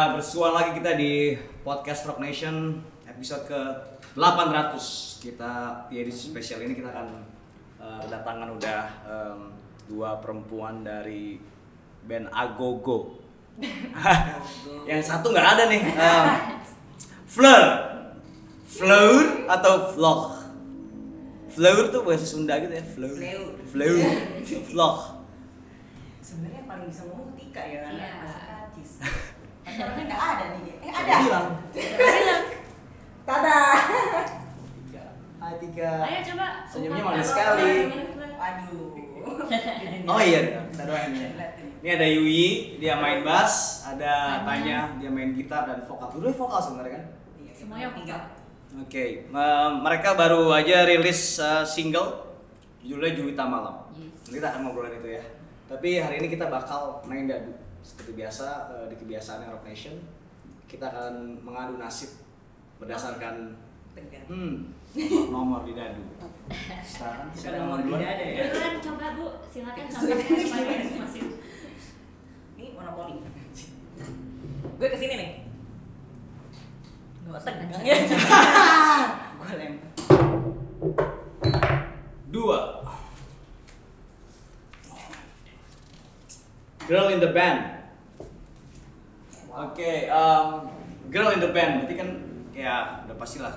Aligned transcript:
Ya, 0.00 0.16
bersua 0.16 0.56
lagi 0.56 0.80
kita 0.80 0.96
di 0.96 1.36
podcast 1.60 2.08
Rock 2.08 2.24
Nation 2.24 2.80
episode 3.04 3.44
ke 3.44 3.60
800. 4.16 5.20
Kita 5.20 5.84
di 5.92 6.00
edisi 6.00 6.32
spesial 6.32 6.64
ini 6.64 6.72
kita 6.72 6.88
akan 6.88 7.08
eh, 7.76 7.98
kedatangan 8.08 8.48
udah 8.48 8.82
em, 9.04 9.40
dua 9.92 10.16
perempuan 10.24 10.80
dari 10.80 11.36
band 12.08 12.32
Agogo. 12.32 13.20
Yang 14.88 15.04
satu 15.04 15.36
nggak 15.36 15.48
ada 15.60 15.64
nih. 15.68 15.84
Em, 15.84 16.28
Fleur. 17.28 17.64
Fleur 18.64 19.44
atau 19.52 19.92
vlog? 19.92 20.20
Fleur 21.52 21.92
tuh 21.92 22.08
bahasa 22.08 22.24
Sunda 22.24 22.56
gitu 22.56 22.72
ya, 22.72 22.84
Fleur. 22.88 23.20
Fleur. 23.68 24.00
Vlog. 24.48 24.96
Sebenarnya 26.24 26.64
paling 26.64 26.88
bisa 26.88 27.04
ngomong 27.04 27.36
Tika 27.36 27.60
ya 27.60 27.84
karena 27.84 28.00
Iya. 28.00 28.12
bahasa 28.24 28.38
Prancis. 28.48 28.92
Tapi 29.70 29.86
orangnya 29.86 30.04
nggak 30.04 30.22
ada 30.26 30.44
nih. 30.50 30.62
Eh 30.76 30.90
ada. 30.90 31.12
bilang? 31.22 31.46
Bilang, 31.70 32.42
Tada. 33.22 33.58
Tiga. 34.82 35.04
Hai 35.38 35.54
Tiga. 35.62 35.90
Ayo 36.02 36.18
coba. 36.26 36.46
Senyumnya 36.66 37.02
manis 37.04 37.26
sekali. 37.28 37.70
yang- 37.86 38.18
Waduh. 38.34 38.98
Oh 40.08 40.18
iya, 40.18 40.40
kita 40.66 40.82
doain 40.82 41.12
ya. 41.12 41.28
Ini. 41.80 41.86
Ada 41.86 42.06
Yui, 42.10 42.42
dia 42.76 42.98
main 42.98 43.22
bass, 43.22 43.84
ada 43.86 44.42
Tanya. 44.42 44.96
Dia 44.98 45.06
main 45.08 45.30
gitar 45.30 45.64
dan 45.64 45.80
vokal. 45.80 46.10
Dulu 46.10 46.28
vokal 46.34 46.58
sebenarnya 46.58 46.92
kan? 46.98 47.04
Iya, 47.38 47.52
Semuanya 47.54 47.88
tiga. 47.94 48.16
Oke, 48.76 49.04
eh, 49.28 49.68
mereka 49.76 50.14
baru 50.14 50.50
aja 50.50 50.82
rilis 50.84 51.38
eh, 51.38 51.62
single 51.62 52.26
judulnya 52.80 53.12
Juwita 53.14 53.44
Malam. 53.44 53.86
Yes. 53.92 54.08
Nanti 54.24 54.34
Kita 54.34 54.46
akan 54.48 54.60
ngobrolin 54.64 54.98
itu 54.98 55.08
ya. 55.12 55.24
Tapi 55.68 55.88
hari 56.00 56.14
ini 56.18 56.28
kita 56.28 56.48
bakal 56.48 57.04
main 57.04 57.28
dadu. 57.28 57.52
Seperti 57.80 58.12
biasa 58.16 58.46
eh, 58.76 58.86
di 58.92 58.96
kebiasaan 59.00 59.48
Rock 59.48 59.64
Nation, 59.64 59.96
kita 60.68 60.92
akan 60.92 61.40
mengadu 61.42 61.80
nasib 61.80 62.20
berdasarkan 62.80 63.56
hmm, 64.28 64.56
nomor 65.34 65.64
di 65.68 65.76
dadu. 65.76 66.04
Sekarang 66.80 67.28
Kita 67.34 67.58
nomor 67.60 67.84
di 67.84 67.92
dada 67.92 68.24
ya. 68.24 68.48
Duluan 68.48 68.74
coba 68.80 69.06
bu, 69.16 69.26
silakan 69.52 69.84
supaya 69.92 70.78
masih. 70.96 71.22
Ini 72.56 72.68
monopoli. 72.76 73.20
Gue 74.80 74.88
ke 74.88 74.96
sini 74.96 75.14
nih. 75.16 75.30
Gue 77.28 77.40
tegang 77.40 77.82
ya. 77.84 77.96
Gue 79.36 79.52
lempar. 79.56 79.90
Dua. 82.30 82.58
Girl 86.90 87.06
in 87.14 87.22
the 87.22 87.30
band. 87.30 87.86
Oke, 89.46 90.10
um, 90.10 90.66
girl 91.06 91.30
in 91.30 91.38
the 91.38 91.54
band. 91.54 91.86
Berarti 91.86 91.94
kan 91.94 92.08
ya 92.50 93.06
udah 93.06 93.14
pastilah. 93.14 93.54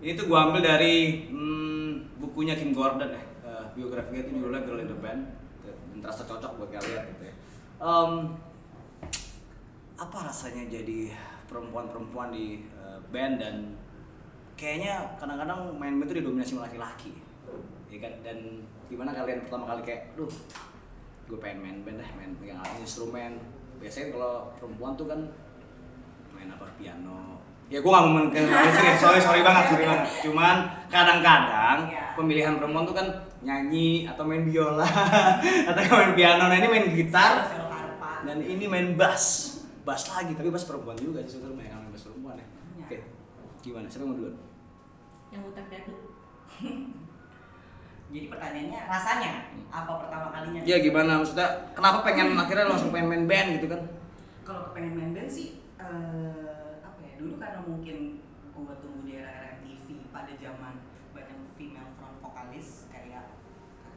Ini 0.00 0.16
tuh 0.16 0.32
gua 0.32 0.48
ambil 0.48 0.64
dari 0.64 1.28
hmm, 1.28 2.16
bukunya 2.16 2.56
Kim 2.56 2.72
Gordon 2.72 3.12
ya. 3.12 3.20
Eh, 3.44 3.64
biografinya 3.76 4.24
itu 4.24 4.40
judulnya 4.40 4.64
Girl 4.64 4.80
in 4.80 4.88
the 4.88 4.96
Band. 4.96 5.28
Dan 5.60 6.00
terasa 6.00 6.24
cocok 6.24 6.56
buat 6.56 6.72
kalian 6.72 7.04
gitu 7.12 7.24
ya. 7.28 7.34
Um, 7.84 8.40
apa 10.00 10.32
rasanya 10.32 10.64
jadi 10.64 11.12
perempuan-perempuan 11.52 12.32
di 12.32 12.64
eh, 12.64 12.98
band 13.12 13.44
dan 13.44 13.76
kayaknya 14.56 15.20
kadang-kadang 15.20 15.76
main 15.76 16.00
band 16.00 16.08
itu 16.08 16.24
didominasi 16.24 16.56
laki-laki 16.56 17.12
ya 17.92 17.98
kan 18.02 18.12
dan 18.26 18.38
gimana 18.90 19.14
kalian 19.14 19.46
pertama 19.46 19.70
kali 19.70 19.82
kayak 19.86 20.02
duh 20.18 20.30
gue 21.24 21.38
pengen 21.40 21.58
main 21.60 21.76
band 21.82 21.98
deh 21.98 22.10
main 22.14 22.30
pegang 22.36 22.60
alat 22.60 22.76
instrumen. 22.78 23.32
Biasanya 23.78 24.12
kalau 24.12 24.34
perempuan 24.54 24.92
tuh 24.94 25.06
kan 25.06 25.20
main 26.30 26.48
apa 26.48 26.66
piano. 26.76 27.40
Ya 27.72 27.80
gue 27.80 27.88
gak 27.88 28.04
mau 28.04 28.20
main 28.20 28.28
serius 28.28 29.00
sorry 29.00 29.20
sorry 29.20 29.40
banget 29.40 29.64
sorry 29.68 29.84
banget. 29.84 30.04
Cuman 30.20 30.56
kadang-kadang 30.88 31.78
Iya. 31.88 32.12
pemilihan 32.14 32.54
perempuan 32.60 32.84
tuh 32.84 32.94
kan 32.94 33.08
nyanyi 33.40 34.04
atau 34.04 34.24
main 34.24 34.44
biola 34.44 34.84
atau 35.68 35.80
main 35.96 36.12
piano. 36.12 36.44
Nah 36.46 36.56
ini 36.56 36.68
main 36.68 36.86
gitar 36.92 37.32
dan 38.24 38.38
ini 38.40 38.64
main 38.64 38.94
bass. 38.94 39.52
Bass 39.84 40.08
lagi 40.08 40.32
tapi 40.32 40.48
bass 40.48 40.64
perempuan 40.64 40.96
juga 40.96 41.20
sih 41.24 41.36
sebetulnya 41.36 41.60
banyak 41.60 41.72
yang 41.72 41.80
main 41.82 41.92
bass 41.92 42.04
perempuan 42.04 42.34
ya. 42.36 42.46
Iya. 42.46 42.84
oke 42.84 42.98
gimana? 43.60 43.86
Siapa 43.88 44.04
yang 44.04 44.10
mau 44.12 44.16
duluan? 44.16 44.36
Yang 45.32 45.40
muter 45.44 45.64
dadu. 45.68 45.94
Jadi 48.14 48.30
pertanyaannya 48.30 48.80
rasanya 48.86 49.32
apa 49.68 49.92
pertama 49.98 50.30
kalinya? 50.30 50.62
ya 50.62 50.78
gimana 50.78 51.18
maksudnya 51.18 51.48
kenapa 51.74 52.06
pengen 52.06 52.38
akhirnya 52.38 52.70
langsung 52.70 52.94
pengen 52.94 53.10
main 53.10 53.26
band 53.26 53.58
gitu 53.58 53.66
kan 53.66 53.82
Kalau 54.46 54.70
kepengen 54.70 54.94
main 54.94 55.10
band 55.10 55.26
sih 55.26 55.48
eh, 55.74 56.78
apa 56.78 57.00
ya? 57.02 57.18
Dulu 57.18 57.34
karena 57.36 57.60
mungkin 57.66 58.22
gua 58.54 58.78
tumbuh 58.78 59.02
di 59.02 59.18
era 59.18 59.58
MTV 59.58 60.06
pada 60.08 60.30
zaman 60.32 60.74
banyak 61.10 61.38
female 61.52 61.90
front 61.98 62.22
vokalis 62.22 62.86
kayak 62.86 63.34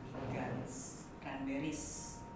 Cardigans, 0.09 0.73
Cranberries, 1.21 1.83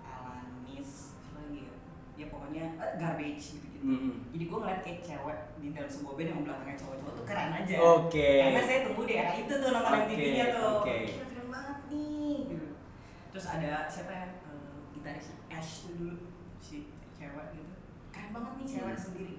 Alanis, 0.06 1.18
siapa 1.18 1.42
lagi 1.42 1.60
ya? 1.66 1.74
Ya 2.14 2.26
pokoknya 2.30 2.64
eh, 2.78 2.92
garbage 2.96 3.58
gitu-gitu. 3.58 3.82
Mm-mm. 3.82 4.14
Jadi 4.30 4.44
gue 4.46 4.58
ngeliat 4.62 4.82
kayak 4.86 5.00
cewek 5.02 5.40
di 5.58 5.68
dalam 5.74 5.90
sebuah 5.90 6.14
band 6.14 6.30
yang 6.30 6.42
belakangnya 6.46 6.78
cowok-cowok 6.78 7.14
tuh 7.18 7.26
keren 7.26 7.52
aja. 7.52 7.76
Oke. 7.98 8.30
Karena 8.38 8.62
saya 8.62 8.80
tumbuh 8.86 9.06
di 9.10 9.14
era 9.18 9.34
itu 9.34 9.50
tuh 9.52 9.70
nonton 9.74 9.90
Oke, 9.90 10.02
MTV-nya 10.06 10.46
tuh. 10.54 10.66
oke. 10.78 10.98
Gila, 11.02 11.26
keren 11.26 11.48
banget 11.50 11.78
nih. 11.90 12.38
Gitu. 12.46 12.68
Terus 13.32 13.46
ada 13.48 13.88
siapa 13.88 14.12
ya? 14.12 14.28
eh, 14.44 14.76
gitaris 14.92 15.28
Ash 15.48 15.88
tuh 15.88 15.94
dulu 15.96 16.16
si 16.60 16.92
cewek 17.16 17.46
gitu. 17.56 17.72
Keren 18.12 18.30
banget 18.36 18.52
nih 18.60 18.68
cewek 18.68 18.98
sendiri. 19.00 19.36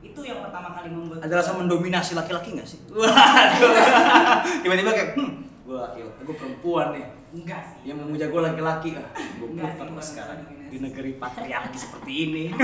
Itu 0.00 0.20
yang 0.22 0.40
pertama 0.44 0.72
kali 0.72 0.88
membuat 0.88 1.20
ada 1.20 1.34
rasa 1.40 1.52
mendominasi 1.56 2.12
laki-laki 2.16 2.56
nggak 2.56 2.68
sih? 2.68 2.80
Waduh. 2.92 3.72
Tiba-tiba 4.64 4.92
kayak 4.92 5.10
hmm 5.16 5.32
gue 5.66 5.74
laki 5.74 5.98
gue 5.98 6.36
perempuan 6.38 6.94
nih. 6.94 7.06
Enggak 7.34 7.60
sih. 7.66 7.90
yang 7.90 7.98
memuja 7.98 8.30
gue 8.30 8.38
laki-laki. 8.40 8.94
Ah 8.94 9.10
gue 9.12 9.48
putar 9.50 9.86
bukan 9.90 9.98
sekarang 9.98 10.38
di 10.70 10.78
negeri 10.78 11.18
patriarki 11.18 11.78
seperti 11.78 12.12
ini. 12.30 12.44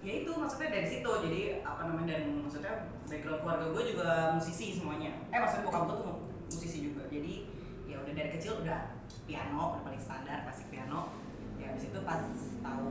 Ya 0.00 0.24
itu 0.24 0.32
maksudnya 0.32 0.72
dari 0.72 0.88
situ. 0.88 1.04
Jadi 1.06 1.60
apa 1.60 1.84
namanya 1.84 2.16
dan 2.16 2.40
maksudnya 2.40 2.88
background 3.04 3.40
keluarga 3.44 3.66
gue 3.68 3.82
juga 3.92 4.08
musisi 4.32 4.72
semuanya. 4.72 5.12
Eh 5.28 5.36
maksudnya 5.36 5.68
bokap 5.68 5.82
gue 5.86 5.96
tuh 6.00 6.16
musisi 6.50 6.90
juga. 6.90 7.06
Jadi 7.06 7.46
ya 7.86 8.02
udah 8.02 8.12
dari 8.14 8.30
kecil 8.34 8.62
udah 8.66 8.98
piano 9.24 9.78
udah 9.78 9.82
paling 9.86 10.02
standar 10.02 10.42
klasik 10.42 10.66
piano. 10.74 11.14
Ya 11.62 11.70
habis 11.70 11.86
itu 11.86 12.00
pas 12.02 12.22
tahu 12.60 12.86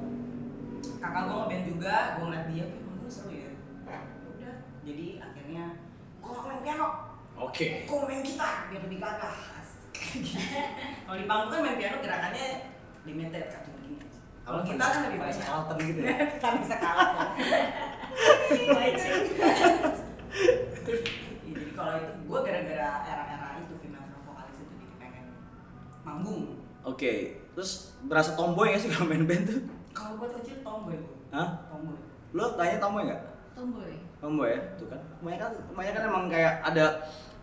kakak 1.00 1.22
gue 1.28 1.36
ngeband 1.36 1.64
juga 1.68 1.96
gue 2.16 2.24
ngeliat 2.24 2.46
dia 2.48 2.64
kayak 2.72 2.84
manggung 2.88 3.12
seru 3.12 3.32
ya. 3.36 3.52
Ya 3.84 4.00
udah 4.32 4.54
jadi 4.88 5.08
akhirnya 5.20 5.64
gue 6.24 6.30
gak 6.32 6.46
main 6.48 6.62
piano. 6.64 6.88
Oke. 7.40 7.84
Gue 7.84 7.98
main 8.08 8.24
gitar 8.24 8.72
biar 8.72 8.82
lebih 8.88 9.00
gagah. 9.04 9.38
Kalau 11.06 11.18
di 11.20 11.26
panggung 11.28 11.52
kan 11.52 11.60
main 11.60 11.78
piano 11.78 11.98
gerakannya 12.00 12.48
limited 13.04 13.46
satu 13.52 13.70
begini 13.76 14.00
kalau 14.50 14.66
gitar 14.66 14.90
kan 14.90 15.02
lebih 15.06 15.22
banyak. 15.22 15.46
Carlton 15.46 15.78
gitu 15.78 16.02
ya? 16.02 16.16
Kan 16.42 16.58
bisa 16.58 16.76
kalah. 16.82 17.38
Ya, 17.38 17.62
jadi 21.46 21.72
kalau 21.78 21.94
itu 22.02 22.14
gue 22.26 22.40
gara-gara 22.42 22.90
era-era 23.06 23.29
manggung 26.10 26.58
oke 26.82 27.14
terus 27.54 27.72
berasa 28.06 28.34
tomboy 28.34 28.74
nggak 28.74 28.82
sih 28.82 28.90
kalau 28.90 29.06
main 29.06 29.30
band 29.30 29.46
tuh 29.46 29.62
kalau 29.94 30.18
gue 30.18 30.30
kecil 30.42 30.58
tomboy 30.62 30.98
gue 30.98 31.16
Hah? 31.30 31.50
tomboy 31.70 31.98
lo 32.32 32.46
tanya 32.58 32.78
tomboy 32.78 33.04
nggak 33.06 33.22
Tomboy. 33.54 33.92
tomboy 34.18 34.50
ya 34.50 34.62
tuh 34.74 34.88
kan 34.88 35.02
kebanyakan 35.20 35.52
kebanyakan 35.68 36.02
emang 36.08 36.26
kayak 36.28 36.54
ada 36.64 36.86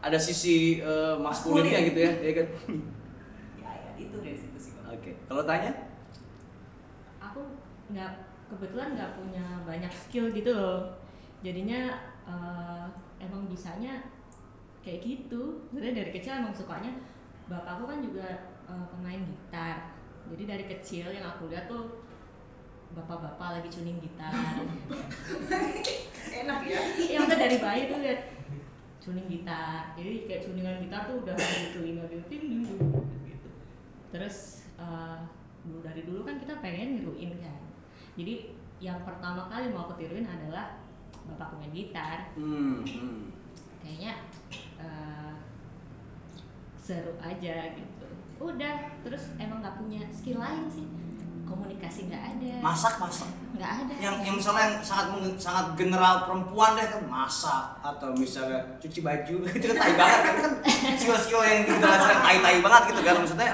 ada 0.00 0.16
sisi 0.16 0.80
eh, 0.80 1.14
maskulinnya 1.16 1.76
Maskulin. 1.76 1.88
gitu 1.92 1.98
ya 2.00 2.12
ya 2.18 2.32
kan 2.34 2.46
ya 3.60 3.70
ya 3.70 3.90
itu 3.94 4.16
dari 4.18 4.32
situ 4.34 4.56
sih 4.58 4.72
oke 4.82 5.10
kalau 5.28 5.44
tanya 5.44 5.70
Aku 7.20 7.40
nggak 7.92 8.12
kebetulan 8.48 8.96
nggak 8.96 9.12
punya 9.12 9.44
banyak 9.66 9.92
skill 9.92 10.32
gitu 10.32 10.56
loh. 10.56 10.88
Jadinya 11.44 12.00
eh, 12.24 12.86
emang 13.20 13.44
bisanya 13.44 14.08
kayak 14.80 15.04
gitu. 15.04 15.60
Sebenarnya 15.68 16.00
dari 16.00 16.10
kecil 16.16 16.40
emang 16.40 16.56
sukanya. 16.56 16.96
Bapakku 17.46 17.84
kan 17.84 18.00
juga 18.00 18.55
eh, 18.66 18.86
pemain 18.90 19.22
gitar. 19.22 19.76
Jadi 20.26 20.42
dari 20.42 20.64
kecil 20.66 21.06
yang 21.14 21.26
aku 21.26 21.46
lihat 21.46 21.70
tuh 21.70 22.02
bapak-bapak 22.94 23.60
lagi 23.60 23.68
tuning 23.70 23.98
gitar. 23.98 24.32
enak 26.26 26.58
ya 26.66 26.78
Iya, 26.98 27.16
maksudnya 27.22 27.42
dari 27.46 27.56
bayi 27.62 27.82
tuh 27.90 27.98
lihat 28.02 28.20
tuning 29.02 29.26
gitar. 29.30 29.94
Jadi 29.94 30.26
kayak 30.26 30.42
tuningan 30.46 30.82
gitar 30.82 31.00
tuh 31.06 31.22
udah 31.22 31.34
di 31.34 31.68
telinga 31.74 32.04
gitu, 32.10 32.24
ting 32.26 32.44
gitu. 32.66 33.50
Terus 34.10 34.66
eh, 34.78 35.18
dulu 35.66 35.80
dari 35.82 36.02
dulu 36.06 36.20
kan 36.26 36.36
kita 36.38 36.58
pengen 36.62 36.98
niruin 36.98 37.38
kan. 37.38 37.62
Jadi 38.18 38.54
yang 38.82 39.00
pertama 39.06 39.48
kali 39.48 39.72
mau 39.72 39.88
aku 39.88 39.96
tiruin 39.98 40.26
adalah 40.26 40.82
bapak 41.26 41.58
main 41.58 41.72
gitar. 41.74 42.30
hmm, 42.38 42.82
hmm. 42.82 43.18
Kayaknya 43.82 44.12
eh, 44.82 45.34
seru 46.78 47.14
aja 47.18 47.56
gitu. 47.74 47.95
Udah, 48.36 48.76
terus 49.00 49.32
emang 49.40 49.64
nggak 49.64 49.76
punya 49.80 50.02
skill 50.12 50.40
lain 50.40 50.68
sih. 50.68 50.86
komunikasi 51.46 52.10
nggak 52.10 52.24
ada. 52.26 52.52
Masak 52.58 52.98
masak. 52.98 53.30
Nggak 53.54 53.70
ada. 53.70 53.94
Yang 54.02 54.14
yang 54.26 54.34
misalnya 54.34 54.62
yang 54.66 54.76
sangat 54.82 55.06
sangat 55.38 55.66
general 55.78 56.26
perempuan 56.26 56.74
deh 56.74 56.82
kan 56.90 57.06
masak. 57.06 57.78
Atau 57.86 58.18
misalnya 58.18 58.66
cuci 58.82 59.00
baju. 59.06 59.46
Itu 59.54 59.66
kan 59.70 59.78
tai 59.78 59.94
banget 59.94 60.20
kan? 60.26 60.34
Kan 60.42 60.52
skill-skill 60.98 61.42
yang 61.46 61.62
kita 61.70 61.86
sering 62.02 62.20
tai-tai 62.26 62.58
banget 62.66 62.82
gitu 62.90 63.00
kan 63.06 63.14
maksudnya. 63.22 63.52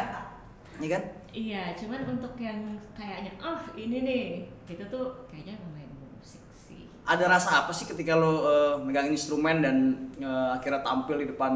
Ini 0.80 0.86
kan? 0.88 1.02
Iya 1.32 1.62
cuman 1.76 2.00
untuk 2.16 2.32
yang 2.40 2.60
kayaknya 2.96 3.32
oh 3.44 3.60
ini 3.76 3.96
nih. 4.08 4.24
Itu 4.64 4.84
tuh 4.88 5.28
kayaknya 5.28 5.60
pemain 5.60 5.92
musik 6.16 6.40
sih. 6.56 6.88
Ada 7.04 7.28
rasa 7.28 7.68
apa 7.68 7.76
sih 7.76 7.84
ketika 7.84 8.16
lo 8.16 8.48
eh, 8.48 8.74
megang 8.88 9.12
instrumen 9.12 9.60
dan 9.60 9.76
eh, 10.16 10.48
akhirnya 10.56 10.80
tampil 10.80 11.20
di 11.20 11.28
depan 11.28 11.52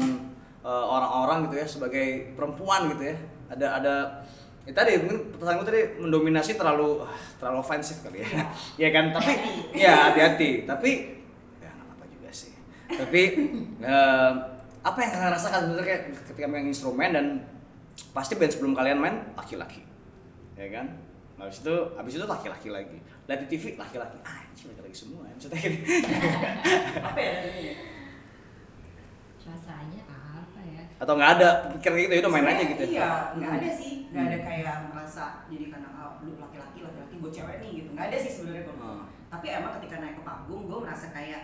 eh, 0.67 0.85
orang-orang 0.91 1.47
gitu 1.47 1.55
ya 1.63 1.67
sebagai 1.67 2.35
perempuan 2.35 2.91
gitu 2.91 3.15
ya. 3.15 3.15
Ada 3.47 3.67
ada 3.79 3.95
ya 4.67 4.75
tadi 4.75 4.99
mungkin 4.99 5.31
pertanyaan 5.31 5.57
gue 5.63 5.67
tadi 5.71 5.81
mendominasi 6.03 6.59
terlalu 6.59 7.07
ah, 7.07 7.15
terlalu 7.39 7.57
ofensif 7.63 8.03
kali 8.03 8.27
ya. 8.27 8.27
Ya 8.83 8.89
kan? 8.91 9.15
Tapi 9.15 9.31
ya 9.71 10.11
hati-hati. 10.11 10.67
Tapi 10.67 10.91
ya 11.63 11.71
nggak 11.71 11.95
apa 11.95 12.05
juga 12.11 12.29
sih. 12.35 12.51
Tapi 12.91 13.21
eh, 13.91 14.31
apa 14.83 14.97
yang 14.99 15.11
kalian 15.15 15.31
rasakan 15.31 15.59
sebenarnya 15.71 15.97
ketika 16.11 16.47
megang 16.47 16.67
instrumen 16.67 17.09
dan 17.15 17.25
pasti 18.11 18.35
band 18.35 18.51
sebelum 18.51 18.75
kalian 18.75 18.99
main 18.99 19.15
laki-laki? 19.39 19.87
Ya 20.59 20.67
kan? 20.75 20.99
Habis 21.37 21.61
itu 21.61 21.75
habis 21.95 22.13
itu 22.17 22.25
laki-laki 22.25 22.67
lagi. 22.73 22.97
Lihat 23.29 23.39
di 23.45 23.47
TV 23.47 23.77
laki-laki. 23.79 24.19
Ah 24.25 24.47
laki-laki 24.67 24.95
semua 24.95 25.23
ya 25.29 25.33
maksudnya. 25.37 25.59
Gitu 25.63 25.85
apa 27.07 27.19
ya 27.21 27.33
ini 27.45 27.71
rasanya 29.47 30.01
ya 30.03 30.06
atau 30.97 31.13
nggak 31.13 31.31
ada? 31.37 31.49
Pikiran 31.73 31.95
gitu 31.99 32.13
ya 32.13 32.21
udah 32.21 32.33
main 32.33 32.47
aja 32.47 32.63
gitu 32.65 32.83
iya 32.87 33.09
nggak 33.33 33.51
ada 33.55 33.69
sih. 33.71 33.93
Nggak 34.07 34.23
ada 34.23 34.37
Hmm. 34.37 34.45
kayak 34.45 34.75
merasa 34.89 35.23
jadi 35.45 35.65
karena 35.69 35.89
ah, 35.93 36.11
lu 36.19 36.31
laki-laki 36.35 36.79
laki-laki 36.81 37.15
gue 37.17 37.31
cewek 37.31 37.55
nih 37.59 37.71
gitu. 37.77 37.89
Nggak 37.93 38.05
ada 38.07 38.17
sih 38.17 38.31
sebenarnya 38.31 38.63
kok 38.63 38.75
Hmm. 38.77 39.03
tapi 39.27 39.45
emang 39.51 39.71
ketika 39.77 39.95
naik 39.99 40.15
ke 40.15 40.23
panggung 40.23 40.63
gue 40.65 40.79
merasa 40.79 41.05
kayak 41.11 41.41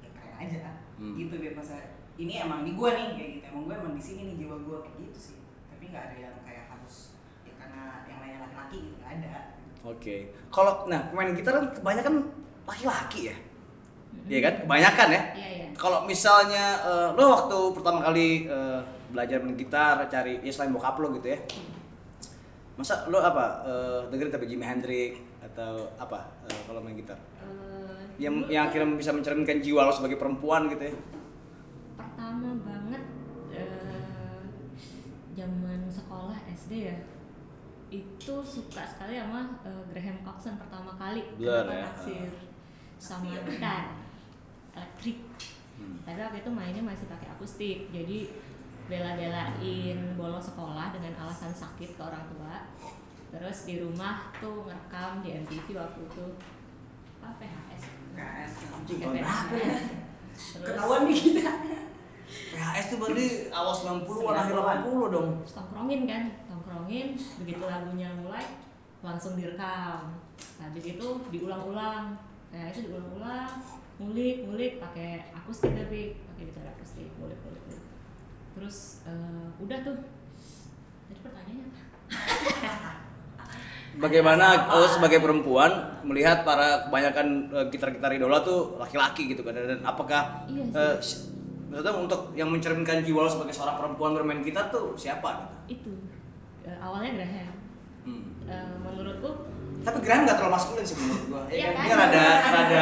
ya 0.00 0.08
keren 0.10 0.34
aja 0.36 0.58
Hmm. 0.96 1.14
gitu 1.14 1.34
deh 1.34 1.52
masa 1.52 1.76
ini 2.14 2.34
emang 2.38 2.60
di 2.62 2.72
gue 2.72 2.90
nih 2.90 3.06
kayak 3.14 3.30
gitu. 3.34 3.44
Emang 3.48 3.62
gue 3.64 3.74
emang 3.74 3.92
di 3.92 4.02
sini 4.02 4.20
nih 4.28 4.36
jiwa 4.38 4.56
gue 4.58 4.76
kayak 4.80 4.96
gitu 5.02 5.18
sih. 5.18 5.36
Tapi 5.68 5.84
nggak 5.88 6.04
ada 6.06 6.16
yang 6.18 6.36
kayak 6.40 6.64
harus 6.68 7.16
ya 7.42 7.52
karena 7.56 7.82
yang 8.04 8.18
lainnya 8.18 8.40
laki-laki 8.44 8.76
gitu 8.82 8.96
nggak 8.96 9.12
ada. 9.18 9.34
Oke. 9.82 10.16
Kalau 10.48 10.72
nah 10.86 11.08
pemain 11.08 11.32
gitar 11.32 11.52
kan 11.54 11.66
kebanyakan 11.70 12.14
laki-laki 12.64 13.20
ya 13.28 13.36
Iya 14.28 14.40
kan? 14.44 14.54
Kebanyakan 14.66 15.08
ya? 15.08 15.22
Iya 15.36 15.48
iya. 15.48 15.66
Kalau 15.76 16.04
misalnya 16.04 16.64
eh, 16.84 17.08
lo 17.16 17.24
waktu 17.32 17.58
pertama 17.72 17.98
kali 18.04 18.48
eh, 18.50 18.80
belajar 19.10 19.42
main 19.42 19.56
gitar 19.56 19.96
cari 20.06 20.38
ya 20.44 20.52
selain 20.52 20.72
bokap 20.74 21.00
lo 21.00 21.14
gitu 21.16 21.32
ya. 21.32 21.38
Masa 22.76 23.08
lo 23.08 23.20
apa 23.20 23.64
eh, 23.64 24.00
dengerin 24.12 24.32
tapi 24.32 24.46
Jimi 24.48 24.64
Hendrix 24.64 25.20
atau 25.40 25.88
apa 25.96 26.28
eh, 26.48 26.60
kalau 26.68 26.80
main 26.84 26.96
gitar? 26.96 27.16
Eh, 27.40 28.20
yang 28.20 28.44
yang 28.52 28.68
akhirnya 28.68 28.96
bisa 29.00 29.12
mencerminkan 29.16 29.64
jiwa 29.64 29.88
lo 29.88 29.92
sebagai 29.92 30.20
perempuan 30.20 30.68
gitu 30.68 30.92
ya? 30.92 30.94
Pertama 31.96 32.60
banget 32.60 33.02
eh, 33.56 34.44
zaman 35.32 35.88
sekolah 35.88 36.38
SD 36.52 36.72
ya 36.92 36.96
itu 37.90 38.34
suka 38.46 38.86
sekali 38.86 39.18
sama 39.18 39.58
eh, 39.66 39.82
Graham 39.90 40.22
Coxon 40.22 40.54
pertama 40.60 40.94
kali. 40.94 41.24
Blur 41.34 41.66
ya? 41.66 41.90
naksir 41.90 42.30
sama 43.00 43.32
gitar 43.48 43.96
elektrik. 44.74 45.18
Hmm. 45.80 45.96
tapi 46.04 46.20
waktu 46.20 46.38
itu 46.44 46.50
mainnya 46.52 46.82
masih 46.84 47.08
pakai 47.08 47.28
akustik. 47.32 47.88
Jadi 47.88 48.28
bela-belain 48.84 49.98
bolos 50.18 50.44
sekolah 50.44 50.92
dengan 50.92 51.14
alasan 51.24 51.54
sakit 51.54 51.96
ke 51.96 52.02
orang 52.02 52.26
tua. 52.28 52.68
Terus 53.30 53.58
di 53.64 53.78
rumah 53.78 54.34
tuh 54.42 54.66
ngerekam 54.66 55.22
di 55.22 55.38
MTV 55.40 55.66
waktu 55.78 56.00
itu. 56.04 56.26
Apa 57.22 57.38
Pakai 57.38 57.78
tahun 58.50 58.82
VHS. 58.84 59.00
berapa 59.14 59.54
ya? 59.56 59.78
Terus- 60.34 60.66
ketahuan 60.66 61.00
nih 61.06 61.16
kita. 61.16 61.52
PHS 62.30 62.86
tuh 62.90 62.98
berarti 62.98 63.26
awal 63.50 63.74
90-an 63.74 64.34
akhir 64.36 64.54
80 64.54 65.14
dong. 65.14 65.28
Tongkrongin 65.46 66.00
kan 66.06 66.22
tongkrongin 66.46 67.06
begitu 67.42 67.62
lagunya 67.64 68.08
mulai 68.18 68.44
langsung 69.00 69.34
direkam. 69.34 70.18
Habis 70.58 70.84
itu 70.84 71.06
diulang-ulang. 71.30 72.14
Nah 72.50 72.62
itu 72.68 72.90
diulang-ulang 72.90 73.48
ngulik 74.00 74.36
ngulik 74.42 74.72
pakai 74.78 75.08
akustik 75.30 75.70
tapi 75.70 76.00
pakai 76.26 76.42
gitar 76.42 76.64
akustik 76.70 77.06
ngulik 77.14 77.36
ngulik 77.38 77.62
ngulik 77.62 77.84
terus 78.50 78.76
eh, 79.04 79.46
udah 79.58 79.78
tuh 79.80 79.96
tadi 81.04 81.20
pertanyaannya 81.20 81.64
apa 81.68 81.78
Bagaimana 83.92 84.46
lo 84.70 84.86
sebagai 84.86 85.18
perempuan 85.18 85.68
melihat 86.02 86.46
para 86.46 86.86
kebanyakan 86.86 87.26
eh, 87.50 87.66
gitar-gitar 87.68 88.10
idola 88.12 88.38
tuh 88.40 88.78
laki-laki 88.78 89.28
gitu 89.28 89.42
kan 89.42 89.52
dan 89.52 89.82
apakah 89.82 90.46
Iya 90.46 90.62
sih. 90.64 90.72
si- 91.02 91.20
maksudnya 91.66 91.94
untuk 91.94 92.20
yang 92.32 92.48
mencerminkan 92.48 93.02
jiwa 93.02 93.22
lo 93.22 93.30
sebagai 93.30 93.50
seorang 93.50 93.76
perempuan 93.76 94.10
bermain 94.12 94.40
gitar 94.40 94.70
tuh 94.70 94.94
siapa 94.94 95.44
gitu? 95.66 95.76
itu 95.76 95.92
Eh, 96.60 96.76
awalnya 96.78 97.16
Graham 97.16 97.56
Hmm. 98.00 98.24
Eh, 98.42 98.74
menurutku 98.80 99.28
Tapi 99.80 99.98
Graham 100.00 100.22
gak 100.22 100.36
terlalu 100.36 100.54
maskulin 100.54 100.84
sih 100.84 100.96
menurut 100.96 101.24
gua. 101.26 101.42
Iya 101.46 101.58
Ya, 101.58 101.68
kan? 101.72 101.82
Dia 101.82 101.94
rada 101.94 102.06
Ada- 102.06 102.50
rada 102.50 102.80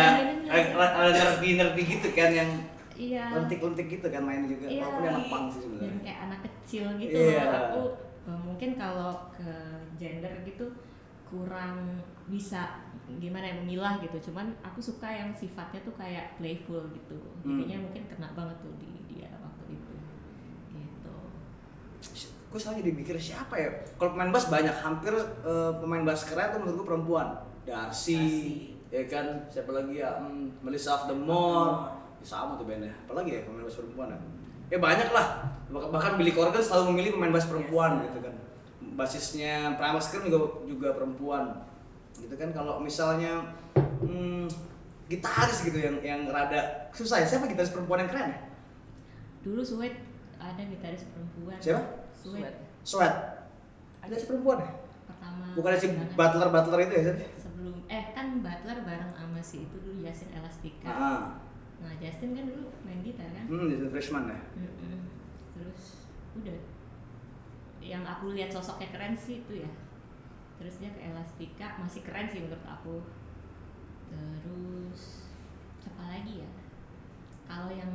ada- 0.48 0.72
rada 0.72 0.86
rada 0.98 1.10
nerdy-nerdy 1.14 1.82
gitu 1.84 2.08
kan 2.10 2.30
yang 2.32 2.50
iya 2.94 3.24
lentik-lentik 3.30 3.86
gitu 3.88 4.06
kan 4.06 4.20
mainnya 4.20 4.48
juga. 4.48 4.66
Iya. 4.66 4.82
Walaupun 4.82 5.00
dia 5.00 5.10
anak 5.12 5.26
pang 5.28 5.44
sih 5.46 5.58
dan 5.58 5.62
sebenarnya. 5.64 6.00
kayak 6.02 6.20
anak 6.24 6.40
kecil 6.42 6.84
gitu 6.96 7.16
Iya. 7.16 7.42
aku 7.46 7.80
eh, 8.26 8.40
mungkin 8.40 8.70
kalau 8.74 9.12
ke 9.30 9.50
gender 9.94 10.32
gitu 10.42 10.66
kurang 11.24 11.74
bisa 12.24 12.80
gimana 13.14 13.44
ya 13.44 13.54
memilah 13.56 13.96
gitu 13.98 14.28
cuman 14.28 14.52
aku 14.60 14.80
suka 14.80 15.04
yang 15.06 15.30
sifatnya 15.30 15.80
tuh 15.80 15.92
kayak 15.94 16.36
playful 16.36 16.84
gitu 16.88 17.16
Hmm. 17.40 17.56
jadinya 17.58 17.84
mungkin 17.84 18.04
kena 18.06 18.28
banget 18.32 18.56
tuh 18.58 18.72
di 18.76 18.88
dia 19.06 19.32
waktu 19.34 19.64
itu 19.70 19.92
gitu 20.70 21.14
Gue 22.48 22.56
selalu 22.56 22.80
jadi 22.80 22.92
mikir 22.94 23.14
siapa 23.18 23.54
ya? 23.54 23.68
Kalau 23.94 24.16
pemain 24.16 24.32
bass 24.32 24.48
banyak, 24.48 24.72
hampir 24.72 25.12
eh, 25.44 25.72
pemain 25.78 26.02
bass 26.02 26.24
keren 26.24 26.48
tuh 26.48 26.58
menurut 26.58 26.76
gue 26.80 26.86
perempuan. 26.86 27.26
Darcy, 27.62 28.16
Darcy. 28.16 28.48
ya 28.88 29.02
kan? 29.04 29.26
Siapa 29.46 29.70
lagi 29.70 30.00
ya? 30.00 30.16
Hmm, 30.16 30.48
Melissa 30.60 30.96
of 30.96 31.02
the 31.06 31.16
Moor. 31.16 31.92
Ya, 32.18 32.24
sama 32.24 32.56
tuh 32.56 32.64
bandnya. 32.64 32.96
Apalagi 33.04 33.30
ya 33.30 33.40
pemain 33.44 33.62
bass 33.62 33.76
perempuan 33.76 34.08
ya? 34.10 34.18
Ya 34.68 34.78
banyak 34.80 35.08
lah. 35.12 35.26
Bah- 35.68 35.88
Bahkan 35.92 36.16
Billy 36.16 36.32
Corgan 36.32 36.61
selalu 36.61 36.92
memilih 36.92 37.11
pemain 37.16 37.30
bass 37.30 37.44
perempuan 37.44 38.00
gitu 38.02 38.20
kan. 38.20 38.34
Basisnya 38.96 39.76
Primal 39.76 40.00
Scream 40.00 40.26
juga 40.26 40.38
juga 40.64 40.88
perempuan. 40.92 41.44
Gitu 42.16 42.34
kan 42.34 42.50
kalau 42.50 42.80
misalnya 42.80 43.44
hmm, 44.00 44.49
gitaris 45.06 45.62
gitu 45.62 45.78
yang 45.78 45.96
yang 46.00 46.20
rada 46.28 46.88
susah 46.90 47.20
ya 47.20 47.26
siapa 47.26 47.46
gitaris 47.46 47.70
perempuan 47.70 48.04
yang 48.04 48.11
keren 48.11 48.28
ya? 48.28 48.38
dulu 49.40 49.62
Sweat 49.62 49.94
ada 50.37 50.61
gitaris 50.61 51.08
perempuan 51.08 51.56
Siapa? 51.56 51.80
Sweat 52.18 52.54
Sweat. 52.82 53.14
Ada 54.00 54.14
si 54.14 54.25
perempuan 54.26 54.58
ya? 54.60 54.70
pertama 55.04 55.44
Bukan 55.52 55.72
si 55.75 55.87
banget. 55.92 56.08
butler 56.14 56.48
butler 56.50 56.78
itu 56.82 56.94
ya? 56.94 57.02
Sebelum 57.34 57.75
eh 57.87 58.04
kan 58.12 58.26
Butler 58.38 58.78
bareng 58.82 59.10
sama 59.10 59.40
si 59.40 59.64
itu 59.64 59.76
dulu 59.78 59.98
Justin 60.00 60.30
Elastica 60.34 60.88
Ah, 60.88 61.20
nah 61.78 61.92
Justin 61.96 62.32
kan 62.32 62.44
dulu 62.44 62.68
main 62.82 63.00
gitar 63.00 63.28
kan 63.28 63.44
hmm, 63.46 63.66
Jason 63.68 63.88
freshman 63.88 64.25
ya. 64.28 64.38
Mm-mm. 64.54 65.00
terus 65.54 66.06
udah 66.37 66.58
yang 67.80 68.04
aku 68.04 68.37
lihat 68.37 68.52
sosoknya 68.52 68.90
keren 68.90 69.14
sih 69.14 69.40
itu 69.40 69.64
ya 69.64 69.70
terus 70.58 70.78
dia 70.78 70.90
ke 70.90 71.00
Elastica 71.00 71.78
masih 71.78 72.02
keren 72.04 72.28
sih 72.28 72.42
menurut 72.44 72.62
aku 72.62 73.02
terus 74.08 75.30
apa 75.84 76.04
lagi 76.08 76.44
ya 76.44 76.50
kalau 77.44 77.72
yang 77.72 77.92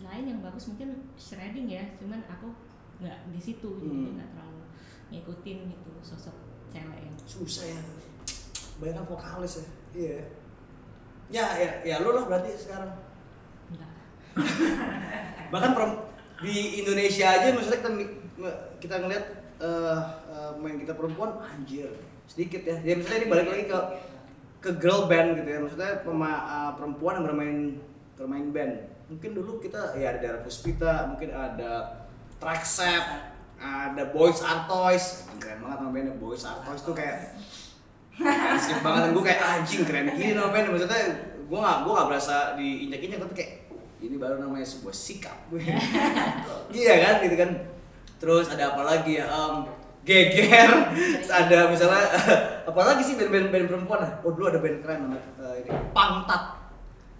lain 0.00 0.24
yang 0.26 0.40
bagus 0.40 0.68
mungkin 0.68 1.08
shredding 1.16 1.68
ya 1.68 1.84
cuman 1.96 2.20
aku 2.26 2.52
nggak 3.00 3.18
di 3.32 3.40
situ 3.40 3.68
jadi 3.80 3.96
Hmm. 3.96 4.12
nggak 4.16 4.28
terlalu 4.30 4.62
ngikutin 5.10 5.58
gitu 5.66 5.90
sosok 6.00 6.36
cewek 6.70 6.98
yang 7.02 7.16
Susah 7.24 7.66
ya. 7.66 7.80
Banyak 8.78 8.94
kan 8.96 9.06
vokalis 9.06 9.52
ya. 9.56 9.66
Iya. 9.92 10.18
Ya, 11.30 11.46
ya, 11.56 11.70
ya 11.86 11.94
lu 12.02 12.10
lah 12.10 12.26
berarti 12.26 12.50
sekarang. 12.54 12.90
enggak 13.70 13.92
Bahkan 15.52 15.70
di 16.40 16.82
Indonesia 16.82 17.26
aja 17.28 17.52
maksudnya 17.52 17.78
kita 17.78 17.90
kita 18.80 18.94
ngeliat 18.98 19.24
eh, 19.60 19.98
main 20.58 20.80
gitar 20.80 20.96
perempuan 20.96 21.38
anjir 21.38 21.90
sedikit 22.26 22.62
ya. 22.62 22.76
Ya 22.82 22.94
misalnya 22.96 23.18
ini 23.22 23.28
balik 23.28 23.46
lagi 23.46 23.64
ke 23.66 23.78
ke 24.60 24.70
girl 24.76 25.06
band 25.06 25.38
gitu 25.38 25.48
ya. 25.48 25.58
Maksudnya 25.60 25.92
pema- 26.02 26.44
eh, 26.46 26.72
perempuan 26.74 27.20
yang 27.20 27.26
bermain 27.26 27.58
bermain 28.16 28.46
band. 28.50 28.74
Mungkin 29.10 29.30
dulu 29.34 29.58
kita 29.58 29.94
ya 29.94 30.14
ada 30.14 30.18
Dara 30.18 30.38
Puspita, 30.40 31.06
mungkin 31.06 31.30
ada 31.30 31.99
Trackset, 32.40 33.04
ada 33.60 34.02
Boys 34.16 34.40
Are 34.40 34.64
Toys. 34.64 35.28
Keren 35.36 35.60
banget 35.60 35.78
nama 35.84 35.92
bandnya 35.92 36.16
Boys 36.16 36.40
Are 36.48 36.64
Toys 36.64 36.80
tuh 36.80 36.96
kayak 36.96 37.36
asik 38.16 38.80
banget. 38.84 39.12
Gue 39.12 39.24
kayak 39.28 39.40
anjing 39.44 39.84
keren 39.84 40.08
gini 40.16 40.32
nama 40.32 40.48
band 40.48 40.72
maksudnya 40.72 41.04
gue 41.36 41.58
gak 41.60 41.78
gue 41.84 41.92
gak 41.92 42.08
berasa 42.08 42.56
diinjak-injak 42.56 43.20
tapi 43.20 43.34
kayak 43.36 43.52
ini 44.00 44.16
baru 44.16 44.40
namanya 44.40 44.64
sebuah 44.64 44.96
sikap. 44.96 45.36
Gue 45.52 45.60
iya 46.80 46.94
kan 47.04 47.14
gitu 47.28 47.36
kan. 47.36 47.50
Terus 48.16 48.48
ada 48.48 48.72
apa 48.72 48.88
lagi 48.88 49.20
ya? 49.20 49.28
Em, 49.28 49.68
geger. 50.08 50.70
Ada 51.28 51.68
misalnya 51.68 52.08
apa 52.72 52.80
lagi 52.80 53.04
sih 53.04 53.20
band-band 53.20 53.52
band 53.52 53.66
perempuan? 53.68 54.00
Ah? 54.00 54.16
oh 54.24 54.32
dulu 54.32 54.48
ada 54.48 54.64
band 54.64 54.80
keren 54.80 54.98
namanya 55.04 55.28
eh, 55.44 55.54
ini. 55.60 55.70
Pangtat. 55.92 56.42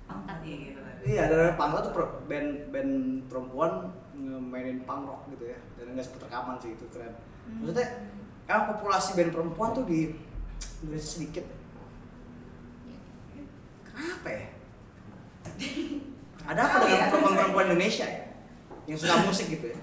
Pangkat 0.09 0.37
ya 0.49 0.57
gitu 0.57 0.81
iya 1.05 1.29
ada 1.29 1.53
Pangtat 1.61 1.93
tuh 1.93 1.93
band 2.25 2.73
band 2.73 2.93
perempuan 3.29 3.93
mainin 4.25 4.85
punk 4.85 5.09
rock 5.09 5.23
gitu 5.33 5.53
ya. 5.53 5.59
Dan 5.79 5.97
nggak 5.97 6.05
sempet 6.05 6.21
rekaman 6.29 6.57
sih 6.61 6.71
itu 6.77 6.85
keren. 6.93 7.15
Maksudnya 7.61 7.87
emang 8.47 8.67
populasi 8.77 9.17
band 9.17 9.31
perempuan 9.35 9.71
tuh 9.73 9.85
di 9.89 10.15
Indonesia 10.83 11.09
sedikit? 11.09 11.45
Kenapa 13.85 14.29
ya? 14.29 14.47
Ada 16.51 16.61
apa 16.67 16.77
dengan 16.83 16.99
ya. 16.99 17.09
perempuan-perempuan 17.13 17.65
Indonesia 17.73 18.07
ya? 18.09 18.23
Yang 18.89 18.99
suka 19.07 19.17
musik 19.29 19.47
gitu 19.53 19.67
ya? 19.71 19.79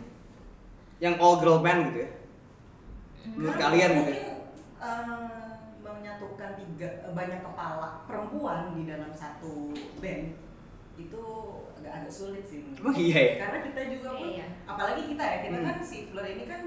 Yang 0.98 1.13
all 1.22 1.36
girl 1.39 1.62
band 1.62 1.94
gitu 1.94 2.00
ya? 2.03 2.10
Menurut 3.27 3.56
Karena 3.56 3.65
kalian 3.70 3.89
gitu 3.89 3.98
mungkin 4.00 4.15
ya? 4.15 4.25
eh, 4.77 5.48
menyatukan 5.84 6.50
tiga 6.58 6.89
eh, 7.06 7.13
banyak 7.13 7.39
kepala 7.44 7.89
perempuan 8.08 8.74
di 8.74 8.84
dalam 8.88 9.12
satu 9.13 9.70
band 10.00 10.34
itu 10.98 11.24
agak 11.88 12.03
agak 12.03 12.12
sulit 12.13 12.44
sih 12.44 12.60
Emang 12.60 12.91
aku. 12.91 13.00
iya 13.00 13.15
ya? 13.17 13.34
karena 13.39 13.58
kita 13.63 13.82
juga 13.89 14.10
pun 14.13 14.27
Iya. 14.29 14.46
apalagi 14.65 15.01
kita 15.08 15.24
ya 15.24 15.38
kita 15.41 15.58
Hmm. 15.58 15.65
kan 15.65 15.77
si 15.82 15.98
Fleur 16.06 16.27
ini 16.27 16.44
kan 16.46 16.62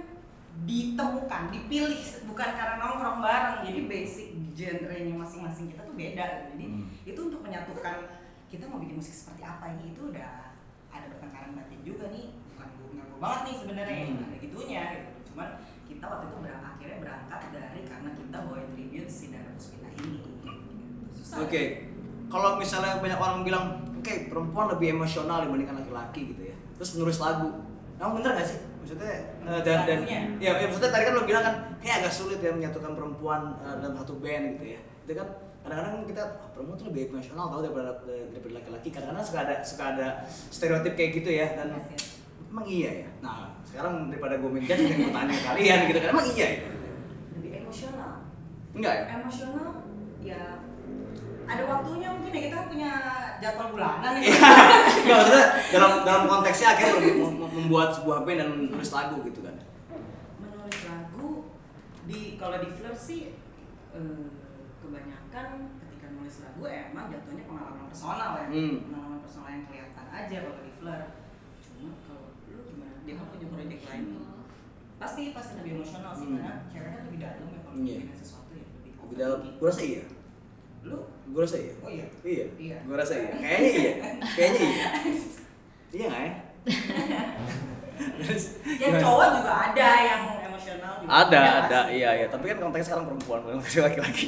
ditemukan 0.60 1.42
dipilih 1.50 2.00
bukan 2.26 2.48
karena 2.50 2.74
nongkrong 2.76 3.20
bareng 3.20 3.56
jadi 3.62 3.80
basic 3.86 4.26
genre-nya 4.52 5.14
masing-masing 5.14 5.66
kita 5.68 5.82
tuh 5.82 5.94
beda 5.94 6.24
gitu. 6.26 6.44
jadi 6.50 6.64
Hmm. 6.66 6.84
itu 7.06 7.20
untuk 7.22 7.40
menyatukan 7.40 7.96
kita 8.46 8.64
mau 8.66 8.78
bikin 8.78 8.96
musik 8.96 9.14
seperti 9.14 9.42
apa 9.42 9.64
ini 9.70 9.92
itu 9.92 10.10
udah 10.10 10.52
ada 10.90 11.06
pertengkaran 11.06 11.54
batin 11.54 11.80
juga 11.80 12.08
nih 12.08 12.26
bukan 12.50 12.68
gue 12.68 12.88
ngaku 12.94 13.16
banget 13.18 13.40
nih 13.42 13.54
sebenarnya 13.56 13.96
Hmm. 14.02 14.20
ada 14.22 14.36
gitunya 14.38 14.82
gitu 14.90 15.08
cuman 15.30 15.48
kita 15.84 16.04
waktu 16.06 16.24
itu 16.24 16.36
berang, 16.40 16.64
akhirnya 16.64 16.98
berangkat 16.98 17.40
dari 17.50 17.80
karena 17.84 18.10
kita 18.12 18.36
bawain 18.40 18.68
tribute 18.70 19.10
si 19.10 19.24
Dara 19.28 19.50
Puspita 19.52 19.88
ini 19.92 20.18
gitu. 20.18 20.30
susah 21.12 21.36
Oke, 21.42 21.62
kalau 22.26 22.50
misalnya 22.56 22.98
banyak 22.98 23.18
orang 23.18 23.42
bilang, 23.42 23.66
oke 24.00 24.14
perempuan 24.26 24.66
lebih 24.68 24.88
emosional 24.94 25.44
dibandingkan 25.44 25.76
laki-laki 25.78 26.32
gitu 26.32 26.42
ya, 26.48 26.56
terus 26.74 26.96
menulis 26.96 27.18
lagu, 27.18 27.48
emang 27.94 28.12
bener 28.16 28.32
gak 28.34 28.48
sih? 28.48 28.58
Maksudnya 28.80 29.12
eh, 29.44 29.60
dan 29.60 29.78
dan 29.84 30.00
ya, 30.02 30.20
ya 30.40 30.50
maksudnya 30.64 30.88
tadi 30.88 31.04
kan 31.04 31.14
lo 31.14 31.22
bilang 31.22 31.44
kan 31.44 31.54
kayak 31.78 31.96
agak 32.00 32.12
sulit 32.12 32.40
ya 32.40 32.50
menyatukan 32.50 32.92
perempuan 32.92 33.40
eh, 33.60 33.76
dalam 33.78 33.94
satu 33.94 34.18
band 34.18 34.56
gitu 34.56 34.74
ya, 34.74 34.80
itu 35.04 35.12
kan 35.14 35.28
kadang-kadang 35.60 36.08
kita 36.08 36.22
"Ah, 36.24 36.48
perempuan 36.50 36.74
tuh 36.74 36.86
lebih 36.88 37.12
emosional 37.12 37.46
tau 37.46 37.60
daripada 37.60 37.92
daripada 38.32 38.54
laki-laki, 38.56 38.88
kadang-kadang 38.88 39.20
suka 39.22 39.38
ada 39.44 39.54
suka 39.60 39.84
ada 39.92 40.06
stereotip 40.48 40.96
kayak 40.96 41.20
gitu 41.20 41.30
ya 41.30 41.46
dan 41.52 41.68
Yes, 41.70 41.86
yes. 41.92 42.04
emang 42.48 42.64
iya 42.66 42.90
ya. 43.04 43.08
Nah 43.20 43.52
sekarang 43.62 44.08
daripada 44.08 44.34
gue 44.34 44.50
minta 44.50 44.72
dengan 44.72 45.12
pertanyaan 45.12 45.42
kalian 45.46 45.78
gitu 45.86 45.98
kan, 46.00 46.08
emang 46.10 46.26
iya 46.32 46.46
ya? 46.48 46.60
lebih 47.36 47.50
emosional 47.60 48.12
Enggak 48.72 48.94
ya? 48.96 49.04
emosional 49.14 49.68
ya 50.20 50.40
ada 51.50 51.62
waktunya 51.66 52.08
mungkin 52.08 52.30
ya 52.30 52.42
kita 52.42 52.54
kan 52.54 52.66
punya 52.68 52.90
jadwal 53.38 53.68
bulanan 53.70 54.12
ya 54.16 54.30
nggak 55.02 55.16
maksudnya 55.16 55.44
dalam 55.68 55.92
dalam 56.02 56.22
konteksnya 56.26 56.68
akhirnya 56.70 56.94
lebih 56.96 57.12
mem- 57.16 57.36
mem- 57.36 57.54
membuat 57.56 57.88
sebuah 57.90 58.18
band 58.22 58.38
dan 58.38 58.48
menulis 58.64 58.90
lagu 58.90 59.16
gitu 59.22 59.40
kan. 59.40 59.56
menulis 60.38 60.78
lagu 60.84 61.28
di 62.04 62.20
kalau 62.36 62.56
di 62.56 62.68
Fleur 62.70 62.94
sih 62.94 63.34
eh, 63.90 64.24
kebanyakan 64.78 65.46
ketika 65.80 66.06
nulis 66.12 66.36
lagu 66.40 66.62
emang 66.64 67.06
jatuhnya 67.08 67.44
pengalaman 67.44 67.84
personal 67.86 68.30
ya. 68.36 68.46
Hmm. 68.46 68.74
pengalaman 68.84 69.18
personal 69.20 69.48
yang 69.50 69.64
kelihatan 69.64 70.06
aja 70.08 70.36
kalau 70.40 70.60
di 70.60 70.72
Fleur 70.72 71.00
cuma 71.60 71.90
kalau 72.04 72.24
lu 72.46 72.60
gimana? 72.66 72.94
Dia 73.02 73.14
kan 73.16 73.26
punya 73.28 73.46
proyek 73.48 73.80
lain. 73.82 74.04
Pasti 74.96 75.32
pasti 75.32 75.52
lebih 75.56 75.72
emosional 75.76 76.12
sih 76.12 76.26
Hmm. 76.26 76.36
karena 76.36 76.52
cewek 76.68 76.90
kan 76.90 77.02
lebih 77.04 77.18
dalam 77.18 77.42
ya 77.42 77.58
kalau 77.58 77.74
bikin 77.74 78.14
sesuatu 78.14 78.50
ya 78.52 78.64
lebih 78.68 78.90
Lebih 79.00 79.16
dalam, 79.16 79.38
gue 79.50 79.66
rasa 79.66 79.82
iya. 79.82 80.04
Lu 80.82 80.98
Gue 81.30 81.40
rasa 81.46 81.56
iya. 81.56 81.74
oh 81.78 81.90
iya 81.90 82.06
Iya. 82.26 82.44
Iya. 82.58 82.78
Gue 82.82 82.96
rasa 82.96 83.14
iya. 83.14 83.30
Kayaknya 83.36 83.70
iya. 83.70 83.92
Kayaknya 84.34 84.60
iya. 84.66 84.86
Iya 85.96 86.04
nggak 86.06 86.22
ya? 86.22 86.32
Terus, 88.20 88.44
yang 88.80 88.96
cowok 88.96 89.26
juga 89.42 89.52
ada 89.70 89.88
yang 90.00 90.22
emosional 90.40 90.92
juga 91.02 91.10
Ada, 91.20 91.36
Ya, 91.36 91.52
ada, 91.60 91.78
pasti. 91.84 91.92
iya, 91.98 92.10
iya. 92.16 92.26
Tapi 92.28 92.44
kan 92.48 92.56
konteksnya 92.58 92.86
sekarang 92.88 93.06
perempuan, 93.12 93.38
bukan 93.44 93.58
laki-laki. 93.60 94.26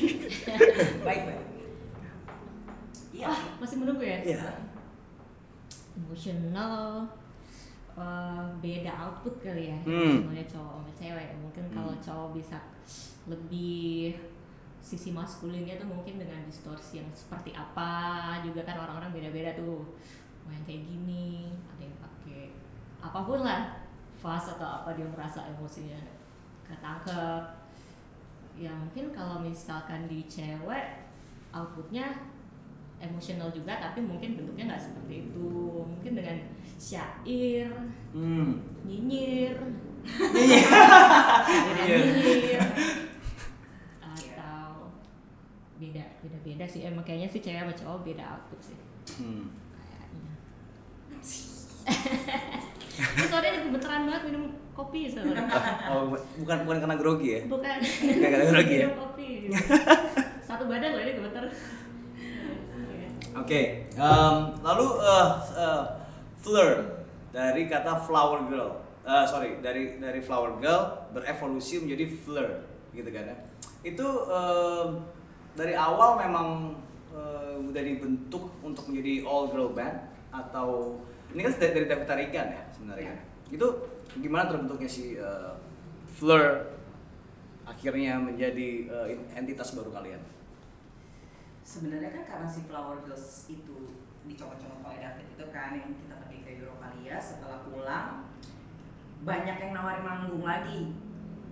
baik 1.06 1.22
baik 1.24 1.40
iya 3.12 3.26
Wah, 3.28 3.40
masih 3.62 3.76
menunggu 3.78 4.02
ya? 4.02 4.18
Iya. 4.20 4.42
Emosional 5.94 7.06
eh, 7.94 8.44
beda 8.58 8.92
output 8.98 9.34
kali 9.40 9.70
ya. 9.70 9.78
Hmm. 9.84 10.26
Sebenarnya 10.26 10.46
cowok 10.50 10.72
sama 10.74 10.90
cewek. 10.98 11.28
Mungkin 11.38 11.64
kalau 11.70 11.94
cowok 12.02 12.28
bisa 12.34 12.58
lebih 13.24 14.18
sisi 14.82 15.14
maskulinnya 15.14 15.78
tuh 15.78 15.86
mungkin 15.86 16.18
dengan 16.18 16.42
distorsi 16.42 16.98
yang 16.98 17.06
seperti 17.14 17.54
apa 17.54 18.42
juga 18.42 18.66
kan 18.66 18.82
orang-orang 18.82 19.14
beda-beda 19.14 19.54
tuh. 19.54 19.94
Mau 20.42 20.50
yang 20.50 20.66
kayak 20.66 20.82
gini 20.90 21.54
ada 21.70 21.82
yang 21.86 21.96
pakai 22.02 22.50
apa 22.98 23.18
pun 23.22 23.40
lah 23.46 23.78
fase 24.18 24.58
atau 24.58 24.82
apa 24.82 24.94
dia 24.98 25.06
merasa 25.06 25.46
emosinya 25.54 25.98
ketangkep 26.66 27.42
ya 28.58 28.70
mungkin 28.74 29.10
kalau 29.14 29.42
misalkan 29.42 30.06
di 30.06 30.26
cewek 30.28 31.08
outputnya 31.54 32.10
emosional 33.02 33.50
juga 33.50 33.78
tapi 33.82 34.02
mungkin 34.02 34.34
bentuknya 34.38 34.74
nggak 34.74 34.82
seperti 34.82 35.30
itu. 35.30 35.50
Mungkin 35.86 36.12
dengan 36.18 36.38
syair 36.74 37.70
Hmm. 38.10 38.58
nyinyir. 38.82 39.58
Nyinyir 40.02 40.66
atau 44.02 44.90
beda 46.42 46.64
sih 46.64 46.82
emang 46.82 47.02
kayaknya 47.02 47.28
sih 47.28 47.38
cewek 47.38 47.60
sama 47.60 47.74
cowok 47.74 47.98
beda 48.04 48.24
output 48.28 48.60
sih 48.62 48.78
Hmm. 49.12 49.50
kayaknya 49.74 50.30
Ini 52.92 53.26
soalnya 53.26 53.52
gemeteran 53.58 54.02
banget 54.06 54.22
minum 54.28 54.44
kopi 54.72 55.08
soalnya 55.08 55.42
Oh, 55.90 56.12
bukan 56.38 56.56
bukan 56.62 56.78
karena 56.78 56.96
grogi 56.96 57.28
ya? 57.28 57.40
bukan 57.46 57.78
karena 58.22 58.46
grogi 58.52 58.74
ya? 58.74 58.86
minum 58.86 58.98
kopi 59.00 59.26
gitu. 59.44 59.54
satu 60.48 60.64
badan 60.66 60.90
loh 60.92 61.02
ini 61.02 61.12
gemeter 61.14 61.44
Oke, 63.32 63.88
em, 63.88 64.34
lalu 64.60 64.86
eh, 65.00 65.28
eh, 65.56 65.82
Fleur 66.36 66.84
dari 67.32 67.64
kata 67.64 67.96
flower 67.98 68.44
girl, 68.44 68.76
Eh, 69.02 69.24
sorry 69.24 69.56
dari 69.58 69.96
dari 69.96 70.20
flower 70.20 70.60
girl 70.60 71.08
berevolusi 71.10 71.80
menjadi 71.80 72.12
Fleur, 72.14 72.60
gitu 72.92 73.08
kan 73.08 73.24
ya? 73.24 73.36
Itu 73.82 74.04
em, 74.28 74.88
dari 75.58 75.74
awal 75.76 76.20
memang 76.20 76.78
eh, 77.12 77.56
udah 77.60 77.82
dibentuk 77.82 78.52
untuk 78.64 78.88
menjadi 78.88 79.26
all 79.28 79.52
girl 79.52 79.72
band 79.72 80.08
atau 80.32 80.96
ini 81.32 81.44
kan 81.48 81.52
dari, 81.56 81.84
dari 81.88 82.04
Tarikan 82.04 82.46
ya 82.52 82.62
sebenarnya 82.72 83.06
kan? 83.12 83.18
Itu 83.52 83.66
gimana 84.20 84.48
terbentuknya 84.48 84.88
si 84.88 85.16
eh, 85.16 85.52
Fleur 86.16 86.72
akhirnya 87.68 88.20
menjadi 88.20 88.68
eh, 88.88 89.36
entitas 89.36 89.76
baru 89.76 89.92
kalian? 89.92 90.22
sebenarnya 91.62 92.10
kan 92.10 92.24
karena 92.26 92.48
si 92.50 92.60
Flower 92.66 93.00
Girls 93.06 93.46
itu 93.48 93.96
dicopot-copot 94.26 94.82
oleh 94.86 94.98
David 95.02 95.26
itu 95.34 95.46
kan 95.54 95.72
yang 95.78 95.94
kita 95.94 96.14
pergi 96.26 96.38
ke 96.44 96.50
Europalia 96.62 97.16
setelah 97.18 97.64
pulang 97.66 98.28
banyak 99.22 99.56
yang 99.56 99.72
nawarin 99.72 100.04
manggung 100.04 100.42
lagi 100.42 100.92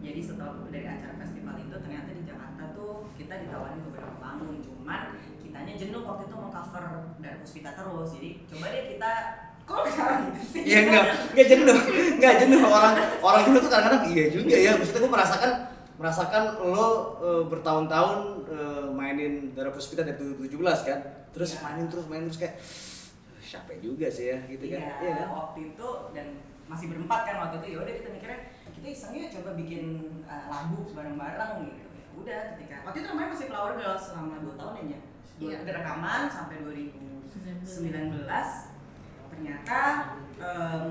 jadi 0.00 0.20
setelah 0.20 0.64
dari 0.66 0.86
acara 0.86 1.14
festival 1.16 1.54
itu 1.56 1.76
ternyata 1.76 2.10
di 2.10 2.22
Jakarta 2.24 2.62
tuh 2.72 3.08
kita 3.14 3.34
ditawarin 3.38 3.80
beberapa 3.84 4.16
panggung 4.16 4.58
cuman 4.58 5.00
kitanya 5.38 5.74
jenuh 5.74 6.02
waktu 6.02 6.24
itu 6.24 6.34
mau 6.34 6.48
cover 6.48 6.84
dari 7.18 7.36
Puspita 7.38 7.70
terus 7.72 8.08
jadi 8.12 8.28
coba 8.46 8.66
deh 8.68 8.84
kita 8.88 9.12
kok 9.62 9.86
gitu 9.86 10.40
sih 10.42 10.62
Iya 10.66 10.78
enggak, 10.82 11.04
enggak 11.30 11.46
jenuh, 11.48 11.76
enggak 12.18 12.34
jenuh 12.38 12.60
orang 12.64 12.94
orang 13.20 13.42
jenuh 13.44 13.60
tuh 13.60 13.70
kadang-kadang 13.70 14.02
iya 14.08 14.24
juga 14.26 14.56
ya. 14.56 14.72
Maksudnya 14.74 15.00
gue 15.00 15.12
merasakan 15.12 15.50
merasakan 15.94 16.42
lo 16.64 16.88
eh, 17.20 17.42
bertahun-tahun 17.46 18.16
eh, 18.50 18.86
mainin 18.90 19.54
Dara 19.54 19.70
Puspita 19.70 20.02
dari 20.02 20.16
2017 20.18 20.58
kan, 20.82 20.98
terus 21.30 21.54
Iya. 21.54 21.60
mainin 21.62 21.86
terus 21.86 22.04
mainin 22.10 22.26
terus 22.26 22.40
kayak 22.40 22.56
capek 23.40 23.78
juga 23.78 24.06
sih 24.08 24.30
ya 24.30 24.38
gitu 24.46 24.64
kan. 24.64 24.80
Iya, 24.80 24.94
Iya 24.96 25.12
kan? 25.22 25.28
waktu 25.30 25.58
itu 25.70 25.86
dan 26.10 26.26
masih 26.66 26.86
berempat 26.86 27.20
kan 27.26 27.34
waktu 27.40 27.54
itu 27.60 27.66
ya 27.70 27.78
udah 27.82 27.94
kita 27.94 28.08
mikirnya 28.10 28.40
kita 28.80 28.88
isengnya 28.90 29.28
coba 29.30 29.50
bikin 29.54 29.84
uh, 30.24 30.48
lagu 30.48 30.88
bareng-bareng 30.90 31.52
gitu. 31.68 31.84
Ya 31.92 32.06
udah 32.16 32.40
ketika 32.56 32.76
waktu 32.82 32.98
itu 32.98 33.08
namanya 33.08 33.28
masih 33.30 33.46
Flower 33.46 33.72
Girls 33.76 34.02
selama 34.02 34.40
2 34.40 34.56
tahun 34.56 34.74
aja. 34.80 34.98
Dua, 35.36 35.48
Iya. 35.52 35.58
rekaman 35.68 36.20
sampai 36.26 36.56
2019 36.64 38.24
ternyata 39.30 39.80
em, 40.36 40.84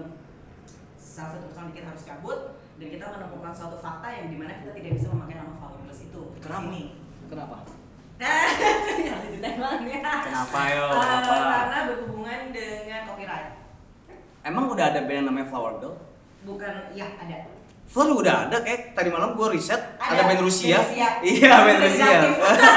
salah 0.95 1.29
satu 1.33 1.45
personal 1.45 1.69
kita 1.69 1.87
harus 1.87 2.01
cabut 2.03 2.39
dan 2.77 2.87
kita 2.87 3.05
menemukan 3.07 3.51
suatu 3.51 3.77
fakta 3.77 4.07
yang 4.07 4.29
di 4.29 4.37
mana 4.37 4.57
kita 4.57 4.71
tidak 4.71 4.91
bisa 4.95 5.09
memakai 5.09 5.35
nama 5.37 5.53
Flower 5.53 5.81
Girls 5.81 6.01
itu 6.01 6.21
di 6.33 6.39
Kenapa? 6.39 6.61
sini. 6.63 6.83
Kenapa? 7.25 7.55
Nah, 8.19 8.49
ya. 8.99 9.15
Kenapa 10.25 10.59
yo? 10.67 10.85
Eh, 10.85 10.97
Kenapa? 10.97 11.33
karena 11.47 11.79
berhubungan 11.87 12.39
dengan 12.49 13.01
copyright. 13.05 13.49
Emang 14.41 14.65
udah 14.67 14.85
ada 14.89 15.01
band 15.05 15.25
namanya 15.25 15.47
Flower 15.47 15.73
Girl? 15.77 15.95
Bukan, 16.41 16.73
ya 16.93 17.05
ada. 17.17 17.37
Fleur 17.89 18.21
udah 18.21 18.45
ada 18.45 18.61
kayak 18.61 18.93
tadi 18.93 19.09
malam 19.09 19.33
gue 19.33 19.47
riset 19.49 19.97
ada, 19.97 20.13
Ada, 20.13 20.21
band 20.29 20.41
Rusia. 20.45 20.77
Iya 21.25 21.53
band 21.65 21.79
Rusia. 21.81 22.17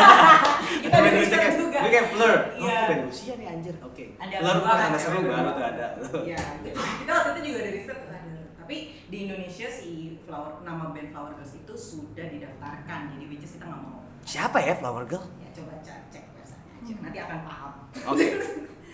Kita 0.83 0.97
band 0.97 1.17
Rusia 1.21 1.37
kayak, 1.37 1.55
juga. 1.61 1.79
gue 1.85 1.91
kayak 1.93 2.07
Fleur. 2.17 2.33
Oh, 2.57 2.65
Iya. 2.65 2.81
band 2.89 3.03
Rusia 3.13 3.33
nih 3.37 3.47
anjir. 3.53 3.75
Oke. 3.85 4.05
Dua 4.17 4.53
bukan 4.57 4.73
kan, 4.73 4.89
ada 4.89 4.99
seru 4.99 5.21
baru 5.21 5.51
tuh 5.53 5.65
ada. 5.69 5.87
Iya, 6.25 6.39
kita 7.05 7.11
waktu 7.13 7.29
itu 7.29 7.41
juga 7.45 7.59
ada 7.61 7.71
riset 7.77 7.99
ada. 8.09 8.19
Tapi 8.57 8.77
di 9.13 9.17
Indonesia 9.29 9.69
si 9.69 9.91
Flower 10.25 10.65
nama 10.65 10.85
band 10.97 11.09
Flower 11.13 11.33
Girls 11.37 11.53
itu 11.61 11.75
sudah 11.77 12.27
didaftarkan. 12.33 13.01
Jadi 13.13 13.25
which 13.29 13.45
is 13.45 13.53
kita 13.53 13.69
nggak 13.69 13.81
mau. 13.85 14.01
Siapa 14.25 14.59
ya 14.65 14.81
Flower 14.81 15.05
Girl? 15.05 15.29
Ya 15.45 15.49
coba 15.53 15.77
cek 15.85 16.09
cek 16.09 16.25
aja. 16.41 16.57
Nanti 17.05 17.19
akan 17.21 17.39
paham. 17.45 17.73
Oke. 18.09 18.27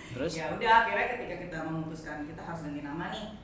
Terus? 0.08 0.32
ya 0.34 0.50
udah 0.50 0.72
akhirnya 0.82 1.06
ketika 1.14 1.34
kita 1.46 1.56
memutuskan 1.62 2.26
kita 2.26 2.42
harus 2.42 2.66
ganti 2.66 2.82
nama 2.82 3.12
nih 3.12 3.38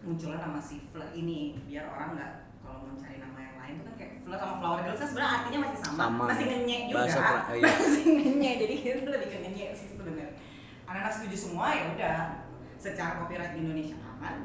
munculnya 0.00 0.38
nama 0.38 0.58
si 0.58 0.76
Fleur 0.84 1.10
ini 1.12 1.38
biar 1.64 1.84
orang 1.86 2.08
nggak 2.14 2.32
kalau 2.60 2.78
mau 2.82 2.94
cari 2.94 3.16
nama 3.16 3.38
yang 3.38 3.56
lain 3.56 3.72
tuh 3.76 3.84
kan 3.84 3.94
kayak 3.94 4.12
Fleur 4.18 4.38
sama 4.38 4.54
Flower 4.56 4.80
Girls 4.82 4.98
kan 4.98 5.08
sebenarnya 5.08 5.32
artinya 5.34 5.58
masih 5.60 5.78
sama, 5.80 5.98
Sama. 5.98 6.24
masih 6.26 6.44
ngenyek 6.46 6.80
juga 6.86 6.98
Bahasa 6.98 7.20
pra- 7.20 7.46
iya. 7.56 7.64
masih 7.66 8.04
ngenyek 8.08 8.54
jadi 8.58 8.74
kita 8.96 9.10
lebih 9.10 9.28
ke 9.28 9.38
ngenyek 9.40 9.68
sih 9.72 9.86
sebenarnya 9.88 10.28
anak-anak 10.84 11.12
setuju 11.12 11.36
semua 11.38 11.66
ya 11.70 11.84
udah 11.90 12.16
secara 12.76 13.10
copyright 13.16 13.52
di 13.52 13.60
Indonesia 13.60 13.96
aman 13.98 14.36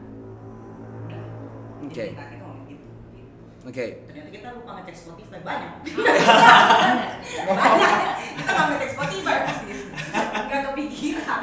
udah 1.03 1.21
Oke. 1.83 1.93
Jadi 1.93 2.15
kita 2.15 2.25
Oke. 3.63 3.85
ternyata 4.03 4.27
kita 4.27 4.47
lupa 4.53 4.71
ngecek 4.75 4.95
Spotify 4.97 5.39
banyak 5.39 5.71
banyak 7.47 7.91
kita 8.35 8.49
nggak 8.51 8.67
ngecek 8.69 8.89
Spotify 8.91 9.35
pasti 9.41 9.71
nggak 10.43 10.61
kepikiran 10.67 11.41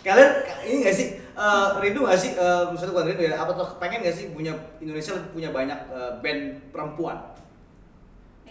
Kalian 0.00 0.30
ini 0.64 0.76
gak 0.82 0.96
sih 0.96 1.08
eh, 1.18 1.66
rindu 1.78 2.04
gak 2.04 2.16
sih 2.16 2.32
eh, 2.32 2.62
maksudnya 2.66 2.92
bukan 2.92 3.06
rindu 3.06 3.22
ya 3.22 3.36
apa 3.36 3.52
tuh 3.52 3.68
pengen 3.76 4.00
gak 4.00 4.12
sih 4.12 4.32
punya 4.32 4.52
Indonesia 4.78 5.12
punya 5.28 5.48
banyak 5.50 5.78
eh, 5.88 6.12
band 6.20 6.42
perempuan? 6.72 7.16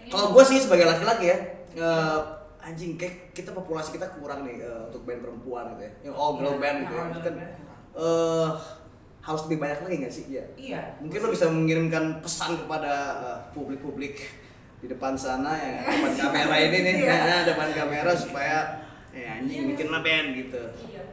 Kalau 0.03 0.29
gue 0.29 0.43
sih 0.43 0.59
sebagai 0.59 0.85
laki-laki 0.85 1.29
ya 1.29 1.37
eh, 1.73 2.19
anjing 2.59 2.95
kayak 2.95 3.33
kita 3.33 3.49
populasi 3.49 3.91
kita 3.91 4.13
kurang 4.13 4.45
nih 4.45 4.61
eh, 4.61 4.81
untuk 4.87 5.03
band 5.03 5.21
perempuan 5.21 5.73
gitu 5.73 5.81
ya. 5.83 5.91
Yang 6.05 6.15
all 6.15 6.31
girl 6.37 6.53
Iya, 6.53 6.61
band 6.61 6.77
gitu 6.79 6.93
ya. 6.93 7.01
kan 7.01 7.33
band. 7.33 7.53
Harus 9.23 9.41
lebih 9.47 9.57
banyak 9.57 9.79
lagi 9.81 9.95
gak 9.99 10.13
sih? 10.13 10.25
Iya. 10.29 10.43
iya 10.53 10.81
Mungkin 10.99 11.19
lo 11.19 11.29
bisa 11.31 11.47
mengirimkan 11.47 12.19
pesan 12.19 12.59
kepada 12.59 12.93
eh, 13.23 13.37
publik-publik 13.51 14.19
di 14.77 14.91
depan 14.91 15.15
sana 15.15 15.55
ya 15.55 15.79
depan 15.87 16.11
kamera 16.13 16.55
ini 16.59 16.77
nih 16.77 16.95
Iya. 17.01 17.15
ya, 17.15 17.37
depan 17.49 17.69
kamera 17.71 18.11
supaya 18.13 18.57
ya 19.09 19.39
anjing 19.39 19.71
bikinlah 19.71 20.01
band 20.01 20.27
gitu. 20.35 20.59
Iya. 20.83 21.03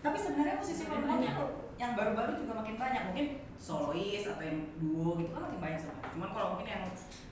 Tapi 0.00 0.18
sebenarnya 0.18 0.58
posisi 0.58 0.82
Banyak. 0.84 1.22
itu 1.24 1.44
yang 1.74 1.92
baru-baru 1.94 2.36
juga 2.36 2.52
makin 2.56 2.74
banyak. 2.74 3.02
Mungkin 3.08 3.26
solois 3.54 4.24
atau 4.24 4.42
yang 4.42 4.58
duo 4.76 5.14
gitu 5.16 5.30
kan 5.30 5.46
makin 5.46 5.60
banyak 5.62 5.78
sebenarnya. 5.78 6.10
Cuman 6.10 6.28
kalau 6.30 6.46
mungkin 6.52 6.68
yang 6.68 6.82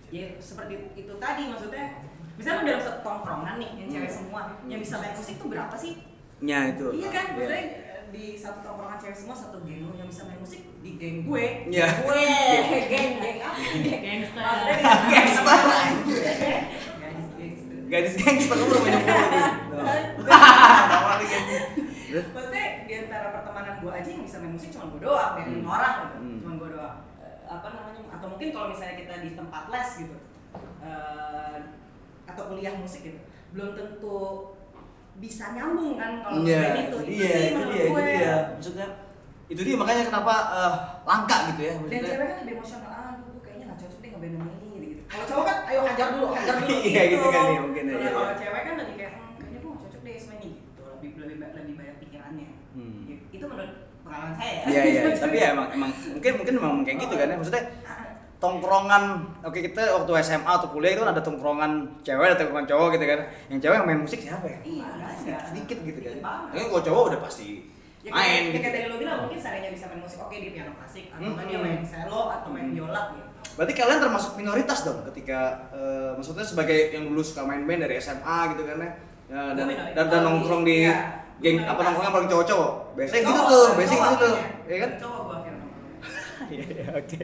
ya 0.08 0.26
seperti 0.38 0.72
itu 0.94 1.12
tadi 1.16 1.42
maksudnya 1.48 1.84
misalnya 2.32 2.62
dalam 2.64 2.80
satu 2.80 2.98
tongkrongan 3.00 3.54
nih 3.58 3.70
yang 3.76 3.88
cewek 3.90 4.12
semua 4.12 4.40
yang 4.64 4.78
bisa 4.78 4.94
main 4.96 5.12
musik 5.12 5.34
tuh 5.36 5.48
berapa 5.50 5.74
sih? 5.74 5.92
Ya 6.38 6.58
itu. 6.70 6.86
Iya 6.94 7.08
kan? 7.10 7.26
Iya. 7.26 7.34
Maksudnya 7.34 7.58
eh, 7.58 7.91
di 8.12 8.36
satu 8.36 8.60
tongkrongan 8.60 9.00
cewek 9.00 9.16
semua 9.16 9.32
satu 9.32 9.64
geng 9.64 9.88
lu 9.88 9.96
yang 9.96 10.04
bisa 10.04 10.28
main 10.28 10.36
musik 10.36 10.62
di 10.84 11.00
geng 11.00 11.24
gue. 11.24 11.44
Iya. 11.72 11.88
Gue 12.04 12.24
geng 12.92 13.10
geng 13.18 13.38
apa? 13.40 13.56
Gangster. 14.04 14.44
Gangster. 15.08 15.58
Gadis 17.00 17.28
gangster. 17.32 17.78
Gadis 17.88 18.14
gangster 18.20 18.56
lu 18.60 18.76
banyak 18.76 19.02
banget. 19.02 20.06
Maksudnya 22.12 22.66
di 22.84 22.92
antara 23.00 23.32
pertemanan 23.32 23.80
gue 23.80 23.88
aja 23.88 24.08
yang 24.12 24.24
bisa 24.28 24.36
main 24.44 24.52
musik 24.52 24.68
cuma 24.68 24.92
gue 24.92 25.00
doang, 25.00 25.32
dari 25.40 25.50
lima 25.56 25.70
orang 25.80 25.94
gitu, 26.04 26.16
Hmm. 26.20 26.38
cuma 26.44 26.52
gue 26.60 26.68
doang. 26.76 26.96
Eh, 27.24 27.36
apa 27.48 27.66
namanya? 27.72 28.00
Atau 28.12 28.26
mungkin 28.36 28.48
kalau 28.52 28.68
misalnya 28.68 29.00
kita 29.00 29.14
di 29.24 29.30
tempat 29.32 29.64
les 29.72 29.90
gitu, 30.04 30.16
eh, 30.84 31.56
atau 32.28 32.42
kuliah 32.52 32.76
musik 32.76 33.00
gitu, 33.08 33.16
belum 33.56 33.72
tentu 33.72 34.51
bisa 35.22 35.44
nyambung 35.52 35.94
kan 35.94 36.12
kalau 36.18 36.42
Iya, 36.42 36.58
band 36.58 36.74
itu 36.82 36.98
itu. 36.98 36.98
dia, 37.08 37.30
sih 37.30 37.44
itu 37.44 37.54
menurut 37.54 37.76
itu 37.76 37.86
gue. 37.88 38.02
dia. 38.04 38.34
Maksudnya 38.52 38.86
itu 39.46 39.60
dia 39.62 39.76
makanya 39.76 40.02
kenapa 40.04 40.34
eh, 40.50 40.74
langka 41.02 41.36
gitu 41.48 41.60
ya 41.60 41.72
Dan 41.72 41.78
maksudnya. 41.78 42.00
cewek 42.02 42.26
kan 42.26 42.38
lebih 42.42 42.54
emosional, 42.56 42.90
ah 42.90 43.12
gue 43.16 43.40
kayaknya 43.40 43.64
gak 43.64 43.78
cocok 43.78 43.98
deh 43.98 44.08
ngeband 44.10 44.34
sama 44.34 44.52
ini 44.58 44.86
gitu. 44.88 45.02
Kalau 45.06 45.24
cowok 45.24 45.44
kan, 45.44 45.56
ayo 45.64 45.80
hajar 45.84 46.06
dulu, 46.10 46.26
hajar 46.32 46.54
dulu 46.58 46.74
Iya, 46.90 47.02
gitu 47.08 47.26
kan, 47.28 47.44
iya, 47.46 47.60
mungkin, 47.60 47.84
Kalau 47.84 48.00
iya, 48.00 48.10
kalau 48.10 48.26
iya. 48.26 48.36
cewek 48.36 48.62
kan 48.62 48.74
lebih 48.76 48.94
kayak, 48.96 49.12
hmm, 49.12 49.32
kayaknya 49.36 49.58
gue 49.58 49.70
gak 49.70 49.80
cocok 49.84 50.00
deh 50.02 50.14
sama 50.16 50.32
ini 50.34 50.48
gitu. 50.58 50.82
Lebih 50.90 51.08
lebih 51.16 51.36
lebih 51.38 51.74
banyak 51.76 51.96
pikirannya. 52.00 52.48
Hmm. 52.72 52.98
Gitu. 53.04 53.24
Itu 53.32 53.44
menurut 53.46 53.72
pengalaman 54.02 54.34
saya 54.34 54.52
ya. 54.52 54.64
Iya 54.66 54.82
iya, 54.84 55.00
tapi 55.22 55.36
ya 55.36 55.48
emang 55.52 55.68
emang 55.70 55.90
mungkin 56.10 56.32
mungkin 56.36 56.54
memang 56.56 56.72
kayak 56.82 56.98
gitu 57.00 57.14
kan 57.14 57.26
ya. 57.28 57.36
Maksudnya 57.36 57.62
tongkrongan 58.42 59.02
oke 59.40 59.54
kita 59.56 59.82
waktu 59.94 60.10
SMA 60.20 60.50
atau 60.50 60.68
kuliah 60.68 60.92
itu 60.92 61.00
kan 61.00 61.14
ada 61.14 61.22
tongkrongan 61.22 61.70
cewek 62.02 62.26
ada 62.26 62.36
tongkrongan 62.36 62.66
cowok 62.66 62.88
gitu 62.92 63.04
kan. 63.06 63.20
Yang 63.46 63.58
cewek 63.62 63.76
yang 63.78 63.86
main 63.86 64.00
musik 64.02 64.18
siapa 64.20 64.44
ya? 64.44 64.58
Iya, 64.60 64.84
ada. 64.90 65.06
sedikit, 65.14 65.38
sedikit 65.46 65.78
gitu 65.80 66.00
kan. 66.02 66.16
Tapi 66.50 66.66
kalau 66.66 66.82
cowok 66.82 67.04
udah 67.08 67.20
pasti 67.22 67.48
Ya, 68.02 68.10
main 68.10 68.18
kayak, 68.18 68.42
gitu. 68.50 68.58
kayak 68.58 68.74
tadi 68.74 68.86
lo 68.90 68.96
bilang 68.98 69.18
mungkin 69.22 69.38
seandainya 69.38 69.70
bisa 69.70 69.86
main 69.86 70.02
musik 70.02 70.18
oke 70.18 70.34
di 70.34 70.50
piano 70.50 70.74
klasik 70.74 71.06
atau 71.06 71.22
Hmm, 71.22 71.38
kan 71.38 71.44
dia 71.46 71.54
hmm. 71.54 71.66
main 71.70 71.80
cello 71.86 72.20
atau 72.28 72.48
main 72.50 72.66
Hmm. 72.66 72.74
biola 72.74 73.02
gitu. 73.14 73.26
Berarti 73.54 73.72
kalian 73.72 74.00
termasuk 74.02 74.32
minoritas 74.34 74.78
dong 74.82 74.98
ketika 75.06 75.40
eh, 75.70 76.10
maksudnya 76.12 76.42
sebagai 76.42 76.90
yang 76.90 77.06
dulu 77.06 77.22
suka 77.22 77.46
main 77.46 77.62
band 77.62 77.86
dari 77.86 77.94
SMA 77.96 78.38
gitu 78.50 78.66
kan 78.66 78.76
ya. 78.76 78.90
Ya, 79.30 79.40
Gue 79.54 79.54
dan, 79.54 79.66
dan, 79.94 80.06
dan 80.10 80.20
nongkrong 80.26 80.66
di 80.66 80.82
Iya, 80.82 80.94
geng 81.38 81.56
minoritas. 81.56 81.70
apa 81.70 81.80
nongkrongnya 81.80 82.12
paling 82.12 82.28
cowok-cowok. 82.28 82.70
Biasanya 82.92 83.22
gitu 83.22 83.40
tuh, 83.46 83.66
biasanya 83.72 84.02
gitu 84.02 84.16
tuh. 84.18 84.34
Ya 84.66 84.76
kan? 84.76 84.90
Cowok 84.98 85.20
gua 85.22 85.34
akhirnya 85.38 85.58
nongkrong. 85.62 85.94
Iya, 86.52 86.84
oke. 86.98 87.18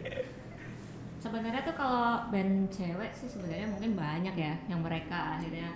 Sebenarnya 1.18 1.62
tuh 1.62 1.74
kalau 1.74 2.30
band 2.30 2.68
cewek 2.68 3.10
sih 3.10 3.26
sebenarnya 3.26 3.66
mungkin 3.66 3.92
banyak 3.92 4.34
ya 4.34 4.54
yang 4.66 4.78
mereka 4.78 5.34
akhirnya 5.34 5.74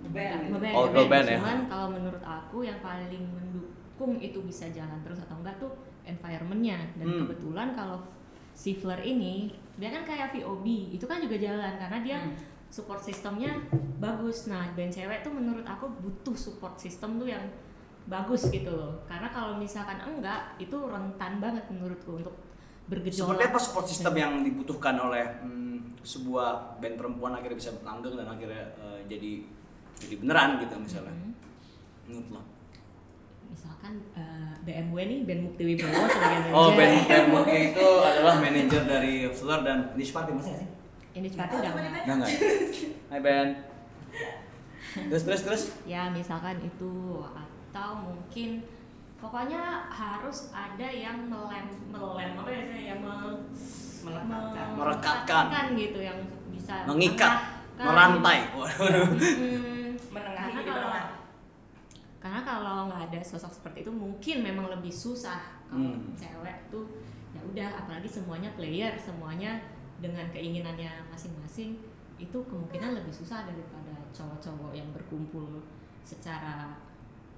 Ngeband 0.00 0.40
gitu. 0.40 0.50
ngeband, 0.50 0.74
Oh, 0.74 0.84
ngeband. 0.84 0.96
ngeband 0.98 1.26
ya. 1.26 1.36
Cuman 1.38 1.58
kalau 1.64 1.86
menurut 1.88 2.22
aku 2.22 2.58
yang 2.62 2.78
paling 2.80 3.22
mendukung 3.22 4.18
itu 4.18 4.38
bisa 4.40 4.66
jalan 4.68 4.98
terus 5.00 5.20
atau 5.20 5.36
enggak 5.36 5.54
tuh 5.56 5.70
environmentnya 6.02 6.78
dan 6.96 7.06
Hmm. 7.06 7.18
kebetulan 7.22 7.68
kalau 7.70 8.02
si 8.50 8.74
Fleur 8.74 8.98
ini 8.98 9.48
dia 9.76 9.88
kan 9.88 10.02
kayak 10.02 10.34
VOB 10.34 10.66
itu 10.90 11.04
kan 11.04 11.22
juga 11.22 11.38
jalan 11.38 11.78
karena 11.78 11.98
dia 12.00 12.18
Hmm. 12.18 12.34
support 12.66 12.98
sistemnya 12.98 13.54
bagus. 13.96 14.46
Nah 14.46 14.72
band 14.72 14.90
cewek 14.90 15.20
tuh 15.20 15.30
menurut 15.30 15.62
aku 15.62 15.86
butuh 15.96 16.34
support 16.34 16.74
sistem 16.74 17.14
tuh 17.16 17.28
yang 17.28 17.44
bagus 18.06 18.48
gitu 18.48 18.68
loh. 18.68 18.98
Karena 19.04 19.28
kalau 19.28 19.54
misalkan 19.54 20.00
enggak 20.00 20.56
itu 20.56 20.74
rentan 20.74 21.38
banget 21.38 21.62
menurutku 21.68 22.16
untuk 22.16 22.34
bergejolak. 22.90 23.38
Seperti 23.38 23.44
apa 23.46 23.58
support 23.62 23.86
system 23.86 24.14
yang 24.18 24.32
dibutuhkan 24.42 24.98
oleh 24.98 25.24
hmm, 25.40 26.02
sebuah 26.02 26.82
band 26.82 26.94
perempuan 26.98 27.38
akhirnya 27.38 27.56
bisa 27.56 27.70
langgeng 27.86 28.18
dan 28.18 28.26
akhirnya 28.26 28.64
eh, 28.82 29.00
jadi 29.06 29.32
jadi 30.02 30.14
beneran 30.18 30.58
gitu 30.58 30.74
misalnya. 30.76 31.14
Menurut 32.10 32.28
lo? 32.34 32.42
misalkan 33.50 33.98
eh, 34.14 34.54
BMW 34.62 34.96
nih 35.10 35.18
band 35.26 35.40
Mukti 35.50 35.62
Wibowo 35.66 36.06
sebagai 36.06 36.38
manajer 36.38 36.54
Oh, 36.54 36.70
band 36.78 36.94
band 37.34 37.50
itu 37.50 37.86
adalah 37.98 38.34
manajer 38.38 38.82
dari 38.86 39.14
Fleur 39.34 39.60
dan 39.66 39.78
Niche 39.98 40.14
Party 40.14 40.30
masih 40.30 40.54
nggak 40.54 40.62
sih? 40.62 40.70
ini 41.10 41.26
sepatu 41.26 41.58
udah 41.58 41.70
nggak. 41.74 42.02
Enggak 42.06 42.16
enggak. 42.22 42.30
Hai 43.10 43.20
band. 43.20 43.50
Terus 45.10 45.22
terus 45.26 45.42
terus. 45.42 45.62
ya 45.86 46.06
misalkan 46.10 46.62
itu 46.62 47.22
atau 47.26 47.90
mungkin 47.98 48.62
pokoknya 49.20 49.60
harus 49.86 50.48
ada 50.50 50.88
yang 50.88 51.16
melem 51.24 51.66
melem 51.86 52.30
apa 52.34 52.50
ya 52.50 52.62
saya 52.64 52.82
yang 52.90 53.00
me- 53.00 53.40
Melekatkan. 54.00 54.24
me- 54.26 54.76
Merekatkan. 54.80 55.44
melekatkan 55.44 55.66
gitu 55.76 56.00
yang 56.00 56.18
bisa 56.48 56.74
Mengikat, 56.88 57.34
merantai. 57.76 58.48
Waduh. 58.50 59.12
Mm-mm. 59.20 59.92
Menengahi 60.08 60.52
karena 60.56 60.62
kalau 60.66 60.90
karena 62.18 62.40
kalau 62.42 62.76
nggak 62.88 63.02
ada 63.08 63.20
sosok 63.20 63.48
seperti 63.50 63.84
itu 63.84 63.92
mungkin 63.92 64.36
memang 64.40 64.68
lebih 64.68 64.90
susah 64.90 65.40
kalau 65.68 65.84
Hmm. 65.94 66.16
cewek 66.16 66.68
tuh 66.68 66.84
ya 67.30 67.40
udah 67.40 67.68
apalagi 67.78 68.08
semuanya 68.08 68.50
player 68.52 68.90
semuanya 68.96 69.54
dengan 69.96 70.26
keinginannya 70.28 70.90
masing-masing 71.08 71.78
itu 72.16 72.38
kemungkinan 72.42 72.92
lebih 72.92 73.12
susah 73.12 73.44
daripada 73.44 73.94
cowok-cowok 74.10 74.72
yang 74.72 74.90
berkumpul 74.90 75.62
secara 76.02 76.74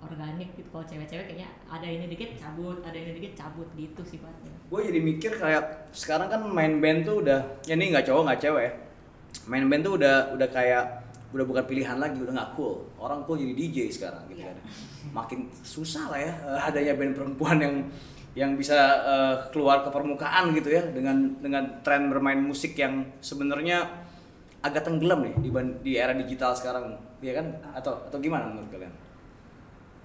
organik 0.03 0.51
gitu 0.59 0.69
kalau 0.75 0.85
cewek-cewek 0.85 1.27
kayaknya 1.31 1.49
ada 1.71 1.87
ini 1.87 2.11
dikit 2.11 2.35
cabut 2.35 2.83
ada 2.83 2.99
ini 2.99 3.15
dikit 3.15 3.39
cabut 3.39 3.69
gitu 3.79 4.03
sifatnya 4.03 4.53
Gue 4.73 4.89
jadi 4.89 5.05
mikir 5.05 5.37
kayak 5.37 5.93
sekarang 5.93 6.33
kan 6.33 6.41
main 6.49 6.81
band 6.81 7.05
tuh 7.05 7.21
udah 7.21 7.45
ya 7.69 7.77
ini 7.77 7.93
nggak 7.93 8.09
cowok 8.09 8.25
nggak 8.25 8.41
cewek. 8.41 8.65
ya. 8.65 8.73
Main 9.45 9.69
band 9.69 9.85
tuh 9.85 10.01
udah 10.01 10.33
udah 10.33 10.49
kayak 10.49 10.85
udah 11.37 11.45
bukan 11.45 11.65
pilihan 11.69 12.01
lagi, 12.01 12.17
udah 12.25 12.33
nggak 12.33 12.51
cool. 12.57 12.89
Orang 12.97 13.21
cool 13.29 13.37
jadi 13.37 13.53
DJ 13.53 13.93
sekarang 13.93 14.25
gitu 14.33 14.49
kan. 14.49 14.57
Makin 15.13 15.53
susah 15.61 16.09
lah 16.09 16.21
ya 16.25 16.33
eh, 16.33 16.61
adanya 16.73 16.97
band 16.97 17.13
perempuan 17.13 17.61
yang 17.61 17.75
yang 18.33 18.57
bisa 18.57 18.81
eh, 19.05 19.37
keluar 19.53 19.85
ke 19.85 19.93
permukaan 19.93 20.57
gitu 20.57 20.73
ya 20.73 20.89
dengan 20.89 21.37
dengan 21.37 21.85
tren 21.85 22.09
bermain 22.09 22.41
musik 22.41 22.73
yang 22.73 23.13
sebenarnya 23.21 23.85
agak 24.65 24.89
tenggelam 24.89 25.21
nih 25.21 25.37
di 25.37 25.51
di 25.85 25.93
era 26.01 26.17
digital 26.17 26.57
sekarang, 26.57 26.97
ya 27.21 27.37
kan? 27.37 27.61
Atau 27.77 28.09
atau 28.09 28.17
gimana 28.25 28.49
menurut 28.49 28.73
kalian? 28.73 29.12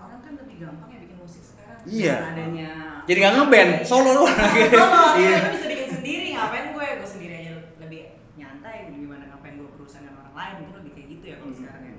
orang 0.08 0.20
kan 0.24 0.34
lebih 0.40 0.56
gampang 0.64 0.90
ya 0.96 1.00
bikin 1.04 1.18
musik 1.20 1.44
sekarang 1.44 1.84
iya. 1.84 2.16
adanya 2.32 2.72
jadi 3.08 3.18
nggak 3.24 3.34
ngeband 3.40 3.72
iya. 3.72 3.88
solo 3.88 4.12
loh. 4.12 4.28
solo 4.28 5.04
iya, 5.16 5.16
iya 5.24 5.38
bisa 5.56 5.66
bikin 5.72 5.88
sendiri 5.88 6.28
ngapain 6.36 6.66
gue? 6.76 6.88
Gue 7.00 7.10
sendiri 7.10 7.34
aja 7.40 7.52
lebih 7.80 8.02
nyantai 8.36 8.92
gimana 8.92 9.24
ngapain 9.32 9.56
gue 9.56 9.68
berurusan 9.72 10.04
dengan 10.04 10.28
orang 10.28 10.36
lain 10.36 10.54
mungkin 10.60 10.76
lebih 10.84 10.92
kayak 10.92 11.08
gitu 11.16 11.26
ya 11.32 11.36
kalau 11.40 11.52
hmm. 11.56 11.60
sekarang 11.64 11.84
ya. 11.88 11.94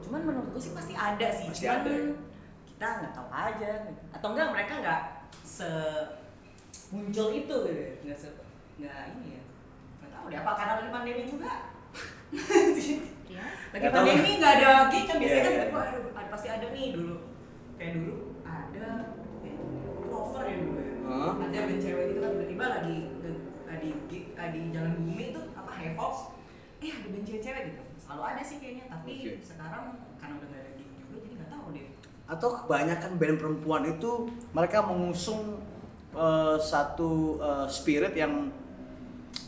Cuman 0.00 0.20
menurut 0.24 0.48
gue 0.56 0.62
sih 0.64 0.72
pasti 0.72 0.94
ada 0.96 1.28
sih 1.28 1.46
pasti 1.52 1.64
cuman 1.68 1.80
ada. 1.84 1.96
kita 2.72 2.86
nggak 2.88 3.12
tahu 3.12 3.28
aja. 3.28 3.70
Atau 4.16 4.28
enggak 4.32 4.48
mereka 4.48 4.72
nggak 4.80 5.02
se 5.44 5.70
muncul 6.88 7.28
itu 7.32 7.44
gitu 7.44 7.56
ya, 7.68 7.90
nggak 8.08 8.18
se 8.18 8.28
nggak 8.80 9.00
ini 9.12 9.28
ya 9.38 9.42
nggak 10.00 10.10
tahu 10.10 10.24
deh 10.32 10.38
apa 10.40 10.52
karena 10.56 10.72
lagi 10.80 10.88
pandemi 10.88 11.24
juga? 11.28 11.52
ya 13.34 13.44
lagi 13.74 13.84
tahu. 13.84 13.94
pandemi 13.96 14.30
nggak 14.38 14.52
ada 14.54 14.70
gig 14.86 15.04
kan 15.04 15.16
biasanya 15.18 15.34
Iya, 15.34 15.42
kan 15.42 15.50
iya. 15.50 15.58
tiba-tiba, 15.64 15.80
aduh, 15.82 16.12
ada- 16.14 16.30
pasti 16.30 16.48
ada 16.48 16.66
nih 16.70 16.86
dulu 16.94 17.16
kayak 17.74 17.92
dulu 17.96 18.14
ada 18.44 18.86
cover 20.04 20.42
ya 20.44 20.56
dulu 20.56 20.78
ya 20.78 20.94
Hah? 21.04 21.32
ada 21.36 21.58
band 21.60 21.80
cewek 21.80 22.04
gitu 22.08 22.18
kan 22.18 22.30
tiba-tiba 22.32 22.64
lagi 22.70 22.96
di 23.74 23.90
gig 24.08 24.24
di 24.32 24.60
jalan 24.70 24.92
bumi 24.96 25.24
itu 25.28 25.40
apa 25.52 25.70
Havox 25.70 26.14
eh 26.78 26.90
ada 26.90 27.06
band 27.06 27.24
cewek-cewek 27.24 27.62
gitu 27.68 27.82
selalu 27.98 28.22
ada 28.24 28.40
sih 28.40 28.56
kayaknya 28.56 28.84
tapi 28.86 29.12
Oke. 29.26 29.42
sekarang 29.42 29.84
karena 30.16 30.34
udah 30.38 30.48
gak 30.48 30.60
ada 30.62 30.70
gig 30.74 30.88
juga 30.94 31.16
jadi 31.18 31.34
nggak 31.34 31.50
tahu 31.50 31.66
deh 31.74 31.86
atau 32.24 32.48
kebanyakan 32.56 33.10
band 33.14 33.36
perempuan 33.36 33.82
itu 33.84 34.10
mereka 34.50 34.78
mengusung 34.80 35.42
eh, 36.14 36.56
satu 36.56 37.10
eh, 37.38 37.66
spirit 37.68 38.14
yang 38.14 38.48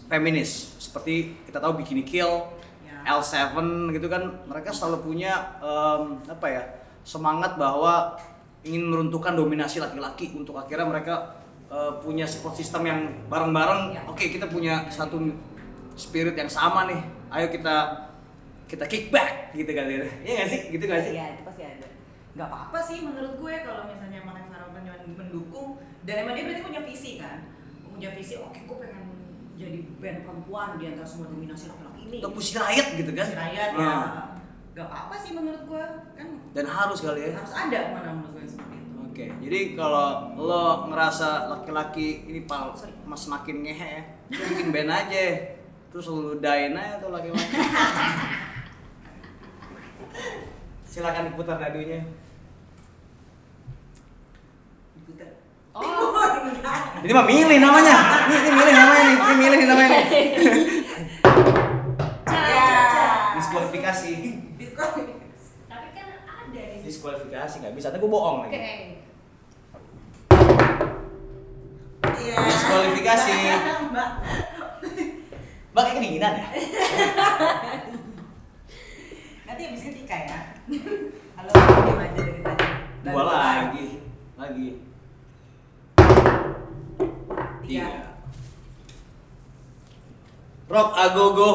feminis 0.06 0.76
seperti 0.78 1.34
kita 1.42 1.58
tahu 1.58 1.78
Bikini 1.78 2.02
Kill. 2.02 2.55
L7 3.06 3.54
gitu 3.94 4.10
kan 4.10 4.22
mereka 4.44 4.74
selalu 4.74 5.06
punya 5.06 5.56
em, 5.62 6.18
apa 6.26 6.46
ya 6.50 6.62
semangat 7.06 7.54
bahwa 7.54 8.18
ingin 8.66 8.90
meruntuhkan 8.90 9.38
dominasi 9.38 9.78
laki-laki 9.78 10.34
untuk 10.34 10.58
akhirnya 10.58 10.84
mereka 10.84 11.38
eh, 11.70 11.92
punya 12.02 12.26
support 12.26 12.58
system 12.58 12.82
yang 12.82 13.00
bareng-bareng 13.30 13.94
Ya. 13.94 14.02
oke 14.04 14.26
kita 14.26 14.50
punya 14.50 14.90
satu 14.90 15.22
spirit 15.94 16.34
yang 16.34 16.50
sama 16.50 16.90
nih 16.90 17.00
ayo 17.30 17.46
kita 17.48 18.04
kita 18.66 18.84
kick 18.90 19.14
back 19.14 19.54
gitu 19.54 19.70
kan 19.70 19.86
ya 19.86 20.02
nggak 20.26 20.48
sih 20.50 20.60
gitu 20.74 20.84
nggak 20.84 21.02
sih 21.06 21.12
Iya, 21.14 21.38
itu 21.38 21.42
pasti 21.46 21.62
ada. 21.62 21.86
Gak 22.36 22.48
apa-apa 22.52 22.78
sih 22.82 23.00
menurut 23.00 23.38
gue 23.40 23.54
kalau 23.64 23.88
misalnya 23.88 24.20
emang 24.20 24.36
Farah 24.50 24.68
mendukung 25.08 25.80
dan 26.04 26.26
emang 26.26 26.34
dia 26.36 26.44
berarti 26.44 26.62
punya 26.66 26.82
visi 26.84 27.16
kan. 27.16 27.48
Punya 27.86 28.12
visi, 28.12 28.36
oke 28.36 28.60
gue 28.60 28.76
pengen 28.76 29.08
jadi 29.56 29.78
band 29.96 30.18
perempuan 30.28 30.76
di 30.76 30.84
antara 30.92 31.08
semua 31.08 31.32
dominasi 31.32 31.72
laki-laki 31.72 31.95
ini. 32.06 32.18
atau 32.22 32.30
Pussy 32.32 32.54
Riot 32.56 32.88
gitu 32.94 33.10
kan 33.12 33.26
Pussy 33.26 33.38
Riot 33.38 33.70
ya. 33.74 33.76
Nah, 33.76 34.06
Gak 34.76 34.92
apa-apa 34.92 35.16
sih 35.16 35.32
menurut 35.32 35.62
gue 35.64 35.84
kan 36.20 36.28
dan 36.52 36.64
harus 36.68 37.00
kali 37.00 37.24
ya 37.24 37.32
harus 37.32 37.52
ada 37.56 37.96
mana 37.96 38.12
menurut 38.12 38.36
gue 38.36 38.42
yang 38.44 38.52
seperti 38.52 38.76
itu. 38.76 38.96
Oke, 39.08 39.24
jadi 39.48 39.60
kalau 39.72 40.08
lo 40.36 40.92
ngerasa 40.92 41.48
laki-laki 41.48 42.28
ini 42.28 42.44
pal 42.44 42.76
mas 43.08 43.24
semakin 43.24 43.64
ngehe 43.64 43.88
ya, 43.88 44.02
lo 44.36 44.44
bikin 44.52 44.68
band 44.76 44.92
aja, 44.92 45.56
terus 45.88 46.04
lo 46.12 46.36
ludahin 46.36 46.76
aja 46.76 47.00
tuh 47.00 47.08
laki-laki. 47.08 47.56
Silakan 50.92 51.32
putar 51.32 51.56
dadunya. 51.56 52.04
Diputer. 54.92 55.40
Oh. 55.72 56.20
Ini 57.00 57.12
mah 57.16 57.24
milih 57.24 57.58
namanya. 57.64 57.96
Ini, 58.28 58.34
ini 58.36 58.50
milih 58.52 58.74
namanya 58.76 59.04
nih. 59.04 59.16
Ini 59.16 59.34
milih 59.40 59.60
namanya 59.64 59.88
nih. 59.88 60.04
Ya. 62.36 63.32
Diskualifikasi. 63.40 64.12
Diskualifikasi. 64.60 65.42
tapi 65.68 65.88
kan 65.96 66.06
ada 66.24 66.62
Diskualifikasi 66.84 67.54
nggak 67.64 67.74
bisa. 67.76 67.88
Nanti 67.88 68.00
gue 68.04 68.10
bohong 68.12 68.36
oke 68.44 68.56
nih. 68.56 69.00
Iya. 72.16 72.36
Diskualifikasi. 72.36 73.32
Mbak. 73.92 74.08
Mbak 75.72 75.82
kayak 75.84 75.96
kedinginan 76.00 76.32
ya? 76.36 76.48
Nanti 79.44 79.60
habis 79.68 79.82
ketika 79.84 80.16
ya. 80.16 80.38
Halo, 81.36 81.52
diam 81.52 82.00
aja 82.00 82.20
dari 82.20 82.40
tadi. 82.40 82.66
Dua 83.04 83.22
lagi. 83.24 83.86
Lagi. 84.36 84.68
Tiga. 87.66 87.86
Iya. 87.86 87.88
Rock 90.66 90.90
Agogo. 90.98 91.50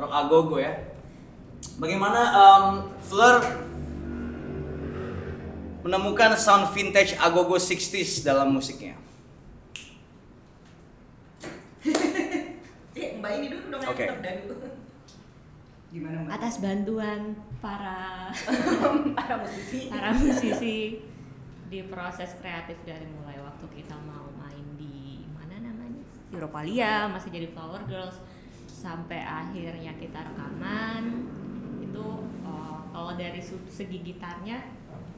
Rock 0.00 0.12
Agogo 0.16 0.56
ya. 0.56 0.72
Bagaimana 1.76 2.20
um, 2.32 2.64
Fleur 3.04 3.44
menemukan 5.84 6.32
sound 6.40 6.72
vintage 6.72 7.12
Agogo 7.20 7.60
60s 7.60 8.24
dalam 8.24 8.56
musiknya? 8.56 8.96
Eh, 12.90 13.16
Mbak 13.16 13.32
ini 13.38 13.46
dulu 13.54 13.64
dong 13.70 13.80
dadu. 14.20 14.54
Gimana 15.94 16.16
Mbak? 16.26 16.30
atas 16.36 16.54
bantuan 16.58 17.32
para 17.62 18.28
para 19.18 19.34
musisi. 19.40 19.88
para 19.88 20.10
musisi 20.12 20.76
di 21.70 21.80
proses 21.86 22.34
kreatif 22.42 22.76
dari 22.82 23.06
mulai 23.08 23.38
waktu 23.40 23.66
kita 23.72 23.94
mau 24.04 24.26
main 24.36 24.66
di 24.74 25.22
mana 25.32 25.70
namanya 25.70 26.02
Europalia 26.34 27.08
masih 27.08 27.30
jadi 27.30 27.48
Flower 27.54 27.86
Girls 27.86 28.18
sampai 28.80 29.20
akhirnya 29.20 29.92
kita 30.00 30.24
rekaman 30.32 31.28
itu 31.84 32.06
eh, 32.48 32.78
kalau 32.88 33.12
dari 33.20 33.40
segi 33.44 33.98
gitarnya 34.00 34.64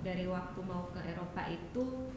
dari 0.03 0.27
waktu 0.27 0.59
mau 0.66 0.90
ke 0.90 0.98
Eropa 1.07 1.46
itu 1.46 2.11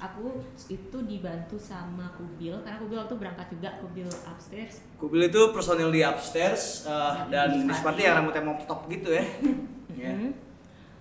aku 0.00 0.40
itu 0.72 0.98
dibantu 1.04 1.56
sama 1.60 2.08
Kubil 2.16 2.56
karena 2.64 2.76
Kubil 2.80 2.98
waktu 3.00 3.14
berangkat 3.20 3.46
juga 3.52 3.68
Kubil 3.80 4.08
upstairs 4.08 4.84
Kubil 4.96 5.28
itu 5.28 5.40
personil 5.52 5.92
di 5.92 6.00
upstairs 6.00 6.88
uh, 6.88 7.28
dan 7.28 7.68
seperti 7.68 8.08
yang 8.08 8.24
rambutnya 8.24 8.44
mop 8.44 8.64
top 8.68 8.88
gitu 8.88 9.12
ya. 9.12 9.24
Ya. 9.90 10.16
Mhm. 10.16 10.32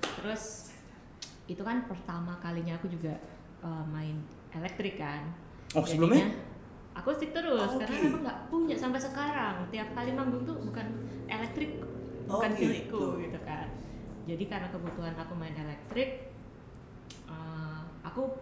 Terus 0.02 0.76
itu 1.48 1.62
kan 1.64 1.88
pertama 1.88 2.36
kalinya 2.44 2.76
aku 2.76 2.92
juga 2.92 3.16
uh, 3.64 3.86
main 3.88 4.18
elektrik 4.52 5.00
kan. 5.00 5.24
Oh, 5.72 5.86
sebelumnya? 5.86 6.28
Jadinya 7.00 7.16
akustik 7.16 7.32
terus 7.32 7.70
Oh, 7.72 7.80
karena 7.80 7.96
gitu. 7.96 8.06
memang 8.12 8.22
nggak 8.28 8.40
punya 8.52 8.76
sampai 8.76 9.00
sekarang. 9.00 9.56
Tiap 9.72 9.90
kali 9.96 10.12
manggung 10.12 10.44
tuh 10.44 10.60
bukan 10.60 10.88
elektrik, 11.26 11.80
Oh, 12.28 12.38
bukan 12.38 12.50
gitu. 12.54 12.62
milikku 12.68 13.04
gitu 13.24 13.40
kan. 13.48 13.68
Jadi 14.28 14.44
karena 14.46 14.68
kebutuhan 14.70 15.16
aku 15.16 15.34
main 15.34 15.56
elektrik, 15.56 16.30
uh, 17.26 17.82
aku 18.04 18.36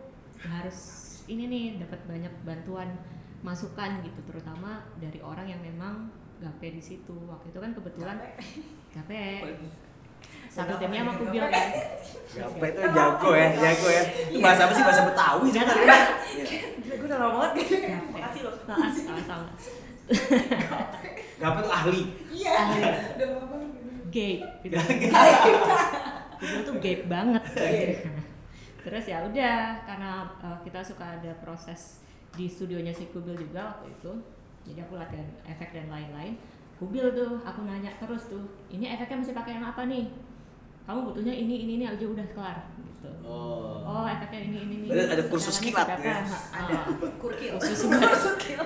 harus 0.43 0.79
ini 1.27 1.45
nih 1.47 1.65
dapat 1.79 2.01
banyak 2.07 2.33
bantuan 2.43 2.89
masukan 3.39 4.01
gitu 4.01 4.19
terutama 4.25 4.81
dari 4.97 5.21
orang 5.21 5.45
yang 5.47 5.61
memang 5.61 6.09
gape 6.41 6.73
di 6.73 6.81
situ 6.81 7.13
waktu 7.29 7.53
itu 7.53 7.59
kan 7.61 7.71
kebetulan 7.73 8.17
gape 8.93 9.45
satu 10.47 10.73
timnya 10.81 11.05
sama 11.05 11.13
Kubil 11.21 11.43
kan 11.47 11.67
Apa 12.37 12.65
itu 12.69 12.81
jago 12.81 13.29
ya, 13.33 13.47
jago 13.55 13.87
ya. 13.89 14.03
Itu 14.29 14.37
bahasa 14.43 14.61
apa 14.69 14.73
sih? 14.77 14.83
Bahasa 14.85 15.03
Betawi. 15.09 15.47
Iya. 15.49 15.63
Gila, 15.65 16.95
gue 16.97 17.07
udah 17.07 17.17
lama 17.17 17.35
banget. 17.41 17.53
Makasih 18.13 18.41
loh. 18.45 18.53
Sama-sama 18.67 19.47
Gapa 21.37 21.57
itu 21.61 21.71
ahli. 21.71 22.01
Iya. 22.29 22.55
Udah 23.17 23.27
lama 23.33 23.45
banget. 23.49 23.69
gape. 24.13 24.67
Kubil 26.37 26.61
tuh 26.61 26.73
gape 26.77 27.05
banget 27.09 27.43
terus 28.87 29.03
ya 29.03 29.19
udah 29.27 29.83
karena 29.83 30.31
uh, 30.39 30.57
kita 30.63 30.79
suka 30.79 31.19
ada 31.19 31.35
proses 31.43 31.99
di 32.39 32.47
studionya 32.47 32.95
si 32.95 33.11
Kubil 33.11 33.35
juga 33.35 33.75
waktu 33.75 33.91
itu 33.91 34.11
jadi 34.63 34.87
aku 34.87 34.95
latihan 34.95 35.27
efek 35.43 35.75
dan 35.75 35.91
lain-lain 35.91 36.39
Kubil 36.77 37.05
tuh 37.11 37.41
aku 37.41 37.65
nanya 37.65 37.89
terus 37.97 38.29
tuh 38.29 38.45
ini 38.69 38.85
efeknya 38.85 39.17
mesti 39.21 39.33
pakai 39.33 39.57
yang 39.57 39.65
apa 39.65 39.89
nih 39.89 40.05
kamu 40.85 41.09
butuhnya 41.09 41.33
ini 41.33 41.65
ini 41.65 41.73
ini 41.81 41.85
aja 41.89 42.05
udah 42.05 42.25
kelar 42.37 42.57
gitu 42.77 43.09
Oh. 43.25 43.81
oh 43.83 44.05
efeknya 44.05 44.39
ini 44.45 44.57
ini 44.63 44.75
ini 44.87 45.01
ada 45.09 45.23
kursus 45.27 45.57
kilat 45.59 45.89
ya? 45.99 46.21
Ada 46.53 46.87
kurkil. 47.19 47.57
Kursus 47.59 47.85
Kurkil. 48.25 48.61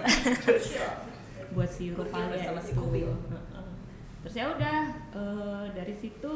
buat 1.56 1.67
si 1.67 1.91
Rupalia 1.91 2.32
bersama 2.32 2.62
si 2.63 2.71
itu. 2.71 2.80
Kubil. 2.80 3.10
Heeh. 3.12 3.65
Terus 4.24 4.36
ya 4.38 4.45
udah 4.54 4.78
eh, 5.17 5.65
dari 5.76 5.95
situ 5.97 6.32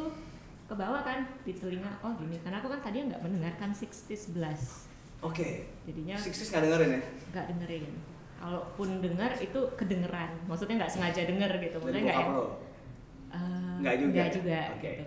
ke 0.65 0.73
bawah 0.73 1.05
kan 1.05 1.29
di 1.45 1.53
telinga 1.53 1.91
oh 2.01 2.17
gini 2.17 2.41
karena 2.41 2.57
aku 2.57 2.73
kan 2.73 2.81
tadi 2.81 3.05
nggak 3.05 3.21
mendengarkan 3.21 3.69
60s 3.69 4.33
blast 4.33 4.89
Oke. 5.21 5.69
jadinya 5.85 6.17
Sixties 6.17 6.49
nggak 6.49 6.63
dengerin 6.65 6.89
ya? 6.97 7.01
nggak 7.29 7.45
dengerin 7.53 7.85
kalaupun 8.45 9.01
dengar 9.01 9.33
itu 9.35 9.57
kedengeran. 9.73 10.29
Maksudnya 10.45 10.85
nggak 10.85 10.93
sengaja 10.93 11.25
denger 11.25 11.49
gitu. 11.57 11.81
Maksudnya 11.81 12.03
nggak 12.05 12.29
lo. 12.29 12.45
eh, 13.33 13.75
Nggak 13.81 13.95
juga? 13.97 14.21
juga 14.29 14.59
Oke. 14.77 14.85
gitu. 14.85 15.05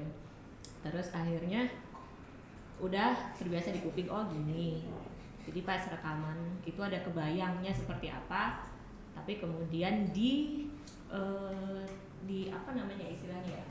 Terus 0.82 1.06
akhirnya 1.14 1.62
udah 2.78 3.14
terbiasa 3.38 3.70
di 3.70 3.78
kuping 3.78 4.10
oh 4.10 4.26
gini. 4.26 4.82
Jadi 5.46 5.62
pas 5.62 5.80
rekaman 5.86 6.58
itu 6.62 6.80
ada 6.82 6.98
kebayangnya 6.98 7.70
seperti 7.70 8.10
apa. 8.10 8.66
Tapi 9.14 9.38
kemudian 9.38 10.10
di 10.10 10.66
eh, 11.08 11.82
di 12.26 12.50
apa 12.50 12.74
namanya 12.74 13.06
istilahnya 13.06 13.62
ya? 13.62 13.66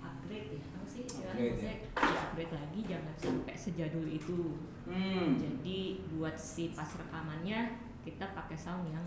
Upgrade 0.00 0.48
ya? 0.56 0.64
Apa 0.64 0.86
sih 0.88 1.04
istilahnya? 1.04 1.52
Upgrade, 1.52 1.52
Maksudnya 1.52 1.76
di 1.92 2.16
upgrade 2.18 2.52
lagi 2.56 2.80
jangan 2.88 3.14
sampai 3.20 3.54
sejadul 3.54 4.06
itu. 4.08 4.56
Hmm. 4.84 5.40
jadi 5.40 5.80
buat 6.12 6.36
si 6.36 6.68
pas 6.76 6.84
rekamannya 6.84 7.72
kita 8.04 8.36
pakai 8.36 8.54
sound 8.54 8.86
yang 8.92 9.06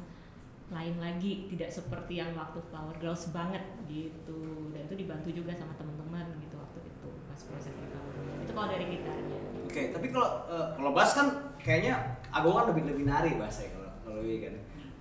lain 0.67 0.99
lagi 0.99 1.47
tidak 1.47 1.71
seperti 1.71 2.19
yang 2.19 2.35
waktu 2.35 2.59
Flower 2.67 2.97
Girls 2.99 3.31
banget 3.31 3.63
gitu 3.87 4.67
dan 4.75 4.83
itu 4.83 4.95
dibantu 4.99 5.29
juga 5.31 5.55
sama 5.55 5.71
teman-teman 5.79 6.27
gitu 6.43 6.59
waktu 6.59 6.83
itu 6.83 7.09
explosive 7.31 7.77
recovery 7.79 8.43
itu 8.43 8.51
kalau 8.51 8.67
dari 8.67 8.85
gitarnya 8.91 9.47
Oke, 9.67 9.91
tapi 9.91 10.07
kalau 10.09 10.47
eh, 10.47 10.67
kalau 10.79 10.91
bass 10.95 11.11
kan 11.13 11.27
kayaknya 11.59 12.15
Ago 12.31 12.55
kan 12.55 12.71
lebih 12.71 12.87
lebih 12.87 13.03
nari 13.03 13.35
bahasa 13.35 13.67
kalau 13.67 13.91
kalau 14.01 14.19
ini 14.23 14.47
kan. 14.47 14.53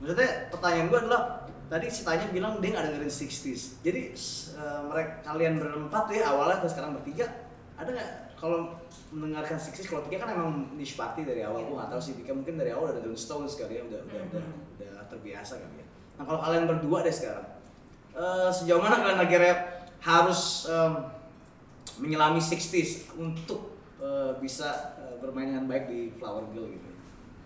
Maksudnya 0.03 0.53
pertanyaan 0.53 0.87
gue 0.93 0.99
adalah 1.07 1.23
tadi 1.71 1.87
si 1.89 2.03
Tanya 2.03 2.27
bilang 2.35 2.59
dia 2.59 2.75
nggak 2.75 2.85
dengerin 2.91 3.09
60s. 3.09 3.63
Jadi 3.87 4.01
eh, 4.59 4.81
mereka 4.91 5.13
kalian 5.23 5.63
berempat 5.63 6.03
tuh 6.11 6.15
ya 6.19 6.25
awalnya 6.35 6.61
terus 6.61 6.75
sekarang 6.75 6.99
bertiga 6.99 7.27
ada 7.79 7.89
nggak 7.95 8.11
kalau 8.37 8.69
mendengarkan 9.09 9.57
60s 9.57 9.87
kalau 9.87 10.05
tiga 10.05 10.21
kan 10.21 10.31
emang 10.31 10.49
niche 10.73 10.95
party 10.95 11.25
dari 11.25 11.41
awal 11.41 11.63
gue 11.63 11.73
nggak 11.73 11.89
tahu 11.89 11.99
sih 11.99 12.13
Dika 12.15 12.31
mungkin 12.31 12.55
dari 12.55 12.69
awal 12.69 12.91
udah 12.91 13.01
dengerin 13.01 13.17
Stones 13.17 13.55
kali 13.55 13.75
ya 13.75 13.83
udah 13.83 14.01
udah 14.03 14.21
udah, 14.29 14.45
udah 14.77 14.93
terbiasa 15.07 15.57
kali 15.57 15.77
ya. 15.77 15.87
Nah 16.17 16.25
kalau 16.25 16.41
kalian 16.41 16.65
berdua 16.67 16.99
deh 17.01 17.11
sekarang 17.11 17.47
eh, 18.13 18.51
sejauh 18.51 18.79
mana 18.79 18.97
kalian 18.99 19.21
akhirnya 19.21 19.55
harus 19.99 20.41
em, 20.67 20.93
menyelami 21.99 22.37
60s 22.37 23.17
untuk 23.17 23.73
eh, 23.97 24.33
bisa 24.37 24.69
eh, 24.99 25.17
bermain 25.17 25.49
dengan 25.49 25.65
baik 25.65 25.89
di 25.89 26.13
Flower 26.13 26.45
Girl 26.51 26.69
gitu 26.69 26.89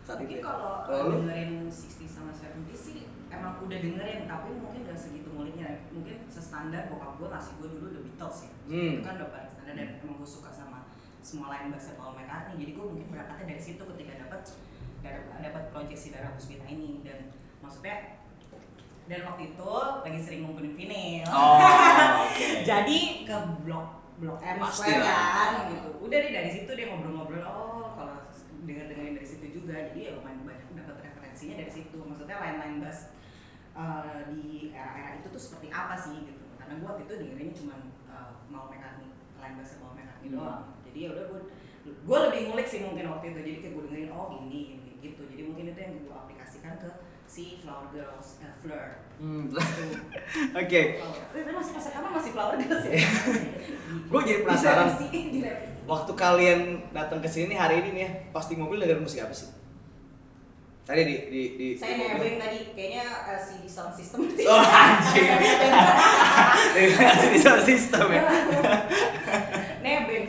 saat 0.01 0.19
itu 0.21 0.33
ya. 0.33 0.43
kalau 0.43 1.07
dengerin 1.13 1.71
60 1.71 2.03
sama 2.05 2.33
70 2.33 2.67
sih 2.73 3.07
emang 3.31 3.63
udah 3.63 3.79
dengerin 3.79 4.27
tapi 4.27 4.59
mungkin 4.59 4.83
gak 4.83 4.99
segitu 4.99 5.31
muliknya 5.31 5.87
mungkin 5.95 6.27
sestandar 6.27 6.91
bokap 6.91 7.15
gue 7.15 7.29
ngasih 7.31 7.53
gue 7.63 7.69
dulu 7.71 7.87
The 7.91 8.03
Beatles 8.03 8.39
ya 8.43 8.53
Hmm. 8.71 8.91
itu 8.95 9.03
kan 9.03 9.19
udah 9.19 9.29
paling 9.29 9.51
standar 9.51 9.75
dan 9.75 9.89
emang 9.99 10.15
gue 10.15 10.27
suka 10.29 10.51
sama 10.51 10.80
semua 11.21 11.53
lain 11.53 11.73
bassnya 11.73 11.97
Paul 12.01 12.17
McCartney. 12.17 12.57
Jadi 12.57 12.73
gue 12.77 12.85
mungkin 12.85 13.09
berangkatnya 13.13 13.47
dari 13.57 13.63
situ 13.63 13.83
ketika 13.85 14.13
dapat 14.25 14.43
dapat 15.41 15.63
project 15.73 16.01
si 16.01 16.09
Dara 16.13 16.33
Puspita 16.33 16.65
ini. 16.69 17.05
Dan 17.05 17.29
maksudnya 17.61 18.21
dan 19.11 19.27
waktu 19.27 19.43
itu 19.53 19.73
lagi 20.07 20.21
sering 20.21 20.41
ngumpulin 20.47 20.75
vinil. 20.77 21.27
Oh, 21.29 21.59
oke. 22.25 22.47
jadi 22.69 22.99
ke 23.27 23.37
blok 23.67 23.89
blok 24.21 24.39
M 24.41 24.59
Square 24.69 25.05
kan 25.05 25.53
gitu. 25.73 25.91
Udah 26.01 26.19
deh 26.21 26.33
dari 26.33 26.51
situ 26.51 26.71
dia 26.73 26.87
ngobrol-ngobrol 26.89 27.45
oh 27.45 27.97
kalau 27.97 28.17
denger 28.65 28.87
dengerin 28.93 29.15
dari 29.21 29.29
situ 29.29 29.47
juga. 29.61 29.77
Jadi 29.93 30.09
ya 30.09 30.11
lumayan 30.17 30.45
banyak 30.45 30.69
dapat 30.73 30.97
referensinya 31.05 31.61
dari 31.61 31.73
situ. 31.73 31.99
Maksudnya 32.01 32.37
lain-lain 32.41 32.81
bass 32.81 33.13
eh, 33.77 34.21
di 34.33 34.73
era-era 34.73 35.21
itu 35.21 35.29
tuh 35.29 35.43
seperti 35.43 35.69
apa 35.69 35.99
sih 35.99 36.25
gitu. 36.25 36.45
Karena 36.57 36.81
gua 36.81 36.97
waktu 36.97 37.05
itu 37.11 37.15
dengerinnya 37.19 37.55
cuma 37.57 37.75
uh, 38.07 38.33
mau 38.47 38.71
McCartney 38.71 39.11
lain 39.41 39.55
bass 39.59 39.75
mau 39.83 39.91
McCartney 39.91 40.11
Hmm. 40.31 40.39
doang 40.39 40.65
jadi 40.91 40.99
ya 41.07 41.09
udah 41.15 41.25
gua 41.31 41.41
gua 42.05 42.19
lebih 42.29 42.41
ngulik 42.51 42.67
sih 42.69 42.83
mungkin 42.85 43.07
waktu 43.09 43.33
itu 43.33 43.41
jadi 43.47 43.59
kayak 43.63 43.73
gua 43.79 43.83
dengerin 43.89 44.11
oh 44.13 44.27
gini 44.37 44.59
gini 44.75 44.91
gitu 45.01 45.23
jadi 45.31 45.43
mungkin 45.47 45.65
itu 45.71 45.81
yang 45.81 45.95
gua 46.05 46.17
aplikasikan 46.27 46.75
ke 46.83 46.91
si 47.31 47.63
Flower 47.63 47.89
Girls 47.95 48.43
uh, 48.43 48.55
Fleur 48.59 48.89
Hmm. 49.21 49.53
Oke, 50.65 50.81
Flower. 50.97 51.45
Eh, 51.45 51.53
masih 51.53 51.73
masa 51.77 51.93
kamu 51.93 52.09
masih 52.09 52.33
Flower 52.33 52.57
Girls 52.57 52.85
ya 52.89 53.05
gue 54.11 54.21
jadi 54.25 54.41
penasaran. 54.49 54.87
Direvisi, 54.97 55.21
direvisi. 55.37 55.73
Waktu 55.85 56.13
kalian 56.17 56.61
datang 56.97 57.21
ke 57.21 57.29
sini 57.29 57.53
hari 57.53 57.85
ini 57.85 57.89
nih 57.93 58.03
ya, 58.07 58.11
pasti 58.33 58.57
mobil 58.57 58.81
dengerin 58.81 59.05
musik 59.05 59.21
apa 59.21 59.35
sih? 59.37 59.60
Tadi 60.81 61.03
di 61.07 61.17
di 61.31 61.43
di. 61.55 61.69
saya 61.79 61.95
nebeng 61.95 62.41
tadi 62.41 62.59
kayaknya 62.75 63.05
eh, 63.31 63.39
si 63.39 63.63
sound 63.71 63.95
system 63.95 64.27
Oh 64.27 64.59
anjing. 64.59 65.29
Dari 66.75 67.39
sound 67.45 67.63
system 67.63 68.07
ya. 68.11 68.23
nebeng 69.85 70.25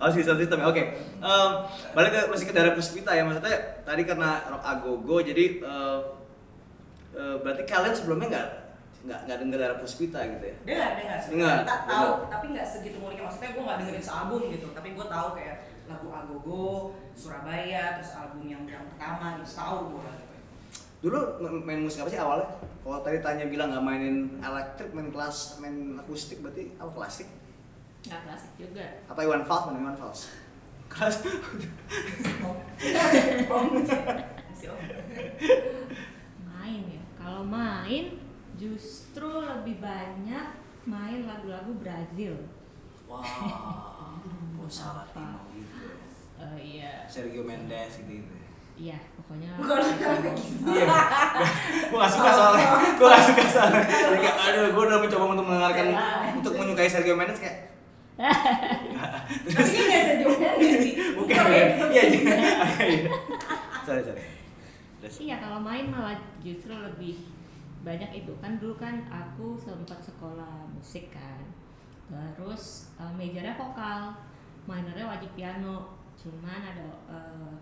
Oh 0.00 0.08
sistem 0.08 0.36
sistem 0.40 0.58
ya. 0.60 0.66
Oke. 0.68 0.82
Em, 1.20 1.50
balik 1.92 2.10
ke 2.12 2.20
musik 2.32 2.46
ke 2.48 2.54
Dara 2.56 2.72
Puspita 2.76 3.12
ya 3.12 3.24
maksudnya 3.24 3.84
tadi 3.84 4.02
karena 4.04 4.44
rock 4.48 4.64
agogo 4.64 5.16
jadi 5.20 5.44
eh, 5.64 6.00
eh, 7.16 7.36
berarti 7.40 7.62
kalian 7.64 7.94
sebelumnya 7.96 8.28
nggak 8.32 8.48
nggak 9.04 9.20
nggak 9.28 9.38
denger 9.44 9.58
Dara 9.60 9.76
Puspita 9.76 10.20
gitu 10.24 10.44
ya? 10.48 10.56
dengar 10.64 10.90
dengar 10.96 11.18
Dengar, 11.28 11.56
kita 11.60 11.76
tahu 11.84 12.10
tapi 12.32 12.46
nggak 12.56 12.66
segitu 12.68 12.96
muliknya 13.00 13.28
maksudnya 13.28 13.50
gue 13.52 13.62
nggak 13.68 13.78
dengerin 13.84 14.04
sealbum 14.04 14.42
gitu 14.48 14.66
tapi 14.72 14.88
gue 14.96 15.06
tahu 15.12 15.28
kayak 15.36 15.56
lagu 15.84 16.08
Agogo 16.08 16.96
Surabaya 17.12 18.00
terus 18.00 18.16
album 18.16 18.48
yang 18.48 18.64
yang 18.64 18.84
pertama 18.94 19.38
gitu 19.40 19.52
tahu 19.52 19.78
gue 19.96 20.10
gitu 20.16 20.34
Dulu 21.04 21.20
main 21.68 21.84
musik 21.84 22.00
apa 22.00 22.08
sih 22.08 22.16
awalnya? 22.16 22.48
Kalau 22.80 23.04
tadi 23.04 23.20
tanya 23.20 23.44
bilang 23.44 23.68
nggak 23.68 23.84
mainin 23.84 24.40
elektrik, 24.40 24.88
main 24.96 25.12
kelas, 25.12 25.60
main 25.60 26.00
akustik 26.00 26.40
berarti 26.40 26.72
apa 26.80 26.88
klasik? 26.96 27.28
nggak 28.04 28.20
klasik 28.20 28.52
juga 28.60 28.84
Apa 29.08 29.20
Iwan 29.24 29.44
Fals? 29.48 29.64
Mana 29.68 29.80
Iwan 29.80 29.96
Fals? 29.96 30.20
Kelas. 30.92 31.16
main 36.44 36.82
ya 36.88 37.02
kalau 37.16 37.42
main 37.44 38.20
justru 38.60 39.28
lebih 39.28 39.80
banyak 39.80 40.46
main 40.84 41.20
lagu-lagu 41.24 41.72
Brazil 41.80 42.36
Wah, 43.08 43.24
Bossa 44.56 45.04
Latino 45.04 45.40
Eh, 46.44 46.58
iya. 46.60 46.92
Sergio 47.08 47.42
Mendes 47.44 47.96
gitu. 48.04 48.20
gitu. 48.20 48.34
iya 48.74 48.98
pokoknya 49.16 49.54
gitu. 50.34 50.66
Iya, 50.66 50.86
gue 51.88 51.98
gak 51.98 52.10
suka 52.10 52.30
soalnya, 52.34 52.66
gue 52.98 53.06
gak 53.06 53.24
suka 53.30 53.44
soalnya. 53.46 53.82
Kayak, 53.86 54.36
aduh, 54.50 54.66
gue 54.74 54.82
udah 54.90 54.98
mencoba 54.98 55.24
untuk 55.30 55.46
mendengarkan, 55.46 55.86
untuk 56.42 56.52
menyukai 56.58 56.90
Sergio 56.90 57.14
Mendes 57.14 57.38
kayak, 57.38 57.74
tapi 58.14 59.70
ini 59.74 59.84
nggak 59.90 60.04
sejauh 60.06 60.36
sih. 60.78 60.94
Bukan 61.18 61.34
ya, 61.50 61.66
iya, 61.90 62.02
iya, 62.06 62.34
iya. 62.86 63.10
sorry 63.82 64.02
sorry. 64.06 64.22
Terus, 65.02 65.20
Iya 65.20 65.36
kalau 65.42 65.58
main 65.60 65.90
malah 65.90 66.16
justru 66.40 66.72
lebih 66.72 67.26
banyak 67.82 68.24
itu. 68.24 68.32
Kan 68.38 68.56
dulu 68.62 68.78
kan 68.78 69.02
aku 69.10 69.58
sempat 69.58 69.98
sekolah 69.98 70.70
musik 70.70 71.10
kan. 71.10 71.42
Terus 72.38 72.94
eh, 73.02 73.12
majornya 73.12 73.58
vokal. 73.58 74.14
Minornya 74.64 75.04
wajib 75.04 75.28
piano 75.36 76.03
cuman 76.18 76.60
ada 76.62 76.88
eh, 77.10 77.54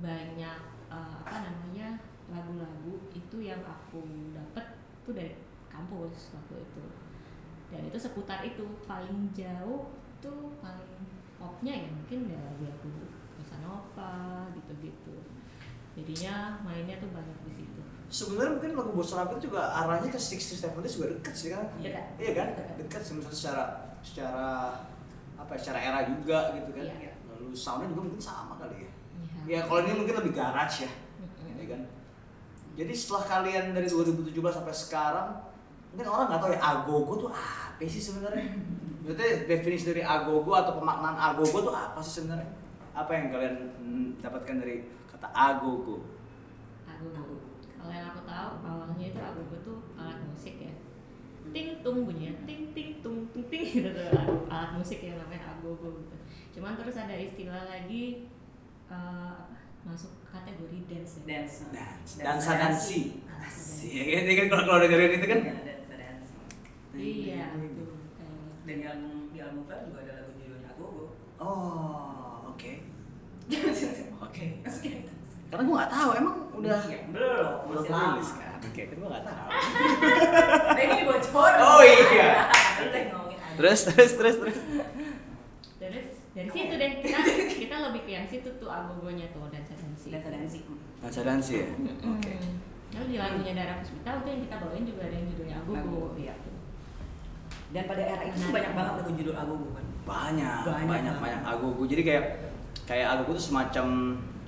banyak 0.00 0.60
eh, 0.90 1.14
apa 1.24 1.36
namanya 1.44 2.00
lagu-lagu 2.32 2.94
itu 3.12 3.36
yang 3.44 3.60
aku 3.62 4.00
dapet 4.32 4.64
tuh 5.04 5.12
dari 5.12 5.36
kampus 5.68 6.32
waktu 6.32 6.64
itu 6.64 6.84
dan 7.68 7.82
itu 7.84 7.98
seputar 7.98 8.40
itu 8.46 8.64
paling 8.88 9.28
jauh 9.36 9.92
tuh 10.22 10.54
paling 10.62 11.04
popnya 11.36 11.84
ya 11.84 11.88
mungkin 11.90 12.32
ya 12.32 12.38
lagu-lagu 12.40 12.92
bossa 13.36 13.56
nova 13.60 14.48
gitu-gitu 14.56 15.16
jadinya 15.94 16.58
mainnya 16.64 16.96
tuh 16.98 17.10
banyak 17.12 17.38
di 17.44 17.52
situ 17.62 17.82
sebenarnya 18.14 18.52
mungkin 18.58 18.72
lagu 18.78 18.90
Bossa 18.94 19.14
Nova 19.18 19.34
itu 19.34 19.50
juga 19.50 19.74
arahnya 19.74 20.06
ke 20.06 20.20
60s 20.20 20.62
70s 20.62 20.94
juga 20.94 21.06
deket 21.18 21.34
sih 21.34 21.48
kan? 21.50 21.66
Iya 21.82 21.90
kan? 21.98 22.04
Iya 22.20 22.32
kan? 22.36 22.48
Dekat. 22.54 22.74
Dekat 22.78 23.02
sebenarnya 23.02 23.34
secara 23.34 23.64
secara 24.06 24.46
apa 25.34 25.50
ya, 25.56 25.58
secara 25.58 25.78
era 25.82 26.00
juga 26.06 26.38
gitu 26.54 26.70
kan. 26.78 26.84
Iya. 26.94 27.13
Soundnya 27.54 27.88
juga 27.90 28.02
mungkin 28.10 28.20
sama 28.20 28.58
kali 28.58 28.84
ya. 28.84 28.90
Iya. 29.46 29.56
Ya 29.56 29.60
kalau 29.64 29.80
ini 29.86 29.94
mungkin 29.96 30.16
lebih 30.20 30.32
garage 30.34 30.84
ya. 30.84 30.90
Mm-mm. 30.90 31.56
ya 31.62 31.66
kan? 31.70 31.80
Jadi 32.74 32.92
setelah 32.92 33.24
kalian 33.24 33.64
dari 33.70 33.86
2017 33.86 34.34
sampai 34.34 34.74
sekarang, 34.74 35.28
mungkin 35.94 36.06
orang 36.10 36.26
nggak 36.26 36.40
tahu 36.42 36.50
ya 36.50 36.60
agogo 36.60 37.12
tuh 37.26 37.30
apa 37.30 37.82
sih 37.86 38.02
sebenarnya? 38.02 38.50
Maksudnya 39.04 39.46
definisi 39.46 39.84
dari 39.94 40.02
agogo 40.02 40.52
atau 40.58 40.82
pemaknaan 40.82 41.14
agogo 41.14 41.70
tuh 41.70 41.74
apa 41.74 42.02
sih 42.02 42.22
sebenarnya? 42.22 42.50
Apa 42.94 43.10
yang 43.14 43.26
kalian 43.30 43.56
hmm, 43.78 44.06
dapatkan 44.18 44.56
dari 44.58 44.90
kata 45.06 45.28
agogo? 45.30 46.14
agogo 47.10 47.36
kalau 47.76 47.92
yang 47.92 48.08
aku 48.08 48.22
tahu 48.24 48.50
awalnya 48.64 49.04
itu 49.12 49.20
agogo 49.20 49.56
tuh 49.60 49.78
alat 49.98 50.18
musik 50.24 50.56
ya 50.56 50.72
ting 51.52 51.84
tung 51.84 52.08
bunyinya 52.08 52.32
ting 52.48 52.72
ting 52.72 52.98
tung 53.04 53.28
tung 53.30 53.44
ting 53.52 53.62
gitu 53.68 53.88
tuh 53.92 54.08
alat, 54.08 54.28
alat 54.48 54.70
musik 54.80 55.04
yang 55.04 55.20
namanya 55.20 55.52
agogo 55.58 56.00
gitu 56.00 56.13
cuman 56.54 56.72
terus 56.74 56.94
ada 56.94 57.14
istilah 57.14 57.66
lagi 57.66 58.30
eh, 58.86 59.32
apa 59.34 59.58
masuk 59.84 60.22
kategori 60.24 60.78
dance 60.86 61.18
ya 61.18 61.24
dance 61.28 61.56
Dance, 61.68 62.12
dansa 62.16 62.52
dansi. 62.56 63.00
Dansa 63.26 63.84
Iya 63.84 64.02
kan, 64.08 64.22
Ini 64.24 64.32
kan 64.34 64.46
kalau 64.48 64.64
kalau 64.64 64.80
dengerin 64.80 65.12
itu 65.12 65.26
kan. 65.26 65.40
Iya, 65.42 65.54
dansa 65.60 65.94
dansi 65.94 66.32
iya 66.94 67.44
dan 68.64 68.76
di 68.80 68.84
album 68.86 69.12
di 69.28 69.38
album 69.38 69.62
Flare 69.66 69.84
juga 69.84 69.98
ada 70.00 70.12
lagu 70.16 70.30
judulnya 70.34 70.70
Agogo 70.70 71.04
Oh, 71.36 72.48
oke. 72.48 72.72
Oke. 74.24 74.46
Oke. 74.64 74.90
Karena 75.44 75.62
gue 75.62 75.74
nggak 75.76 75.92
tahu 75.92 76.10
emang 76.16 76.36
udah 76.54 76.80
Iya, 76.88 76.98
belum 77.12 77.52
belum 77.68 77.82
rilis 77.84 78.30
kan. 78.34 78.56
Oke, 78.64 78.82
kan 78.88 78.96
gue 78.96 79.08
nggak 79.12 79.26
tahu. 79.26 79.46
nah 80.74 80.80
ini 80.80 80.98
bocor 81.04 81.52
Oh, 81.60 81.80
iya. 81.84 82.30
Terus 83.54 83.80
terus 83.86 84.12
terus 84.16 84.36
terus. 84.40 84.56
Dari 86.34 86.48
situ 86.50 86.74
deh 86.74 86.90
kita 86.98 87.18
kita 87.46 87.76
lebih 87.90 88.00
ke 88.02 88.10
yang 88.10 88.26
situ 88.26 88.48
tuh 88.58 88.66
agogonya 88.66 89.30
tuh 89.30 89.46
dansa 89.48 89.74
dansi 89.78 90.08
dansa 90.10 90.28
dansi 90.34 90.58
Dansa 90.98 91.20
dansi 91.22 91.52
ya. 91.62 91.68
Mm-mm. 91.78 92.16
Oke. 92.16 92.32
Lalu 92.94 93.06
di 93.10 93.16
lagunya 93.18 93.52
Dara 93.52 93.74
Puspita 93.78 94.22
itu 94.22 94.28
yang 94.30 94.40
kita 94.46 94.56
bawain 94.62 94.84
juga 94.86 95.00
ada 95.04 95.14
yang 95.14 95.26
judulnya 95.30 95.56
Agogo. 95.60 96.02
Iya. 96.16 96.34
dan 97.74 97.90
pada 97.90 98.02
era 98.06 98.22
itu 98.22 98.38
tuh 98.38 98.54
banyak 98.54 98.72
banget 98.72 98.92
lagu 99.02 99.10
judul 99.18 99.34
Agogo 99.34 99.66
kan 99.74 99.84
Banyak, 100.04 100.60
Banyak 100.62 100.86
banyak, 100.90 101.14
banyak, 101.18 101.42
agogo. 101.42 101.82
Jadi 101.88 102.02
kayak 102.06 102.24
kayak 102.84 103.06
agogo 103.16 103.30
itu 103.34 103.42
semacam 103.50 103.86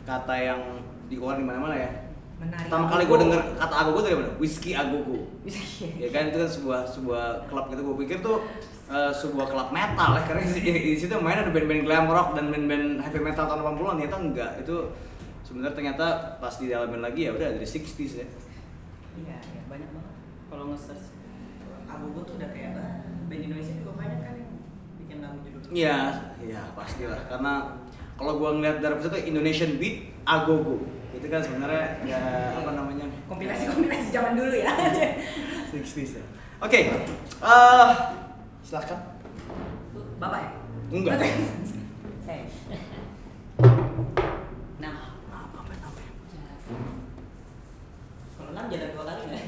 kata 0.06 0.34
yang 0.36 0.60
dikeluarin 1.08 1.42
di 1.42 1.48
mana-mana 1.48 1.74
ya. 1.74 1.90
menarik 2.36 2.68
Pertama 2.68 2.86
kali 2.92 3.02
gue 3.08 3.18
denger 3.24 3.40
kata 3.56 3.74
agogo 3.80 3.98
dari 4.04 4.14
mana? 4.20 4.30
Whiskey 4.36 4.72
agogo. 4.76 5.16
bisa 5.42 5.60
Ya 5.96 6.08
kan 6.12 6.28
itu 6.30 6.36
kan 6.38 6.50
sebuah 6.50 6.80
sebuah 6.86 7.24
klub 7.48 7.66
gitu 7.72 7.80
gue 7.82 7.96
pikir 8.06 8.16
tuh 8.20 8.44
eh, 8.90 9.12
sebuah 9.12 9.46
klub 9.50 9.68
metal. 9.74 10.10
Ya 10.16 10.22
karena 10.24 10.42
di, 10.46 10.60
di 10.62 10.98
situ 10.98 11.14
main 11.18 11.38
ada 11.42 11.50
band-band 11.50 11.82
glam 11.86 12.06
rock 12.06 12.38
dan 12.38 12.50
band-band 12.50 13.02
heavy 13.02 13.20
metal 13.20 13.44
tahun 13.46 13.60
80-an 13.62 13.94
ternyata 13.98 14.16
enggak. 14.18 14.50
Itu 14.62 14.76
sebenarnya 15.46 15.74
ternyata 15.74 16.06
pas 16.42 16.54
di 16.58 16.66
dalamin 16.70 17.02
lagi 17.02 17.26
ya 17.26 17.32
udah 17.34 17.48
dari 17.58 17.66
60s 17.66 18.12
ya. 18.22 18.26
Iya, 19.16 19.36
iya. 19.38 19.60
Banyak 19.66 19.88
banget. 19.90 20.14
Kalau 20.50 20.64
nge-search. 20.72 21.06
Abu 21.86 22.18
tuh 22.26 22.34
udah 22.36 22.50
kayak 22.50 22.76
ah, 22.76 22.92
band 23.30 23.42
Indonesia 23.46 23.72
juga 23.78 23.92
banyak 23.94 24.18
kan 24.20 24.34
yang 24.36 24.52
bikin 24.98 25.18
lagu 25.22 25.38
judul. 25.42 25.60
Iya, 25.70 25.98
iya 26.42 26.62
pastilah. 26.74 27.20
Karena 27.30 27.78
kalau 28.18 28.32
gua 28.42 28.50
ngeliat 28.58 28.82
dari 28.82 28.96
itu 28.98 29.18
Indonesian 29.30 29.72
Beat 29.78 30.12
Agogo. 30.26 30.82
Itu 31.16 31.26
kan 31.32 31.40
sebenarnya 31.40 32.04
ya 32.04 32.20
apa 32.58 32.76
namanya? 32.76 33.08
Kompilasi-kompilasi 33.30 34.12
zaman 34.12 34.36
dulu 34.36 34.52
ya. 34.52 34.68
60s 35.72 36.20
ya. 36.20 36.24
Oke, 36.56 36.88
eh 36.88 37.90
silakan. 38.66 38.98
Bapak 40.18 40.40
ya? 40.42 40.50
Enggak. 40.90 41.22
Saya. 42.26 42.42
Enam. 44.82 44.94
Apa 45.30 45.58
apa 45.62 45.70
apa? 45.70 46.02
Kalau 48.34 48.50
enam 48.50 48.64
jalan 48.66 48.88
dua 48.90 49.04
kali 49.06 49.22
nggak? 49.30 49.42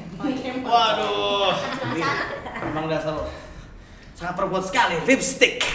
Waduh, 0.63 1.51
ini 1.95 2.01
emang 2.63 2.85
dasar 2.87 3.11
lo 3.19 3.27
sangat 4.15 4.35
perempuan 4.39 4.63
sekali 4.63 4.95
lipstick. 5.03 5.67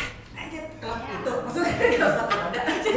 Kalau 0.81 1.01
itu 1.01 1.33
maksudnya 1.45 1.73
kalau 2.01 2.13
satu 2.17 2.37
ada 2.49 2.61
aja. 2.65 2.93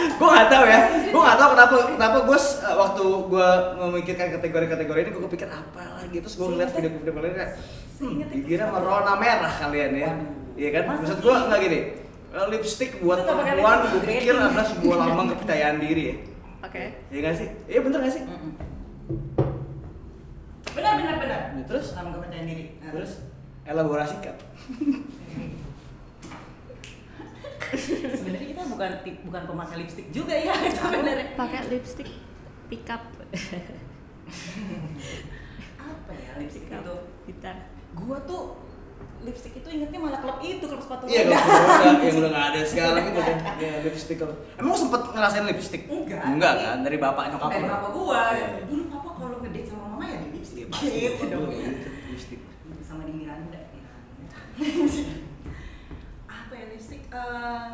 Gue 0.00 0.28
gak 0.28 0.48
tahu 0.48 0.64
ya, 0.68 0.80
gue 1.10 1.20
gak 1.20 1.38
tahu 1.38 1.48
kenapa 1.56 1.74
kenapa 1.96 2.18
gue 2.24 2.38
waktu 2.64 3.04
gue 3.28 3.48
memikirkan 3.80 4.28
kategori-kategori 4.38 4.98
ini 5.04 5.10
gue 5.12 5.22
kepikir 5.28 5.48
apa 5.48 5.82
lagi 6.00 6.16
terus 6.20 6.34
gue 6.36 6.46
ngeliat 6.48 6.70
video-video 6.72 7.12
kalian 7.12 7.34
kayak 7.36 7.50
hmm, 8.00 8.18
dikira 8.32 8.64
merona 8.68 9.12
merah 9.16 9.52
kalian 9.52 9.92
ya, 9.96 10.10
iya 10.56 10.68
kan? 10.72 10.82
Maksud 10.96 11.18
gue 11.20 11.34
nggak 11.34 11.60
gini, 11.60 11.80
eh, 12.32 12.46
lipstick 12.52 12.90
buat 13.00 13.24
nggak 13.24 13.36
perempuan 13.36 13.78
gue 13.88 14.02
pikir 14.04 14.34
adalah 14.36 14.66
sebuah 14.66 14.96
lambang 14.96 15.28
kepercayaan 15.36 15.76
diri 15.80 16.02
ya, 16.02 16.16
Oke. 16.64 16.84
iya 17.12 17.18
gak 17.24 17.36
sih? 17.40 17.48
Iya 17.68 17.80
bener 17.84 17.98
gak 18.04 18.14
sih? 18.14 18.22
Benar 20.70 20.92
benar 21.02 21.14
benar. 21.18 21.40
Ya, 21.58 21.62
terus? 21.66 21.86
sama 21.90 22.14
kepercayaan 22.14 22.46
diri. 22.46 22.64
Nah, 22.78 22.90
Terus 22.94 23.12
elaborasikan. 23.66 24.36
sebenarnya 28.18 28.48
kita 28.48 28.62
bukan 28.66 28.90
tip- 29.00 29.22
bukan 29.22 29.42
pemakai 29.46 29.76
lipstick 29.78 30.06
juga 30.10 30.32
ya 30.32 30.54
sebenarnya. 30.70 31.26
Pakai 31.34 31.60
lipstick 31.68 32.08
pick 32.66 32.86
up. 32.86 33.02
Apa 35.76 36.12
ya 36.12 36.30
lipstick 36.38 36.64
itu? 36.66 36.96
Gitar. 37.26 37.56
Gua 37.92 38.16
tuh 38.22 38.56
lipstick 39.20 39.52
itu 39.54 39.68
ingetnya 39.68 39.98
malah 39.98 40.16
klub 40.18 40.40
itu 40.40 40.64
klub 40.64 40.80
sepatu 40.80 41.04
Iya 41.04 41.28
udah 41.28 41.40
yang 42.00 42.16
udah 42.16 42.30
nggak 42.30 42.46
ada 42.50 42.60
sekarang 42.64 43.04
itu 43.06 43.20
kan 43.20 43.36
ya 43.62 43.72
lipstick 43.82 44.16
kalau 44.16 44.32
emang 44.56 44.72
sempet 44.72 45.02
ngerasain 45.06 45.44
lipstick 45.44 45.82
Enggak. 45.86 46.24
enggak 46.24 46.52
kan 46.56 46.78
dari 46.80 46.96
bapak 46.96 47.24
nyokap 47.28 47.50
Dari 47.50 47.68
bapak 47.68 47.90
gua. 47.92 48.20
Iya. 48.32 48.64
Dulu 48.64 48.82
papa 48.88 49.10
kalau 49.14 49.36
ngedate 49.40 49.68
sama 49.68 49.84
mama 49.90 50.04
ya 50.06 50.16
di 50.18 50.28
lipstick. 50.32 50.66
Iya, 50.72 51.10
Gitu 51.12 51.24
dong. 51.28 51.52
Sama 52.80 53.02
di 53.04 53.12
Miranda. 53.14 53.60
Ya 53.60 55.29
lipstick? 56.90 57.02
Eh, 57.14 57.68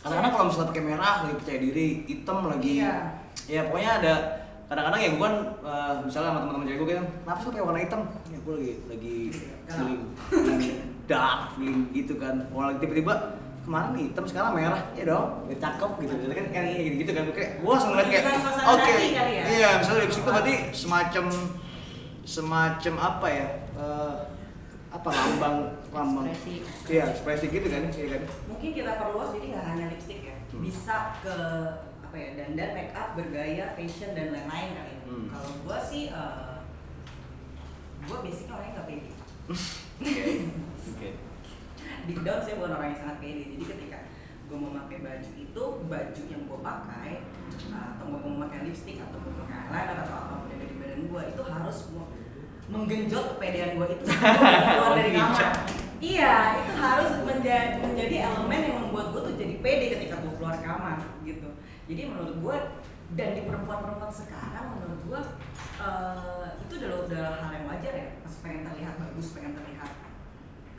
kadang-kadang 0.00 0.32
kalau 0.32 0.44
misalnya 0.48 0.68
pakai 0.72 0.84
merah 0.84 1.14
lagi 1.24 1.34
percaya 1.36 1.58
diri 1.60 1.86
hitam 2.08 2.38
lagi 2.48 2.72
Iya. 2.80 2.94
ya 3.44 3.60
pokoknya 3.68 3.92
ada 4.00 4.14
kadang-kadang 4.64 5.00
ya 5.00 5.10
gue 5.12 5.20
kan 5.20 5.36
eh, 5.60 5.92
misalnya 6.08 6.28
sama 6.32 6.40
teman-teman 6.44 6.66
cewek 6.68 6.78
gue 6.80 6.88
kan 6.96 7.06
kenapa 7.24 7.38
sih 7.40 7.48
pakai 7.52 7.64
warna 7.64 7.80
hitam 7.84 8.00
ya 8.32 8.38
gue 8.40 8.54
lagi 8.56 8.72
lagi 8.88 9.16
Galau. 9.64 9.76
feeling 9.76 10.02
dark 11.04 11.40
feeling 11.56 11.80
gitu 11.92 12.14
kan 12.16 12.36
Wah, 12.52 12.72
tiba-tiba 12.80 13.14
kemarin 13.64 13.88
nih 13.96 14.04
hitam 14.12 14.24
sekarang 14.28 14.52
merah 14.56 14.82
ya 14.92 15.04
dong 15.08 15.28
ya 15.48 15.56
cakep 15.56 15.90
gitu 16.04 16.12
Jadi 16.20 16.34
kan 16.36 16.46
kayak 16.52 16.68
gitu, 16.84 16.96
gitu 17.00 17.10
kan 17.16 17.24
kayak 17.32 17.50
gue 17.64 17.70
langsung 17.72 17.90
ngeliat 17.96 18.08
kayak 18.12 18.24
oke 18.64 18.92
ya? 18.92 19.24
iya 19.48 19.68
misalnya 19.80 20.00
lipstick 20.04 20.24
itu 20.24 20.30
berarti 20.32 20.54
semacam 20.76 21.24
semacam 22.24 22.94
apa 23.00 23.26
ya 23.28 23.48
eh, 23.76 24.14
apa 24.92 25.08
lambang 25.08 25.56
Ekspresi. 26.02 26.54
iya 26.90 27.04
ekspresi 27.14 27.46
gitu 27.54 27.66
kan 27.70 27.82
iya 27.94 28.06
kan? 28.18 28.22
Mungkin 28.50 28.70
kita 28.74 28.92
perluas 28.98 29.30
jadi 29.38 29.46
nggak 29.54 29.64
hanya 29.70 29.84
lipstick 29.94 30.20
ya. 30.26 30.36
Hmm. 30.50 30.62
bisa 30.62 30.96
ke 31.22 31.36
apa 32.02 32.16
ya 32.18 32.28
dandan 32.38 32.70
make 32.74 32.94
up 32.94 33.14
bergaya 33.14 33.64
fashion 33.78 34.10
dan 34.18 34.34
lain-lain 34.34 34.70
kali. 34.74 34.92
Ya. 34.94 35.00
Hmm. 35.06 35.26
kalau 35.30 35.50
gua 35.62 35.78
sih 35.82 36.10
eh, 36.10 36.54
gua 38.06 38.18
basicnya 38.22 38.54
orangnya 38.58 38.72
nggak 38.78 38.86
pede. 38.90 39.10
Oke. 40.02 40.22
Oke 40.94 41.10
deep 42.04 42.20
down 42.20 42.40
saya 42.44 42.60
bukan 42.60 42.72
orang 42.76 42.88
yang 42.92 43.00
sangat 43.00 43.16
pede. 43.20 43.42
Jadi 43.56 43.64
ketika 43.64 43.98
gua 44.48 44.56
mau 44.60 44.72
pakai 44.84 44.98
baju 45.00 45.30
itu 45.40 45.64
baju 45.88 46.22
yang 46.28 46.42
gua 46.44 46.58
pakai 46.60 47.10
uh, 47.72 47.84
atau 47.96 48.04
gua 48.12 48.20
mau 48.28 48.38
pakai 48.48 48.68
lipstick 48.68 49.00
atau 49.00 49.16
mau 49.24 49.44
pakai 49.44 49.56
eyeliner 49.72 49.96
atau 50.04 50.14
apa 50.14 50.34
pun 50.44 50.48
yang 50.52 50.60
ada 50.60 50.66
di 50.68 50.76
badan 50.76 51.00
gua 51.08 51.22
itu 51.28 51.42
harus 51.42 51.78
menggenjot 52.68 53.24
kepedean 53.36 53.70
gua 53.76 53.86
itu. 53.88 54.04
Keluar 54.76 54.92
dari 54.96 55.10
kamar 55.16 55.83
iya 56.00 56.64
itu 56.64 56.72
harus 56.78 57.10
menjadi 57.22 57.78
menjadi 57.82 58.16
elemen 58.30 58.60
yang 58.66 58.76
membuat 58.86 59.06
gua 59.14 59.20
tuh 59.30 59.34
jadi 59.38 59.54
pede 59.62 59.86
ketika 59.98 60.22
gua 60.22 60.32
keluar 60.38 60.56
kamar 60.62 60.98
gitu 61.22 61.48
jadi 61.90 62.02
menurut 62.10 62.36
gua 62.40 62.56
dan 63.14 63.36
di 63.36 63.42
perempuan-perempuan 63.46 64.10
sekarang 64.10 64.66
menurut 64.78 65.00
gua 65.06 65.20
eh, 65.82 66.46
itu 66.64 66.72
udah 66.80 66.90
udah 67.06 67.26
hal 67.44 67.50
yang 67.54 67.66
wajar 67.68 67.92
ya 67.94 68.06
pas 68.24 68.34
pengen 68.40 68.62
terlihat 68.66 68.94
bagus 68.96 69.26
pengen 69.36 69.52
terlihat 69.54 69.90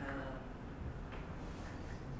eh, 0.02 0.30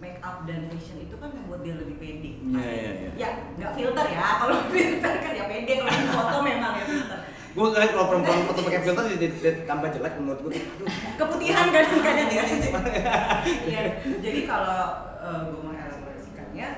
make 0.00 0.20
up 0.22 0.44
dan 0.44 0.68
fashion 0.70 1.00
itu 1.02 1.16
kan 1.16 1.32
membuat 1.32 1.64
dia 1.64 1.74
lebih 1.80 1.96
pede. 1.96 2.36
Iya, 2.36 2.52
Pasti. 2.52 2.68
iya, 2.68 2.90
iya. 2.92 3.10
Ya, 3.16 3.30
nggak 3.56 3.72
filter 3.80 4.06
ya. 4.12 4.26
Kalau 4.44 4.56
filter 4.76 5.14
kan 5.24 5.32
ya 5.32 5.44
pede. 5.48 5.72
Kalau 5.80 5.92
di 5.92 6.08
foto 6.12 6.36
memang 6.44 6.72
ya 6.76 6.84
filter. 6.84 7.18
Gue 7.56 7.66
ngeliat 7.72 7.90
kalau 7.90 8.06
perempuan 8.06 8.44
foto 8.44 8.60
pakai 8.62 8.80
filter 8.84 9.04
jadi, 9.16 9.26
tambah 9.64 9.88
jelek 9.88 10.14
menurut 10.20 10.40
gue 10.44 10.52
aduh 10.60 10.88
Keputihan 11.16 11.66
kadang-kadang 11.72 12.28
ya. 12.28 12.44
Iya. 13.64 13.82
Jadi 14.20 14.40
kalau 14.44 14.80
gue 15.24 15.60
mengelaborasikannya, 15.64 16.68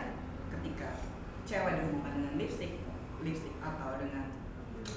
ketika 0.55 0.89
cewek 1.43 1.73
dihubungkan 1.83 2.13
dengan 2.15 2.33
lipstick, 2.39 2.73
lipstick 3.21 3.55
atau 3.59 3.99
dengan 3.99 4.39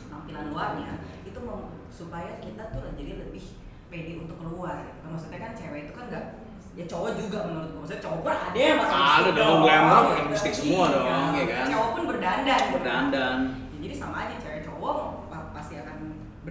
tampilan 0.07 0.53
luarnya, 0.53 0.91
itu 1.25 1.41
supaya 1.89 2.37
kita 2.37 2.63
tuh 2.69 2.93
jadi 2.93 3.25
lebih 3.25 3.45
pede 3.89 4.21
untuk 4.21 4.37
keluar. 4.37 4.85
Gitu. 4.85 5.01
Maksudnya 5.09 5.39
kan 5.41 5.51
cewek 5.57 5.89
itu 5.89 5.93
kan 5.97 6.05
nggak 6.07 6.25
ya 6.71 6.85
cowok 6.87 7.19
juga 7.19 7.39
menurut 7.49 7.67
gue 7.67 7.79
maksudnya 7.83 7.99
cowok 7.99 8.19
pun 8.23 8.31
ada 8.31 8.55
yang 8.55 8.77
pakai 8.79 8.95
Ada 8.95 9.09
lipstick 9.11 9.35
dong, 9.35 9.59
glamour 9.59 9.91
pakai 9.91 10.13
gitu. 10.15 10.29
lipstick 10.31 10.53
semua 10.55 10.85
Iya. 10.87 10.93
dong, 10.95 11.27
ya 11.35 11.45
kan? 11.51 11.65
cowok 11.67 11.89
pun 11.91 12.03
berdandan 12.07 12.61
berdandan 12.71 13.37
Ya, 13.51 13.77
jadi 13.83 13.95
sama 13.97 14.15
aja 14.23 14.35
cewek 14.39 14.61
cowok 14.63 14.97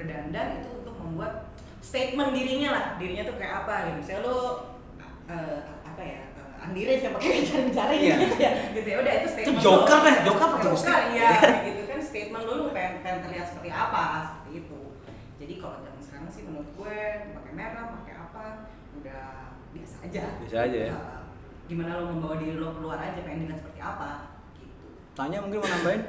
berdandan 0.00 0.46
itu 0.58 0.68
untuk 0.80 0.96
membuat 0.96 1.52
statement 1.84 2.32
dirinya 2.32 2.68
lah 2.72 2.84
dirinya 2.96 3.28
tuh 3.28 3.36
kayak 3.36 3.54
apa 3.64 3.74
gitu. 3.86 3.96
Misalnya 4.00 4.22
lo 4.24 4.38
eh, 5.28 5.58
apa 5.84 6.02
ya 6.02 6.20
uh, 6.36 6.64
Andi 6.64 6.80
Rif 6.88 7.00
yang 7.04 7.14
pakai 7.16 7.44
jari-jari 7.44 7.96
Iya. 8.00 8.14
gitu 8.24 8.36
ya. 8.40 8.52
Gitu 8.72 8.88
ya 8.88 8.96
udah 9.04 9.12
itu 9.20 9.28
statement 9.28 9.56
Itu 9.60 9.64
Joker 9.64 9.98
lo. 10.00 10.06
deh, 10.08 10.16
Joker 10.24 10.46
pakai 10.48 10.66
Joker 10.72 11.00
iya 11.12 11.30
kayak 11.36 11.62
gitu 11.68 11.82
kan 11.86 12.00
statement 12.00 12.44
lo 12.48 12.52
lu 12.56 12.64
pengen, 12.72 12.92
pengen 13.04 13.20
terlihat 13.28 13.46
seperti 13.52 13.70
apa 13.70 14.02
seperti 14.24 14.50
itu. 14.64 14.80
Jadi 15.40 15.54
kalau 15.56 15.76
zaman 15.80 16.00
sekarang 16.00 16.28
sih 16.28 16.42
menurut 16.44 16.68
gue 16.76 16.96
pakai 17.32 17.52
merah 17.52 17.84
pakai 18.00 18.14
apa 18.16 18.44
udah 19.00 19.24
biasa 19.72 19.94
aja. 20.04 20.22
Biasa 20.44 20.56
aja 20.68 20.80
ya. 20.90 20.92
Uh, 20.92 21.20
gimana 21.64 22.02
lo 22.02 22.10
membawa 22.10 22.34
diri 22.36 22.58
lo 22.58 22.74
keluar 22.74 22.98
aja 22.98 23.20
pengen 23.22 23.46
dilihat 23.46 23.62
seperti 23.62 23.80
apa 23.80 24.36
gitu. 24.58 25.00
Tanya 25.14 25.38
mungkin 25.40 25.62
mau 25.62 25.70
nambahin 25.70 26.02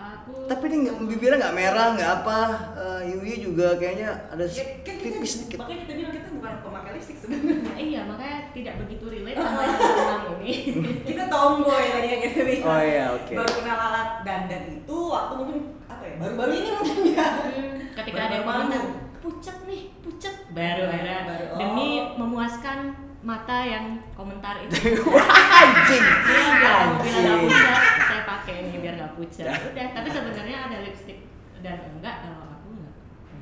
Aku 0.00 0.32
tapi 0.48 0.64
ini 0.72 0.76
nggak 0.88 0.96
bibirnya 1.04 1.36
nggak 1.38 1.56
merah 1.56 1.86
nggak 1.94 2.12
apa 2.22 2.38
Eh, 2.80 3.00
Yui 3.12 3.34
juga 3.40 3.76
kayaknya 3.76 4.10
ada 4.32 4.44
Ya, 4.44 4.64
kan 4.82 4.96
kita, 4.96 5.12
tipis 5.20 5.30
sedikit 5.36 5.58
makanya 5.62 5.80
kita 5.84 5.92
bilang 6.00 6.12
kita 6.16 6.28
bukan 6.32 6.52
pemakai 6.64 6.90
lipstick 6.96 7.16
sebenarnya. 7.20 7.74
iya 7.76 8.00
makanya 8.08 8.38
tidak 8.50 8.74
begitu 8.84 9.04
relate 9.08 9.38
sama 9.38 9.60
yang 9.62 10.36
ini. 10.40 10.52
kita 11.08 11.24
tomboy 11.28 11.84
tadi 11.92 12.08
yang 12.08 12.20
kita 12.24 12.40
bilang. 12.44 12.66
Oh 12.66 12.80
iya, 12.82 13.04
oke. 13.14 13.32
Baru 13.36 13.50
kenal 13.60 13.78
alat 13.78 14.08
dandan 14.24 14.64
itu 14.72 14.96
waktu 15.12 15.32
mungkin 15.36 15.58
apa 15.86 16.04
ya? 16.04 16.14
Baru-baru 16.18 16.52
ini 16.56 16.68
mungkin 16.76 16.96
ya. 17.14 17.26
Hmm, 17.28 17.76
ketika 17.94 18.16
Baru 18.16 18.26
ada 18.26 18.36
yang 18.72 18.86
pucat 19.20 19.56
nih 19.68 19.82
pucat 20.00 20.34
baru 20.56 20.82
ada 20.88 21.16
Baru, 21.28 21.44
oh. 21.52 21.58
demi 21.60 21.88
memuaskan 22.16 22.78
mata 23.20 23.56
yang 23.60 23.84
komentar 24.12 24.56
itu 24.60 24.72
anjing 25.60 26.04
Iya, 26.04 26.72
biar 26.96 27.20
nggak 27.20 27.38
pucat 27.44 27.76
saya 28.00 28.22
pakai 28.24 28.54
ini 28.62 28.76
biar 28.78 28.94
nggak 28.96 29.12
pucat 29.14 29.44
udah 29.66 29.86
tapi 29.92 30.08
sebenarnya 30.08 30.58
ada 30.66 30.76
lipstick 30.80 31.18
dan 31.60 31.76
enggak 31.92 32.14
kalau 32.22 32.48
aku 32.50 32.68
enggak 32.72 32.92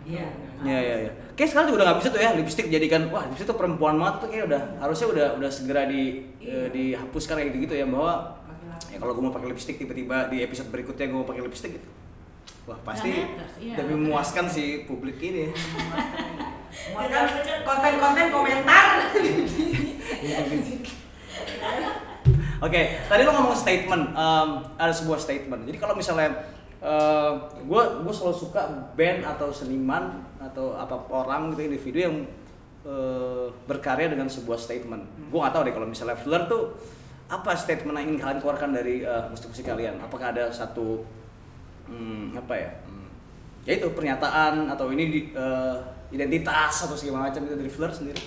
Iya. 0.02 0.26
Iya 0.58 0.78
iya 0.80 0.96
iya. 1.04 1.12
Kayak 1.32 1.48
sekarang 1.52 1.66
juga 1.68 1.76
udah 1.78 1.86
nggak 1.86 1.98
bisa 2.00 2.08
tuh 2.08 2.18
ya 2.18 2.30
lipstick 2.34 2.66
jadikan 2.66 3.02
wah 3.08 3.22
lipstick 3.24 3.46
tuh 3.46 3.54
perempuan 3.54 3.94
banget 3.94 4.14
tuh 4.18 4.28
kayak 4.28 4.44
udah 4.48 4.62
harusnya 4.78 5.06
udah 5.08 5.26
udah 5.38 5.50
segera 5.52 5.82
di 5.84 6.02
Iya. 6.40 6.50
eh, 6.50 6.68
dihapuskan 6.68 7.34
kayak 7.36 7.48
gitu 7.48 7.58
gitu 7.64 7.74
ya 7.76 7.86
bahwa 7.86 8.34
ya 8.88 8.96
kalau 8.96 9.12
gue 9.12 9.22
mau 9.22 9.30
pakai 9.30 9.48
lipstick 9.48 9.76
tiba-tiba 9.76 10.26
di 10.26 10.40
episode 10.40 10.66
berikutnya 10.68 11.06
gue 11.06 11.14
mau 11.14 11.28
pakai 11.28 11.42
lipstick 11.44 11.72
gitu. 11.76 11.88
Wah 12.68 12.76
pasti 12.84 13.24
matters, 13.24 13.56
iya. 13.64 13.80
demi 13.80 13.96
memuaskan 13.96 14.44
si 14.44 14.84
publik 14.84 15.16
ini. 15.24 15.48
Memuaskan 16.92 17.64
konten-konten 17.64 18.28
komentar. 18.28 19.08
Oke, 22.68 22.80
tadi 23.08 23.22
lo 23.24 23.32
ngomong 23.32 23.56
statement, 23.56 24.12
em, 24.12 24.48
ada 24.76 24.92
sebuah 24.92 25.16
statement. 25.16 25.64
Jadi 25.64 25.80
kalau 25.80 25.96
misalnya 25.96 26.44
gue 27.64 27.82
gue 28.04 28.14
selalu 28.14 28.36
suka 28.36 28.92
band 28.94 29.24
atau 29.24 29.48
seniman 29.50 30.22
atau 30.38 30.78
apa 30.78 31.08
orang 31.10 31.50
gitu 31.56 31.72
individu 31.72 31.98
yang 32.04 32.16
eh, 32.84 33.46
berkarya 33.64 34.12
dengan 34.12 34.28
sebuah 34.28 34.60
statement. 34.60 35.32
Gue 35.32 35.38
nggak 35.40 35.56
tahu 35.56 35.64
deh 35.64 35.74
kalau 35.74 35.88
misalnya 35.88 36.20
Fleur 36.20 36.44
tuh 36.46 36.76
apa 37.32 37.56
statement 37.56 37.96
yang 37.96 38.12
ingin 38.12 38.20
kalian 38.20 38.38
keluarkan 38.44 38.70
dari 38.76 39.02
eh, 39.02 39.24
musik-musik 39.32 39.64
kalian? 39.64 39.98
Apakah 40.04 40.36
ada 40.36 40.52
satu 40.52 41.02
hmm, 41.88 42.36
apa 42.36 42.54
ya? 42.54 42.70
Hmm, 42.84 43.08
ya 43.64 43.72
itu 43.76 43.88
pernyataan 43.90 44.68
atau 44.68 44.92
ini 44.92 45.04
di, 45.08 45.20
eh, 45.32 45.76
identitas 46.08 46.88
atau 46.88 46.96
segala 46.96 47.28
macam 47.28 47.44
itu 47.44 47.56
dari 47.56 47.68
Fleur 47.68 47.92
sendiri? 47.92 48.22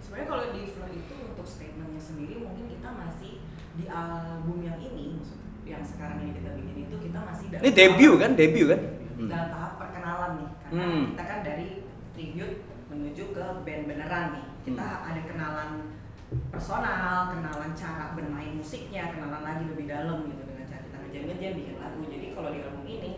Sebenarnya 0.00 0.26
kalau 0.28 0.44
di 0.52 0.62
Flow 0.68 0.88
itu 0.88 1.14
untuk 1.32 1.46
statementnya 1.46 2.02
sendiri 2.02 2.40
mungkin 2.40 2.68
kita 2.68 2.88
masih 2.92 3.32
di 3.72 3.84
album 3.88 4.60
yang 4.60 4.76
ini, 4.76 5.16
yang 5.64 5.80
sekarang 5.80 6.20
ini 6.20 6.36
kita 6.36 6.52
bikin 6.52 6.76
itu 6.84 6.96
kita 7.08 7.18
masih 7.24 7.46
dalam 7.48 7.62
Ini 7.64 7.70
debut 7.72 8.14
kan? 8.18 8.30
Debut 8.36 8.66
kan? 8.68 8.80
Hmm. 9.12 9.28
dalam 9.30 9.48
tahap 9.54 9.72
perkenalan 9.78 10.30
nih 10.34 10.48
karena 10.58 10.82
Hmm. 10.82 11.02
kita 11.14 11.22
kan 11.22 11.38
dari 11.46 11.68
tribute 12.10 12.56
menuju 12.90 13.24
ke 13.30 13.44
band 13.62 13.82
beneran 13.86 14.24
nih 14.34 14.44
kita 14.66 14.82
Hmm. 14.82 15.06
ada 15.06 15.20
kenalan 15.24 15.70
personal 16.50 17.30
kenalan 17.30 17.70
cara 17.76 18.16
bermain 18.16 18.56
musiknya 18.56 19.12
kenalan 19.12 19.42
lagi 19.44 19.64
lebih 19.68 19.86
dalam 19.86 20.26
gitu 20.26 20.41
ngejam-ngejam 21.12 21.52
bikin 21.60 21.76
lagu. 21.76 22.00
Jadi 22.08 22.26
kalau 22.32 22.48
di 22.48 22.60
album 22.64 22.86
ini 22.88 23.12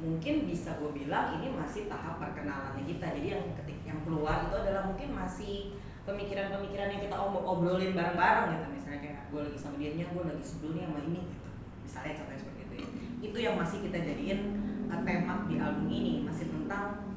mungkin 0.00 0.34
bisa 0.48 0.80
gue 0.80 0.90
bilang 0.96 1.36
ini 1.36 1.52
masih 1.52 1.92
tahap 1.92 2.16
perkenalannya 2.16 2.88
kita. 2.88 3.12
Jadi 3.20 3.28
yang 3.36 3.44
ketik 3.60 3.78
yang 3.84 4.00
keluar 4.08 4.48
itu 4.48 4.56
adalah 4.56 4.88
mungkin 4.88 5.12
masih 5.12 5.76
pemikiran-pemikiran 6.08 6.88
yang 6.88 7.02
kita 7.04 7.16
obrolin 7.20 7.92
bareng-bareng 7.92 8.46
gitu. 8.56 8.66
Misalnya 8.72 9.00
kayak 9.04 9.18
gue 9.28 9.40
lagi 9.44 9.58
sama 9.60 9.76
dia 9.76 9.92
gue 9.92 10.24
lagi 10.24 10.44
sebel 10.44 10.70
nih 10.72 10.82
sama 10.88 11.00
ini 11.04 11.20
gitu. 11.28 11.48
Misalnya 11.84 12.12
contohnya 12.16 12.40
seperti 12.40 12.60
itu 12.64 12.74
ya. 12.80 12.88
itu 13.24 13.38
yang 13.40 13.54
masih 13.60 13.78
kita 13.84 13.98
jadiin 14.00 14.40
uh, 14.88 15.00
tema 15.04 15.34
di 15.44 15.54
album 15.60 15.86
ini. 15.92 16.24
Masih 16.24 16.48
tentang 16.48 17.12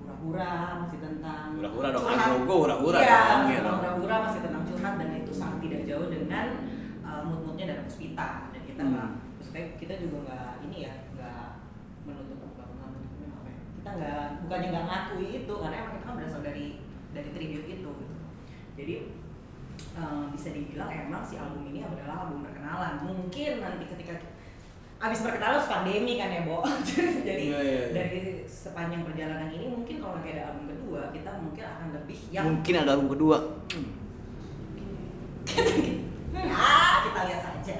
hura-hura 0.00 0.80
masih 0.88 0.98
tentang 1.04 1.52
Hura-hura 1.52 1.88
dong, 1.92 2.04
logo 2.08 2.54
hura-hura 2.64 2.98
iya, 3.04 3.20
dong, 3.28 3.40
masih 3.44 3.56
tentang 3.60 3.76
dong. 3.76 3.76
hura-hura 3.76 4.16
masih 4.24 4.40
tentang 4.40 4.62
curhat 4.64 4.94
dan 4.96 5.08
itu 5.20 5.32
sangat 5.36 5.58
tidak 5.68 5.80
jauh 5.84 6.08
dengan 6.08 6.46
uh, 7.04 7.20
mood-moodnya 7.28 7.64
dari 7.68 7.80
Puspita 7.84 8.48
kita 8.78 8.86
Hmm. 8.86 8.94
nggak 8.94 9.10
maksudnya 9.42 9.64
kita 9.74 9.94
juga 9.98 10.16
nggak 10.22 10.50
ini 10.70 10.76
ya 10.86 10.92
nggak 11.18 11.42
menutup 12.06 12.38
menutup 12.38 12.68
apa 12.78 13.48
ya 13.50 13.58
kita 13.74 13.90
nggak 13.98 14.22
bukannya 14.46 14.68
nggak 14.70 14.86
ngakui 14.86 15.26
itu 15.42 15.52
karena 15.58 15.76
emang 15.82 15.92
kita 15.98 16.06
kan 16.06 16.14
berasal 16.14 16.40
dari 16.46 16.66
dari 17.10 17.28
tribute 17.34 17.66
itu 17.66 17.90
gitu 17.90 18.14
jadi 18.78 18.94
eh, 19.98 20.22
bisa 20.30 20.48
dibilang 20.54 20.90
emang 20.94 21.26
si 21.26 21.34
album 21.34 21.66
ini 21.66 21.82
adalah 21.82 22.30
album 22.30 22.46
perkenalan 22.46 23.02
mungkin 23.02 23.52
nanti 23.58 23.84
ketika 23.90 24.14
abis 24.98 25.26
perkenalan 25.26 25.58
terus 25.58 25.66
pandemi 25.66 26.14
kan 26.14 26.30
ya 26.30 26.46
Bo 26.46 26.62
jadi 27.26 27.42
Iya, 27.50 27.58
iya, 27.58 27.80
iya. 27.82 27.90
dari 27.90 28.18
sepanjang 28.46 29.02
perjalanan 29.02 29.50
ini 29.50 29.66
mungkin 29.66 29.98
kalau 29.98 30.22
nanti 30.22 30.38
ada 30.38 30.54
album 30.54 30.70
kedua 30.70 31.10
kita 31.10 31.30
mungkin 31.42 31.64
akan 31.66 31.86
lebih 31.98 32.20
yang 32.30 32.46
Mungkin 32.46 32.74
ada 32.78 32.90
album 32.94 33.10
kedua. 33.10 33.38
Ya 36.40 36.56
kita 37.02 37.20
lihat 37.24 37.40
saja 37.42 37.74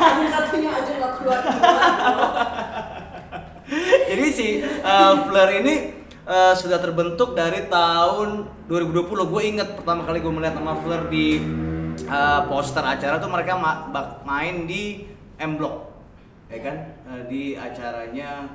album 0.00 0.26
satunya 0.28 0.70
aja 0.72 0.90
nggak 0.96 1.12
keluar 1.16 1.38
keluar 1.40 1.80
Jadi 4.10 4.26
si 4.34 4.48
uh, 4.82 5.14
Fleur 5.24 5.62
ini 5.62 5.94
uh, 6.26 6.50
sudah 6.50 6.82
terbentuk 6.82 7.38
dari 7.38 7.70
tahun 7.70 8.42
2020. 8.66 9.06
Gue 9.30 9.42
inget 9.46 9.78
pertama 9.78 10.02
kali 10.02 10.18
gue 10.18 10.32
melihat 10.32 10.58
nama 10.58 10.74
Fleur 10.74 11.06
di 11.06 11.38
uh, 12.04 12.50
poster 12.50 12.82
acara 12.82 13.22
tuh 13.22 13.30
mereka 13.30 13.54
ma- 13.54 13.86
bak- 13.86 14.26
main 14.26 14.66
di 14.66 15.06
M 15.38 15.54
Block, 15.54 15.86
ya 16.50 16.58
kan? 16.60 16.76
Uh, 17.06 17.22
di 17.30 17.54
acaranya 17.54 18.50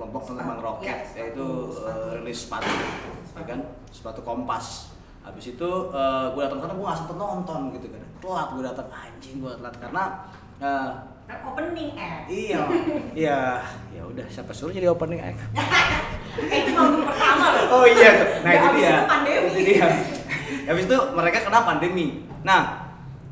kelompok 0.00 0.32
teman 0.32 0.56
roket, 0.56 1.04
Iya, 1.12 1.28
yaitu 1.28 1.46
sepatu. 1.68 1.84
uh, 1.84 2.16
rilis 2.16 2.38
sepatu, 2.40 2.72
ya 3.36 3.44
kan? 3.44 3.60
Sepatu 3.92 4.20
kompas. 4.24 4.95
Habis 5.26 5.44
itu 5.50 5.70
uh, 5.90 6.30
gue 6.30 6.40
datang 6.40 6.60
sana 6.60 6.72
gue 6.72 6.86
gak 6.86 6.96
sempet 6.96 7.16
nonton 7.16 7.60
gitu 7.74 7.86
kan. 7.88 8.02
Telat 8.16 8.48
gue 8.48 8.62
datang 8.64 8.86
anjing 8.88 9.34
gue 9.38 9.52
telat 9.52 9.74
karena 9.76 10.02
uh, 10.58 10.90
kan 11.26 11.38
opening 11.44 11.90
eh 11.92 12.22
Iya, 12.24 12.60
iya, 13.26 13.38
ya 13.90 14.02
udah 14.02 14.22
siapa 14.26 14.54
suruh 14.54 14.70
jadi 14.70 14.86
opening 14.86 15.18
act. 15.18 15.42
eh 16.38 16.58
itu 16.62 16.70
album 16.72 17.02
pertama 17.02 17.46
loh 17.50 17.64
Oh 17.72 17.84
iya, 17.84 18.12
nah 18.40 18.48
Ya, 18.48 18.58
itu 18.60 18.68
dia. 18.76 18.86
itu 18.92 19.04
pandemi. 19.04 19.48
Itu 19.50 19.60
dia. 19.64 19.86
Habis 20.64 20.84
itu 20.86 20.96
mereka 21.10 21.38
kena 21.42 21.60
pandemi. 21.60 22.06
Nah, 22.40 22.62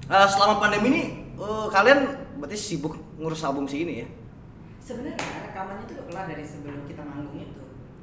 eh, 0.04 0.26
selama 0.28 0.58
pandemi 0.58 0.86
ini 0.90 1.02
eh, 1.32 1.66
kalian 1.68 1.98
berarti 2.36 2.58
sibuk 2.58 2.92
ngurus 3.14 3.40
album 3.40 3.64
sih 3.64 3.82
ini 3.82 3.94
ya? 3.96 4.08
sebenarnya 4.80 5.16
rekamannya 5.16 5.84
tuh 5.86 5.96
udah 5.96 6.06
kelar 6.06 6.24
dari 6.28 6.44
sebelum 6.44 6.84
kita 6.84 7.00
manggung 7.00 7.40
itu 7.40 7.62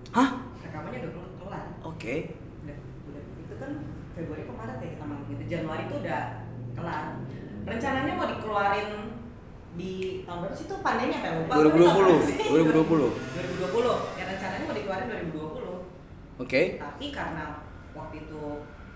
Hah? 0.10 0.34
rekamannya 0.58 1.06
udah 1.06 1.14
kelar- 1.38 1.78
Oke. 1.84 2.16
itu 2.26 2.41
kan 3.62 3.72
Februari 4.12 4.44
kemarin 4.44 4.76
ya 4.76 4.90
kita 4.92 5.06
manggung 5.06 5.32
itu 5.32 5.44
Januari 5.48 5.84
itu 5.86 5.96
udah 6.02 6.22
kelar 6.74 7.06
rencananya 7.62 8.14
mau 8.14 8.28
dikeluarin 8.28 8.90
di 9.72 9.92
tahun 10.26 10.40
berapa 10.44 10.56
sih 10.58 10.66
itu 10.66 10.76
pandemi 10.82 11.14
apa 11.16 11.26
ya 11.26 11.34
lupa 11.40 11.54
2020, 11.56 11.72
Tapi 11.72 11.80
tahun 11.80 11.96
berapa 11.96 12.26
sih? 12.28 12.38
2020. 12.44 13.08
2020 13.72 14.20
ya 14.20 14.24
rencananya 14.28 14.66
mau 14.66 14.76
dikeluarin 14.76 15.08
2020 15.08 16.42
Oke. 16.42 16.62
tapi 16.76 17.06
karena 17.08 17.44
waktu 17.92 18.16
itu 18.20 18.44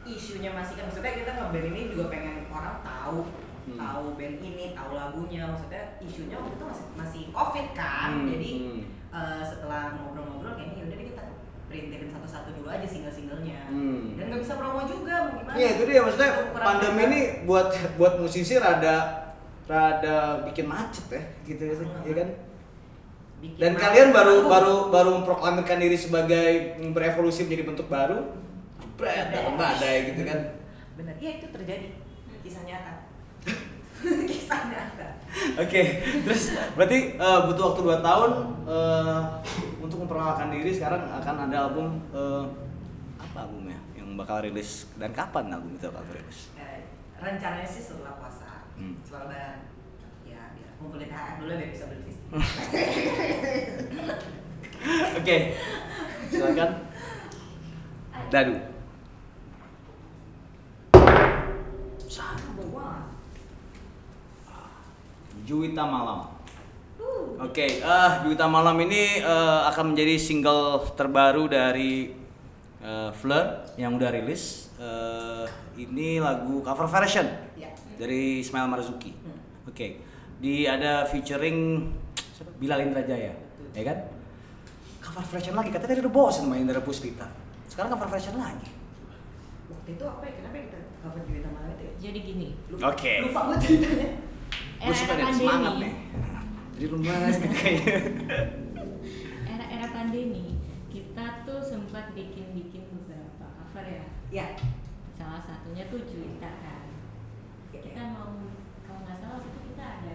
isunya 0.05 0.51
masih 0.51 0.74
kan 0.76 0.86
maksudnya 0.86 1.13
kita 1.16 1.32
ngeband 1.32 1.68
ini 1.68 1.82
juga 1.89 2.03
pengen 2.09 2.36
orang 2.49 2.82
tahu 2.82 3.20
Hmm. 3.66 3.82
tahu 3.82 4.13
band 4.13 4.45
ini 4.45 4.78
tahu 4.78 4.93
lagunya 4.93 5.41
maksudnya 5.41 5.97
isunya 5.97 6.38
waktu 6.38 6.53
itu 6.53 6.66
masih 6.70 6.86
masih 6.93 7.22
covid 7.34 7.74
kan 7.74 8.13
Hmm, 8.13 8.30
jadi 8.30 8.49
hmm. 8.61 8.82
eh, 9.09 9.41
setelah 9.41 9.97
ngobrol-ngobrol 9.97 10.53
kayaknya 10.53 10.86
yaudah 10.86 10.97
deh 11.01 11.14
printin 11.84 12.07
satu-satu 12.07 12.49
dulu 12.53 12.67
aja 12.67 12.84
single-singlenya 12.84 13.67
Hmm. 13.67 14.15
dan 14.15 14.23
nggak 14.28 14.41
bisa 14.41 14.53
promo 14.55 14.82
juga 14.84 15.13
mau 15.26 15.36
gimana 15.36 15.55
Iya 15.55 15.67
itu 15.73 15.84
dia 15.86 15.99
maksudnya 15.99 16.32
pandemi 16.53 17.01
ini 17.03 17.19
buat 17.43 17.67
buat 17.95 18.13
musisi 18.17 18.55
rada 18.55 18.95
rada 19.65 20.15
bikin 20.45 20.65
macet 20.65 21.05
ya 21.09 21.21
gitu 21.43 21.63
sih, 21.76 21.84
Hmm. 21.84 22.05
ya 22.05 22.13
kan? 22.15 22.30
Bikin 23.36 23.57
Dan 23.57 23.71
macet 23.73 23.84
kalian 23.84 24.09
baru 24.11 24.36
baru 24.45 24.76
baru 24.88 25.09
memproklamirkan 25.19 25.78
diri 25.78 25.97
sebagai 25.97 26.47
berevolusi 26.88 27.43
menjadi 27.43 27.63
bentuk 27.65 27.88
baru. 27.88 28.19
Jebret, 28.78 29.28
datang 29.28 29.55
badai 29.55 29.95
gitu 30.07 30.21
kan. 30.23 30.39
bener 30.95 31.15
iya 31.19 31.32
itu 31.36 31.51
terjadi 31.51 31.88
kisah 32.45 32.63
nyata 32.63 32.93
kisah 34.32 34.61
nyata 34.65 35.07
Oke, 35.59 35.82
terus 36.23 36.55
berarti 36.71 36.97
eh, 37.13 37.39
butuh 37.43 37.63
waktu 37.67 37.82
2 37.84 37.99
tahun 37.99 38.32
eh, 38.63 39.19
untuk 39.86 40.01
memperkenalkan 40.01 40.49
diri 40.49 40.71
sekarang 40.73 41.05
akan 41.05 41.36
ada 41.45 41.57
album 41.69 41.88
eh, 42.11 42.43
apa 43.15 43.38
albumnya 43.45 43.77
yang 43.93 44.17
bakal 44.17 44.41
rilis 44.41 44.89
dan 44.97 45.13
kapan 45.13 45.53
album 45.53 45.77
itu 45.77 45.88
bakal 45.88 46.11
rilis? 46.11 46.49
Eh, 46.57 46.89
rencananya 47.17 47.65
sih 47.65 47.81
setelah 47.81 48.17
puasa 48.17 48.43
Hmm. 48.75 48.91
setelah 49.07 49.31
lebaran 49.31 49.71
ya 50.27 50.51
biar 50.51 50.69
ngumpulin 50.83 51.07
THR 51.07 51.36
dulu 51.39 51.51
biar 51.55 51.71
bisa 51.71 51.88
beli 51.88 52.01
fisik 52.03 52.27
Oke, 55.15 55.38
silakan. 56.27 56.71
Dadu. 58.27 58.53
Juwita 65.45 65.86
Malam. 65.86 66.34
Uh. 67.06 67.38
Oke, 67.45 67.66
eh 67.78 68.12
Juwita 68.26 68.49
Malam 68.49 68.82
ini 68.82 69.22
eh, 69.22 69.60
akan 69.70 69.93
menjadi 69.93 70.18
single 70.18 70.82
terbaru 70.97 71.45
dari 71.45 72.10
eh, 72.82 73.10
Fleur 73.14 73.70
yang 73.78 73.93
udah 73.93 74.10
rilis. 74.10 74.74
Eh, 74.82 75.45
ini 75.78 76.18
lagu 76.18 76.66
cover 76.66 76.89
version 76.89 77.28
Ya. 77.53 77.70
dari 78.01 78.41
Ismail 78.41 78.66
Marzuki. 78.66 79.14
Hmm. 79.14 79.70
Oke, 79.70 80.01
di 80.41 80.66
ada 80.66 81.06
featuring? 81.06 81.91
Bilal 82.56 82.84
Indrajaya, 82.84 83.32
ya 83.72 83.84
kan? 83.84 83.97
Cover 84.99 85.24
version 85.28 85.56
lagi, 85.56 85.70
katanya 85.72 85.91
tadi 85.95 86.01
udah 86.03 86.14
bosan 86.14 86.47
main 86.47 86.64
Indra 86.64 86.80
Puspita. 86.80 87.28
Sekarang 87.68 87.91
cover 87.95 88.08
version 88.08 88.36
lagi. 88.36 88.72
Waktu 89.72 89.89
itu 89.95 90.03
apa 90.03 90.24
ya? 90.24 90.34
Kenapa 90.39 90.56
kita 90.64 90.80
cover 90.99 91.22
Juwita 91.28 91.49
Malam 91.51 91.70
itu 91.76 91.84
ya? 91.84 91.93
Jadi 91.99 92.20
gini, 92.24 92.47
Lupa, 92.72 92.91
Oke. 92.91 93.14
lupa 93.24 93.39
gue 93.51 93.58
ceritanya. 93.60 94.10
Gue 94.80 94.95
suka 94.95 95.14
nih 95.16 95.26
semangat 95.32 95.74
nih. 95.80 95.93
Jadi 96.76 96.86
lumayan 96.88 97.32
gitu 97.32 97.47
kayaknya. 97.49 97.97
era-era 99.45 99.88
pandemi, 99.89 100.59
kita 100.91 101.26
tuh 101.43 101.59
sempat 101.59 102.11
bikin-bikin 102.11 102.91
beberapa 102.91 103.45
cover 103.55 103.86
ya. 103.86 104.03
Ya. 104.30 104.47
Salah 105.09 105.39
satunya 105.39 105.88
tuh 105.88 106.03
Juwita 106.03 106.51
kan. 106.59 106.84
Ya, 107.71 107.80
Kita 107.80 108.01
mau 108.11 108.36
kalau 108.82 108.99
nggak 109.01 109.17
salah 109.17 109.39
waktu 109.39 109.49
itu 109.49 109.59
kita 109.71 109.84
ada 109.86 110.13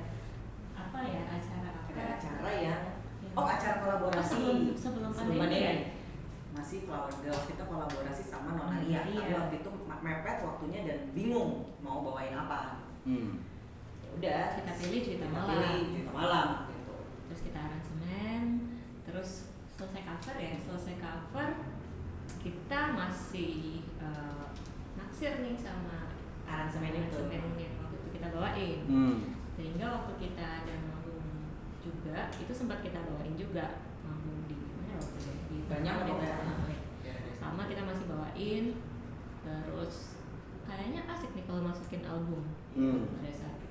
apa 0.77 0.99
ya 1.03 1.23
acara 1.31 1.69
apa? 1.75 1.89
Ada 1.89 2.03
acara 2.15 2.51
yang 2.55 2.83
Yang- 3.21 3.33
Oh 3.33 3.47
acara 3.47 3.75
kolaborasi 3.79 4.29
sebelum 4.29 4.59
sebelum 4.75 5.11
pandemi 5.13 5.39
ya? 5.39 5.45
pandemi 5.47 5.99
masih 6.51 6.79
Flower 6.83 7.15
Girls 7.17 7.47
kita 7.47 7.63
kolaborasi 7.63 8.23
sama 8.23 8.51
Nonaria 8.53 9.01
Iya. 9.01 9.17
tapi 9.17 9.33
waktu 9.33 9.55
itu 9.57 9.71
mepet 9.87 10.37
waktunya 10.43 10.81
dan 10.83 10.99
bingung 11.11 11.51
mau 11.79 12.03
bawain 12.03 12.35
apa 12.35 12.83
Hmm. 13.01 13.39
Ya 14.11 14.17
udah 14.17 14.45
Kita 14.59 14.73
pilih 14.77 15.01
cerita 15.01 15.25
kita 15.25 15.33
malam. 15.33 15.49
pilih 15.51 15.83
cerita 15.89 16.11
malam 16.13 16.49
gitu 16.69 16.95
terus 17.27 17.41
kita 17.43 17.59
aransemen 17.61 18.43
terus 19.03 19.31
selesai 19.71 20.03
cover 20.05 20.37
ya 20.37 20.53
selesai 20.59 20.95
cover 20.99 21.49
kita 22.39 22.81
masih 22.93 23.53
eh, 23.97 24.45
naksir 24.95 25.33
nih 25.41 25.57
sama 25.57 26.11
aransemen 26.45 26.93
itu 27.01 27.17
waktu 27.17 27.37
itu 27.97 28.09
kita 28.13 28.27
bawain 28.31 28.79
Hmm. 28.85 29.17
sehingga 29.53 29.87
waktu 29.93 30.13
kita 30.19 30.45
ada 30.61 30.75
manggung 30.81 31.23
juga 31.79 32.29
itu 32.35 32.51
sempat 32.51 32.81
kita 32.81 32.99
bawain 33.03 33.35
juga 33.35 33.79
manggung 34.03 34.45
di 34.45 34.57
mana 34.57 34.97
waktu 34.97 35.19
itu 35.19 35.33
di 35.47 35.57
Banyak 35.67 35.95
di 35.97 36.11
kok. 36.11 36.19
daerah. 36.19 36.57
Ya, 37.01 37.15
sama 37.33 37.63
kita 37.65 37.83
masih 37.85 38.05
bawain 38.07 38.65
terus 39.41 39.95
kayaknya 40.63 41.01
asik 41.07 41.31
nih 41.33 41.45
kalau 41.45 41.63
masukin 41.63 42.03
album 42.05 42.45
Hmm. 42.71 43.03
pada 43.13 43.33
saat 43.33 43.59
itu 43.59 43.70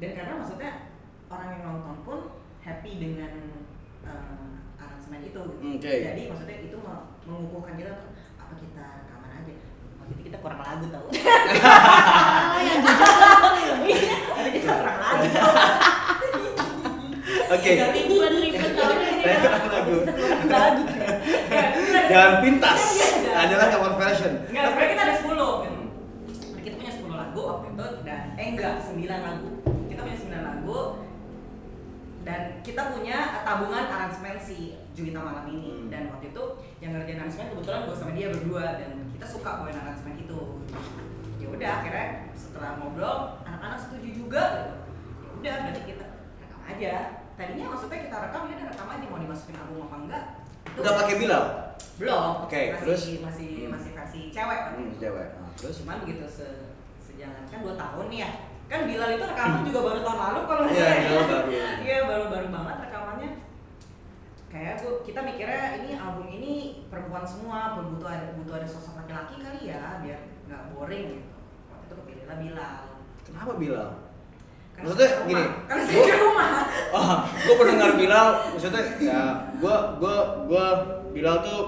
dan 0.00 0.10
karena 0.10 0.32
maksudnya 0.34 0.70
orang 1.28 1.48
yang 1.52 1.62
nonton 1.62 1.96
pun 2.02 2.18
happy 2.60 2.92
dengan 2.96 3.32
eh, 4.02 4.48
aransemen 4.76 5.20
itu 5.22 5.40
gitu. 5.54 5.76
Oke. 5.78 5.92
jadi 6.02 6.22
maksudnya 6.26 6.56
itu 6.62 6.76
me- 6.76 7.06
mengukuhkan 7.22 7.76
kita 7.76 7.90
untuk 7.94 8.12
apa 8.34 8.54
kita 8.56 8.84
rekaman 8.98 9.30
aja 9.34 9.54
waktu 9.96 10.12
itu 10.14 10.22
kita 10.26 10.38
kurang 10.40 10.60
lagu 10.60 10.86
tau 10.86 11.06
oh 12.52 12.60
yang 12.60 12.78
jujur 12.80 13.08
Iya, 13.80 14.06
tapi 14.32 14.50
kita 14.56 14.72
kurang 14.72 14.98
lagu 14.98 15.26
tau 15.28 15.52
Oke. 17.50 17.72
Gak 17.74 17.90
ribet 17.90 18.32
ribet 18.38 18.72
tau 18.72 18.90
ini 18.94 19.26
ya. 19.26 19.38
lagu. 19.42 19.94
lagu 20.46 20.82
Jangan 22.06 22.32
pintas. 22.40 22.78
Iya, 22.94 23.08
iya. 23.18 23.32
Adalah 23.40 23.66
cover 23.68 23.94
version. 23.98 24.32
Enggak, 24.46 24.64
sebenarnya 24.70 24.86
kita 24.88 25.02
ada 25.02 25.14
10 25.18 25.26
gitu. 25.26 25.82
Nah, 26.54 26.60
kita 26.62 26.74
punya 26.78 26.92
10 26.94 27.10
lagu 27.10 27.40
waktu 27.42 27.66
itu 27.68 27.86
dan 28.06 28.20
eh 28.34 28.46
enggak, 28.48 28.74
9 28.86 29.02
lagu. 29.02 29.48
Kita 29.90 30.00
punya 30.00 30.16
9 30.16 30.46
lagu 30.46 30.78
dan 32.22 32.40
kita 32.70 32.94
punya 32.94 33.18
tabungan 33.42 33.84
aransemen 33.84 34.38
si 34.38 34.56
Juwita 34.90 35.18
malam 35.18 35.46
ini 35.48 35.70
Hmm. 35.72 35.88
dan 35.88 36.02
waktu 36.08 36.30
itu 36.30 36.42
yang 36.78 36.94
ngerjain 36.94 37.18
aransemen 37.18 37.50
kebetulan 37.50 37.80
gue 37.82 37.96
sama 37.96 38.12
dia 38.12 38.26
berdua 38.30 38.64
dan 38.76 38.90
kita 39.10 39.26
suka 39.26 39.50
bawain 39.58 39.74
aransemen 39.76 40.14
itu 40.16 40.38
ya 41.36 41.46
udah 41.48 41.70
akhirnya 41.76 42.06
setelah 42.32 42.70
ngobrol 42.76 43.18
anak-anak 43.42 43.78
setuju 43.80 44.08
juga 44.14 44.42
gitu 44.54 44.74
ya 45.42 45.50
udah 45.50 45.54
berarti 45.64 45.80
kita 45.84 46.04
rekam 46.38 46.60
aja 46.64 46.92
tadinya 47.34 47.66
maksudnya 47.68 47.98
kita 48.02 48.16
rekam 48.20 48.42
ya 48.44 48.54
udah 48.54 48.66
rekam 48.70 48.86
aja 48.88 49.04
mau 49.06 49.18
dimasukin 49.18 49.56
album 49.56 49.82
apa 49.82 49.96
enggak 49.98 50.24
itu 50.62 50.78
Udah 50.78 50.94
pakai 50.94 51.14
Bilal? 51.16 51.44
belum 51.96 52.22
Oke, 52.44 52.60
masih, 52.70 52.80
terus? 52.80 53.02
masih 53.18 53.48
Hmm. 53.60 53.70
masih 53.74 53.90
versi 53.92 54.20
cewek 54.30 54.58
kan 54.58 54.72
Hmm, 54.74 54.92
cewek. 54.94 55.26
Nah, 55.34 55.50
terus? 55.54 55.74
cuman 55.80 55.96
begitu 56.00 56.24
se 56.24 56.46
sejalan 57.02 57.44
kan 57.44 57.58
dua 57.60 57.74
tahun 57.74 58.06
nih 58.08 58.20
ya 58.20 58.30
kan 58.70 58.86
Bilal 58.86 59.10
itu 59.12 59.24
rekaman 59.26 59.60
juga 59.62 59.78
baru 59.82 60.00
tahun 60.00 60.18
lalu 60.20 60.40
kalau 60.46 60.60
nggak 60.62 60.72
Iya, 60.72 60.86
salah. 60.86 60.94
ya. 60.94 61.02
Bilal 61.02 61.26
baru. 61.26 61.48
iya 61.82 61.98
baru 62.06 62.24
baru 62.28 62.46
banget 62.48 62.76
rekamannya. 62.80 63.30
Kayak 64.46 64.74
gua 64.78 64.92
kita 65.02 65.20
mikirnya 65.20 65.62
ini 65.76 65.90
album 65.94 66.26
ini 66.28 66.52
perempuan 66.86 67.22
semua 67.22 67.58
butuh 67.76 68.06
ada 68.06 68.34
butuh 68.34 68.54
ada 68.56 68.66
sosok 68.66 68.94
laki-laki 68.96 69.34
kali 69.38 69.60
ya 69.66 69.98
biar 69.98 70.20
nggak 70.46 70.62
boring 70.70 71.04
gitu. 71.12 71.26
Waktu 71.68 71.84
itu 71.84 71.94
kepilihlah 71.96 72.36
Bilal. 72.38 72.74
Kenapa 73.22 73.52
Bilal? 73.56 73.90
Maksudnya 74.80 75.08
gini, 75.28 75.44
karena 75.68 75.82
saya 75.84 76.00
di 76.00 76.14
rumah. 76.16 76.50
Oh, 76.90 77.14
gue 77.22 77.54
pendengar 77.54 77.94
Bilal, 77.94 78.28
maksudnya 78.50 78.82
ya, 78.98 79.22
gue 79.54 79.76
gue 80.00 80.16
gue 80.48 80.66
Bilal 81.12 81.36
tuh 81.40 81.60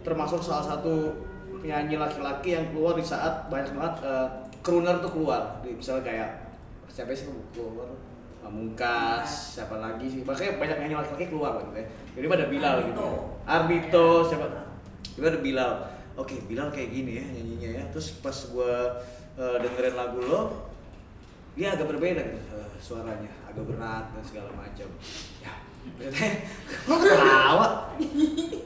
termasuk 0.00 0.40
salah 0.40 0.62
satu 0.62 1.12
penyanyi 1.58 1.96
laki-laki 1.96 2.54
yang 2.54 2.70
keluar 2.70 2.94
di 2.94 3.02
saat 3.02 3.46
banyak 3.46 3.68
banget 3.72 3.94
eh, 4.00 4.26
crooner 4.60 4.96
tuh 4.98 5.10
keluar, 5.10 5.60
di, 5.60 5.74
misalnya 5.74 6.02
kayak 6.02 6.28
siapa 6.92 7.16
sih 7.16 7.32
keluar, 7.56 7.88
Pamungkas, 8.44 9.56
siapa 9.56 9.80
lagi 9.80 10.04
sih, 10.04 10.20
makanya 10.28 10.60
banyak 10.60 10.76
penyanyi 10.76 10.96
laki-laki 11.00 11.26
keluar 11.32 11.56
gitu 11.64 11.72
ya. 11.78 11.86
Jadi 12.20 12.26
pada 12.28 12.44
Bilal 12.52 12.74
gitu. 12.84 13.00
Ya. 13.00 13.16
Ardhito, 13.48 14.06
Ya. 14.20 14.26
siapa? 14.28 14.46
Juga 15.16 15.26
ada 15.32 15.40
Bilal. 15.40 15.72
Oke, 16.20 16.34
Bilal 16.44 16.68
kayak 16.68 16.90
gini 16.92 17.16
ya 17.16 17.24
nyanyinya 17.24 17.70
ya. 17.80 17.84
Terus 17.94 18.20
pas 18.20 18.36
gue 18.36 18.74
dengerin 19.38 19.96
lagu 19.96 20.20
lo, 20.20 20.40
dia 21.52 21.76
agak 21.76 21.88
berbeda 21.88 22.20
gitu 22.32 22.56
eh, 22.56 22.68
suaranya 22.80 23.28
agak 23.44 23.64
berat 23.68 24.08
dan 24.16 24.24
segala 24.24 24.48
macam 24.56 24.88
ya 25.44 25.52
berarti 26.00 26.28
lo 26.88 26.94
ketawa 26.96 27.66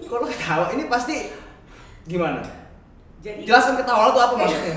kok 0.07 0.16
lo 0.22 0.27
ketawa 0.31 0.64
ini 0.70 0.87
pasti 0.87 1.35
gimana 2.07 2.39
jadi 3.18 3.43
jelaskan 3.43 3.83
ketawa 3.83 4.01
lo 4.07 4.11
tuh 4.14 4.22
apa 4.22 4.35
maksudnya 4.39 4.74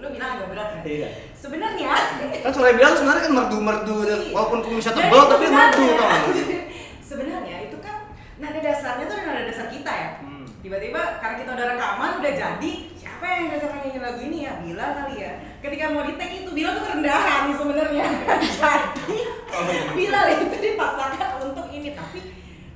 lu 0.00 0.06
bilang 0.08 0.30
agak 0.40 0.48
berat 0.56 0.68
kan 0.72 0.82
iya 0.88 1.08
sebenarnya 1.42 1.90
kan 2.38 2.52
suara 2.52 2.70
bilang 2.72 2.94
sebenarnya 2.94 3.22
kan 3.24 3.34
merdu 3.34 3.58
merdu 3.58 3.96
dan 4.00 4.18
Iya. 4.20 4.30
walaupun 4.30 4.58
kumisnya 4.62 4.94
tebal 4.94 5.22
tapi 5.26 5.42
sebenarnya- 5.42 5.74
merdu 5.74 5.84
tau 5.92 6.06
gak? 6.06 6.22
sebenarnya 7.08 7.56
itu 7.64 7.76
kan 7.78 7.96
nada 8.38 8.58
dasarnya 8.58 9.04
tuh 9.04 9.16
nada 9.18 9.42
dasar 9.44 9.66
kita 9.66 9.90
ya 9.92 10.08
Hmm. 10.18 10.46
tiba-tiba 10.60 11.18
karena 11.18 11.36
kita 11.36 11.50
udah 11.52 11.66
rekaman 11.68 12.10
udah 12.16 12.32
jadi 12.32 12.72
siapa 12.94 13.24
yang 13.26 13.44
dasarnya 13.50 13.78
nyanyi 13.82 14.00
lagu 14.00 14.20
ini 14.22 14.38
ya 14.40 14.52
Bila 14.62 14.86
kali 14.94 15.14
ya 15.18 15.32
ketika 15.58 15.84
mau 15.90 16.02
di 16.02 16.14
take 16.14 16.36
itu 16.38 16.50
Bila 16.52 16.68
tuh 16.72 16.82
kerendahan 16.84 17.42
sebenarnya 17.50 18.04
jadi 18.62 19.16
Oh, 19.52 19.68
iya. 19.68 19.84
Bila 19.92 20.20
itu 20.32 20.44
dipaksakan 20.48 21.30
untuk 21.44 21.66
ini 21.68 21.92
tapi 21.92 22.20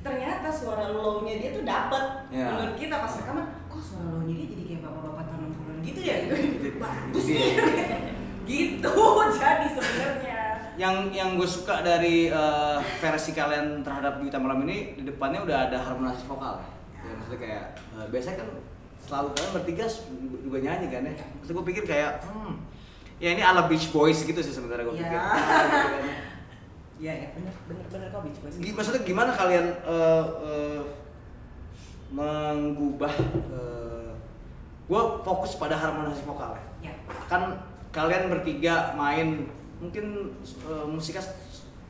ternyata 0.03 0.49
suara 0.49 0.87
low-nya 0.89 1.39
dia 1.39 1.51
tuh 1.51 1.65
dapet 1.65 2.05
Ya. 2.29 2.51
menurut 2.53 2.75
kita 2.75 2.99
pas 2.99 3.15
rekaman 3.15 3.47
kok 3.65 3.81
suara 3.81 4.11
low-nya 4.13 4.35
dia 4.35 4.47
jadi 4.49 4.63
kayak 4.67 4.81
bapak-bapak 4.83 5.25
tahun 5.25 5.43
60-an 5.49 5.77
gitu 5.83 6.01
ya 6.01 6.15
gitu 6.21 6.35
bagus 6.77 7.25
nih 7.27 8.16
gitu 8.47 8.95
jadi 9.37 9.67
sebenarnya 9.69 10.41
yang 10.77 11.09
yang 11.11 11.35
gue 11.35 11.47
suka 11.47 11.81
dari 11.81 12.29
eh, 12.29 12.79
versi 12.99 13.33
kalian 13.33 13.81
terhadap 13.81 14.21
Juta 14.21 14.37
Malam 14.37 14.63
ini 14.63 14.95
di 14.95 15.05
depannya 15.05 15.41
udah 15.41 15.59
ada 15.67 15.79
harmonisasi 15.81 16.25
vokal 16.27 16.61
ya, 16.95 17.13
maksudnya 17.13 17.41
kayak 17.41 17.65
eh, 17.93 18.07
biasanya 18.09 18.37
kan 18.39 18.49
selalu 19.01 19.29
kalian 19.33 19.53
bertiga 19.53 19.85
juga- 20.41 20.63
nyanyi 20.63 20.87
kan 20.89 21.03
ya 21.03 21.15
maksudnya 21.33 21.57
gue 21.57 21.67
pikir 21.67 21.85
kayak 21.87 22.13
hmm, 22.23 22.55
ya 23.17 23.29
ini 23.31 23.41
ala 23.41 23.65
Beach 23.65 23.89
Boys 23.89 24.21
gitu 24.21 24.37
sih 24.37 24.53
sebenarnya 24.53 24.85
gue 24.85 24.95
Ya. 24.95 25.03
pikir 25.03 25.19
Gitu 25.77 25.97
kan. 25.97 26.05
Iya 26.97 27.13
ya 27.15 27.29
bener 27.31 27.53
bener 27.67 27.85
bener 27.89 28.07
kok 28.09 28.23
Beach 28.23 28.41
Boys. 28.41 28.57
Gi- 28.57 28.73
maksudnya 28.73 29.03
gimana 29.03 29.31
kalian 29.31 29.67
eh, 29.81 30.25
eh, 30.45 30.81
mengubah 32.09 33.13
gue 34.87 35.03
fokus 35.21 35.57
pada 35.57 35.75
harmonisasi 35.75 36.23
vokal 36.23 36.55
ya 36.55 36.63
Ya. 36.87 36.93
kan 37.27 37.59
kalian 37.97 38.29
bertiga 38.29 38.93
main 38.93 39.49
mungkin 39.81 40.37
eh, 40.45 40.85
musiknya 40.85 41.25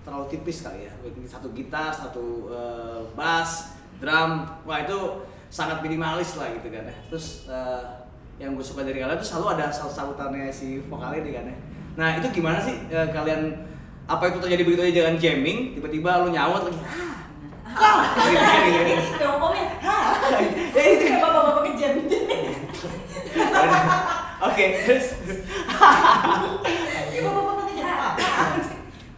terlalu 0.07 0.31
tipis 0.31 0.63
kali 0.63 0.87
ya. 0.87 0.93
Satu 1.27 1.51
gitar 1.51 1.91
satu 1.91 2.47
eh, 2.55 3.01
bass 3.19 3.75
drum. 3.99 4.47
Wah 4.63 4.79
itu 4.87 5.27
sangat 5.51 5.83
minimalis 5.83 6.39
lah 6.39 6.55
gitu 6.55 6.71
kan 6.71 6.87
ya. 6.87 6.97
Terus 7.11 7.51
eh, 7.51 7.83
yang 8.39 8.55
gue 8.55 8.63
suka 8.63 8.87
dari 8.87 9.03
kalian 9.03 9.19
tuh 9.19 9.27
selalu 9.27 9.59
ada 9.59 9.67
saut-sautannya 9.75 10.47
si 10.55 10.79
vokal 10.87 11.11
ini 11.19 11.35
kan 11.35 11.45
ya. 11.51 11.57
Nah 11.99 12.09
itu 12.23 12.31
gimana 12.31 12.63
sih 12.63 12.87
eh, 12.87 13.09
kalian 13.11 13.67
apa 14.07 14.31
itu 14.31 14.39
terjadi 14.39 14.63
begitu 14.63 14.83
aja 14.87 14.95
dengan 15.03 15.19
jamming? 15.19 15.59
Tiba-tiba 15.75 16.23
lu 16.23 16.31
nyaut 16.31 16.71
lagi 16.71 16.79
ah 17.77 18.09
ah 18.17 18.25
gitu, 18.25 18.81
gitu, 18.89 19.05
gitu. 19.05 19.27
Hah? 19.85 20.17
ya 20.73 20.83
itu 20.97 21.05
Kayak 21.05 21.21
bapak-bapak 21.21 21.63
kejam. 21.69 21.93
Oke 24.47 24.65
terus 24.85 25.07
bapak-bapak 27.17 27.65
kejam. 27.73 28.13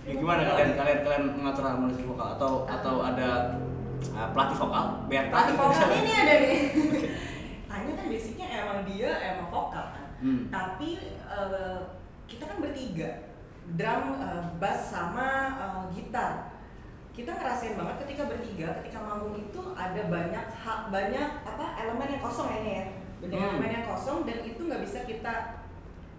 Ya, 0.08 0.12
gimana 0.16 0.40
kalian 0.40 0.70
kalian 0.72 0.98
kalian 1.04 1.24
mengatur 1.36 1.64
harmonisasi 1.68 2.08
vokal 2.08 2.28
atau 2.40 2.64
atau 2.64 2.94
ada 3.04 3.60
uh, 4.16 4.28
pelatih 4.32 4.56
vokal 4.56 4.84
Berta 5.04 5.28
Pelatih 5.28 5.54
vokal 5.60 5.88
ini 6.00 6.12
ada 6.24 6.34
nih. 6.40 6.58
Tanya 7.68 7.92
kan 7.92 8.06
basicnya 8.08 8.46
emang 8.64 8.78
dia 8.88 9.10
emang 9.34 9.48
vokal 9.52 9.84
kan. 9.92 10.06
Hmm. 10.18 10.50
Tapi 10.50 10.90
eh, 11.14 11.80
kita 12.26 12.50
kan 12.50 12.58
bertiga, 12.58 13.30
drum, 13.78 14.18
eh, 14.18 14.44
bass 14.58 14.90
sama 14.90 15.28
eh, 15.60 15.82
gitar. 15.94 16.58
Kita 17.14 17.34
ngerasain 17.34 17.78
banget 17.78 18.06
ketika 18.06 18.30
bertiga, 18.30 18.78
ketika 18.82 18.98
manggung 19.02 19.38
itu 19.38 19.60
ada 19.74 20.02
banyak 20.06 20.46
hak 20.54 20.80
banyak 20.90 21.30
apa 21.42 21.64
elemen 21.82 22.14
yang 22.18 22.22
kosong 22.22 22.50
ya 22.50 22.58
ini 22.62 22.72
ya. 22.72 22.84
Banyak 23.18 23.38
Hmm. 23.58 23.62
yang 23.62 23.86
kosong 23.86 24.22
dan 24.22 24.38
itu 24.46 24.60
nggak 24.62 24.82
bisa 24.86 24.98
kita 25.04 25.34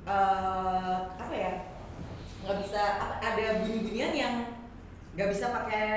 eh 0.04 0.97
apa 1.16 1.36
ya? 1.36 1.54
nggak 2.39 2.58
bisa 2.64 2.82
ada 3.20 3.45
bunyi-bunyian 3.62 4.14
yang 4.16 4.36
nggak 5.14 5.30
bisa 5.30 5.52
pakai 5.52 5.88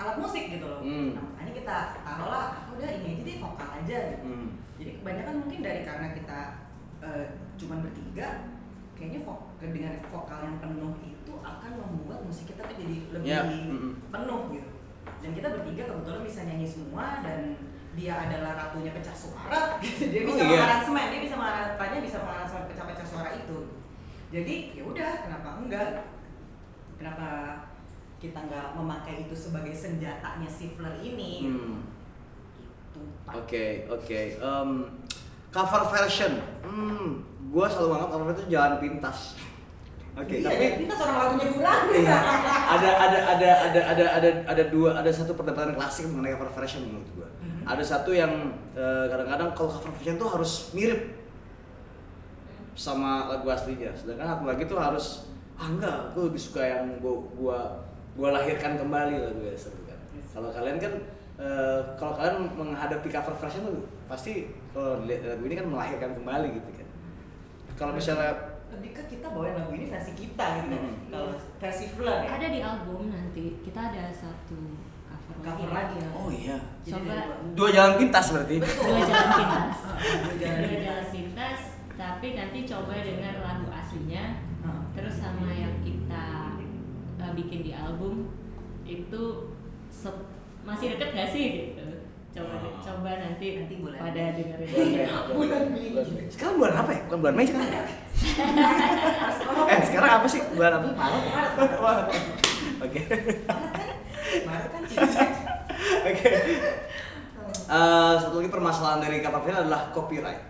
alat 0.00 0.16
musik 0.16 0.48
gitu 0.48 0.64
loh. 0.64 0.80
Hmm. 0.80 1.12
Nah, 1.12 1.22
makanya 1.28 1.52
kita 1.52 1.76
taruhlah, 2.00 2.44
"Ah, 2.56 2.72
udah 2.72 2.88
ini 2.88 3.06
aja 3.14 3.22
deh 3.22 3.36
vokal 3.38 3.68
aja. 3.84 3.98
Gitu. 4.16 4.24
Hmm. 4.24 4.48
Jadi 4.80 4.90
kebanyakan 4.98 5.34
mungkin 5.44 5.60
dari 5.60 5.80
karena 5.84 6.08
kita 6.16 6.38
eh, 7.04 7.26
cuman 7.60 7.84
bertiga, 7.84 8.48
kayaknya 8.96 9.20
vok 9.28 9.60
dengan 9.60 10.00
vokal 10.08 10.40
yang 10.40 10.56
penuh 10.56 10.96
itu 11.04 11.32
akan 11.36 11.72
membuat 11.76 12.24
musik 12.24 12.48
kita 12.48 12.64
tuh 12.64 12.76
jadi 12.80 12.96
lebih 13.12 13.36
mm-mm. 13.68 13.92
penuh 14.08 14.40
gitu. 14.56 14.70
dan 15.20 15.30
kita 15.32 15.48
bertiga 15.52 15.82
kebetulan 15.84 16.22
bisa 16.24 16.40
nyanyi 16.48 16.64
semua 16.64 17.20
dan 17.20 17.60
dia 17.94 18.14
adalah 18.18 18.52
ratunya 18.56 18.90
pecah 18.90 19.12
suara 19.12 19.60
gitu. 19.82 20.02
dia 20.06 20.20
Oh, 20.20 20.26
bisa 20.28 20.42
iya. 20.42 20.50
mengaransemen 20.52 21.06
dia 21.08 21.20
bisa 21.22 21.34
mengaransemennya 21.34 22.00
bisa 22.00 22.16
mengaransemen 22.18 22.64
pecah-pecah 22.68 23.06
suara 23.06 23.30
itu 23.32 23.58
jadi 24.28 24.54
ya 24.72 24.82
udah 24.84 25.12
kenapa 25.20 25.48
enggak 25.56 25.88
kenapa 26.94 27.28
kita 28.16 28.38
nggak 28.40 28.66
memakai 28.72 29.14
itu 29.22 29.34
sebagai 29.34 29.70
senjatanya 29.70 30.48
Sifler 30.48 30.98
ini 30.98 31.32
Hmm. 31.44 31.78
gitu 32.56 33.02
Oke, 33.28 33.66
oke. 33.86 34.20
Em, 34.36 34.70
cover 35.50 35.82
version. 35.88 36.32
Hmm, 36.60 37.20
gua 37.48 37.66
selalu 37.66 37.88
menganggap 37.90 38.10
cover 38.12 38.26
version 38.28 38.40
itu 38.40 38.52
jalan 38.52 38.72
pintas. 38.78 39.18
Oke, 40.14 40.34
Iya, 40.36 40.46
tapi 40.46 40.64
kita 40.80 40.94
seorang 40.94 41.16
lagunya 41.20 41.48
kurang 41.50 41.82
Iya. 41.90 42.18
ada 42.78 42.90
ada 42.96 43.18
ada 43.28 43.50
ada 43.66 43.80
ada 43.84 44.04
ada 44.14 44.30
ada 44.46 44.62
dua 44.70 44.94
ada 44.94 45.10
satu 45.10 45.34
perdebatan 45.34 45.74
klasik 45.74 46.06
mengenai 46.06 46.32
cover 46.32 46.54
version 46.54 46.86
menurut 46.86 47.08
gua. 47.12 47.28
Ada 47.64 47.84
satu 47.84 48.12
yang 48.12 48.32
eh, 48.76 49.04
kadang-kadang 49.08 49.56
kalau 49.56 49.70
cover 49.72 49.92
version 49.96 50.16
tuh 50.20 50.28
harus 50.28 50.70
mirip 50.76 51.00
sama 52.74 53.30
lagu 53.30 53.46
aslinya, 53.48 53.94
sedangkan 53.94 54.34
satu 54.34 54.44
lagi 54.50 54.62
tuh 54.66 54.78
harus 54.78 55.30
ah 55.54 55.70
enggak, 55.70 56.10
gua 56.12 56.26
lebih 56.26 56.42
suka 56.42 56.62
yang 56.66 56.98
gua 56.98 57.22
gua 57.38 57.58
gua 58.18 58.28
lahirkan 58.34 58.74
kembali 58.74 59.14
lagu 59.22 59.40
asli 59.46 59.78
kan. 59.86 59.98
Kalau 60.34 60.50
kalian 60.50 60.76
kan 60.82 60.92
eh, 61.38 61.80
kalau 61.94 62.12
kalian 62.18 62.50
menghadapi 62.58 63.08
cover 63.08 63.34
version 63.38 63.62
tuh 63.70 63.86
pasti 64.10 64.50
kalau 64.74 65.06
lihat 65.06 65.22
lagu 65.24 65.46
ini 65.46 65.54
kan 65.54 65.66
melahirkan 65.70 66.10
kembali 66.18 66.48
gitu 66.58 66.70
kan. 66.74 66.88
Kalau 67.78 67.92
misalnya 67.94 68.54
lebih 68.74 68.90
ke 68.90 69.02
kita 69.14 69.30
bawain 69.30 69.54
lagu 69.54 69.70
ini 69.70 69.86
versi 69.86 70.12
kita 70.18 70.66
gitu 70.66 70.74
Hmm. 70.74 70.94
kalau 71.06 71.30
versi 71.62 71.86
Flan 71.94 72.26
ya 72.26 72.30
ada 72.42 72.48
di 72.50 72.58
album 72.58 73.06
nanti 73.06 73.62
kita 73.62 73.80
ada 73.94 74.10
satu 74.10 74.58
cover, 75.44 75.68
lagi, 75.70 75.96
ya. 75.96 76.08
oh 76.10 76.28
iya, 76.28 76.56
Jadi 76.80 76.92
Coba 76.96 77.14
dua- 77.52 77.70
jalan 77.70 77.92
pintas 77.96 78.26
berarti. 78.28 78.56
dua 78.58 79.00
jalan 79.00 79.28
pintas 79.30 79.76
Dua 79.84 80.34
jalan 80.34 80.56
dua 80.56 80.66
pintas. 80.66 80.82
jalan 80.82 81.06
pintas 81.10 81.60
tapi 81.94 82.26
nanti 82.32 82.58
coba 82.64 82.94
dengan 82.98 83.34
lagu 83.38 83.66
aslinya 83.70 84.24
Hmm. 84.58 84.80
terus 84.90 85.14
sama 85.14 85.52
yang 85.52 85.76
kita 85.78 86.56
uh, 87.18 87.32
bikin 87.34 87.60
di 87.60 87.72
album 87.72 88.32
itu 88.82 89.52
masih 90.62 90.86
deket 90.90 91.12
gak 91.12 91.28
sih 91.28 91.44
gitu 91.68 91.84
coba 92.32 92.56
Oh. 92.58 92.80
coba 92.80 93.10
nanti 93.14 93.60
Nanti 93.60 93.74
bulan 93.76 94.00
pada 94.00 94.24
dengerin 94.32 95.04
bulan 95.30 95.62
Mei 95.68 95.92
Sekarang 96.26 96.56
bulan 96.58 96.74
apa 96.74 96.90
ya? 96.90 97.00
Bukan 97.04 97.18
bulan 97.20 97.34
Mei 97.34 97.44
sekarang 97.44 97.68
eh 99.68 99.80
sekarang 99.84 100.10
apa 100.14 100.26
sih? 100.26 100.40
Bulan 100.50 100.72
apa? 100.74 100.88
Maret. 100.90 102.08
Oke. 102.80 103.00
Maret 104.42 104.66
kan 104.66 104.82
cincin 104.84 105.28
Oke. 106.10 106.30
Eh, 107.64 108.14
satu 108.18 108.34
lagi 108.38 108.50
permasalahan 108.50 109.00
dari 109.00 109.20
cover 109.20 109.40
film 109.40 109.56
adalah 109.56 109.88
copyright. 109.90 110.42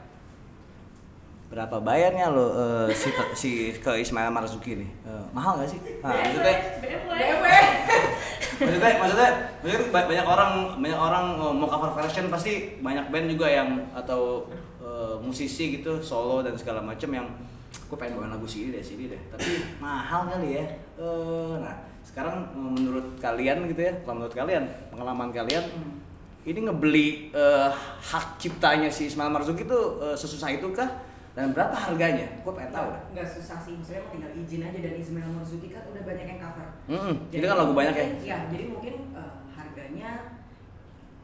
Berapa 1.47 1.79
bayarnya 1.79 2.35
lo 2.35 2.47
eh, 2.51 2.89
si, 2.91 3.09
si 3.35 3.51
ke 3.75 3.93
Ismail 3.95 4.35
Marzuki 4.35 4.75
nih? 4.75 4.91
Eh, 5.07 5.25
mahal 5.31 5.63
gak 5.63 5.71
sih? 5.71 5.79
Nah, 6.03 6.11
maksudnya, 6.11 6.55
BMW 6.83 7.13
maksudnya, 8.59 8.93
maksudnya, 8.99 9.31
maksudnya 9.63 9.91
ba- 9.91 10.09
banyak 10.09 10.27
orang 10.27 10.53
banyak 10.79 10.99
orang 10.99 11.25
mau 11.55 11.67
cover 11.67 11.91
version 11.95 12.27
pasti 12.27 12.79
banyak 12.79 13.07
band 13.11 13.27
juga 13.31 13.47
yang 13.47 13.69
atau 13.95 14.51
eh, 14.83 15.15
musisi 15.23 15.79
gitu 15.79 16.03
solo 16.03 16.43
dan 16.43 16.55
segala 16.55 16.83
macam 16.83 17.11
yang 17.11 17.27
gue 17.75 17.97
pengen 17.99 18.19
bawain 18.19 18.31
lagu 18.31 18.47
sini 18.47 18.71
deh 18.71 18.83
sini 18.83 19.11
deh 19.11 19.19
tapi 19.31 19.79
mahal 19.79 20.27
kali 20.27 20.59
ya 20.59 20.65
Eh, 20.95 21.55
nah 21.59 21.75
sekarang 22.15 22.47
eh, 22.47 22.71
menurut 22.73 23.07
kalian 23.19 23.67
gitu 23.67 23.81
ya 23.83 23.93
kalau 24.01 24.23
menurut 24.23 24.35
kalian 24.35 24.65
pengalaman 24.89 25.29
kalian 25.29 25.65
Hmm. 25.67 25.99
ini 26.47 26.63
ngebeli 26.63 27.07
eh, 27.31 27.69
hak 28.01 28.39
ciptanya 28.39 28.87
si 28.87 29.11
Ismail 29.11 29.35
Marzuki 29.35 29.67
itu 29.67 29.81
eh, 29.99 30.15
sesusah 30.15 30.55
itu 30.55 30.71
kah 30.71 30.87
dan 31.35 31.51
berapa 31.51 31.75
harganya? 31.75 32.31
Gue 32.47 32.55
pengen 32.55 32.71
tahu. 32.71 32.95
Nggak 33.11 33.27
susah 33.27 33.59
sih. 33.59 33.75
Maksudnya 33.75 34.07
tinggal 34.07 34.31
izin 34.39 34.63
aja. 34.63 34.79
Dan 34.79 34.95
Ismail 34.95 35.35
Marzuki 35.35 35.75
kan 35.75 35.83
udah 35.91 36.07
banyak 36.07 36.27
yang 36.31 36.39
cover. 36.39 36.69
Mm-mm, 36.87 37.15
ini 37.35 37.43
kan 37.43 37.59
lagu 37.59 37.75
banyak 37.75 37.91
ya? 37.91 38.07
Iya, 38.23 38.37
jadi 38.55 38.65
mungkin 38.71 38.95
eh, 39.11 39.33
harganya 39.51 40.11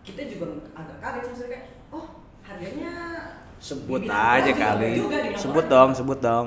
kita 0.03 0.26
juga 0.26 0.66
agak 0.74 0.99
kaget 0.99 1.20
sih 1.22 1.30
maksudnya 1.30 1.51
kayak 1.55 1.66
oh 1.95 2.07
harganya 2.43 2.93
sebut 3.62 4.03
aja 4.03 4.51
kali. 4.51 4.91
juga 4.99 5.18
sebut 5.38 5.64
dong 5.68 5.91
sebut 5.95 6.18
dong 6.18 6.47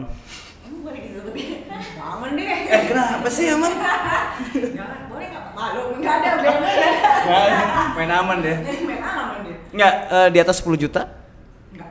Gue 0.83 0.91
disebutnya 0.99 1.47
Jangan 1.97 2.29
deh. 2.35 2.47
Eh 2.67 2.81
kenapa 2.91 3.27
sih 3.31 3.45
emang 3.47 3.71
Jangan, 4.77 4.99
boleh 5.07 5.27
nggak? 5.31 5.45
Malu, 5.55 5.81
nggak 6.03 6.15
ada 6.19 6.29
main 7.93 8.11
aman 8.11 8.37
deh. 8.43 8.57
Main 8.59 8.99
aman 8.99 9.37
dia. 9.47 9.57
Nggak 9.71 9.93
eh, 10.11 10.27
di 10.35 10.39
atas 10.43 10.59
10 10.59 10.75
juta? 10.75 11.01
Nggak. 11.71 11.89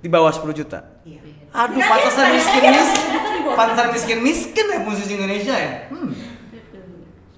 Di 0.00 0.08
bawah 0.08 0.32
10 0.32 0.56
juta? 0.56 0.78
Iya. 1.04 1.20
Aduh 1.52 1.80
pantesan 1.80 2.26
miskin 2.36 2.62
miskin 2.68 3.12
pantesan 3.56 3.88
miskin 3.92 4.18
miskin 4.20 4.66
ya 4.72 4.78
musisi 4.80 5.12
Indonesia 5.16 5.54
ya? 5.56 5.72
Hmm. 5.92 6.12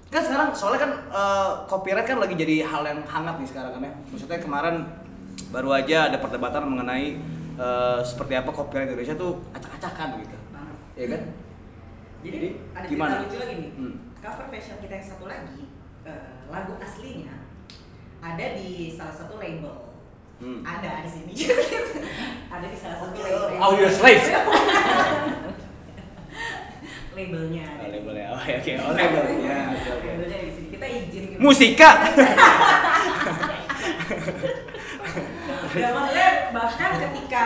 Kan 0.09 0.23
sekarang 0.23 0.49
soalnya 0.55 0.81
kan 0.87 0.93
eh, 1.11 1.51
copyright 1.67 2.07
kan 2.07 2.23
lagi 2.23 2.39
jadi 2.39 2.63
hal 2.63 2.87
yang 2.87 3.03
hangat 3.11 3.43
nih 3.43 3.49
sekarang 3.51 3.75
kan 3.75 3.83
ya. 3.83 3.93
Maksudnya 4.15 4.39
kemarin 4.39 4.87
baru 5.51 5.75
aja 5.75 6.11
ada 6.13 6.19
perdebatan 6.23 6.63
mengenai 6.67 7.19
eh, 7.59 7.99
seperti 8.01 8.33
apa 8.35 8.51
copyright 8.51 8.89
Indonesia 8.89 9.15
tuh 9.15 9.43
acak-acakan 9.51 10.09
gitu. 10.21 10.37
Banget 10.49 10.77
ya 10.95 11.07
kan? 11.09 11.23
Jadi, 12.19 12.35
Jadi, 12.35 12.49
ada 12.73 12.87
gimana? 12.87 13.11
cerita 13.13 13.25
lucu 13.25 13.37
lagi 13.39 13.55
nih. 13.57 13.71
Hmm. 13.75 13.95
Cover 14.19 14.47
fashion 14.49 14.77
kita 14.79 14.95
yang 14.95 15.07
satu 15.07 15.25
lagi 15.25 15.63
eh, 16.03 16.31
Lagu 16.49 16.75
aslinya 16.77 17.35
Ada 18.19 18.47
di 18.55 18.69
salah 18.91 19.15
satu 19.15 19.39
label. 19.39 19.95
Hmm. 20.39 20.63
Ada 20.63 21.03
di 21.03 21.11
sini. 21.11 21.33
Ada 22.55 22.67
di 22.67 22.75
salah 22.75 22.99
satu 23.01 23.15
label. 23.17 23.59
Audio 23.59 23.89
slave 23.89 24.27
Labelnya 27.15 27.67
Oh, 27.67 27.75
ada 27.75 27.91
di- 27.91 27.99
labelnya. 27.99 28.27
Oh 28.31 28.39
oke. 28.39 28.73
Oh 28.79 28.93
labelnya 28.95 29.59
oke 29.75 29.91
oke. 29.91 30.07
Labelnya 30.09 30.39
di 30.39 30.53
sini. 30.55 30.69
Kita 30.71 30.87
izin 30.87 31.23
gitu. 31.35 31.39
musika. 31.39 31.91
Ya 35.69 35.93
maksudnya 35.93 36.29
bahkan 36.59 36.91
ketika 36.99 37.43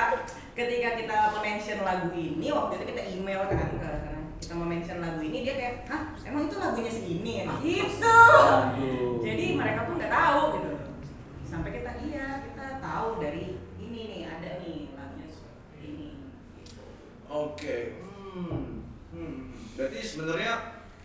ketika 0.57 0.89
kita 0.97 1.17
mention 1.45 1.85
lagu 1.85 2.09
ini 2.17 2.49
waktu 2.49 2.81
itu 2.81 2.85
kita 2.97 3.03
email 3.13 3.45
kan 3.45 3.69
ke 3.77 3.93
kita 4.41 4.55
mention 4.57 5.05
lagu 5.05 5.21
ini 5.21 5.45
dia 5.45 5.55
kayak 5.61 5.75
hah 5.85 6.17
emang 6.25 6.49
itu 6.49 6.57
lagunya 6.57 6.93
si 6.93 7.03
ini 7.21 7.45
ya 7.45 7.53
gitu 7.61 8.19
jadi 9.21 9.45
mereka 9.53 9.81
pun 9.85 10.01
nggak 10.01 10.13
tahu 10.13 10.41
gitu 10.57 10.73
sampai 11.45 11.71
kita 11.77 11.91
iya 12.09 12.41
kita 12.41 12.81
tahu 12.81 13.21
dari 13.21 13.61
ini 13.77 14.01
nih 14.09 14.21
ada 14.25 14.51
nih 14.65 14.79
lagunya 14.97 15.29
ini 15.85 16.09
gitu. 16.57 16.81
Oke. 17.29 18.01
Hmm. 18.33 18.81
Hmm. 19.13 19.53
Berarti 19.77 20.01
sebenarnya 20.01 20.53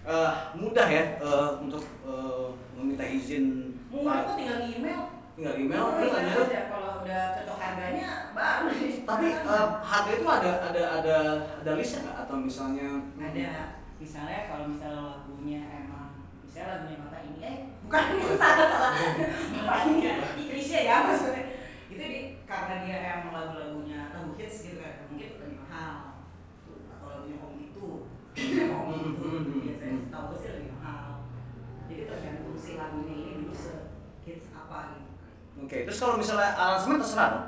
eh, 0.07 0.33
mudah 0.55 0.87
ya 0.87 1.03
eh, 1.19 1.51
untuk 1.59 1.83
eh, 2.07 2.47
meminta 2.79 3.03
izin. 3.03 3.75
mulai 3.87 4.27
kok 4.27 4.35
tinggal 4.35 4.59
email 4.67 5.16
tinggal 5.37 5.53
email 5.53 5.81
Oh, 5.85 5.91
terus 6.01 6.11
lanjut. 6.17 6.45
aja. 6.49 6.61
kalau 6.65 6.91
udah 7.05 7.21
cocok 7.29 7.57
harganya 7.61 8.09
baru. 8.33 8.67
Tapi 9.05 9.25
eh, 9.37 9.67
harga 9.85 10.11
itu 10.11 10.25
ada 10.25 10.51
ada 10.65 10.83
ada 10.97 11.17
ada 11.61 11.71
listnya 11.77 11.99
nggak? 12.03 12.15
Atau 12.25 12.35
misalnya 12.41 12.89
ada. 13.15 13.49
Misalnya 13.97 14.39
kalau 14.49 14.65
misalnya 14.65 15.01
lagunya 15.13 15.61
emang 15.61 16.09
misalnya 16.41 16.67
lagunya 16.73 16.97
mata 16.97 17.17
ini 17.21 17.37
eh 17.39 17.55
bukan. 17.85 18.03
salah 18.41 18.67
salah. 18.67 18.93
Ini 19.93 20.43
klise 20.49 20.79
ya 20.83 21.05
maksudnya. 21.05 21.43
Itu 21.87 22.01
di 22.01 22.19
karena 22.43 22.73
dia 22.81 22.97
emang 23.21 23.29
lagu-lagunya 23.31 24.09
lagu 24.09 24.33
hits 24.33 24.65
gitu 24.65 24.81
kan 24.81 25.05
mungkin 25.05 25.37
lebih 25.37 25.59
mahal. 25.61 26.25
Tuh, 26.65 26.81
atau 26.89 27.05
lagunya 27.13 27.37
om 27.39 27.53
itu. 27.61 28.09
Om 28.73 28.89
itu 29.05 29.29
biasanya 29.61 29.97
tahu 30.09 30.23
gue 30.33 30.37
sih 30.41 30.49
lebih 30.49 30.71
mahal. 30.77 31.29
Jadi 31.85 32.01
tergantung 32.09 32.57
si 32.57 32.73
lagunya 32.73 33.13
ini 33.13 33.31
dulu 33.37 33.53
se 33.53 33.73
hits 34.25 34.49
apa 34.51 34.97
gitu 34.97 35.06
Oke, 35.63 35.83
terus 35.87 35.99
kalau 35.99 36.15
misalnya 36.21 36.53
aransemen 36.53 37.01
terserah 37.01 37.29
dong? 37.33 37.47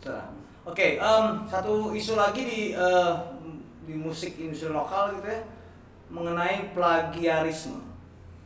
Terserah. 0.00 0.26
Oke, 0.64 1.00
em, 1.00 1.24
satu 1.48 1.92
isu 1.96 2.20
lagi 2.20 2.42
di 2.44 2.60
eh, 2.76 3.12
di 3.84 3.94
musik 3.96 4.36
industri 4.36 4.70
lokal 4.70 5.18
gitu 5.18 5.28
ya 5.28 5.40
mengenai 6.10 6.74
plagiarisme. 6.76 7.80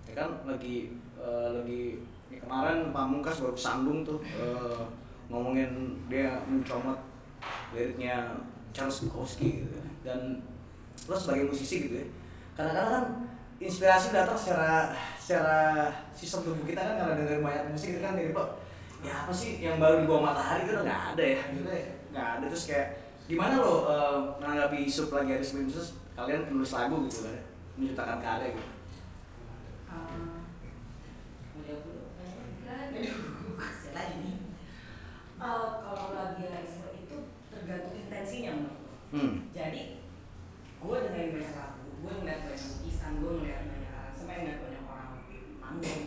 Ya 0.06 0.24
kan 0.24 0.30
lagi 0.46 0.94
eh, 1.18 1.48
lagi 1.50 1.82
ya 2.30 2.38
kemarin 2.42 2.94
Pamungkas 2.94 3.42
baru 3.42 3.56
sandung 3.58 4.06
tuh 4.06 4.22
eh, 4.24 4.82
ngomongin 5.28 5.98
dia 6.06 6.38
mencomot 6.46 6.98
liriknya 7.74 8.30
Charles 8.70 9.04
Bukowski 9.06 9.64
gitu 9.64 9.74
ya. 9.74 9.86
Dan 10.06 10.40
lo 11.10 11.14
sebagai 11.18 11.50
musisi 11.50 11.90
gitu 11.90 11.94
ya. 12.00 12.06
Kadang-kadang 12.54 12.92
kan 12.94 13.04
inspirasi 13.58 14.14
datang 14.14 14.38
secara 14.38 14.94
secara 15.18 15.88
sistem 16.14 16.52
tubuh 16.52 16.66
kita 16.68 16.78
kan 16.78 16.94
karena 17.00 17.14
dengerin 17.18 17.42
banyak 17.42 17.64
musik 17.72 17.96
itu 17.96 18.00
kan 18.04 18.14
dari 18.14 18.30
kok 18.30 18.63
ya 19.04 19.14
apa 19.28 19.32
sih 19.32 19.60
yang 19.60 19.76
baru 19.76 20.00
di 20.00 20.06
bawah 20.08 20.32
matahari 20.32 20.64
itu 20.64 20.72
nggak 20.80 21.02
ada 21.12 21.24
ya 21.24 21.40
maksudnya 21.52 21.82
nggak 22.10 22.28
ada 22.40 22.44
terus 22.48 22.64
kayak 22.64 22.88
gimana 23.28 23.54
lo 23.60 23.72
eh, 23.88 24.18
menanggapi 24.40 24.78
isu 24.88 25.12
plagiarisme 25.12 25.68
terus 25.68 26.00
kalian 26.16 26.48
penulis 26.48 26.72
lagu 26.72 26.96
gitu 27.04 27.28
kan 27.28 27.38
menciptakan 27.76 28.18
karya 28.24 28.48
gitu 28.56 28.72
Uh. 29.94 30.34
Eh, 35.44 35.68
kalau 35.84 36.08
plagiarisme 36.08 36.88
itu 36.96 37.16
tergantung 37.52 37.92
intensinya 38.00 38.50
menurut 38.56 38.80
gue. 38.80 38.96
Hmm. 39.12 39.32
Jadi 39.52 40.00
gue 40.80 40.96
dengerin 41.04 41.36
banyak 41.36 41.52
lagu, 41.52 41.84
gue 42.00 42.12
ngeliat 42.16 42.40
banyak 42.48 42.64
lukisan, 42.64 43.12
gue 43.20 43.32
ngeliat 43.44 43.62
banyak 43.68 43.92
aransemen, 43.92 44.36
ngeliat 44.40 44.58
banyak 44.64 44.82
orang 44.88 45.10
manggung. 45.60 46.02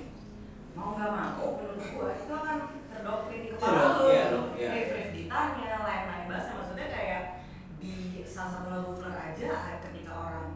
Mau 0.73 0.97
nggak 0.97 1.11
mau, 1.13 1.47
menurut 1.53 1.85
gue 1.85 2.09
itu 2.17 2.33
akan 2.33 2.57
terdoktrin 2.91 3.39
di 3.45 3.49
kepala 3.55 3.77
Iya, 3.77 3.87
lu. 3.97 4.05
iya 4.07 4.25
dong, 4.33 4.47
iya. 4.57 4.69
Riff-riff 4.73 5.09
gitarnya, 5.15 5.71
lain-lain 5.83 6.25
bahasa, 6.31 6.49
maksudnya 6.57 6.87
kayak 6.89 7.21
di 7.77 8.23
salah 8.23 8.51
satu 8.57 8.67
lagu 8.73 8.91
Fleur 8.97 9.15
aja, 9.15 9.49
ketika 9.85 10.11
orang, 10.13 10.47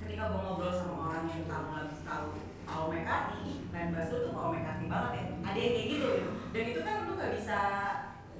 ketika 0.00 0.22
gue 0.30 0.40
ngobrol 0.40 0.72
sama 0.72 0.94
orang 1.10 1.24
yang 1.28 1.42
tahu 1.46 1.66
lagu 1.74 1.96
tahu 2.02 2.26
Paul 2.66 2.86
McCartney, 2.94 3.66
lain 3.74 3.88
lu 3.94 4.16
tuh 4.22 4.32
Paul 4.34 4.50
McCartney 4.54 4.86
banget 4.86 5.12
ya. 5.12 5.22
Ada 5.42 5.58
yang 5.58 5.72
kayak 5.74 5.88
gitu, 5.90 6.06
gitu. 6.06 6.30
Dan 6.54 6.64
itu 6.70 6.80
kan 6.86 6.94
lu 7.06 7.12
nggak 7.18 7.32
bisa 7.34 7.58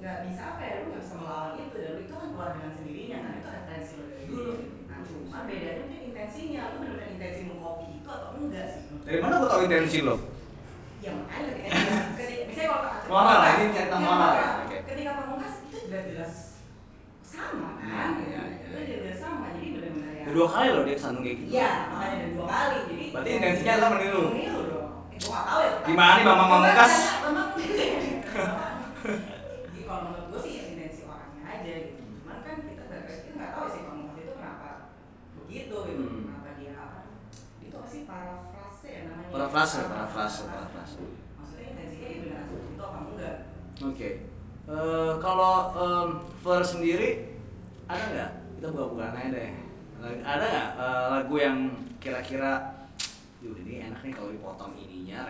nggak 0.01 0.17
bisa 0.25 0.41
apa 0.41 0.61
ya, 0.65 0.73
lu 0.81 0.85
nggak 0.91 1.03
bisa 1.05 1.15
melawan 1.21 1.53
itu 1.61 1.75
dan 1.77 1.91
lu 1.93 1.99
itu 2.01 2.13
kan 2.17 2.27
keluar 2.33 2.49
dengan 2.57 2.71
sendirinya 2.73 3.17
kan 3.21 3.31
itu 3.37 3.47
referensi 3.53 3.91
lu 3.93 4.03
dari 4.09 4.25
dulu. 4.25 4.53
Nah 4.89 4.97
cuma 5.05 5.37
bedanya 5.45 5.81
mungkin 5.85 6.01
intensinya, 6.09 6.61
lu 6.73 6.75
benar-benar 6.81 7.09
intensi 7.13 7.41
mengcopy 7.45 7.85
itu 8.01 8.09
atau 8.09 8.29
enggak 8.33 8.65
sih? 8.73 8.81
Dari 9.05 9.19
mana 9.21 9.33
gua 9.37 9.49
tahu 9.53 9.61
intensi 9.69 9.97
lo? 10.01 10.15
Ya 11.01 11.11
makanya 11.17 11.49
ketika, 11.57 11.69
ketika 12.13 12.43
misalnya 12.45 12.69
kalau 12.69 13.09
Moral 13.09 13.37
lah, 13.41 13.51
ini 13.57 13.73
cerita 13.73 13.97
Ya, 13.97 14.05
moral 14.05 14.31
ya. 14.37 14.47
Ketika 14.85 15.11
pamungkas 15.17 15.53
itu 15.65 15.77
jelas-jelas 15.89 16.33
sama 17.25 17.69
kan? 17.81 18.09
Iya, 18.21 18.41
iya, 18.53 18.61
Itu 18.69 18.77
iya. 18.77 18.97
jelas 19.01 19.17
sama, 19.17 19.45
jadi 19.57 19.67
benar-benar 19.75 20.13
ya. 20.13 20.23
Dua 20.29 20.47
kali 20.47 20.67
loh 20.69 20.83
dia 20.85 20.95
kesandung 20.95 21.23
kayak 21.25 21.37
gitu. 21.41 21.49
Iya, 21.51 21.71
makanya 21.89 22.15
ada 22.15 22.27
dua 22.31 22.45
kali. 22.45 22.77
Jadi 22.85 23.05
Berarti 23.11 23.29
intensinya 23.33 23.73
adalah 23.75 23.91
meniru. 23.97 24.23
Meniru 24.29 24.61
dong. 24.69 24.89
Eh, 25.11 25.17
gua 25.17 25.31
nggak 25.33 25.45
tahu 25.49 25.59
ya. 25.59 25.71
Gimana 25.89 26.11
nih, 26.13 26.23
Bambang 26.23 26.49
Pamungkas? 26.53 26.93
Jadi 29.01 29.81
kalau 29.83 30.01
menurut 30.05 30.25
gue 30.31 30.39
sih 30.45 30.51
ya 30.53 30.63
intensi 30.71 31.01
orangnya 31.03 31.41
aja 31.43 31.73
gitu. 31.83 32.01
Cuman 32.21 32.37
kan 32.45 32.55
kita 32.61 32.83
kita 33.01 33.33
nggak 33.35 33.51
tahu 33.57 33.65
sih 33.73 33.81
Pamungkas 33.83 34.17
itu 34.21 34.33
kenapa 34.37 34.69
begitu 35.41 35.75
gitu. 35.89 36.03
Hmm. 36.05 36.21
Kenapa 36.29 36.49
dia 36.55 36.71
apa? 36.77 36.99
Itu 37.59 37.75
apa 37.75 37.87
sih 37.89 38.01
parafrase 38.05 38.87
ya 38.87 39.01
namanya? 39.09 39.31
Parafrase, 39.33 39.79
parafrase, 39.89 40.41
parafrase. 40.47 40.95
Maksudnya 41.35 41.65
intensinya 41.75 42.07
dia 42.07 42.19
beneran 42.21 42.45
seperti 42.47 42.69
itu 42.71 42.83
apa 42.85 42.99
Oke. 43.81 44.09
Eh, 44.69 45.13
kalau 45.17 45.53
em, 45.73 46.09
Fleur 46.39 46.61
sendiri 46.61 47.33
ada 47.85 48.03
nggak? 48.07 48.31
Kita 48.55 48.67
buka-bukaan 48.69 49.17
aja 49.17 49.29
deh. 49.33 49.51
Ada 50.21 50.45
nggak 50.45 50.69
eh, 50.77 51.05
lagu 51.11 51.35
yang 51.37 51.57
kira-kira 51.97 52.77
Yuh 53.41 53.57
ini 53.57 53.81
enak 53.89 54.05
nih 54.05 54.13
kalau 54.13 54.29
dipotong 54.29 54.77
ininya, 54.77 55.25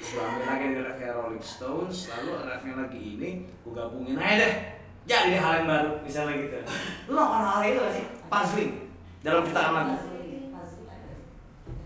gua 0.00 0.22
ambil 0.24 0.44
lagi 0.48 0.64
dari 0.72 0.80
rapnya 0.80 1.12
Rolling 1.12 1.44
Stones 1.44 2.08
Lalu 2.08 2.40
rapnya 2.40 2.72
lagi 2.80 3.00
ini, 3.20 3.30
gua 3.60 3.84
gabungin 3.84 4.16
aja 4.16 4.48
deh 4.48 4.54
Jadi 5.04 5.36
hal 5.36 5.52
yang 5.60 5.68
baru, 5.68 5.92
misalnya 6.00 6.40
gitu 6.40 6.56
Lu 7.04 7.12
melakukan 7.12 7.44
hal 7.44 7.60
itu 7.68 7.80
gak 7.84 7.92
sih? 8.00 8.04
Puzzling 8.32 8.72
Dalam 9.20 9.44
ciptaan 9.44 9.72
lagu 9.76 9.92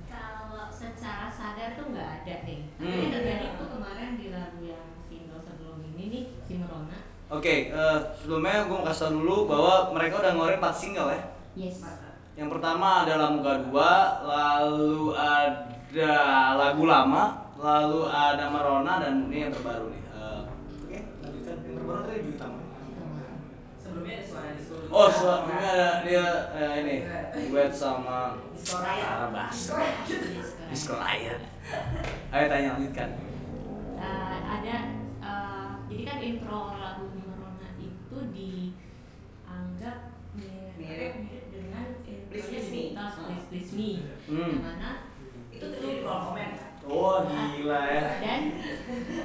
Kalau 0.07 0.71
secara 0.71 1.27
sadar 1.27 1.75
tuh 1.75 1.91
nggak 1.91 2.09
ada 2.23 2.35
nih. 2.47 2.61
Tapi 2.79 2.87
Hmm. 2.87 3.11
terjadi 3.11 3.47
tuh 3.59 3.69
kemarin 3.75 4.15
di 4.15 4.27
lagu 4.31 4.63
yang 4.63 4.87
single 5.11 5.43
sebelum 5.43 5.83
ini 5.83 6.05
nih, 6.07 6.25
Oke, 7.29 7.69
eh, 7.69 7.99
sebelumnya 8.17 8.65
gue 8.65 8.73
mau 8.73 8.89
kasih 8.89 9.13
tau 9.13 9.13
dulu 9.21 9.37
bahwa 9.45 9.93
mereka 9.93 10.25
udah 10.25 10.33
ngeluarin 10.33 10.65
4 10.65 10.73
single 10.73 11.13
ya 11.13 11.23
Yes. 11.59 11.85
Yang 12.39 12.49
pertama 12.55 13.03
adalah 13.03 13.35
Muka 13.35 13.67
Dua, 13.67 13.93
lalu 14.23 15.11
ada 15.13 16.15
lagu 16.55 16.87
lama, 16.87 17.51
lalu 17.59 18.07
ada 18.07 18.47
Merona 18.47 19.03
dan 19.03 19.27
ini 19.27 19.45
yang 19.45 19.53
terbaru 19.53 19.91
nih. 19.91 20.03
Eh, 20.07 20.41
Oke, 20.87 20.99
lanjutkan. 21.19 21.57
Yang 21.67 21.75
terbaru 21.83 22.01
tadi 22.07 22.21
Juta. 22.31 22.47
Sebelumnya 23.83 24.15
ada 24.15 24.25
suara 24.25 24.49
di 24.55 24.63
seluruh. 24.63 24.89
Oh, 24.89 25.09
sebelumnya 25.11 25.69
ada 25.75 25.91
dia 26.07 26.27
eh, 26.55 26.73
ini 26.81 26.97
duet 27.51 27.73
sama 27.75 28.39
Disco. 28.55 28.79
Arabas. 28.87 29.53
Disco 29.53 29.75
Raya. 29.75 30.01
Disco 30.71 30.95
Lion. 30.95 31.41
Ayo 32.31 32.45
tanya 32.47 32.69
lanjutkan. 32.79 33.11
Uh, 33.99 34.39
ada 34.47 34.77
uh, 35.19 35.69
jadi 35.91 36.03
kan 36.07 36.19
intro 36.23 36.61
mirip, 40.89 41.13
dengan 41.49 41.85
Please 42.29 42.49
Me. 42.71 42.83
Please 42.97 43.45
Please 43.49 43.73
Me 43.75 43.91
Hmm. 44.27 44.49
yang 44.51 44.63
mana 44.63 44.91
Itu 45.49 45.65
terjadi 45.67 45.95
di 45.95 46.03
kolom 46.03 46.23
komen 46.29 46.49
kan? 46.55 46.67
Oh, 46.89 47.21
gila 47.21 47.81
ya. 47.85 48.03
dan 48.17 48.41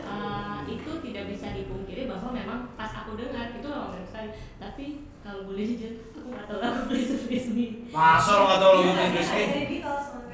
uh, 0.03 0.59
itu 0.65 0.91
tidak 0.99 1.23
bisa 1.25 1.47
dipungkiri 1.53 2.05
bahwa 2.05 2.29
memang 2.29 2.59
pas 2.73 2.91
aku 2.93 3.15
dengar 3.15 3.51
itu 3.51 3.63
memang 3.63 3.89
mirip 3.89 4.03
sekali 4.03 4.29
tapi 4.57 4.85
kalau 5.19 5.47
boleh 5.47 5.63
jujur 5.65 5.91
aku 6.11 6.27
nggak 6.27 6.45
tahu 6.45 6.59
lagu 6.59 6.79
Please 6.87 7.15
Please 7.23 7.49
Me 7.49 7.65
Masa 7.87 8.31
lo 8.33 8.43
gak 8.45 8.59
tau 8.59 8.71
lagu 8.75 8.91
Please 8.91 9.15
Please 9.15 9.39
Me? 9.39 9.45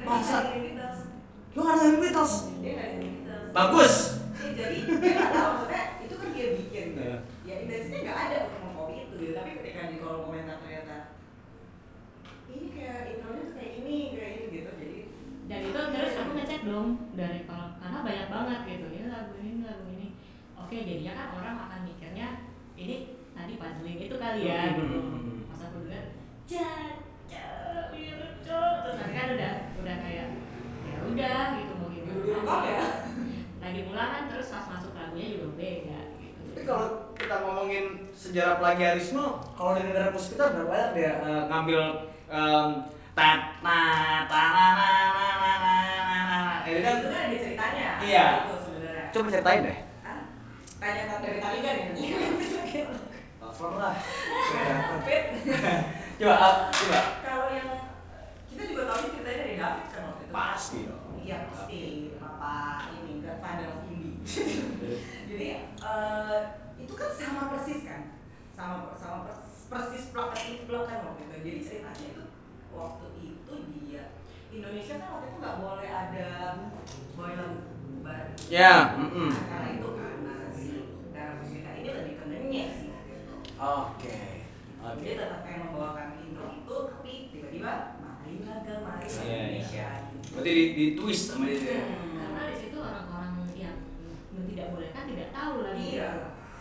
Masa? 0.02 0.38
Lo 1.50 1.60
gak 1.60 1.74
dengerin 1.76 1.98
Beatles? 2.00 2.34
Nggak. 2.58 2.88
Bagus. 3.50 3.94
Eh, 4.40 4.50
Jadi 4.54 4.76
dia 4.86 5.12
nggak 5.12 5.30
tahu 5.30 5.48
maksudnya 5.52 5.82
itu 6.00 6.14
kan 6.14 6.28
dia 6.30 6.46
bikin. 6.54 6.86
Iya. 6.94 7.16
Ya 7.42 7.54
intensinya 7.60 7.98
nggak 8.00 8.18
ada 8.24 8.36
untuk 8.46 8.60
mengcopy 8.64 8.94
itu. 9.04 9.34
Tapi 9.34 9.50
ketika 9.58 9.80
di 9.86 9.96
kolom 9.98 10.22
komentar 10.24 10.56
kayak 12.80 13.00
intronya 13.12 13.44
kayak 13.52 13.72
ini 13.84 13.96
kayak 14.16 14.32
ini 14.32 14.44
gitu. 14.56 14.70
Jadi 14.72 14.98
dan 15.50 15.60
itu 15.66 15.80
terus 15.92 16.14
aku 16.16 16.30
ngecek 16.38 16.60
dong 16.64 16.88
dari 17.18 17.42
kalau 17.44 17.74
karena 17.76 17.98
banyak 18.06 18.28
banget 18.30 18.60
gitu 18.70 18.86
ini 18.94 19.06
lagu 19.10 19.34
ini 19.34 19.52
lagu 19.66 19.84
ini 19.90 20.08
oke 20.54 20.76
jadinya 20.78 21.12
kan 21.18 21.26
orang 21.34 21.56
akan 21.58 21.80
mikirnya 21.90 22.28
ini 22.78 22.96
tadi 23.34 23.52
puzzling 23.58 23.98
itu 23.98 24.14
kali 24.14 24.40
ya 24.46 24.78
gitu. 24.78 24.84
Hmm. 24.86 25.42
pas 25.50 25.60
aku 25.66 25.76
dengar 25.90 26.04
caca 26.46 27.46
terus 28.46 28.94
nanti 28.94 29.14
kan 29.14 29.28
udah 29.34 29.52
udah 29.82 29.96
kayak 30.06 30.26
ya 30.86 30.96
udah 31.02 31.40
gitu 31.58 31.72
mau 31.78 31.88
gimana 31.90 32.66
ya. 32.70 32.84
lagi 33.60 33.80
pula 33.90 34.04
kan 34.06 34.22
terus 34.30 34.46
pas 34.54 34.66
masuk 34.70 34.92
lagunya 34.94 35.26
juga 35.34 35.46
beda 35.58 36.00
gitu 36.22 36.40
Tapi 36.50 36.62
kalau 36.62 36.86
kita 37.18 37.36
ngomongin 37.46 37.86
sejarah 38.10 38.56
plagiarisme, 38.58 39.22
kalau 39.54 39.76
dari 39.76 39.92
negara 39.92 40.10
kita 40.10 40.44
berapa 40.50 40.66
banyak 40.66 40.90
dia 40.96 41.12
eh, 41.22 41.42
ngambil 41.46 41.82
em, 42.30 42.68
tat 43.12 43.40
na 43.60 43.78
ta 44.30 44.42
na 44.54 44.66
na 44.78 44.88
na 45.10 45.28
na 45.42 45.52
na 45.58 45.74
na 46.06 46.18
na. 46.30 46.38
Ini 46.64 46.80
kan 46.80 46.94
itu 47.02 47.08
kan 47.10 47.26
ada 47.26 47.36
ceritanya. 47.36 47.88
Iya. 47.98 48.26
Itu 48.46 48.54
sebenarnya. 48.62 49.04
coba 49.10 49.28
ceritain 49.34 49.66
deh. 49.66 49.78
Hah? 50.06 50.20
Tanya 50.78 51.00
tentang 51.10 51.20
dari 51.26 51.38
tadi 51.42 51.58
kan 51.60 51.74
ya. 51.76 51.90
Cover 53.42 53.70
lah. 53.76 53.94
Coba 56.20 56.36
ah, 56.36 56.68
coba. 56.68 57.00
Kalau 57.24 57.48
yang 57.48 57.68
kita 58.44 58.62
juga 58.68 58.92
tahu 58.92 58.98
ini 59.00 59.08
ceritanya 59.16 59.40
dari 59.40 59.56
David 59.56 59.86
kan 59.88 60.02
waktu 60.04 60.24
itu. 60.28 60.32
Pasti 60.36 60.78
dong. 60.84 61.16
Iya 61.16 61.36
pasti. 61.48 61.80
Bapak 62.20 62.92
ini 62.92 63.24
Godfather 63.24 63.72
of 63.72 63.88
Indie. 63.88 64.20
Jadi 65.32 65.46
eh, 65.64 66.38
itu 66.76 66.92
kan 66.92 67.10
sama 67.16 67.56
persis 67.56 67.88
kan, 67.88 68.20
sama 68.52 68.92
sama 69.00 69.24
persis, 69.24 69.59
persis 69.70 70.10
plot 70.10 70.34
itu 70.36 70.62
plot 70.66 70.84
kan 70.84 70.98
waktu 71.06 71.22
itu. 71.22 71.34
Jadi 71.40 71.58
ceritanya 71.62 72.04
itu 72.10 72.24
waktu 72.70 73.06
itu 73.22 73.52
dia 73.80 74.02
Indonesia 74.50 74.94
kan 74.98 75.08
waktu 75.14 75.26
itu 75.30 75.36
nggak 75.38 75.58
boleh 75.58 75.88
ada 75.88 76.28
boy 77.14 77.32
lagu 77.32 77.58
bar. 78.02 78.24
Ya, 78.50 78.98
mm-mm. 78.98 79.30
Nah, 79.30 79.44
karena 79.46 79.68
itu 79.78 79.88
karena 79.94 80.34
si 80.50 80.68
darah 81.12 81.34
Puspita 81.38 81.70
ini 81.72 81.88
lebih 81.88 82.14
ke 82.18 82.24
ngenyek 82.26 82.68
sih 82.74 82.88
gitu. 82.90 83.34
Oke. 83.56 84.18
Oke. 84.80 85.02
Dia 85.04 85.14
tetap 85.16 85.40
pengen 85.44 85.70
membawakan 85.70 86.18
intro 86.18 86.46
itu, 86.50 86.76
tapi 86.90 87.12
tiba-tiba 87.30 87.72
marilah 88.00 88.56
kemari 88.64 89.06
Iya, 89.06 89.22
iya. 89.22 89.38
Indonesia. 89.38 89.88
gitu. 90.10 90.26
Berarti 90.34 90.50
di, 90.50 90.64
di 90.74 90.84
twist 90.98 91.24
sama 91.30 91.44
dia. 91.46 91.60
ya? 91.60 91.78
Hmm. 91.84 92.16
karena 92.18 92.42
di 92.48 92.56
situ 92.58 92.76
orang-orang 92.80 93.32
yang 93.54 93.76
tidak 94.48 94.66
boleh 94.72 94.90
kan 94.90 95.04
tidak 95.06 95.28
tahu 95.30 95.54
lagi 95.62 95.84
Iya. 95.94 96.10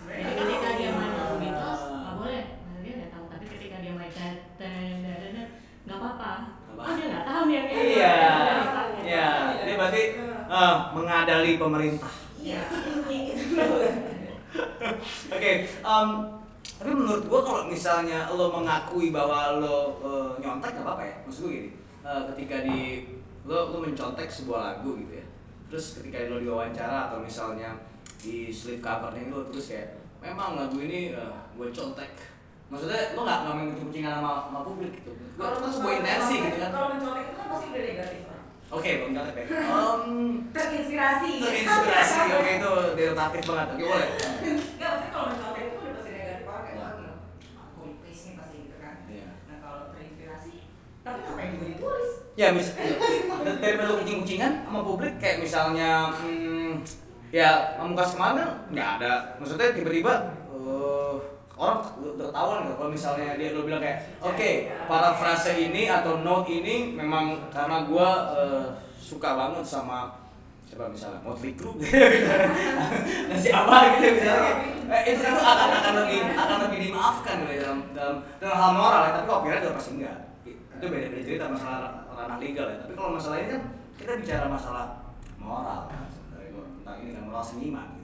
Jadi 0.10 0.32
ketika 0.36 0.70
dia 0.76 0.89
main 0.91 1.14
lagu 1.14 1.36
Beatles 1.38 1.82
nggak 5.86 5.97
apa-apa. 5.97 6.32
Oh 6.80 6.93
dia 6.95 7.05
nggak 7.12 7.26
tahu 7.28 7.41
nih 7.49 7.57
ini. 7.60 7.74
Iya. 7.97 8.16
Iya. 9.03 9.28
Dia 9.66 9.76
berarti 9.76 10.03
eh, 10.49 10.76
mengadali 10.95 11.51
pemerintah. 11.57 12.14
Iya. 12.39 12.62
Oke, 15.30 15.51
em, 15.70 16.10
tapi 16.80 16.91
menurut 16.95 17.24
gua 17.30 17.41
kalau 17.45 17.64
misalnya 17.70 18.32
lo 18.34 18.49
mengakui 18.49 19.14
bahwa 19.14 19.60
lo 19.62 19.99
eh, 20.01 20.30
nyontek 20.41 20.74
nggak 20.74 20.86
apa-apa 20.88 21.03
ya, 21.05 21.16
maksud 21.28 21.41
gue 21.45 21.51
gini, 21.53 21.72
eh, 22.01 22.22
ketika 22.34 22.55
di 22.66 22.80
lo 23.45 23.76
lo 23.76 23.78
mencontek 23.86 24.26
sebuah 24.26 24.62
lagu 24.82 24.97
gitu 24.97 25.22
ya, 25.22 25.26
terus 25.70 26.01
ketika 26.01 26.32
lo 26.34 26.41
diwawancara 26.41 27.12
atau 27.12 27.22
misalnya 27.22 27.78
di 28.18 28.49
slip 28.49 28.82
covernya 28.82 29.30
lo 29.30 29.45
terus 29.53 29.70
ya, 29.70 29.84
memang 30.18 30.57
lagu 30.57 30.82
ini 30.82 31.14
eh, 31.14 31.38
gue 31.53 31.68
contek, 31.70 32.10
maksudnya 32.70 33.02
lo 33.14 33.22
nggak 33.24 33.40
main 33.46 33.68
kucing-kucingan 33.74 34.14
sama, 34.16 34.32
sama 34.46 34.60
publik 34.62 34.92
gitu, 34.96 35.12
Gua- 35.36 35.58
itu 35.58 35.68
sebuah 35.70 35.94
intensi 35.98 36.36
gitu 36.40 36.58
kan, 36.60 36.70
Kalau 36.70 36.88
mencolek 36.94 37.24
itu 37.26 37.34
kan 37.34 37.46
pasti 37.50 37.66
udah 37.68 37.84
negatif. 37.84 38.22
Oke, 38.70 38.90
Bang 39.02 39.14
Gatot 39.18 39.34
ya. 39.34 39.46
Um, 39.66 40.02
Terinspirasi. 40.54 41.32
terinspirasi, 41.42 42.20
oke 42.30 42.52
itu 42.54 42.72
denotatif 42.94 43.42
banget. 43.50 43.68
Oke, 43.74 43.82
boleh. 43.82 44.10
Enggak, 44.14 44.90
maksudnya 44.94 45.10
kalau 45.10 45.26
mencontek 45.28 45.64
itu 45.66 45.76
udah 45.76 45.94
pasti 45.98 46.10
negatif 46.14 46.44
orang 46.46 46.62
kayak 46.62 46.78
wah 46.78 46.92
gila. 46.94 47.14
Nih 47.82 47.94
pasti 48.38 48.58
gitu 48.62 48.76
kan. 48.78 48.94
Iya. 49.10 49.28
Nah 49.50 49.58
kalau 49.58 49.80
terinspirasi, 49.90 50.54
tapi 51.02 51.18
ngapain 51.26 51.50
juga 51.50 51.66
ditulis? 51.66 52.10
Ya, 52.38 52.48
mis 52.54 52.68
daripada 53.58 53.90
lu 53.90 53.96
kucing-kucingan 54.00 54.52
sama 54.62 54.80
publik 54.80 55.14
kayak 55.18 55.38
misalnya 55.42 55.92
hmm, 56.14 56.72
ya 57.32 57.74
pamungkas 57.74 58.14
ke 58.14 58.20
mana 58.22 58.44
nggak 58.70 58.90
ada. 59.02 59.14
Maksudnya 59.42 59.74
tiba-tiba 59.74 60.14
eh, 60.48 61.16
orang 61.60 61.84
udah 61.99 62.32
ketahuan 62.32 62.57
nggak? 62.64 62.76
Kalau 62.80 62.91
misalnya 62.95 63.36
dia 63.36 63.51
lo 63.51 63.68
bilang 63.68 63.84
kayak 63.84 63.99
oke 64.24 64.51
para 64.88 65.12
frase 65.20 65.51
ini 65.60 65.91
atau 65.91 66.24
note 66.24 66.47
ini 66.47 66.95
memang 66.95 67.51
karena 67.51 67.84
gua 67.84 68.10
eh, 68.39 68.66
suka 68.95 69.36
banget 69.36 69.68
sama 69.68 70.16
siapa 70.64 70.88
misalnya 70.88 71.20
Motley 71.20 71.60
Crue. 71.60 71.76
Nah 73.30 73.38
siapa 73.38 73.99
gitu 73.99 74.07
misalnya 74.24 74.53
eh, 74.88 75.01
itu 75.12 75.22
itu 75.22 75.41
akan 75.43 75.70
akan 75.84 75.93
lebih 76.07 76.20
akan 76.32 76.57
lebih 76.70 76.80
dimaafkan 76.89 77.36
gitu 77.43 77.51
ya, 77.51 77.62
dalam 77.68 77.80
dalam 77.91 78.16
dalam 78.39 78.55
hal 78.55 78.72
moral 78.80 79.01
ya 79.03 79.12
tapi 79.20 79.26
copyright 79.28 79.64
udah 79.68 79.76
pasti 79.76 79.91
enggak. 79.99 80.18
Itu 80.80 80.86
beda 80.88 81.07
beda 81.12 81.24
cerita 81.28 81.45
masalah 81.51 82.07
ranah 82.16 82.39
legal 82.39 82.72
ya. 82.72 82.78
Tapi 82.88 82.93
kalau 82.95 83.12
masalah 83.20 83.38
ini 83.43 83.49
kan 83.51 83.64
kita 83.99 84.12
bicara 84.16 84.45
masalah 84.47 84.86
moral 85.36 85.91
tentang 85.91 86.95
ini 87.03 87.12
kan 87.12 87.24
moral 87.28 87.43
seniman 87.43 87.99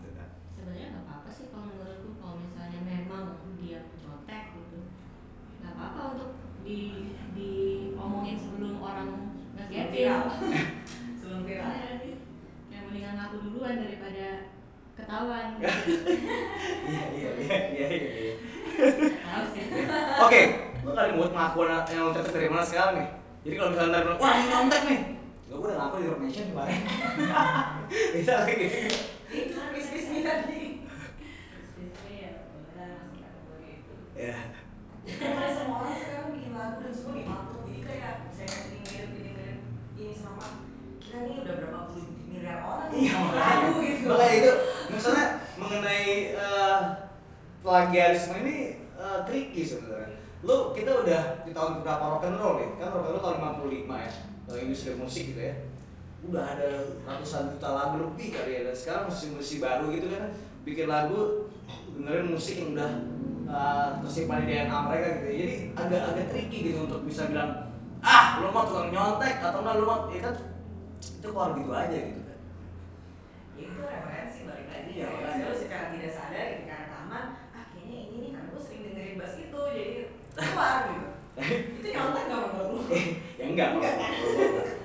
di 6.66 7.14
diomongin 7.38 8.36
sebelum 8.36 8.82
orang 8.82 9.38
ngegetin 9.54 9.94
Viral. 9.94 10.26
Sebelum 11.22 11.42
viral. 11.46 11.70
yang 12.74 12.84
mendingan 12.90 13.14
ngaku 13.22 13.36
duluan 13.46 13.78
daripada 13.80 14.52
ketahuan. 14.98 15.48
Iya 16.86 17.04
iya 17.18 17.32
iya 17.42 17.58
iya 17.72 17.88
iya 17.88 18.36
sih 19.56 19.64
oke 20.22 20.42
lu 20.86 20.92
kali 20.94 21.12
buat 21.18 21.32
pengakuan 21.34 21.82
yang 21.90 22.06
lo 22.06 22.12
cetak 22.14 22.30
dari 22.30 22.48
mana 22.52 22.62
sekarang 22.62 22.94
nih. 23.02 23.10
Jadi 23.42 23.54
kalau 23.58 23.70
misalnya 23.74 24.04
bilang 24.06 24.20
wah 24.22 24.34
ini 24.38 24.46
nyontek 24.54 24.82
nih. 24.86 25.00
Gak 25.46 25.58
gue 25.58 25.68
udah 25.70 25.78
ngaku 25.82 25.96
di 25.98 26.08
Rotation 26.14 26.46
kemarin. 26.54 26.82
Bisa 28.14 28.32
lagi 28.42 28.54
gitu. 28.62 28.78
Itu 29.34 29.58
bis-bis 29.74 30.06
tadi. 30.22 30.62
ya 34.16 34.38
Karena 35.06 35.12
semua 35.12 35.12
orang 35.12 35.12
sekarang 35.12 35.22
bikin 35.22 35.35
semua 37.06 37.22
diatur 37.22 37.62
jadi 37.70 37.82
kayak 37.86 38.14
saya 38.34 38.50
ini 38.66 38.78
mirip 38.82 39.10
ini 39.14 39.30
mirip 39.38 39.60
ini 39.94 40.14
sama 40.18 40.66
kita 40.98 41.18
nih 41.22 41.38
udah 41.46 41.54
berapa 41.62 41.80
puluh 41.86 42.06
miliar 42.26 42.58
orang 42.66 42.90
iya 42.98 43.14
makanya. 43.14 43.68
gitu. 43.78 44.06
makanya 44.10 44.36
itu 44.42 44.52
misalnya 44.90 45.26
mengenai 45.62 46.10
eh, 46.34 46.80
plagiarisme 47.62 48.36
ini 48.42 48.58
eh, 48.98 49.18
tricky 49.30 49.62
sebenarnya. 49.62 50.18
Lu 50.42 50.74
kita 50.74 51.06
udah 51.06 51.22
di 51.46 51.54
tahun 51.54 51.86
berapa 51.86 52.06
rock 52.18 52.26
and 52.26 52.38
roll 52.42 52.58
nih? 52.58 52.70
Kan 52.82 52.90
rock 52.90 53.06
and 53.06 53.14
roll 53.14 53.22
tahun 53.22 53.38
55 53.62 53.86
ya 53.86 54.12
kalau 54.50 54.60
industri 54.66 54.98
musik 54.98 55.24
gitu 55.30 55.42
ya. 55.46 55.56
Udah 56.26 56.58
ada 56.58 56.70
ratusan 57.06 57.54
juta 57.54 57.70
lagu 57.70 58.02
lebih 58.02 58.34
kali 58.34 58.50
ya 58.50 58.62
dan 58.66 58.74
sekarang 58.74 59.14
musisi-musisi 59.14 59.62
baru 59.62 59.94
gitu 59.94 60.10
kan. 60.10 60.34
Bikin 60.66 60.90
lagu 60.90 61.50
dengerin 61.94 62.34
musik 62.34 62.66
yang 62.66 62.74
udah 62.74 62.92
uh, 63.46 63.88
tersimpan 64.00 64.42
di 64.42 64.52
DNA 64.52 64.78
mereka 64.82 65.08
gitu 65.12 65.26
ya. 65.26 65.34
jadi 65.36 65.54
agak 65.76 66.02
agak 66.10 66.26
tricky 66.30 66.58
gitu 66.66 66.80
untuk 66.84 67.02
bisa 67.04 67.28
bilang 67.28 67.52
ah 68.02 68.38
lu 68.38 68.50
mau 68.50 68.64
tukang 68.64 68.90
nyontek 68.90 69.40
atau 69.40 69.60
enggak 69.60 69.76
lu 69.76 69.86
mau 69.86 70.00
ya 70.10 70.20
kan 70.22 70.36
itu 71.02 71.26
keluar 71.26 71.50
gitu 71.54 71.72
aja 71.72 71.98
gitu 71.98 72.22
kan 72.22 72.34
Ya, 73.56 73.64
itu 73.64 73.80
referensi 73.80 74.40
balik 74.44 74.68
lagi 74.68 74.92
ya 74.94 75.08
makanya. 75.08 75.48
lalu 75.48 75.56
secara 75.56 75.86
tidak 75.90 76.12
sadar 76.12 76.44
ketika 76.52 76.76
rekaman 76.78 77.24
ah 77.50 77.64
kayaknya 77.72 77.98
ini 78.04 78.16
nih 78.20 78.30
karena 78.32 78.48
gue 78.50 78.62
sering 78.62 78.82
dengerin 78.84 79.16
bass 79.16 79.36
itu 79.38 79.60
jadi 79.72 79.96
keluar 80.36 80.76
gitu 80.86 81.08
itu 81.80 81.88
nyontek 81.90 82.24
gak 82.26 82.40
menurut 82.44 82.68
lu? 82.68 82.80
ya 83.40 83.46
enggak 83.48 83.68
Enggak 83.74 83.94
kan? 83.96 84.12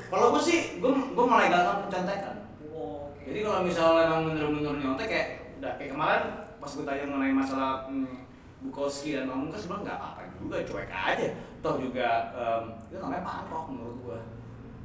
kalau 0.07 0.27
gue 0.31 0.43
sih 0.43 0.59
gue 0.79 0.91
gue 0.91 1.25
melegalkan 1.27 1.77
pencontekan 1.85 2.37
Wow, 2.71 3.11
jadi 3.21 3.39
kalau 3.43 3.61
misalnya 3.61 4.03
emang 4.07 4.21
bener-bener 4.31 4.75
nyontek 4.79 5.07
kayak 5.07 5.29
udah 5.59 5.73
kayak 5.75 5.91
kemarin 5.93 6.23
pas 6.57 6.71
gue 6.71 6.85
tanya 6.87 7.05
mengenai 7.05 7.35
masalah 7.35 7.91
hmm, 7.91 8.30
Bukowski 8.61 9.17
dan 9.17 9.29
Pamungkas 9.29 9.65
bilang 9.65 9.83
nggak 9.89 9.97
apa-apa 9.97 10.21
juga 10.37 10.57
cuek 10.69 10.91
aja. 10.93 11.29
Toh 11.61 11.75
juga 11.81 12.09
em, 12.37 12.65
itu 12.89 12.97
namanya 13.01 13.25
pantok 13.25 13.65
menurut 13.73 13.97
gue 14.05 14.19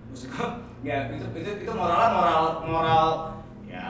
maksud 0.05 0.27
gue 0.31 0.47
ya 0.85 1.11
itu 1.11 1.27
itu 1.39 1.49
itu 1.65 1.71
moralnya 1.75 2.09
moral 2.13 2.43
moral 2.63 3.07
ya 3.67 3.87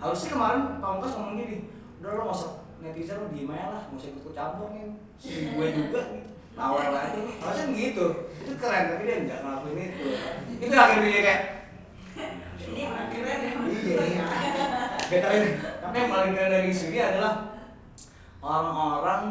harusnya 0.00 0.28
kemarin 0.32 0.62
Pamungkas 0.80 1.12
ngomong 1.16 1.36
gini 1.36 1.56
udah 2.00 2.10
lo 2.16 2.22
masuk 2.32 2.52
netizen 2.80 3.20
lo 3.20 3.28
diem 3.28 3.52
aja 3.52 3.66
lah 3.72 3.82
nggak 3.92 4.00
usah 4.00 4.10
ikut 4.16 4.32
campur 4.32 4.66
nih 4.72 4.96
si 5.20 5.52
gue 5.52 5.66
juga 5.76 6.00
gitu 6.16 6.30
awal 6.60 6.92
aja. 6.92 7.16
Harusnya 7.40 7.66
gitu. 7.72 8.06
Itu 8.44 8.52
keren 8.60 8.92
tapi 8.92 9.02
dia 9.08 9.16
nggak 9.24 9.38
ngelakuin 9.40 9.80
itu. 9.80 10.04
Itu 10.60 10.74
akhirnya 10.76 11.08
dia 11.08 11.22
kayak 11.24 11.42
ini 12.60 12.82
keren 12.84 13.40
ya. 13.40 13.52
Iya, 13.64 13.96
iya. 14.04 14.24
Tapi 15.80 15.96
yang 15.96 16.10
paling 16.12 16.32
keren 16.36 16.52
dari 16.52 16.68
sini 16.68 17.00
adalah 17.00 17.49
orang-orang 18.40 19.24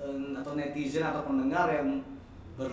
em, 0.00 0.36
atau 0.40 0.52
netizen 0.56 1.04
atau 1.04 1.22
pendengar 1.28 1.68
yang 1.68 2.00
ber, 2.56 2.72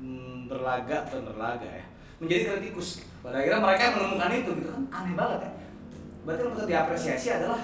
mm, 0.00 0.48
berlaga 0.48 1.06
dan 1.08 1.22
berlaga 1.24 1.68
ya 1.68 1.84
menjadi 2.20 2.42
kritikus. 2.56 3.00
Pada 3.24 3.40
akhirnya 3.40 3.60
mereka 3.64 3.82
yang 3.88 3.96
menemukan 3.96 4.30
itu 4.32 4.50
gitu 4.60 4.68
kan 4.68 4.82
aneh 4.92 5.14
banget 5.16 5.38
ya. 5.40 5.52
Berarti 6.20 6.40
yang 6.44 6.52
patut 6.52 6.68
diapresiasi 6.68 7.28
adalah 7.32 7.60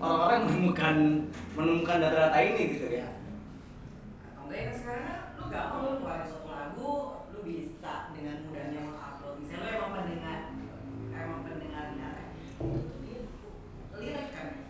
orang-orang 0.00 0.32
yang 0.32 0.46
menemukan 0.48 0.96
menemukan 1.52 1.96
data-data 2.00 2.38
ini 2.40 2.62
gitu 2.72 2.86
ya. 2.88 3.08
atau 4.24 4.48
enggak 4.48 4.60
ya 4.64 4.72
sekarang 4.72 5.18
lu 5.36 5.44
gampang 5.52 5.80
lu 5.84 5.90
ngeluarin 6.00 6.24
suatu 6.24 6.48
lagu 6.48 6.90
lu 7.36 7.38
bisa 7.44 7.92
dengan 8.16 8.36
mudahnya 8.48 8.80
mengupload 8.88 9.34
misalnya 9.44 9.60
lu 9.60 9.76
emang 9.76 9.92
pendengar 9.92 10.29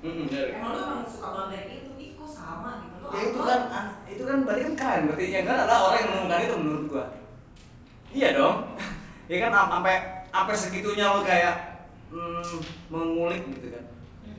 kan 0.01 0.46
emang 0.57 0.70
lu 0.72 0.78
emang 0.80 1.01
suka 1.05 1.28
banget 1.28 1.48
dari 1.53 1.74
itu? 1.84 1.90
Ih 2.01 2.11
kok 2.16 2.28
sama 2.28 2.70
gitu? 2.80 2.96
Lu 3.05 3.09
ya 3.12 3.20
itu 3.28 3.40
kan 3.44 3.61
ah, 3.68 3.86
itu 4.09 4.22
kan 4.24 4.38
berarti 4.48 4.62
kan 4.64 4.74
keren. 4.76 5.03
Berarti 5.12 5.24
yang 5.28 5.44
kan 5.44 5.57
adalah 5.61 5.80
orang 5.92 5.98
yang 6.01 6.09
menemukan 6.11 6.40
itu 6.40 6.57
menurut 6.57 6.84
gua. 6.88 7.05
Iya 8.11 8.28
dong. 8.36 8.57
Ya 9.30 9.38
kan 9.46 9.55
am- 9.55 9.70
sampai 9.70 10.26
sampai 10.34 10.55
segitunya 10.59 11.07
lo 11.07 11.22
kayak 11.22 11.86
mm, 12.11 12.51
mengulik 12.90 13.46
gitu 13.55 13.70
kan. 13.70 13.84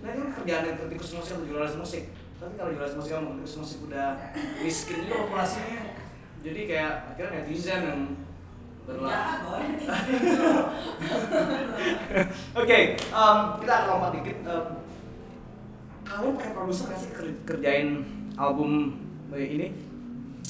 Nah 0.03 0.12
ini 0.12 0.20
kan 0.28 0.32
kerjaan 0.36 0.68
yang 0.68 0.76
kritikus 0.76 1.16
musik 1.16 1.39
atau 1.39 1.47
jurnalis 1.47 1.80
musik. 1.80 2.12
Tapi 2.12 2.59
kalau 2.59 2.76
jurnalis 2.76 2.99
musik 2.99 3.16
sama 3.16 3.32
kritikus 3.32 3.55
musik 3.64 3.80
udah 3.88 4.20
miskin 4.68 5.07
juga 5.07 5.24
populasinya. 5.24 5.95
Jadi 6.43 6.59
kayak 6.68 7.16
akhirnya 7.16 7.39
netizen 7.39 7.82
yang 7.88 8.01
berlaku 8.84 9.51
Oke, 12.59 12.78
em, 12.99 13.38
kita 13.64 13.72
akan 13.72 13.88
lompat 13.88 14.12
dikit. 14.20 14.38
Em, 14.43 14.66
kalian 16.12 16.34
pakai 16.36 16.51
produser 16.51 16.86
nggak 16.91 16.99
sih 16.99 17.09
ker- 17.16 17.41
kerjain 17.47 17.89
album 18.36 18.99
ini? 19.32 19.72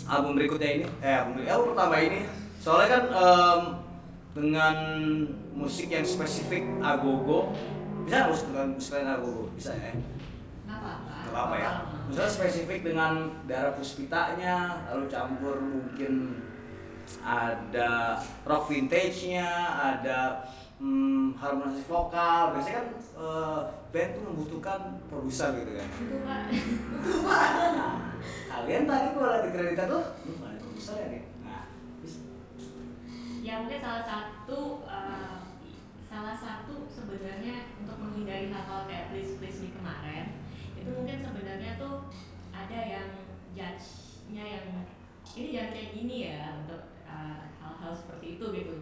Album 0.10 0.32
berikutnya 0.34 0.70
ini? 0.82 0.86
Eh, 1.06 1.14
album, 1.14 1.46
album 1.46 1.68
pertama 1.78 1.96
ini. 2.02 2.20
Soalnya 2.58 2.88
kan 2.90 3.04
em, 3.14 3.62
dengan 4.34 4.76
musik 5.54 5.94
yang 5.94 6.06
spesifik 6.06 6.66
agogo, 6.82 7.54
bisa 8.06 8.26
musik 8.26 8.50
dengan 8.50 8.70
selain 8.82 9.08
agogo? 9.10 9.54
Bisa 9.54 9.78
ya? 9.78 9.94
nggak 10.66 10.78
apa-apa 10.78 11.14
Gak 11.22 11.32
apa-apa 11.32 11.56
ya. 11.60 11.72
Misalnya 12.10 12.32
spesifik 12.34 12.80
dengan 12.82 13.14
darah 13.46 13.74
puspitanya, 13.78 14.56
lalu 14.90 15.06
campur 15.08 15.62
mungkin 15.62 16.42
ada 17.22 18.20
rock 18.44 18.72
vintage-nya, 18.72 19.48
ada 19.78 20.48
hmm, 20.82 21.38
harmonisasi 21.38 21.86
vokal. 21.86 22.58
Biasanya 22.58 22.76
kan 22.82 22.88
eh, 22.98 23.60
band 23.94 24.10
tuh 24.18 24.24
membutuhkan 24.34 24.82
produser 25.06 25.50
gitu 25.62 25.72
kan. 25.78 25.90
kalian 28.52 28.84
tadi 28.86 29.08
kalau 29.16 29.30
lihat 29.32 29.44
di 29.48 29.52
kreditan 29.56 29.88
tuh, 29.88 30.04
hmm, 30.26 30.44
ada 30.44 30.58
produser 30.60 30.96
ya 30.98 31.08
nih. 31.08 31.24
Nah, 31.46 31.64
ya 33.46 33.54
mungkin 33.62 33.80
salah 33.80 34.04
satu 34.04 34.60
eh, 34.90 35.38
salah 36.12 36.36
satu 36.36 36.76
sebenarnya 36.92 37.72
untuk 37.80 37.98
menghindari 38.02 38.52
hal-hal 38.52 38.84
kayak 38.90 39.16
please 39.16 39.40
please 39.40 39.64
di 39.64 39.72
kemarin 39.72 40.44
itu 40.76 40.90
mungkin 40.92 41.24
sebenarnya 41.24 41.80
tuh 41.80 42.12
ada 42.52 42.80
yang 42.84 43.10
judge-nya 43.56 44.44
yang 44.44 44.68
ini 45.32 45.48
jangan 45.56 45.72
kayak 45.72 45.92
gini 45.96 46.16
ya 46.28 46.60
untuk 46.60 46.82
eh, 47.08 47.42
hal-hal 47.64 47.94
seperti 47.96 48.36
itu 48.36 48.46
gitu 48.52 48.74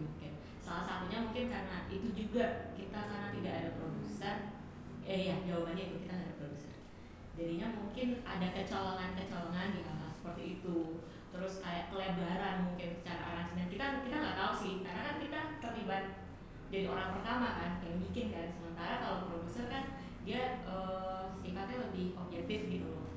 salah 0.70 0.86
satunya 0.86 1.18
mungkin 1.26 1.50
karena 1.50 1.76
itu 1.90 2.14
juga 2.14 2.70
kita 2.78 3.10
karena 3.10 3.34
tidak 3.34 3.52
ada 3.58 3.70
produser. 3.74 4.36
Eh 5.02 5.26
ya 5.26 5.42
jawabannya 5.42 5.82
itu 5.90 6.06
kita 6.06 6.14
nggak 6.14 6.28
ada 6.30 6.38
produser. 6.38 6.76
Jadinya 7.34 7.66
mungkin 7.74 8.22
ada 8.22 8.46
kecolongan-kecolongan 8.54 9.74
di 9.74 9.80
hal-hal 9.82 10.14
seperti 10.14 10.62
itu. 10.62 11.02
Terus 11.34 11.58
kayak 11.58 11.90
kelebaran 11.90 12.70
mungkin 12.70 13.02
secara 13.02 13.22
aransemen. 13.34 13.66
Kita 13.66 14.06
kita 14.06 14.16
nggak 14.22 14.38
tahu 14.38 14.52
sih 14.62 14.74
karena 14.86 15.00
kan 15.02 15.16
kita 15.18 15.40
terlibat 15.58 16.04
jadi 16.70 16.86
orang 16.86 17.18
pertama 17.18 17.48
kan 17.58 17.72
yang 17.82 17.98
bikin 18.06 18.30
kan. 18.30 18.46
Sementara 18.54 19.02
kalau 19.02 19.18
produser 19.26 19.66
kan 19.66 19.98
dia 20.22 20.62
eh, 20.70 21.22
sifatnya 21.42 21.90
lebih 21.90 22.14
objektif 22.14 22.70
gitu 22.70 22.86
loh. 22.86 23.10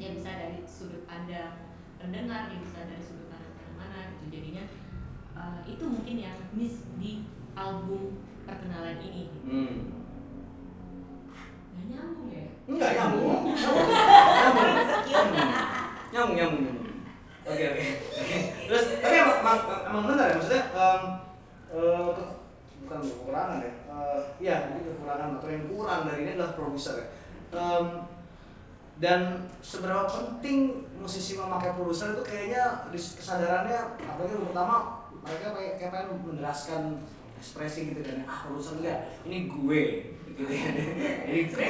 Dia 0.00 0.16
bisa 0.16 0.32
dari 0.32 0.64
sudut 0.64 1.04
pandang 1.04 1.60
pendengar 2.00 2.48
dia 2.48 2.56
bisa 2.56 2.88
dari 2.88 3.04
sudut 3.04 3.28
pandang 3.28 3.76
mana 3.76 4.16
gitu. 4.16 4.32
Jadinya 4.32 4.79
eh, 5.40 5.60
itu 5.66 5.84
mungkin 5.84 6.16
yang 6.20 6.36
miss 6.52 6.84
di 6.96 7.24
album 7.52 8.20
perkenalan 8.44 9.00
ini 9.00 9.24
Hmm. 9.40 9.74
nggak 11.72 11.84
nyambung 11.88 12.28
ya 12.28 12.44
Enggak 12.68 12.90
nyambung. 12.94 13.40
Nyambung. 13.50 13.88
Nyambung. 13.90 15.48
Nyambung, 16.12 16.36
nyambung. 16.36 16.64
Oke, 17.40 17.64
oke. 17.66 17.84
Oke. 18.14 18.38
Terus 18.68 18.84
tapi 19.00 19.14
emang 19.16 19.38
emang, 19.40 19.58
emang 19.82 20.02
benar 20.06 20.26
ya 20.26 20.34
maksudnya 20.36 20.64
eh, 20.70 21.00
ke- 22.14 22.34
bukan 22.80 23.00
kekurangan 23.00 23.58
ya. 23.60 23.72
Eh, 23.90 24.20
Iya, 24.40 24.56
ini 24.70 24.80
kekurangan 24.84 25.36
atau 25.36 25.48
yang 25.48 25.66
kurang 25.66 26.00
dari 26.04 26.20
ini 26.22 26.32
adalah 26.34 26.54
produser 26.54 26.94
ya. 26.96 27.06
Em, 27.50 27.86
dan 28.96 29.20
seberapa 29.58 30.04
penting 30.06 30.58
musisi 30.94 31.34
memakai 31.34 31.72
produser 31.72 32.12
itu 32.12 32.22
kayaknya 32.22 32.86
kesadarannya 32.92 33.96
apalagi 33.98 34.30
yang 34.30 34.46
pertama 34.46 34.99
mereka 35.20 35.46
kayak 35.52 35.74
kayak 35.76 35.90
pengen 35.92 36.18
menjelaskan 36.22 36.82
ekspresi 37.36 37.80
gitu 37.90 38.00
kan. 38.00 38.18
Ah 38.24 38.38
produser 38.44 38.74
enggak? 38.78 38.98
Ini 39.24 39.38
gue 39.46 39.82
gitu 40.30 40.42
ya 40.46 40.66
ini 41.26 41.40
gue. 41.46 41.64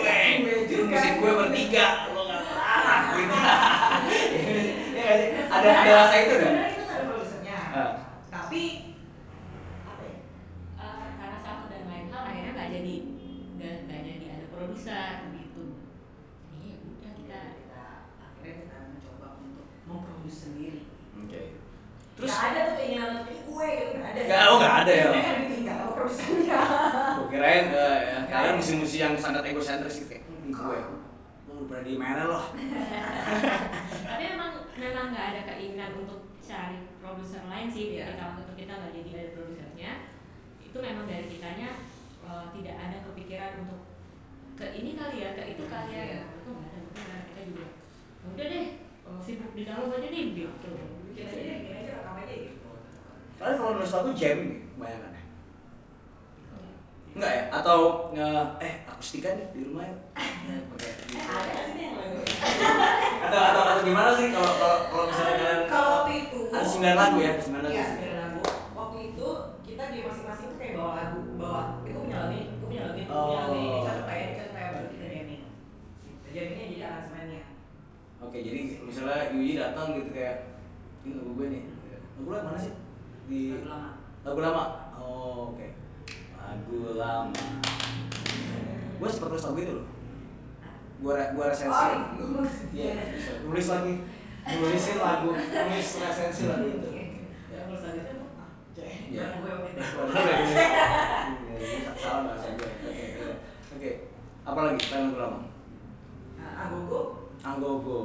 Itu 0.64 0.74
musik 0.86 1.14
gue 1.16 1.32
bertiga. 1.32 1.86
Lo 2.10 2.20
nggak 2.24 2.40
pernah 2.44 2.98
gitu. 3.18 3.36
Ya 4.90 5.02
nggak 5.02 5.16
sih? 5.16 5.30
ada 5.50 5.68
ada 5.72 5.90
rasa 5.96 6.14
itu 6.18 6.34
kan? 6.36 6.52
Itu 6.68 6.82
ada 6.86 7.04
produsernya. 7.06 7.56
Ah. 7.70 7.90
Tapi 8.28 8.62
apa 9.82 10.02
ya? 10.04 10.16
Eh, 10.76 11.08
karena 11.16 11.38
satu 11.38 11.64
dan 11.66 11.82
lain 11.86 12.06
hal 12.08 12.22
akhirnya 12.24 12.52
nggak 12.52 12.70
jadi. 12.72 12.94
Nggak 13.56 13.74
nggak 13.86 14.00
jadi 14.04 14.24
ada 14.30 14.46
produser 14.48 15.08
gitu. 15.32 15.64
Jadi 16.46 16.66
ya 16.66 16.76
udah 16.78 17.12
kita 17.16 17.38
Kita 17.56 17.82
akhirnya 18.20 18.54
kita 18.60 18.76
mencoba 18.88 19.26
untuk 19.38 19.66
memproduksi 19.84 20.30
sendiri. 20.36 20.80
oke. 21.16 21.42
Terus 22.10 22.28
terus 22.28 22.44
ada 22.44 22.60
tuh 22.68 22.74
keinginan 22.76 23.08
untuk 23.16 23.32
ini 23.32 23.40
gue 23.40 23.66
gitu 23.72 23.94
nggak 23.96 24.09
ada. 24.20 24.28
Nggak, 24.28 24.42
oh, 24.46 24.56
nggak 24.58 24.74
ada 24.78 24.92
ya? 24.92 25.06
Kan 25.10 25.36
ditinggal 25.40 25.76
sama 25.76 25.90
produsernya. 25.96 26.58
gue 27.10 27.26
kirain 27.30 27.66
eh, 27.70 27.98
ya, 28.02 28.18
kalian 28.26 28.54
musisi-musisi 28.56 28.96
yang 28.98 29.14
sangat 29.16 29.42
egosentris 29.46 29.96
gitu 29.98 30.10
kayak 30.10 30.24
gue 30.26 30.78
lu 31.50 31.64
berani 31.66 31.92
mana 31.94 32.22
loh 32.26 32.44
tapi 34.08 34.22
memang 34.26 34.50
memang 34.74 35.06
nggak 35.12 35.26
ada 35.30 35.40
keinginan 35.46 35.92
untuk 35.94 36.20
cari 36.40 36.88
produser 36.98 37.44
lain 37.46 37.68
sih 37.68 37.94
Iya. 37.94 38.10
ketika 38.10 38.24
waktu 38.26 38.42
itu 38.42 38.52
kita 38.56 38.72
nggak 38.74 38.92
jadi 38.92 39.10
ada 39.12 39.30
produsernya 39.34 39.90
itu 40.60 40.78
memang 40.78 41.04
dari 41.04 41.26
kitanya 41.28 41.68
eh, 42.22 42.44
tidak 42.50 42.76
ada 42.76 42.96
kepikiran 43.04 43.52
untuk 43.62 43.80
ke 44.56 44.66
ini 44.74 44.90
kali 44.94 45.16
ya 45.20 45.30
ke 45.32 45.42
itu 45.52 45.62
kali 45.66 45.90
ya 45.90 46.02
Iya. 46.02 46.20
itu 46.26 46.48
nggak 46.48 46.66
ada 46.66 46.78
kepikiran 46.82 47.20
kita 47.28 47.40
juga 47.46 47.66
"Ya 48.20 48.26
udah 48.26 48.46
deh 48.48 48.66
eh, 49.06 49.18
sibuk 49.20 49.52
di 49.52 49.62
dalam 49.62 49.86
aja 49.86 50.08
nih 50.08 50.22
gitu 50.32 50.68
Bikin 51.10 51.24
aja 51.26 51.36
deh, 51.36 51.56
bikin 51.60 51.76
aja 51.76 51.92
rekam 52.00 52.16
aja 52.16 52.34
gitu. 52.34 52.59
Kalian 53.40 53.56
kalau 53.56 53.72
nulis 53.74 53.88
lagu 53.90 54.10
jamming 54.12 54.50
nih 54.52 54.60
kebanyakan 54.68 55.10
ya 55.10 55.22
enggak 57.10 57.32
ya 57.32 57.42
atau 57.50 57.78
nge- 58.12 58.56
eh 58.60 58.74
akustikan 58.86 59.32
nih 59.34 59.46
di 59.50 59.60
rumah 59.66 59.84
ya 59.84 59.94
Oke, 60.70 60.88
gitu. 61.06 61.16
Eh 61.16 61.90
lagu? 61.90 62.20
atau 63.20 63.40
atau 63.42 63.62
atau 63.62 63.82
gimana 63.82 64.10
sih 64.12 64.28
kalau 64.28 64.52
kalau 64.54 64.78
kalau 64.86 65.04
misalnya 65.06 65.34
kalian 65.36 65.60
Kalau 65.66 65.90
waktu 65.96 66.12
itu 66.20 66.38
ada 66.50 66.66
sembilan 66.66 66.96
lagu 66.96 67.16
ya 67.18 67.32
sembilan 67.36 67.62
lagu 67.62 67.72
Iya, 67.72 67.84
sembilan 67.86 68.16
lagu. 68.20 68.40
Waktu 68.72 68.96
itu 69.06 69.28
kita 69.62 69.82
di 69.88 69.98
masing-masing 70.02 70.46
tuh 70.46 70.56
kayak 70.56 70.72
bawa 70.74 70.92
lagu, 70.94 71.18
bawa 71.34 71.60
itu 71.80 71.98
punya 71.98 72.16
lagu 72.18 72.30
ini, 72.30 72.40
itu 72.42 72.54
punya 72.60 72.80
lagu 72.82 72.94
ini, 72.94 73.04
punya 73.06 73.38
lagu 73.38 73.52
ini, 73.52 73.68
cocok 73.80 74.04
kayak 74.06 74.20
ini, 74.20 74.32
cocok 74.34 74.52
kayak 74.52 74.70
baru 74.70 74.86
kita 74.86 75.06
jamming. 75.06 75.42
Gitu. 76.00 76.26
Jammingnya 76.30 76.64
jadi 76.66 76.82
aransemennya. 76.84 77.42
oke 78.20 78.38
jadi 78.38 78.60
misalnya 78.80 79.18
Yuji 79.32 79.52
datang 79.56 79.86
gitu 79.94 80.10
kayak 80.10 80.36
ini 81.00 81.10
lagu 81.16 81.30
gue 81.32 81.46
nih 81.48 81.62
lagu 82.14 82.28
lo 82.28 82.38
mana 82.44 82.58
sih 82.58 82.72
di 83.30 83.54
Lagu 83.54 83.70
lama. 83.70 83.90
lagu 84.20 84.40
lama? 84.42 84.64
Oh 84.92 85.54
oke. 85.54 85.66
Lagu 86.34 86.78
lama. 86.94 87.44
Gue 88.98 89.08
sempet 89.08 89.28
nulis 89.30 89.44
lagu 89.46 89.58
itu 89.58 89.72
loh. 89.72 89.86
Gue 91.00 91.12
re- 91.14 91.32
gue 91.32 91.44
resensi. 91.46 91.70
Oh, 91.72 92.44
iya. 92.74 92.92
Bisa. 93.08 93.32
nulis 93.40 93.66
lagi. 93.70 93.94
Nulisin 94.40 94.96
lagu 94.98 95.30
nulis 95.32 95.88
resensi 95.96 96.42
lagu 96.44 96.66
itu. 96.66 96.88
Yang 96.90 97.64
nulis 97.70 97.80
lagu 97.80 97.96
itu? 97.96 98.14
Iya. 99.10 99.26
Iya, 101.60 101.90
salah 101.94 102.22
bahasa 102.26 102.48
gue 102.52 102.66
oke 102.66 102.88
oke. 102.88 103.28
Oke. 103.76 103.90
Apa 104.42 104.60
lagi? 104.64 104.80
Selain 104.80 105.02
lagu 105.06 105.18
lama? 105.18 105.38
Agogo 106.60 107.00
Anggogo. 107.40 108.00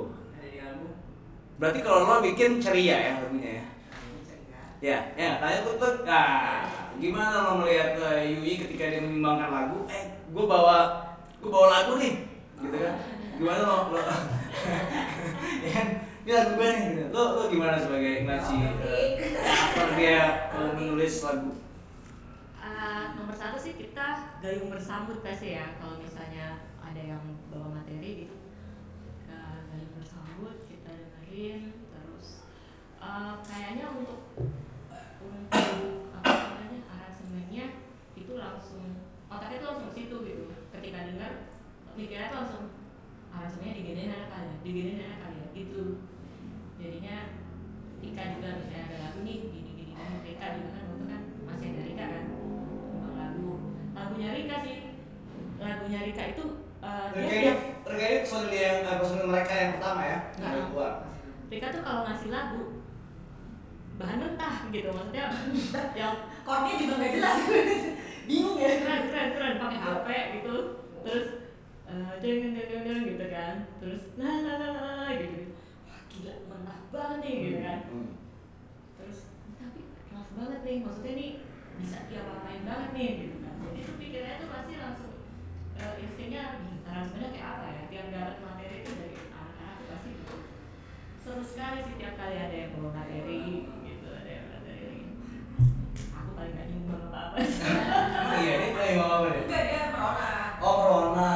Album. 0.55 0.91
berarti 1.55 1.79
kalau 1.79 2.03
lo 2.03 2.19
bikin 2.19 2.57
ceria 2.57 2.97
ya 2.97 3.11
lagunya 3.17 3.51
ya 3.59 3.65
Ya, 4.85 5.01
ya, 5.17 5.41
tanya 5.41 5.65
tuh 5.65 5.81
tuh, 5.81 6.05
nah, 6.05 6.61
gimana 7.01 7.41
lo 7.41 7.65
melihat 7.65 7.97
uh, 7.97 8.21
Yui 8.21 8.53
ketika 8.53 8.85
dia 8.85 9.01
menyumbangkan 9.01 9.49
lagu? 9.49 9.89
Eh, 9.89 10.13
gue 10.29 10.45
bawa, 10.45 11.09
gue 11.41 11.49
bawa 11.49 11.67
lagu 11.73 11.97
nih, 11.97 12.29
gitu 12.61 12.77
kan? 12.77 12.93
Gimana 13.41 13.65
lo, 13.65 13.77
lo, 13.89 14.01
ya 15.65 15.69
kan? 15.73 15.87
Ini 16.21 16.31
lagu 16.37 16.51
gue 16.53 16.69
nih, 16.69 16.83
gitu. 16.85 17.03
Lo, 17.17 17.23
lo 17.33 17.43
gimana 17.49 17.81
sebagai 17.81 18.29
nasi 18.29 18.61
uh, 18.61 19.89
dia 19.97 20.53
uh, 20.53 20.77
menulis 20.77 21.17
lagu? 21.25 21.57
Nomor 23.17 23.33
satu 23.41 23.57
sih 23.57 23.73
kita 23.73 24.37
gayung 24.37 24.69
bersambut 24.69 25.25
pasti 25.25 25.57
ya 25.57 25.73
kalau 25.81 25.97
misalnya 25.97 26.61
ada 26.77 27.01
yang 27.01 27.25
bawa 27.49 27.81
materi 27.81 28.29
gitu 28.29 28.37
kita 29.17 29.65
gayung 29.65 29.93
bersambut 29.97 30.61
kita 30.69 30.93
dengerin 30.93 31.73
terus 31.89 32.45
ah, 33.01 33.41
kayaknya 33.41 33.89
untuk 33.97 34.21
langsung 38.45 38.83
otaknya 39.25 39.57
tuh 39.57 39.67
langsung 39.73 39.87
ke 39.89 39.95
situ 39.95 40.15
gitu 40.21 40.43
ketika 40.69 40.99
dengar 41.09 41.31
mikirnya 41.95 42.29
tuh 42.29 42.37
langsung 42.45 42.63
aransemennya 43.31 43.73
diginiin 43.75 44.11
enak 44.11 44.29
kali 44.29 44.45
ya 44.45 44.55
diginiin 44.61 44.99
enak 45.01 45.19
kali 45.19 45.35
ya 45.35 45.47
gitu 45.53 45.81
jadinya 46.77 47.17
Rika 47.99 48.23
juga 48.37 48.49
misalnya 48.59 48.81
ada 48.85 48.97
lagu 49.01 49.19
nih 49.23 49.35
gini 49.41 49.59
gini 49.65 49.71
gini 49.89 49.93
Rika 50.23 50.45
juga 50.53 50.69
kan 50.71 50.83
waktu 50.87 51.05
kan 51.07 51.21
masih 51.47 51.65
ada 51.73 51.81
Rika 51.83 52.05
kan 52.05 52.23
Memang 52.93 53.15
lagu 53.17 53.49
lagunya 53.91 54.29
Rika 54.31 54.55
sih 54.61 54.75
lagunya 55.57 55.99
Rika 56.05 56.23
itu 56.35 56.45
uh, 56.79 57.05
dia 57.11 57.25
tiap 57.41 57.59
Reggae 57.85 58.21
personil 58.21 58.49
yang, 58.51 58.77
uh, 58.81 58.97
personil 58.97 59.27
mereka 59.29 59.53
yang 59.53 59.71
pertama 59.77 60.01
ya, 60.01 60.17
Nah. 60.41 60.51
yang 60.51 60.67
keluar. 60.73 60.91
Rika 61.47 61.67
tuh 61.69 61.81
kalau 61.81 62.01
ngasih 62.03 62.29
lagu 62.33 62.61
bahan 63.95 64.17
mentah 64.19 64.55
gitu 64.69 64.89
maksudnya 64.91 65.25
yang 66.01 66.13
Chordnya 66.45 66.73
juga 66.77 66.93
nggak 66.99 67.13
jelas. 67.15 67.37
Bingung 68.25 68.57
ya. 68.57 68.69
keren 68.81 69.01
keren 69.09 69.29
keren. 69.37 69.53
Pakai 69.61 69.79
HP 69.79 70.07
gitu. 70.41 70.55
Terus 71.05 71.25
eh, 71.85 72.13
deng 72.21 72.37
deng 72.41 72.53
deng 72.57 72.81
deng 72.83 73.01
gitu 73.05 73.25
kan. 73.29 73.55
Terus 73.77 74.03
la 74.17 74.31
la 74.41 74.53
la 74.57 74.67
la, 74.73 75.07
gitu. 75.13 75.53
Wah 75.85 76.01
gila 76.09 76.33
mentah 76.49 76.79
banget 76.89 77.19
nih 77.21 77.33
gitu 77.45 77.59
kan. 77.61 77.79
Hmm. 77.89 78.09
terus 78.97 79.19
tapi 79.61 79.79
kelas 80.09 80.29
banget 80.33 80.59
nih. 80.65 80.77
Maksudnya 80.81 81.13
nih 81.13 81.31
bisa 81.75 81.97
diapa-apain 82.09 82.63
banget 82.65 82.89
nih 82.97 83.09
gitu 83.21 83.37
kan. 83.45 83.53
Jadi 83.61 83.79
tuh 83.85 83.95
pikirannya 84.01 84.41
tuh 84.41 84.49
pasti 84.49 84.73
langsung 84.81 85.13
uh, 85.77 85.95
instingnya 86.01 86.43
"Ih, 86.65 86.77
aransemennya 86.89 87.29
kayak 87.29 87.49
apa 87.53 87.65
ya? 87.69 87.81
Tiap 87.93 88.05
dapat 88.09 88.35
materi 88.41 88.75
itu 88.81 88.91
dari 88.97 89.17
anak-anak 89.29 89.75
tuh 89.77 89.87
pasti 89.93 90.09
gitu. 90.17 90.35
Seru 91.21 91.43
sekali 91.45 91.79
sih 91.85 91.95
tiap 92.01 92.13
kali 92.17 92.35
ada 92.37 92.55
yang 92.55 92.71
bawa 92.73 92.89
materi 92.97 93.69
paling 96.35 96.53
gak 96.53 96.67
nyumbang 96.67 97.03
apa-apa 97.09 97.37
Emang 97.39 98.39
iya, 98.43 98.53
ini 98.59 98.67
play 98.75 98.91
mau 98.99 99.09
apa 99.23 99.27
deh? 99.31 99.43
Enggak 99.47 99.63
dia 99.67 99.81
merona. 99.91 100.31
Oh, 100.59 100.75
Corona. 100.75 101.31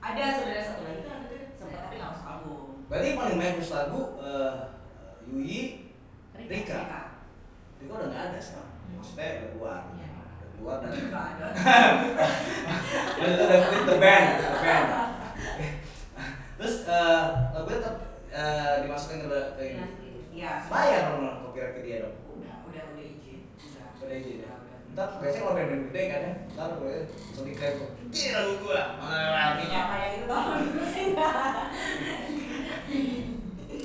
Ada 0.00 0.24
sebenarnya 0.40 0.64
satu 0.64 0.82
lagi 0.88 1.02
kan 1.04 1.18
itu 1.28 1.36
sempat 1.52 1.80
tapi 1.84 1.94
nggak 2.00 2.10
masuk 2.16 2.26
album. 2.32 2.60
Berarti 2.88 3.08
paling 3.16 3.36
banyak 3.36 3.54
nulis 3.60 3.72
lagu 3.76 4.00
uh, 4.24 4.54
Yui, 5.28 5.60
Rika. 6.32 6.48
Rika. 6.48 6.80
Rika 7.76 7.92
udah 7.92 8.08
nggak 8.08 8.24
ada 8.32 8.38
sekarang. 8.40 8.72
Maksudnya 8.96 9.28
udah 9.28 9.50
keluar. 9.52 9.80
Iya. 9.92 10.08
Udah 10.08 10.48
keluar 10.56 10.76
dan 10.80 10.90
Nggak 10.96 11.24
ada. 11.36 11.46
Udah 13.18 13.34
the 13.84 13.96
band, 14.00 14.26
the 14.40 14.56
band. 14.64 14.88
Terus 16.58 16.76
uh, 16.90 17.22
lagunya 17.54 17.78
tetap 17.78 17.96
uh, 18.32 18.74
dimasukin 18.82 19.28
ke 19.28 19.40
ke 19.54 19.62
ini. 19.76 19.86
Iya. 20.32 20.52
Bayar 20.66 21.00
dong 21.12 21.42
copyright 21.44 21.74
ke 21.76 21.80
dia 21.86 21.96
dong. 22.06 22.16
Udah, 22.30 22.54
udah, 22.66 22.82
udah 22.94 23.04
izin. 23.04 23.40
Ya. 24.08 24.16
Udah. 24.16 24.56
Ntar 24.96 25.08
biasanya 25.20 25.42
kalau 25.44 25.54
band-band 25.54 25.84
gede 25.92 26.02
kan 26.08 26.20
ya, 26.24 26.32
ntar 26.56 26.70
gue 26.80 26.96
langsung 27.12 27.44
diklaim. 27.44 27.76
Ini 28.08 28.28
lagu 28.32 28.54
gua, 28.64 28.82
mana? 28.96 29.60
Nggak 29.60 29.84
kayak 29.92 30.08
gitu 30.16 30.26
dong. 30.26 30.48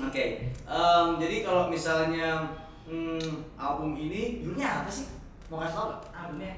Oke, 0.08 0.26
em, 0.64 1.08
jadi 1.20 1.36
kalau 1.44 1.68
misalnya 1.68 2.56
hmm, 2.88 3.52
album 3.60 4.00
ini 4.00 4.40
judulnya 4.40 4.88
apa 4.88 4.90
sih? 4.90 5.12
Mau 5.52 5.60
kasih 5.60 5.76
tau 5.76 5.86
nggak? 5.92 6.02
albumnya 6.16 6.56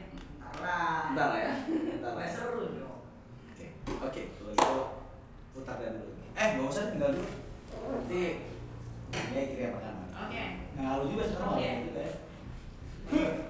Tara 0.55 1.26
lah 1.26 1.39
ya. 1.41 1.53
Nggak 1.99 2.22
ya. 2.22 2.30
seru 2.30 2.70
dong 2.70 3.01
Oke, 3.49 3.66
oke. 3.89 4.22
Kalau 4.38 4.51
gitu 4.53 4.78
putar 5.57 5.76
dan 5.82 5.97
dulu. 5.99 6.13
Eh, 6.38 6.47
nggak 6.53 6.70
usah 6.70 6.93
tinggal 6.93 7.11
dulu. 7.18 7.30
Nanti 7.91 8.22
ya 9.34 9.41
kiri 9.41 9.74
apa 9.74 9.80
kanan. 9.82 10.09
Oke. 10.30 10.43
Nah, 10.78 11.01
lu 11.01 11.09
juga 11.09 11.24
sekarang 11.34 11.49
Oke. 11.57 11.66
mau 11.66 11.82
juga 11.82 12.01
ya. 12.05 12.13
Ini 13.16 13.22
main 13.22 13.34
black 13.36 13.36
Ini. 13.36 13.45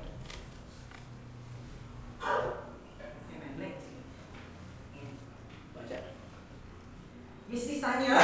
Baca. 5.76 5.97
Mistis 7.45 7.80
tanya 7.84 8.17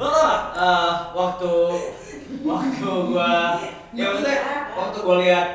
Lo 0.00 0.06
tau 0.08 0.22
gak? 0.24 0.40
eh, 0.56 0.92
waktu 1.14 1.52
waktu 2.40 2.88
gua 3.12 3.60
ya 3.92 4.04
maksudnya 4.10 4.38
waktu 4.72 4.98
gua 5.04 5.16
lihat 5.20 5.46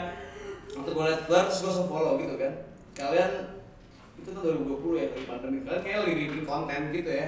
waktu 0.78 0.89
gua 0.93 1.06
lihat 1.10 1.22
Blur 1.26 1.43
terus 1.50 1.60
gua 1.62 1.70
langsung 1.74 1.89
follow 1.89 2.14
gitu 2.22 2.36
kan. 2.38 2.54
Kalian 2.96 3.32
itu 4.16 4.30
tuh 4.32 4.41
2020 4.41 5.02
ya 5.02 5.06
dari 5.12 5.26
pandemi 5.28 5.60
kalian 5.66 5.82
kayak 5.84 6.00
lagi 6.06 6.16
bikin 6.16 6.43
konten 6.48 6.82
gitu 6.93 7.10
ya. 7.12 7.28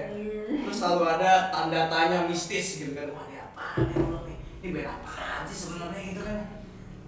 Terus 0.64 0.78
selalu 0.78 1.04
ada 1.20 1.32
tanda 1.52 1.82
tanya 1.92 2.26
mistis 2.30 2.80
gitu 2.80 2.94
kan. 2.96 3.12
Wah, 3.12 3.26
ini 3.28 3.44
nih? 4.26 4.38
Ini 4.64 4.70
band 4.74 4.90
apaan 4.90 5.42
sih 5.46 5.58
sebenarnya 5.58 6.02
gitu 6.14 6.22
kan. 6.24 6.38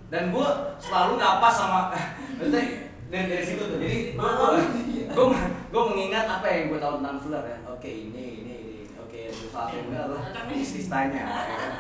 Dan 0.10 0.34
gua 0.34 0.74
selalu 0.82 1.22
napas 1.22 1.54
sama 1.54 1.94
maksudnya 2.38 2.90
dari, 3.10 3.26
dari 3.30 3.44
situ 3.46 3.62
tuh. 3.62 3.78
Jadi 3.78 4.18
gua 4.18 4.30
gua, 4.38 4.50
gua, 5.14 5.26
gua 5.70 5.84
mengingat 5.94 6.26
apa 6.26 6.46
yang 6.50 6.74
gua 6.74 6.80
tahu 6.82 6.94
tentang 7.02 7.18
Blur 7.22 7.46
ya. 7.46 7.58
Oke, 7.70 7.90
ini 7.90 8.24
ini 8.42 8.54
ini. 8.58 8.78
Oke, 9.02 9.30
salah 9.30 9.70
satunya 9.70 10.00
adalah 10.06 10.22
mistis 10.50 10.88
tanya. 10.90 11.22
ya 11.26 11.56
kan. 11.58 11.74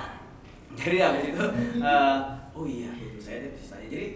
Jadi 0.78 0.98
habis 1.02 1.24
itu 1.34 1.46
eh, 1.82 2.18
oh 2.54 2.66
iya, 2.70 2.92
itu 2.94 3.20
saya 3.22 3.38
deh 3.46 3.50
mistis 3.54 3.70
tanya. 3.74 3.88
Jadi 3.90 4.08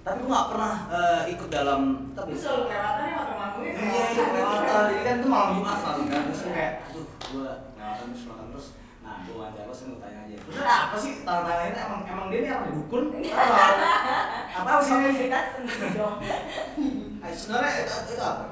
tapi 0.00 0.18
gua 0.24 0.32
nggak 0.32 0.48
pernah 0.56 0.74
eh, 0.88 1.22
ikut 1.36 1.48
dalam 1.52 1.82
tapi 2.16 2.32
Lu 2.32 2.40
selalu 2.40 2.62
kelewatan 2.72 3.04
ya 3.04 3.14
waktu 3.20 3.34
manggungnya 3.36 3.72
Iya, 3.76 4.04
iya, 4.12 4.24
kelewatan. 4.32 4.82
Jadi 4.88 5.02
kan 5.04 5.14
itu 5.20 5.28
malam 5.28 5.50
Jumat 5.60 5.76
selalu 5.80 6.02
kan. 6.08 6.22
Terus 6.28 6.40
gua 6.40 6.52
kayak, 6.56 6.72
aduh, 6.88 7.06
gua 7.32 7.50
kelewatan 7.76 8.06
terus 8.08 8.22
kelewatan 8.24 8.46
terus. 8.52 8.68
Nah, 9.08 9.24
gua 9.24 9.48
wawancara 9.48 9.64
terus 9.64 9.80
gua 9.88 9.98
tanya 10.04 10.20
aja. 10.28 10.36
Terus 10.36 10.60
apa 10.68 10.96
sih 11.00 11.12
ini 11.24 11.78
emang 11.80 12.02
emang 12.04 12.26
dia 12.28 12.38
ini 12.44 12.50
apa 12.52 12.66
dukun? 12.76 13.04
Apa 14.52 14.68
apa 14.76 14.84
sih 14.84 14.94
ini? 15.00 15.16
cerita 15.16 15.40
sendiri 15.56 15.88
dong 15.96 16.16
Eh, 17.18 17.32
Sebenarnya 17.40 17.72
itu, 17.88 17.94
itu 18.12 18.20
apa? 18.20 18.44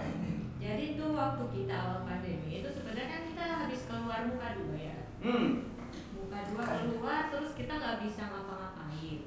Jadi 0.57 0.85
itu 0.97 1.05
waktu 1.13 1.45
kita 1.53 1.75
awal 1.77 1.99
pandemi 2.09 2.51
itu 2.59 2.69
sebenarnya 2.73 3.07
kan 3.13 3.23
kita 3.29 3.45
habis 3.45 3.81
keluar 3.85 4.21
muka 4.25 4.49
dua 4.57 4.77
ya. 4.81 4.99
Hmm. 5.21 5.69
Muka 6.17 6.39
dua 6.49 6.65
keluar 6.65 7.21
terus 7.29 7.53
kita 7.53 7.73
nggak 7.77 8.01
bisa 8.03 8.23
ngapa-ngapain. 8.33 9.21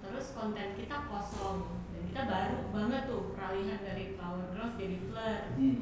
Terus 0.00 0.26
konten 0.32 0.68
kita 0.78 0.96
kosong 1.10 1.58
dan 1.90 2.02
kita 2.06 2.22
baru 2.30 2.58
banget 2.70 3.02
tuh 3.10 3.34
peralihan 3.34 3.80
dari 3.82 4.14
Flower 4.14 4.46
Girls 4.54 4.78
jadi 4.78 4.96
Fleur. 5.10 5.40
Hmm. 5.58 5.76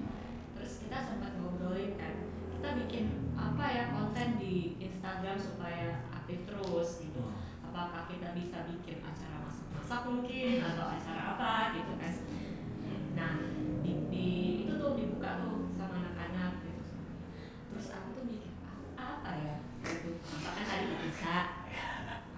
Terus 0.57 0.73
kita 0.81 0.99
sempat 0.99 1.31
ngobrolin 1.39 1.95
kan, 1.95 2.32
kita 2.63 2.79
bikin 2.79 3.07
apa 3.35 3.65
ya 3.67 3.85
konten 3.91 4.39
di 4.39 4.79
Instagram 4.79 5.35
supaya 5.35 6.07
aktif 6.15 6.47
terus 6.47 7.03
gitu. 7.03 7.19
Apakah 7.59 8.07
kita 8.07 8.31
bisa 8.39 8.63
bikin 8.71 9.03
acara 9.03 9.43
masak-masak 9.43 10.01
mungkin 10.07 10.63
atau 10.63 10.87
acara 10.87 11.35
apa 11.35 11.75
gitu 11.75 11.93
kan? 11.99 12.15
Nah 13.19 13.33
di, 13.83 13.93
di- 14.15 14.63
itu 14.63 14.79
tuh 14.79 14.95
dibuka 14.95 15.43
tuh 15.43 15.75
sama 15.75 16.07
anak-anak 16.07 16.63
gitu. 16.63 16.87
Terus 17.75 17.87
aku 17.99 18.09
tuh 18.15 18.25
mikir 18.31 18.55
"Ah, 18.95 19.19
apa 19.19 19.31
ya? 19.43 19.55
Gitu. 19.83 20.23
Masakan 20.23 20.63
tadi 20.63 20.85
nggak 20.87 21.03
bisa, 21.11 21.35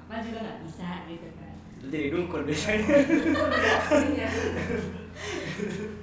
apa 0.08 0.14
juga 0.24 0.38
nggak 0.40 0.60
bisa 0.64 0.88
gitu 1.04 1.28
kan. 1.36 1.52
Jadi 1.84 2.08
dukun 2.08 2.42
biasanya. 2.48 2.96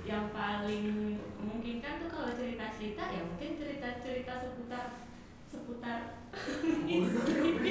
yang 0.05 0.25
paling 0.29 1.17
memungkinkan 1.61 2.01
tuh 2.01 2.09
kalau 2.09 2.33
cerita-cerita 2.33 3.03
ya 3.13 3.21
mungkin 3.21 3.53
cerita-cerita 3.53 4.33
seputar 4.41 4.97
seputar 5.45 6.25
Tapi 6.33 7.69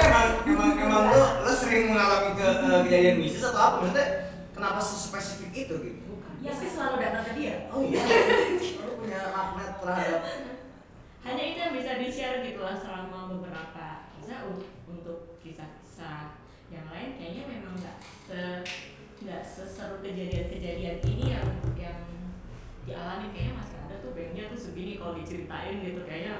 emang 0.00 0.28
emang 0.48 0.72
emang 0.80 1.04
lu 1.12 1.22
lu 1.44 1.52
sering 1.52 1.92
mengalami 1.92 2.32
ke, 2.40 2.46
ke 2.56 2.68
kejadian 2.88 3.20
mistis 3.20 3.44
atau 3.44 3.60
apa? 3.60 3.76
Maksudnya 3.84 4.08
kenapa 4.56 4.80
spesifik 4.80 5.68
itu 5.68 5.74
gitu? 5.76 6.12
ya 6.40 6.56
sih 6.56 6.72
selalu 6.72 7.04
datang 7.04 7.28
ke 7.28 7.32
dia 7.36 7.68
Oh 7.68 7.84
iya. 7.84 8.00
Lu 8.80 8.96
punya 8.96 9.28
magnet 9.28 9.76
terhadap 9.76 10.20
hanya 11.28 11.42
itu 11.42 11.58
yang 11.60 11.74
bisa 11.76 12.00
di 12.00 12.08
share 12.08 12.40
gitu 12.40 12.64
lah 12.64 12.80
selama 12.80 13.28
beberapa 13.28 14.08
bisa 14.16 14.40
untuk, 14.48 14.72
untuk 14.88 15.36
kisah-kisah 15.44 16.40
yang 16.72 16.88
lain 16.88 17.20
kayaknya 17.20 17.44
memang 17.44 17.76
nggak 17.76 17.98
se 18.24 18.40
nggak 19.20 19.42
seseru 19.42 20.00
kejadian-kejadian 20.00 21.02
ini 21.02 21.24
yang 21.36 21.48
yang 21.76 21.95
dialami 22.86 23.26
kayaknya 23.34 23.54
masih 23.58 23.76
ada 23.82 23.94
tuh 23.98 24.14
bandnya 24.14 24.44
tuh 24.46 24.58
segini 24.58 24.94
kalau 24.96 25.18
diceritain 25.18 25.82
gitu 25.82 26.00
kayaknya 26.06 26.34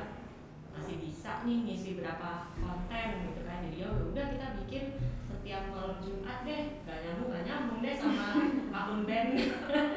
masih 0.71 0.95
bisa 1.01 1.43
nih 1.43 1.59
ngisi 1.65 1.99
berapa 1.99 2.53
konten 2.55 3.07
gitu 3.27 3.41
kan 3.43 3.65
jadi 3.67 3.77
ya 3.83 3.89
udah 3.91 4.27
kita 4.31 4.47
bikin 4.63 4.85
setiap 5.27 5.63
malam 5.73 5.99
Jumat 5.99 6.39
deh 6.45 6.63
gak 6.85 6.99
nyambung 7.03 7.29
gak 7.33 7.45
nyambung 7.49 7.79
deh 7.81 7.95
sama 7.97 8.27
akun 8.79 9.01
band 9.03 9.29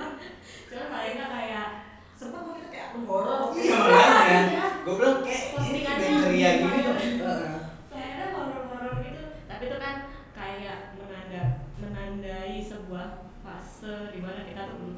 cuma 0.70 0.84
paling 0.88 1.14
nggak 1.16 1.32
kayak 1.32 1.68
sempat 2.16 2.40
kok 2.42 2.56
kita 2.58 2.70
kayak 2.70 2.86
akun 2.92 3.04
horor 3.06 3.42
Iya 3.54 3.78
makanya. 3.78 4.66
Gue 4.84 4.94
bilang 4.98 5.20
kayak 5.22 5.42
ini 5.60 5.80
band 5.86 6.16
ceria 6.24 6.50
gitu. 6.50 6.64
gini 6.66 6.80
tuh. 6.82 6.96
Heeh. 7.30 7.60
kayaknya 7.92 8.26
horor-horor 8.34 8.94
gitu 9.04 9.24
tapi 9.46 9.64
itu 9.68 9.78
kan 9.78 9.96
kayak 10.32 10.78
menanda 10.96 11.44
menandai 11.78 12.56
sebuah 12.58 13.08
fase 13.44 14.16
di 14.16 14.20
mana 14.24 14.48
kita 14.48 14.62
tuh 14.72 14.96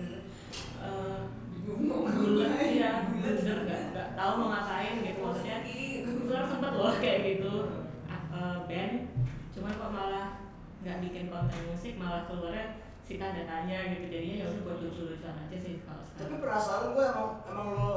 eh, 0.81 1.19
bulat 1.77 2.51
ya 2.59 2.91
bener. 3.13 3.57
Nggak 3.67 3.81
nggak 3.91 4.07
tahu 4.15 4.31
mau 4.37 4.47
ngapain 4.51 4.95
gitu. 4.99 5.19
Maksudnya 5.21 5.57
kebetulan 6.01 6.45
sempet 6.47 6.71
loh 6.73 6.93
kayak 6.97 7.19
gitu. 7.37 7.53
Eh, 8.09 8.57
band. 8.65 8.93
Cuman 9.51 9.71
kok 9.75 9.91
malah 9.91 10.27
nggak 10.81 10.97
bikin 11.03 11.29
konten 11.29 11.61
musik 11.69 11.93
malah 11.95 12.25
keluarnya 12.25 12.65
si 13.01 13.15
tanda 13.15 13.43
tanya 13.43 13.91
gitu. 13.91 14.05
Jadinya 14.07 14.35
ya 14.41 14.45
udah 14.49 14.61
buat 14.63 14.77
lucu-lucuan 14.81 15.35
aja 15.37 15.57
sih 15.57 15.83
kalau 15.83 16.01
Tapi 16.01 16.15
sekarang 16.17 16.39
perasaan 16.39 16.85
gue 16.91 17.05
emang 17.05 17.29
emang 17.45 17.67
lo 17.75 17.91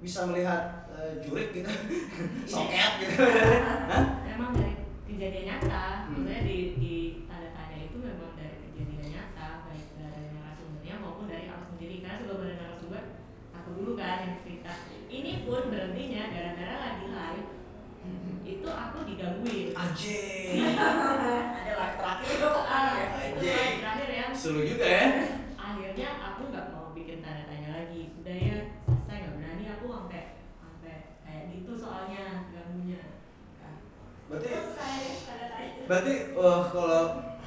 bisa 0.00 0.24
melihat 0.24 0.88
eh, 0.88 1.20
jurik 1.20 1.52
gitu, 1.52 1.68
soket 2.50 3.04
gitu. 3.04 3.20
Hah? 3.20 4.24
emang 4.24 4.56
dari 4.56 4.72
kejadian 5.04 5.44
nyata 5.44 6.08
Hmm. 6.08 6.24
maksudnya 6.24 6.40
di 6.42 6.56
di 6.80 6.94
tanda 7.28 7.52
tanya 7.52 7.76
itu 7.84 8.00
memang 8.00 8.29
sendiri 11.80 12.04
karena 12.04 12.20
sebelum 12.20 12.44
ada 12.44 12.54
narasumber 12.60 13.04
aku 13.56 13.68
dulu 13.72 13.92
kan 13.96 14.20
yang 14.20 14.36
cerita. 14.44 14.72
Ini 15.08 15.48
pun 15.48 15.72
berhentinya 15.72 16.28
gara-gara 16.28 16.76
lagi 16.76 17.06
live. 17.08 17.48
Itu 18.44 18.68
aku 18.68 18.98
digangguin. 19.08 19.72
Anjing. 19.72 20.60
ada 21.56 21.72
live 21.72 21.96
terakhir 21.96 22.28
itu 22.36 22.48
Ah, 22.68 23.00
ya 23.00 23.04
itu 23.32 23.40
live 23.48 23.80
terakhir 23.80 24.08
yang 24.12 24.32
Seru 24.36 24.60
juga 24.60 24.84
ya. 24.84 25.04
akhirnya 25.56 26.08
aku 26.20 26.52
nggak 26.52 26.66
mau 26.68 26.92
bikin 26.92 27.24
tanda 27.24 27.48
tanya 27.48 27.68
lagi. 27.72 28.12
Udah 28.20 28.36
ya 28.36 28.56
selesai 28.84 29.16
nggak 29.16 29.34
berani 29.40 29.64
aku 29.72 29.86
sampai 29.88 30.22
sampai 30.60 30.94
kayak 31.24 31.44
gitu 31.48 31.72
soalnya 31.80 32.44
ganggunya. 32.52 33.24
Kan. 33.56 33.74
Berarti 34.28 34.48
selesai 34.52 34.96
tanda 35.24 35.46
tanya 35.48 35.80
berarti 35.88 36.14
eh, 36.28 36.60
kalau 36.76 37.04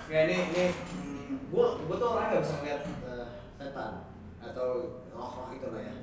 kayak 0.10 0.26
ini 0.26 0.38
ini 0.42 0.66
hmm, 0.74 1.54
gue 1.54 1.66
gue 1.86 1.96
tuh 2.02 2.10
orang 2.18 2.26
nggak 2.34 2.42
bisa 2.42 2.56
ngeliat 2.66 2.82
eh, 2.82 3.28
setan 3.62 3.94
atau 4.54 5.02
roh-roh 5.10 5.50
itu 5.50 5.66
lah 5.74 5.82
ya. 5.82 5.96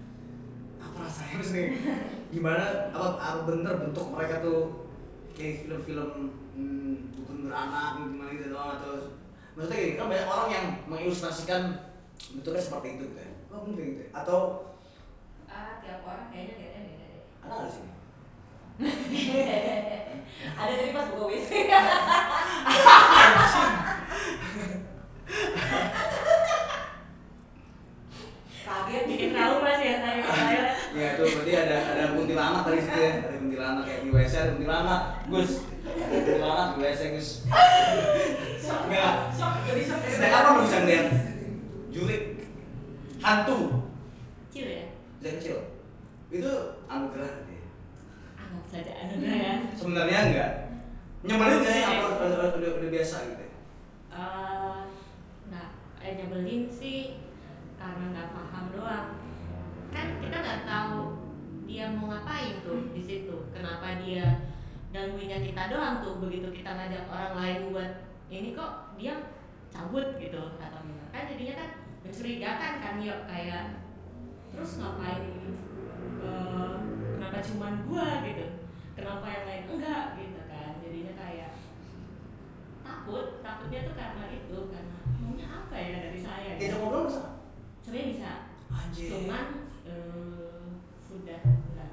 Apa 0.83 1.07
rasanya 1.07 1.39
sih? 1.39 1.79
Gimana? 2.35 2.91
Apa 2.91 3.15
apa 3.15 3.47
bener 3.47 3.79
bentuk 3.79 4.11
mereka 4.11 4.43
tuh 4.43 4.91
kayak 5.39 5.63
film-film 5.63 6.35
hmm, 6.59 7.15
dukun 7.15 7.47
beranak 7.47 8.03
gimana 8.03 8.35
gitu 8.35 8.51
doang 8.51 8.75
atau 8.75 9.15
maksudnya 9.55 9.79
gini 9.79 9.95
kan 9.95 10.11
banyak 10.11 10.27
orang 10.27 10.51
yang 10.51 10.67
mengilustrasikan 10.91 11.95
bentuknya 12.35 12.59
seperti 12.59 12.99
itu 12.99 13.07
gitu 13.07 13.23
ya. 13.23 13.31
Oh, 13.55 13.63
bener 13.71 13.87
gitu 13.87 14.03
ya? 14.03 14.11
Atau 14.19 14.39
ah 15.47 15.79
tiap 15.79 16.03
orang 16.03 16.35
kayaknya 16.35 16.59
kayaknya 16.59 16.91
beda 16.91 17.07
deh 17.07 17.23
ada 17.47 17.55
nggak 17.55 17.71
sini? 17.71 17.95
ada 20.59 20.73
tadi 20.75 20.91
pas 20.91 21.07
buka 21.15 21.25
WC 21.31 21.51
kaget 28.61 29.03
bikin 29.09 29.31
trauma 29.33 29.71
sih 29.81 29.87
ya 29.89 29.97
saya 30.05 30.63
Ya 30.91 31.07
itu 31.15 31.23
berarti 31.23 31.53
ada 31.55 31.77
ada 31.95 32.05
kuntilanak 32.19 32.63
tadi 32.67 32.81
situ 32.83 32.99
ya, 32.99 33.13
ada 33.23 33.37
kuntilanak 33.39 33.83
kayak 33.87 34.01
di 34.03 34.09
WC 34.11 34.33
ada 34.35 34.53
kuntilanak, 34.59 35.03
Gus. 35.31 35.51
Kuntilanak 35.87 36.69
di 36.75 36.79
WC 36.83 37.03
Gus. 37.15 37.29
Enggak. 38.67 39.15
Sejak 39.35 40.31
kapan 40.35 40.53
lu 40.53 40.61
bisa 40.67 40.77
ngeliat 40.83 41.09
jurik 41.95 42.23
hantu 43.23 43.59
kecil 44.51 44.67
ya 44.67 44.85
sejak 45.21 45.33
kecil? 45.39 45.57
Itu 46.31 46.53
anugerah 46.91 47.31
gitu 47.43 47.53
ya? 47.55 47.67
anggap 48.37 48.65
saja 48.67 48.93
anugerah 49.07 49.39
ya 49.39 49.55
Sebenarnya 49.79 50.19
enggak. 50.27 50.51
udah, 51.25 52.51
udah, 52.59 52.71
udah 52.83 52.91
biasa 52.91 53.17
gitu 53.31 53.43
ya? 53.47 53.53
Eh, 54.11 54.81
nggak 55.49 55.69
eh, 56.03 56.13
nyebelin 56.19 56.63
sih 56.67 57.30
karena 57.81 58.05
nggak 58.13 58.31
paham 58.37 58.65
doang. 58.77 59.09
Kan 59.89 60.07
kita 60.21 60.37
nggak 60.37 60.63
tahu 60.69 61.01
dia 61.65 61.89
mau 61.89 62.13
ngapain 62.13 62.61
tuh 62.61 62.93
di 62.93 63.01
situ. 63.01 63.49
Kenapa 63.57 63.97
dia 64.05 64.53
gangguinnya 64.93 65.41
kita 65.41 65.73
doang 65.73 66.05
tuh 66.05 66.21
begitu 66.21 66.53
kita 66.53 66.77
ngajak 66.77 67.09
orang 67.09 67.35
lain 67.41 67.61
buat 67.73 67.91
ini 68.29 68.53
kok 68.53 68.93
dia 69.01 69.33
cabut 69.73 70.21
gitu 70.21 70.61
atau 70.61 70.81
gimana. 70.85 71.09
Kan 71.09 71.25
jadinya 71.33 71.55
kan 71.57 71.71
mencurigakan 72.05 72.73
kan 72.85 72.95
yuk 73.01 73.21
kayak 73.25 73.65
terus 74.53 74.83
ngapain 74.83 75.25
eh, 76.21 76.77
kenapa 77.17 77.39
cuman 77.41 77.75
gua 77.89 78.09
gitu? 78.29 78.47
Kenapa 78.93 79.25
yang 79.25 79.45
lain 79.49 79.65
enggak? 79.73 80.05
gitu 80.21 80.41
kan. 80.45 80.77
Jadinya 80.85 81.13
kayak 81.17 81.51
takut 82.85 83.41
takutnya 83.41 83.89
tuh 83.89 83.95
karena 83.97 84.25
itu 84.29 84.59
karena 84.69 84.97
maunya 85.23 85.47
apa 85.49 85.77
ya 85.79 85.97
dari 86.11 86.21
saya 86.21 86.51
gitu. 86.61 86.77
ngobrol? 86.77 87.40
Sebenarnya 87.91 88.15
bisa 88.15 88.31
Anjir. 88.71 89.09
cuman 89.11 89.45
eh, 89.83 90.63
sudah 91.03 91.39
enggak 91.43 91.91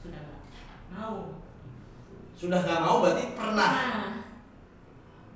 sudah 0.00 0.20
enggak 0.24 0.40
mau 0.88 1.16
Sudah 2.36 2.60
nggak 2.64 2.84
mau 2.84 3.00
berarti 3.00 3.32
pernah. 3.32 3.68
Nah, 3.72 4.12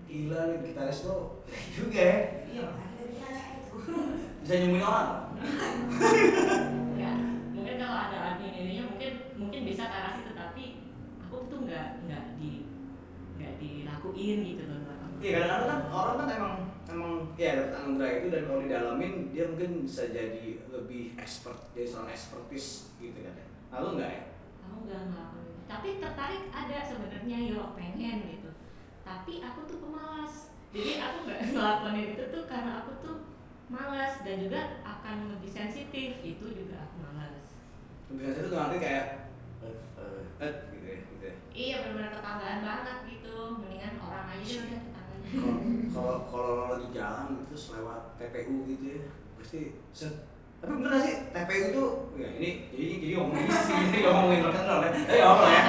Gila 0.05 0.40
nih 0.52 0.59
gitaris 0.68 1.05
lo 1.09 1.44
juga 1.72 1.97
ya. 2.01 2.18
Iya. 2.48 2.68
Bisa 4.44 4.55
nyembuhin 4.56 4.85
orang. 4.85 5.36
ya 7.01 7.12
mungkin 7.56 7.74
kalau 7.81 7.97
ada 7.97 8.16
admin 8.20 8.52
ininya 8.52 8.85
mungkin 8.93 9.10
mungkin 9.36 9.60
bisa 9.68 9.85
ke 9.89 9.97
arah 9.97 10.12
situ 10.16 10.32
tapi 10.36 10.64
aku 11.24 11.48
tuh 11.48 11.64
nggak 11.64 12.05
nggak 12.05 12.24
di 12.40 12.68
nggak 13.36 13.52
dilakuin 13.60 14.39
gitu 14.44 14.62
loh 14.64 14.81
Iya 15.20 15.31
kadang-kadang 15.36 15.68
kan 15.68 15.81
orang 15.93 16.14
kan 16.16 16.28
emang 16.32 16.55
emang 16.91 17.12
ya 17.35 17.51
dapat 17.57 17.73
anugerah 17.79 18.11
itu 18.19 18.27
dan 18.29 18.43
kalau 18.45 18.61
didalamin 18.61 19.12
dia 19.31 19.45
mungkin 19.47 19.71
bisa 19.83 20.03
jadi 20.11 20.47
lebih 20.69 21.15
expert 21.17 21.59
jadi 21.73 21.87
seorang 21.87 22.11
expertise 22.11 22.91
gitu 22.99 23.19
kan 23.21 23.35
ya. 23.35 23.47
Nah 23.71 23.79
lu 23.81 23.89
enggak 23.95 24.11
ya? 24.11 24.23
aku 24.61 24.77
nggak 24.87 25.03
ngelakuin 25.09 25.57
tapi 25.67 25.89
tertarik 25.99 26.45
ada 26.51 26.77
sebenarnya 26.83 27.39
yo 27.47 27.75
pengen 27.75 28.19
gitu 28.29 28.51
tapi 29.03 29.43
aku 29.43 29.67
tuh 29.67 29.79
pemalas 29.81 30.35
jadi 30.71 30.93
aku 30.99 31.17
nggak 31.27 31.41
ngelakuin 31.55 32.09
itu 32.15 32.25
tuh 32.31 32.43
karena 32.47 32.71
aku 32.83 32.93
tuh 33.03 33.17
malas 33.67 34.23
dan 34.23 34.37
juga 34.43 34.83
akan 34.83 35.31
lebih 35.31 35.51
sensitif 35.51 36.19
itu 36.23 36.45
juga 36.45 36.87
aku 36.87 36.97
malas 37.03 37.55
Biasanya 38.11 38.47
tuh 38.51 38.59
nanti 38.59 38.79
kayak 38.79 39.05
eh 39.62 39.77
eh 39.95 40.23
eh 40.43 40.53
gitu 40.75 40.87
ya 40.87 40.97
gitu 41.07 41.25
ya. 41.25 41.35
iya 41.55 41.75
benar-benar 41.83 42.12
tetanggaan 42.19 42.61
banget 42.62 42.99
gitu 43.07 43.35
mendingan 43.59 43.95
orang 44.03 44.27
aja 44.35 44.55
udah 44.67 44.81
Kalau- 45.31 45.62
Kalau 45.90 46.15
kalau 46.24 46.51
lo 46.55 46.65
lagi 46.70 46.86
jalan 46.90 47.43
terus 47.44 47.74
lewat 47.74 48.15
TPU 48.16 48.62
gitu 48.65 48.85
ya 48.89 49.02
pasti 49.36 49.61
set. 49.90 50.15
Tapi 50.59 50.77
bener 50.77 50.90
gak 50.93 51.02
sih? 51.02 51.15
TPU 51.31 51.65
itu 51.70 51.85
ya 52.15 52.28
ini 52.36 52.51
jadi 52.70 52.86
jadi 53.01 53.12
ngomongin 53.16 53.43
ini 53.43 53.55
sih 53.66 53.74
ini 53.81 53.98
ngomongin 54.01 54.40
rock 54.40 54.57
and 54.57 54.66
roll 54.66 54.81
ya. 54.81 54.90
Tapi 54.94 55.20
apa 55.20 55.44
ya. 55.47 55.62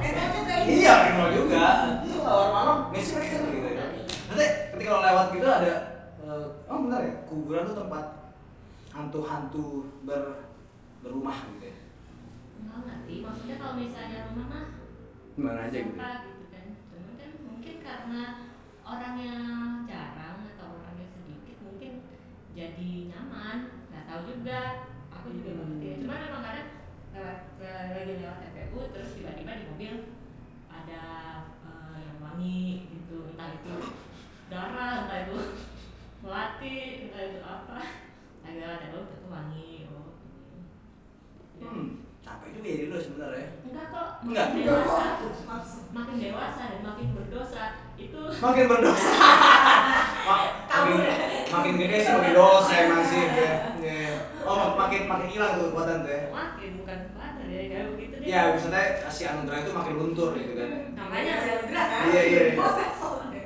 Ini. 0.00 0.72
iya 0.76 0.94
roll 1.12 1.30
juga. 1.34 1.64
Itu 2.00 2.16
kalau 2.18 2.46
malam 2.50 2.76
biasanya 2.88 3.20
mereka 3.20 3.36
gitu 3.52 3.68
ya. 3.68 3.84
Nanti 4.30 4.46
ketika 4.72 4.90
lo 4.90 5.00
lewat 5.02 5.26
gitu 5.30 5.46
ada 5.46 5.74
eh, 6.20 6.46
oh 6.64 6.78
benar 6.80 7.00
ya 7.00 7.12
kuburan 7.24 7.66
tuh 7.66 7.76
tempat 7.76 8.04
hantu-hantu 8.90 9.64
ber 10.02 10.22
berumah 11.00 11.36
gitu 11.52 11.64
ya. 11.66 11.76
Nggak 12.60 12.78
ngerti 12.80 13.14
maksudnya 13.20 13.56
kalau 13.56 13.74
misalnya 13.76 14.18
rumah 14.28 14.46
mah 14.46 14.64
gimana 15.32 15.60
aja 15.64 15.78
gitu 15.78 15.94
siapa 15.94 16.10
gitu 16.26 16.44
kan. 16.48 16.66
Cuman 16.90 17.12
kan 17.14 17.30
mungkin 17.40 17.74
karena 17.80 18.22
orangnya 18.90 19.34
jarang 19.86 20.42
atau 20.56 20.82
orangnya 20.82 21.06
sedikit 21.14 21.56
mungkin 21.62 21.92
jadi 22.58 22.90
nyaman 23.14 23.56
nggak 23.86 24.04
tahu 24.10 24.20
juga. 24.26 24.60
Aku 25.14 25.26
juga 25.30 25.50
nggak 25.54 25.66
ngerti. 25.70 25.88
Cuman 26.02 26.18
memang 26.26 26.42
kadang 26.42 26.68
lewat 27.14 27.38
le- 27.62 27.90
lagi 27.94 28.12
lewat 28.18 28.38
TPU 28.42 28.80
terus 28.90 29.10
tiba-tiba 29.14 29.52
di 29.58 29.64
mobil 29.70 29.94
ada 30.66 31.02
eh, 31.62 31.96
yang 32.02 32.18
wangi 32.18 32.90
gitu. 32.90 33.30
Entah 33.34 33.54
itu 33.54 33.74
darah 34.50 35.06
entah 35.06 35.18
itu 35.30 35.38
melati 36.26 36.76
entah 37.06 37.22
itu 37.30 37.40
apa. 37.46 37.78
Lagi 38.42 38.58
lewat 38.58 38.78
TPU 38.82 39.00
itu 39.06 39.26
wangi. 39.30 39.70
Oh 39.86 40.10
ini. 41.54 41.62
hmm 41.62 41.86
capek 42.20 42.48
juga 42.52 42.68
jadi 42.68 42.84
lo 42.92 42.98
sebenarnya. 43.00 43.46
Enggak 43.64 43.86
kok. 43.90 44.08
Enggak. 44.26 44.46
makin 44.50 44.62
dewasa. 44.66 45.06
Maksud. 45.46 45.82
makin 45.90 46.16
dewasa 46.20 46.62
dan 46.70 46.80
makin 46.84 47.06
berdosa 47.16 47.64
itu 48.02 48.20
makin 48.38 48.64
berdosa 48.66 49.10
makin, 50.70 50.96
ya? 50.98 51.14
makin 51.50 51.72
gede 51.76 51.96
sih 51.98 52.12
makin 52.12 52.32
dosa 52.32 52.72
emang 52.78 53.02
sih 53.02 53.22
ya. 53.26 53.52
Ya. 53.76 54.10
oh 54.40 54.54
mak- 54.54 54.76
makin 54.78 55.02
makin 55.06 55.28
hilang 55.28 55.52
tuh 55.54 55.64
kekuatan 55.68 55.98
tuh 56.00 56.10
ya 56.10 56.22
makin 56.30 56.70
bukan 56.78 56.98
kekuatan 57.04 57.44
ya 57.46 57.60
kayak 57.66 57.86
begitu 57.92 58.14
deh 58.16 58.26
ya 58.26 58.40
maksudnya 58.48 58.82
si 59.08 59.22
anugerah 59.24 59.58
itu 59.60 59.72
makin 59.72 59.94
luntur 59.94 60.30
gitu 60.32 60.52
kan 60.54 60.68
makanya 60.96 61.32
Ada 61.36 61.54
gerak 61.64 61.86
kan? 61.86 62.00
Iya, 62.06 62.22
iya, 62.24 62.42
iya. 62.46 62.66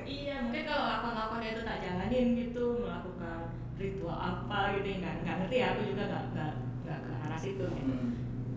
Iya 0.04 0.34
mungkin 0.42 0.62
kalau 0.64 0.84
lakon-lakonnya 0.86 1.48
itu 1.50 1.62
tak 1.62 1.78
jalanin 1.80 2.26
gitu 2.36 2.64
melakukan 2.78 3.38
ritual 3.74 4.14
apa 4.14 4.58
gitu 4.74 4.86
ya, 4.86 4.96
nggak 5.00 5.14
nggak 5.20 5.34
ngerti 5.38 5.56
ya 5.56 5.66
aku 5.70 5.82
juga 5.84 6.02
nggak 6.04 6.24
nggak 6.30 6.52
nggak 6.84 6.98
ke 7.00 7.12
arah 7.18 7.38
situ 7.38 7.64
gitu. 7.66 7.88
Hmm. 7.90 8.10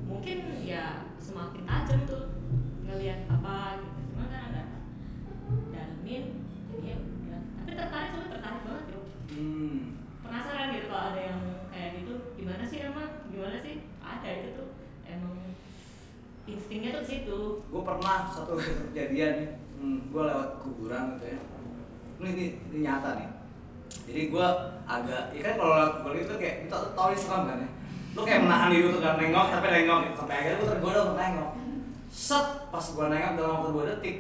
mungkin 0.04 0.38
ya 0.62 0.84
semakin 1.18 1.64
tajam 1.64 2.00
tuh 2.04 2.24
ngelihat 2.84 3.20
apa 3.28 3.56
gitu 3.80 4.00
cuma 4.08 4.24
karena 4.26 4.48
nggak 4.52 4.67
dalamin 5.78 6.24
ya 6.82 6.96
udah. 6.98 7.42
Tapi 7.62 7.72
tertarik 7.72 8.10
soalnya 8.10 8.30
tertarik 8.34 8.62
banget 8.66 8.86
yo 8.90 9.00
Hmm. 9.28 10.02
penasaran 10.26 10.74
gitu 10.74 10.88
kalau 10.90 11.06
ada 11.14 11.22
yang 11.22 11.42
kayak 11.70 11.90
gitu. 12.02 12.14
Gimana 12.34 12.64
sih 12.66 12.78
emang? 12.82 13.10
Gimana 13.30 13.58
sih? 13.62 13.76
Ada 14.02 14.30
itu 14.34 14.50
tuh 14.58 14.70
emang 15.06 15.36
instingnya 16.44 16.90
tuh 16.98 17.06
situ. 17.06 17.40
Gue 17.62 17.82
pernah 17.84 18.26
satu 18.28 18.58
kejadian 18.58 19.32
nih 19.38 19.50
hmm, 19.78 19.98
gue 20.10 20.24
lewat 20.26 20.50
kuburan 20.58 21.18
gitu 21.18 21.26
ya. 21.30 21.42
Ini, 22.18 22.30
ini, 22.34 22.46
ini 22.74 22.78
nyata 22.82 23.10
nih. 23.14 23.30
Jadi 24.08 24.22
gue 24.34 24.48
agak 24.88 25.24
ya 25.36 25.42
kan 25.44 25.54
kalau 25.60 25.74
lewat 25.78 25.92
kuburan 26.02 26.18
itu 26.24 26.34
kayak 26.40 26.56
tuh 26.66 26.90
tau 26.98 27.10
Islam 27.14 27.42
kan 27.46 27.58
ya. 27.62 27.70
Lu 28.18 28.22
kayak 28.26 28.42
menahan 28.50 28.74
diri 28.74 28.90
tuh 28.90 29.02
kan 29.04 29.16
nengok 29.22 29.46
tapi 29.54 29.68
nengok. 29.70 30.00
Gitu. 30.02 30.16
sampai 30.18 30.36
akhirnya 30.42 30.58
gue 30.58 30.70
tergoda 30.74 31.00
untuk 31.06 31.18
nengok. 31.22 31.52
Set 32.10 32.48
pas 32.74 32.86
gue 32.90 33.06
nengok 33.06 33.32
dalam 33.38 33.52
waktu 33.54 33.70
dua 33.70 33.86
detik 33.94 34.16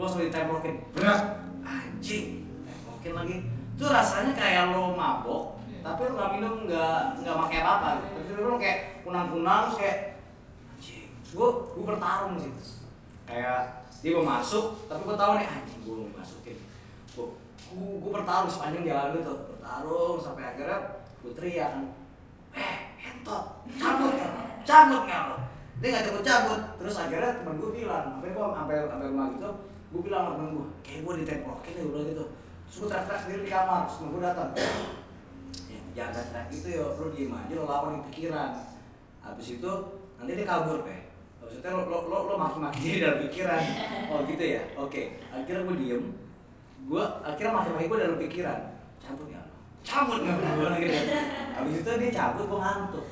gue 0.00 0.08
langsung 0.08 0.24
ditemplokin 0.24 0.76
berat 0.96 1.44
anjing 1.60 2.48
templokin 2.64 3.12
lagi. 3.12 3.36
Itu 3.76 3.84
rasanya 3.84 4.32
kayak 4.32 4.72
lo 4.72 4.96
mabok 4.96 5.60
tapi 5.84 6.08
lo 6.08 6.16
nggak 6.16 6.30
minum 6.40 6.54
nggak 6.64 7.20
nggak 7.20 7.36
pakai 7.36 7.58
apa 7.60 7.72
apa 7.76 7.88
gitu. 8.00 8.32
tapi 8.32 8.40
lo 8.48 8.56
kayak 8.56 9.04
kunang-kunang 9.04 9.68
terus 9.68 9.76
kayak 9.76 9.98
anjing. 10.72 11.12
Gue 11.36 11.48
gue 11.76 11.84
bertarung 11.84 12.40
situ. 12.40 12.88
Kayak 13.28 13.84
dia 14.00 14.16
mau 14.16 14.40
masuk 14.40 14.88
tapi 14.88 15.04
gue 15.04 15.16
tahu 15.20 15.32
nih 15.36 15.48
anjing 15.52 15.80
gue 15.84 15.92
mau 15.92 16.08
masukin. 16.16 16.56
Gue 17.12 17.26
gue, 18.00 18.10
bertarung 18.10 18.48
sepanjang 18.48 18.88
jalan 18.88 19.20
itu 19.20 19.34
bertarung 19.52 20.16
sampai 20.16 20.48
akhirnya 20.48 21.04
gue 21.20 21.32
teriak. 21.36 21.76
Kan 21.76 21.84
eh 22.56 22.76
entot 23.04 23.68
cabut 23.76 24.16
ya 24.16 24.32
lo 24.32 24.44
cabut 24.64 25.04
ya 25.04 25.20
lo. 25.28 25.36
Dia 25.84 25.88
nggak 25.92 26.04
cabut 26.08 26.24
cabut. 26.24 26.60
Terus 26.80 26.96
akhirnya 26.96 27.36
temen 27.44 27.60
gue 27.60 27.84
bilang 27.84 28.16
sampai 28.16 28.32
gue 28.32 28.44
sampai 28.48 28.74
sampai 28.88 29.08
rumah 29.12 29.28
gitu 29.36 29.52
gue 29.90 30.00
bilang 30.06 30.22
sama 30.22 30.34
temen 30.38 30.50
gue 30.54 30.66
kayak 30.86 31.00
gue 31.02 31.14
ditemplokin 31.26 31.74
ya 31.74 31.84
udah 31.90 32.02
gitu. 32.06 32.24
Terus 32.70 32.76
gue 32.78 32.88
teriak-teriak 32.88 33.20
sendiri 33.26 33.42
di 33.42 33.50
kamar 33.50 33.80
terus 33.90 33.98
gue 34.06 34.22
datang. 34.22 34.50
Ya, 35.66 35.80
jangan 35.98 36.12
teriak 36.14 36.46
gitu 36.54 36.66
ya 36.70 36.84
lo 36.94 37.06
diem 37.10 37.34
aja 37.34 37.52
lo 37.58 37.64
lawan 37.66 37.92
di 37.98 38.02
pikiran. 38.10 38.50
Habis 39.20 39.48
itu 39.58 39.72
nanti 40.16 40.32
dia 40.38 40.46
kabur 40.46 40.80
deh 40.86 41.00
maksudnya 41.40 41.70
lo 41.72 41.82
lo 41.88 41.98
lo, 42.06 42.18
lo 42.30 42.34
maki-maki 42.38 42.78
dia 42.86 42.96
dalam 43.10 43.18
pikiran. 43.26 43.62
Oh 44.10 44.26
gitu 44.26 44.42
ya? 44.42 44.62
Oke. 44.74 45.22
Akhirnya 45.30 45.62
gue 45.66 45.76
diem. 45.78 46.02
Gue 46.86 47.04
akhirnya 47.26 47.52
maki-maki 47.54 47.86
gue 47.90 47.98
dalam 47.98 48.18
pikiran. 48.18 48.60
Cabut 49.02 49.26
ya? 49.30 49.42
Cabut 49.82 50.18
nggak 50.22 50.36
gue 50.38 50.68
lagi. 50.70 50.88
Habis 51.58 51.74
itu 51.82 51.90
dia 51.90 52.10
cabut 52.14 52.44
gue 52.46 52.60
ngantuk 52.62 53.06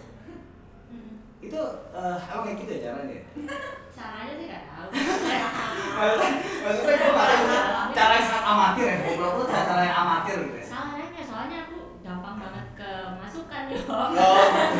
itu 1.38 1.60
eh, 1.92 2.18
emang 2.28 2.44
kayak 2.44 2.58
gitu 2.58 2.72
ya 2.72 2.80
caranya 2.84 3.14
ya? 3.14 3.24
caranya 3.98 4.32
sih 4.34 4.46
nggak 4.46 4.64
tahu 4.64 4.88
maksudnya 6.62 6.96
gue 6.96 7.14
tahu 7.14 7.42
cara 7.90 8.14
yang 8.16 8.44
amatir 8.44 8.84
ya 8.84 8.96
goblok 9.04 9.32
lu 9.34 9.44
cara 9.46 9.82
yang 9.82 9.98
amatir 9.98 10.36
gitu 10.40 10.56
ya 10.56 10.66
salahnya 10.66 11.22
soalnya 11.22 11.58
aku 11.66 11.78
gampang 12.00 12.36
banget 12.38 12.66
kemasukan 12.74 13.62
nih 13.66 13.78
oh 13.86 14.08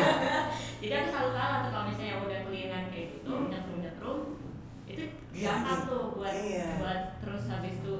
jadi 0.81 0.93
aku 0.95 1.07
selalu 1.09 1.31
kalah 1.33 1.57
tuh 1.61 1.69
kalau 1.69 1.85
misalnya 1.87 2.15
udah 2.19 2.39
kelingan 2.45 2.83
kayak 2.89 3.07
gitu 3.13 3.27
Hmm. 3.29 3.45
nyetrum 3.47 3.77
nyetrum 3.79 4.19
itu 4.85 5.03
Iya, 5.29 5.51
gampang 5.53 5.77
iya. 5.77 5.85
tuh 5.85 6.03
buat 6.17 6.33
Iya. 6.33 6.67
buat 6.81 7.01
terus 7.21 7.43
habis 7.45 7.75
itu 7.77 7.95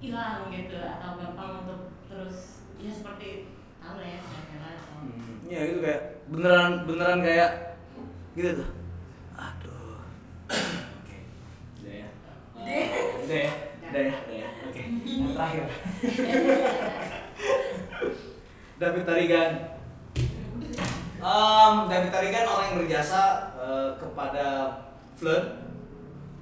hilang 0.00 0.48
gitu 0.48 0.76
atau 0.80 1.10
gampang 1.14 1.50
untuk 1.62 1.80
terus 2.08 2.38
ya 2.76 2.88
seperti 2.88 3.52
ya 3.98 4.20
Hmm, 5.00 5.48
Iya 5.50 5.60
itu 5.66 5.78
kayak 5.82 6.02
beneran 6.30 6.72
beneran 6.86 7.18
kayak 7.24 7.50
gitu 8.36 8.62
tuh. 8.62 8.68
Aduh. 9.34 9.98
Oke. 11.00 11.18
Udah 11.80 11.94
ya. 11.96 12.08
Udah. 12.54 12.68
Ya. 12.70 12.86
Udah. 13.24 13.40
Ya, 13.40 13.50
udah 13.90 14.02
ya. 14.38 14.48
Oke. 14.68 14.82
Yang 15.02 15.32
terakhir. 15.34 15.64
David 18.80 19.04
Tarigan. 19.04 19.50
Um, 21.20 21.74
David 21.90 22.10
Tarigan 22.14 22.46
orang 22.48 22.66
yang 22.72 22.78
berjasa 22.80 23.22
eh, 23.58 23.90
kepada 23.98 24.46
Flood. 25.18 25.44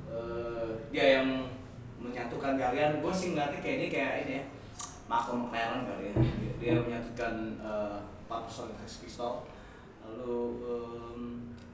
Eh, 0.07 0.67
dia 0.93 1.07
yang 1.19 1.51
menyatukan 1.99 2.55
kalian. 2.55 3.03
Gue 3.03 3.11
sih 3.11 3.35
ngeliatnya 3.35 3.59
kayak 3.59 3.77
ini 3.79 3.87
kayak 3.91 4.13
ini 4.27 4.33
ya. 4.39 4.45
Malcolm 5.09 5.49
McLaren 5.49 5.89
kali 5.89 6.05
ya. 6.09 6.15
Dia, 6.21 6.53
dia 6.61 6.73
menyatukan 6.79 7.35
eh, 7.59 7.97
empat 8.29 8.41
personil 8.45 8.77
Sex 8.85 9.01
Pistol. 9.03 9.49
Lalu 10.05 10.37
em, 10.65 11.21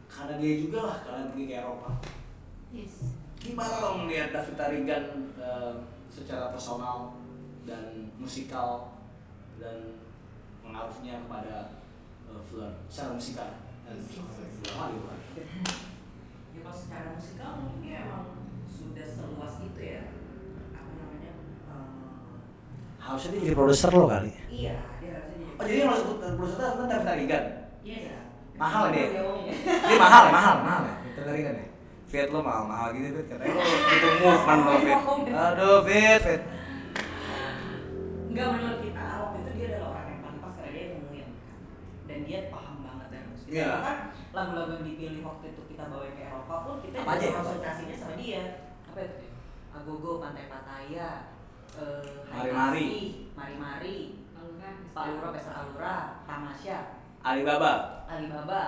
karena 0.07 0.39
dia 0.39 0.55
juga 0.59 0.79
lah 0.87 0.97
kalian 1.03 1.29
pergi 1.35 1.45
ke 1.47 1.55
Eropa. 1.59 1.91
yes 2.71 2.97
Gimana 3.37 3.77
lo 3.77 4.07
melihat 4.07 4.33
David 4.33 4.57
Tarigan 4.57 5.05
eh, 5.37 5.75
secara 6.09 6.49
personal 6.49 7.19
dan 7.67 8.15
musikal 8.17 8.95
dan 9.59 9.99
pengaruhnya 10.61 11.21
kepada 11.25 11.81
uh, 12.25 12.41
Fleur 12.41 12.73
secara 12.89 13.13
musikal 13.15 13.51
dan 13.85 13.97
Ah, 14.75 14.89
gitu 14.89 15.05
kan. 15.05 15.21
ya 15.37 15.45
kalau 16.61 16.73
secara 16.73 17.09
musikal 17.13 17.51
mungkin 17.61 17.81
dia 17.85 18.09
emang 18.09 18.27
sudah 18.65 19.05
seluas 19.05 19.55
itu 19.61 19.81
ya 19.81 20.03
eh, 20.09 20.24
Harusnya 23.05 23.31
dia 23.31 23.41
jadi 23.45 23.55
produser 23.55 23.91
lo 23.93 24.07
kali. 24.09 24.31
iya 24.49 24.75
dia 24.97 25.11
harusnya 25.15 25.47
Oh 25.55 25.63
jadi 25.63 25.79
yang 25.79 25.91
masuk 25.93 26.07
produser 26.17 26.57
itu 26.57 26.65
harusnya 26.65 26.87
David 26.89 27.07
Tarigan. 27.07 27.45
yes 27.83 28.05
Mahal 28.55 28.85
dia. 28.89 29.07
Dia 29.07 29.21
ngomongnya. 29.21 29.55
Dia 29.61 29.99
mahal 29.99 30.23
ya, 30.25 30.33
mahal, 30.33 30.57
mahal 30.63 30.83
ya. 30.83 30.95
David 31.05 31.27
Tarigan 31.27 31.55
ya. 31.55 31.67
Fit 32.05 32.29
lo 32.31 32.41
mahal, 32.41 32.65
mahal 32.65 32.89
gitu 32.93 33.09
Fit. 33.17 33.27
Katanya 33.29 33.53
lo 33.53 33.63
itu 33.67 34.09
movement 34.21 34.61
lo 34.63 34.73
Fit. 34.79 35.01
Aduh 35.35 35.79
Fit, 35.85 36.21
Fit. 36.23 36.43
Enggak 38.31 38.47
menurut 38.51 38.81
kita 38.83 39.03
waktu 39.21 39.37
itu 39.39 39.51
dia 39.55 39.67
adalah 39.71 39.89
orang 39.93 40.07
yang 40.09 40.21
paling 40.21 40.41
pas 40.41 40.53
karena 40.55 40.71
dia 40.73 40.85
ngomongin 40.91 41.29
dan 42.05 42.19
dia 42.25 42.39
paham 42.51 42.77
banget 42.83 43.07
dari 43.13 43.27
musik. 43.31 43.47
Iya. 43.49 43.69
Bahkan 43.71 43.97
lagu-lagu 44.35 44.73
yang 44.75 44.85
dipilih 44.85 45.21
waktu 45.23 45.45
itu 45.55 45.63
kita 45.71 45.83
bawa 45.87 46.07
ke 46.11 46.23
Eropa 46.25 46.55
pun 46.67 46.77
kita 46.83 46.97
ya? 46.99 47.31
konsultasinya 47.31 47.95
sama 47.95 48.15
dia. 48.17 48.43
Apa 48.91 49.01
itu? 49.03 49.27
Agogo, 49.75 50.11
Pantai 50.19 50.47
Pattaya, 50.47 51.11
Hai 51.75 52.55
Mari-mari. 52.55 52.91
Mari-mari, 53.35 53.97
Alura 54.39 54.71
Palura, 54.95 55.29
Pesta 55.35 55.53
Alura, 55.59 56.23
Tamasya, 56.23 56.79
Alibaba. 57.19 58.07
Alibaba. 58.07 58.63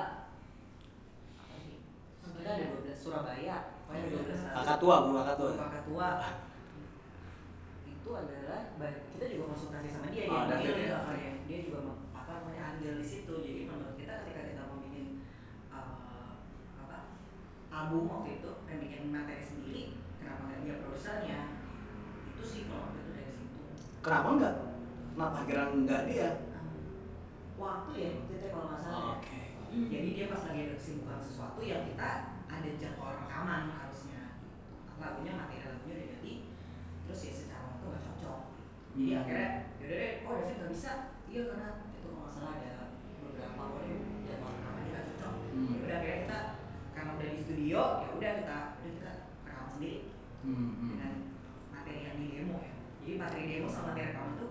Lagi? 1.39 1.87
Ada 2.27 2.51
ada 2.51 2.65
12 2.83 2.99
Surabaya. 2.99 3.78
Pokoknya 3.87 4.03
ada 4.03 4.11
12 4.11 4.43
lagu. 4.43 4.57
Kakak 4.59 4.78
tua, 4.83 4.97
Bu, 5.07 5.11
kakak 5.23 5.37
tua. 5.39 5.51
Kakak 5.55 5.83
tua. 5.87 6.09
Itu 7.87 8.11
adalah 8.11 8.61
kita 9.15 9.24
juga 9.31 9.45
konsultasi 9.55 9.87
sama 9.87 10.07
dia 10.11 10.27
Oh, 10.27 10.43
dia 10.43 10.51
David 10.51 10.74
dia, 10.74 10.87
ya. 10.91 10.99
dia, 11.15 11.33
dia 11.47 11.59
juga 11.62 11.78
apa 12.11 12.31
namanya 12.43 12.62
andil 12.74 12.99
di 12.99 13.07
situ. 13.07 13.35
Jadi 13.39 13.70
menurut 13.70 13.95
kita 13.95 14.27
ketika 14.27 14.43
kita 14.51 14.62
mau 14.66 14.83
bikin 14.83 15.23
uh, 15.70 16.43
apa 16.83 17.15
album 17.70 18.11
waktu 18.11 18.43
itu 18.43 18.51
dan 18.66 18.77
bikin 18.83 19.15
materi 19.15 19.47
sendiri, 19.47 19.95
kenapa 20.19 20.51
nggak 20.51 20.59
dia 20.66 20.74
produsernya? 20.83 21.66
Itu 22.37 22.45
sih 22.45 22.63
kalau 22.69 22.93
dari 22.93 23.33
situ. 23.33 23.61
Kenapa 24.01 24.29
enggak? 24.37 24.55
Kenapa 25.13 25.37
akhirnya 25.41 25.67
enggak 25.73 26.03
dia? 26.07 26.29
Waktu 27.57 27.91
ya 27.97 28.09
waktu 28.13 28.33
itu 28.37 28.47
kalau 28.53 28.67
nggak 28.69 28.81
salah. 28.81 29.01
ya. 29.01 29.13
Oke. 29.17 29.41
Jadi 29.89 30.09
dia 30.13 30.27
pas 30.29 30.43
lagi 30.45 30.61
ada 30.63 30.75
kesibukan 30.77 31.19
sesuatu 31.19 31.61
yang 31.61 31.83
kita 31.85 32.11
ada 32.47 32.69
jadwal 32.77 33.13
rekaman 33.17 33.69
harusnya. 33.69 34.21
Lagunya 34.97 35.33
materi 35.35 35.61
lagunya 35.63 35.95
udah 35.97 36.09
jadi, 36.17 36.35
terus 37.05 37.21
ya 37.23 37.33
secara 37.35 37.63
waktu 37.67 37.85
nggak 37.87 38.05
cocok. 38.07 38.39
Jadi 38.93 39.05
Hmm. 39.07 39.21
akhirnya 39.21 39.49
yaudah 39.77 39.99
deh, 40.01 40.13
oh 40.25 40.33
David 40.35 40.57
nggak 40.57 40.73
bisa. 40.73 40.93
Iya 41.27 41.41
karena 41.51 41.69
itu 41.91 42.07
kalau 42.07 42.21
nggak 42.23 42.33
salah 42.33 42.53
ada 42.57 42.73
beberapa 43.21 43.61
pokoknya 43.61 43.97
jadwal 44.25 44.51
rekamannya 44.55 44.89
nggak 44.89 45.05
cocok. 45.11 45.33
Hmm. 45.53 45.67
Ya 45.69 45.79
udah 45.85 45.97
akhirnya 45.99 46.19
kita 46.25 46.41
karena 46.95 47.11
udah 47.13 47.29
di 47.29 47.39
studio, 47.39 47.81
ya 48.01 48.09
udah 48.17 48.33
kita 48.33 48.59
udah 48.81 48.93
kita 48.93 49.13
rekaman 49.45 49.69
sendiri 49.69 49.99
Hmm, 50.41 50.55
hmm. 50.55 50.89
dengan 50.95 51.15
yang 52.17 52.25
di 52.25 52.29
demo 52.33 52.57
ya. 52.59 52.73
Jadi 53.05 53.13
materi 53.21 53.43
demo 53.47 53.69
sama 53.69 53.93
materi 53.93 54.09
rekaman 54.09 54.33
tuh 54.41 54.51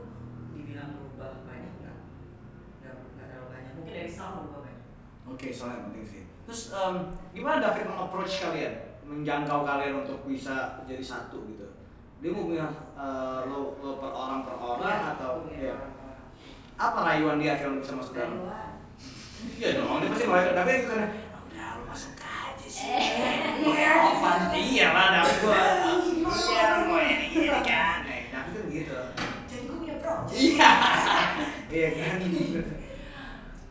dibilang 0.54 0.90
berubah 0.94 1.32
banyak 1.44 1.74
nggak? 1.82 1.98
Nggak 2.86 2.96
terlalu 3.18 3.48
banyak. 3.50 3.72
Mungkin 3.74 3.94
dari 3.94 4.12
sound 4.12 4.34
berubah 4.46 4.62
banyak. 4.70 4.82
Oke, 5.26 5.48
soalnya 5.50 5.90
penting 5.90 6.06
sih. 6.06 6.22
Terus 6.46 6.62
em, 6.72 6.96
gimana 7.34 7.58
David 7.58 7.90
meng-approach 7.90 8.34
kalian, 8.38 8.74
menjangkau 9.02 9.66
kalian 9.66 10.06
untuk 10.06 10.22
bisa 10.30 10.86
jadi 10.86 11.02
satu 11.02 11.42
gitu? 11.50 11.66
Dia 12.22 12.30
mau 12.32 12.46
punya 12.46 12.70
eh, 12.96 13.40
lo, 13.50 13.76
lo 13.82 13.98
per 13.98 14.12
orang 14.14 14.46
per 14.46 14.56
orang 14.56 14.88
Iya, 14.88 15.10
atau 15.18 15.32
iya. 15.50 15.74
ya. 15.74 15.78
apa 16.76 17.00
rayuan 17.02 17.42
dia 17.42 17.58
akhirnya 17.58 17.82
bisa 17.82 17.98
masuk 17.98 18.14
dalam? 18.14 18.46
Iya 19.58 19.70
dong, 19.78 20.00
dia 20.02 20.10
pasti 20.14 20.26
mulai 20.26 20.54
David 20.54 20.78
itu 20.80 20.94
kan. 20.94 21.10
Udah 21.50 21.68
lo 21.76 21.84
masuk 21.90 22.14
sih. 22.76 22.99
Iya, 23.65 23.91
apaan? 24.11 24.41
Iya 24.52 24.88
lah, 24.91 25.07
David 25.15 25.38
gua. 25.39 25.61
Iya, 26.27 26.64
lo 26.68 26.80
mau 26.85 26.99
ini 26.99 27.26
gini 27.31 27.60
kan. 27.64 27.99
Eh, 28.03 28.27
David 28.27 28.52
kan 28.53 28.65
gitu. 28.69 28.97
Jadi 29.47 29.64
gue 29.64 29.77
punya 29.80 29.95
project. 29.97 30.35
Iya. 30.35 30.72
Iya 31.65 31.88
kan. 31.95 32.15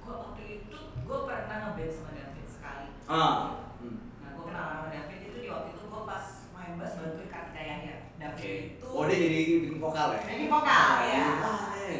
Gue 0.00 0.14
waktu 0.14 0.42
itu 0.56 0.76
gue 0.98 1.18
pernah 1.22 1.56
ngeband 1.62 1.92
sama 1.92 2.10
David 2.12 2.46
sekali. 2.46 2.86
Ah. 3.04 3.60
Hmm. 3.78 3.96
Nah 4.18 4.30
gue 4.32 4.44
kenal 4.46 4.64
sama 4.72 4.86
David 4.88 5.18
itu 5.22 5.38
di 5.38 5.48
waktu 5.48 5.68
itu 5.70 5.84
gue 5.84 6.02
pas 6.02 6.24
main 6.50 6.72
bass 6.74 6.92
bantuin 6.96 7.28
Kartika 7.28 7.60
Yahya. 7.62 7.96
David 8.16 8.40
itu. 8.72 8.86
Oh 8.88 9.04
dia 9.04 9.16
jadi 9.18 9.38
bikin 9.60 9.78
vokal 9.78 10.08
ya? 10.10 10.20
Bikin 10.24 10.48
vokal, 10.48 10.88
ya. 11.02 11.12
Iya. 11.12 11.26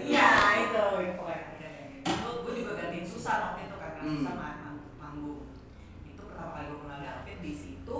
Iya 0.09 0.29
itu 0.63 0.83
vokal 1.13 1.37
Kartika 1.37 1.69
Yahya. 1.69 1.99
Gue 2.41 2.53
juga 2.55 2.73
gantiin 2.75 3.05
Susan 3.05 3.39
waktu 3.45 3.61
itu 3.63 3.77
karena 3.77 4.01
Hmm. 4.01 4.17
Susan 4.17 4.35
main 4.35 4.57
mang- 4.59 4.89
manggung. 4.97 5.41
Itu 6.05 6.23
pertama 6.55 6.71
kali 6.71 6.71
gue 6.71 6.79
kenal 6.87 7.01
David 7.03 7.39
di 7.43 7.53
situ. 7.59 7.99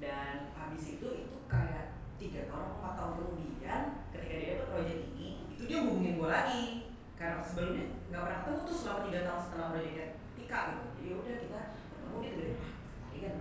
Dan 0.00 0.34
habis 0.56 0.84
itu 0.96 1.06
itu 1.20 1.36
kayak 1.44 2.00
tiga 2.16 2.48
tahun 2.48 2.64
atau 2.64 2.76
empat 2.80 2.92
tahun 2.96 3.12
kemudian 3.20 3.82
ketika 4.08 4.34
dia 4.40 4.48
dapat 4.56 4.68
proyek 4.72 4.98
ini 5.12 5.28
itu 5.52 5.62
dia 5.68 5.78
hubungin 5.84 6.16
gue 6.16 6.28
lagi. 6.32 6.64
Karena 7.20 7.44
sebelumnya 7.44 7.84
nggak 8.08 8.22
pernah 8.24 8.38
ketemu 8.40 8.60
tuh 8.64 8.76
selama 8.80 9.00
tiga 9.04 9.20
tahun 9.28 9.40
setelah 9.44 9.66
proyeknya 9.68 10.06
Tika 10.32 10.58
gitu. 10.72 10.86
Jadi 10.96 11.04
ya 11.04 11.14
udah 11.20 11.36
kita 11.44 11.60
ketemu 11.76 12.16
dia 12.24 12.32
tuh 12.32 12.48
ah 12.56 12.72
tadi 13.04 13.18
kan 13.20 13.34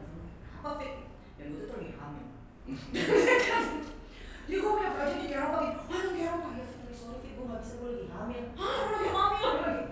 apa 0.59 0.69
Fit? 0.75 0.95
Dan 1.39 1.45
gue 1.55 1.63
tuh 1.63 1.75
lagi 1.79 1.91
hamil. 1.95 2.27
Jadi 4.49 4.55
gue 4.59 4.71
punya 4.75 4.91
proyek 4.91 5.17
di 5.23 5.27
Eropa 5.31 5.57
gitu. 5.63 5.79
Wah 5.87 6.03
di 6.11 6.19
Eropa 6.19 6.47
ya 6.59 6.65
Fit 6.67 6.95
sorry 6.99 7.17
Fit 7.23 7.31
gue 7.31 7.45
nggak 7.47 7.61
bisa 7.63 7.73
gue 7.79 7.87
lagi 7.95 8.05
hamil. 8.11 8.43
Ah 8.59 8.75
lu 8.75 8.91
lagi 8.91 9.09
hamil? 9.15 9.47
Lagi 9.63 9.83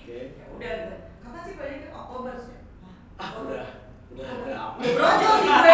Oke. 0.00 0.18
ya 0.32 0.44
udah 0.56 0.72
gitu. 0.72 0.96
kapan 1.20 1.40
sih 1.44 1.54
proyeknya 1.60 1.88
Oktober 1.92 2.55
Ah, 3.16 3.30
udah. 3.40 3.66
Udah, 4.12 4.28
udah 4.44 4.56
apa? 4.60 4.80
Brojol 4.80 5.34
sih 5.40 5.48
gue 5.48 5.72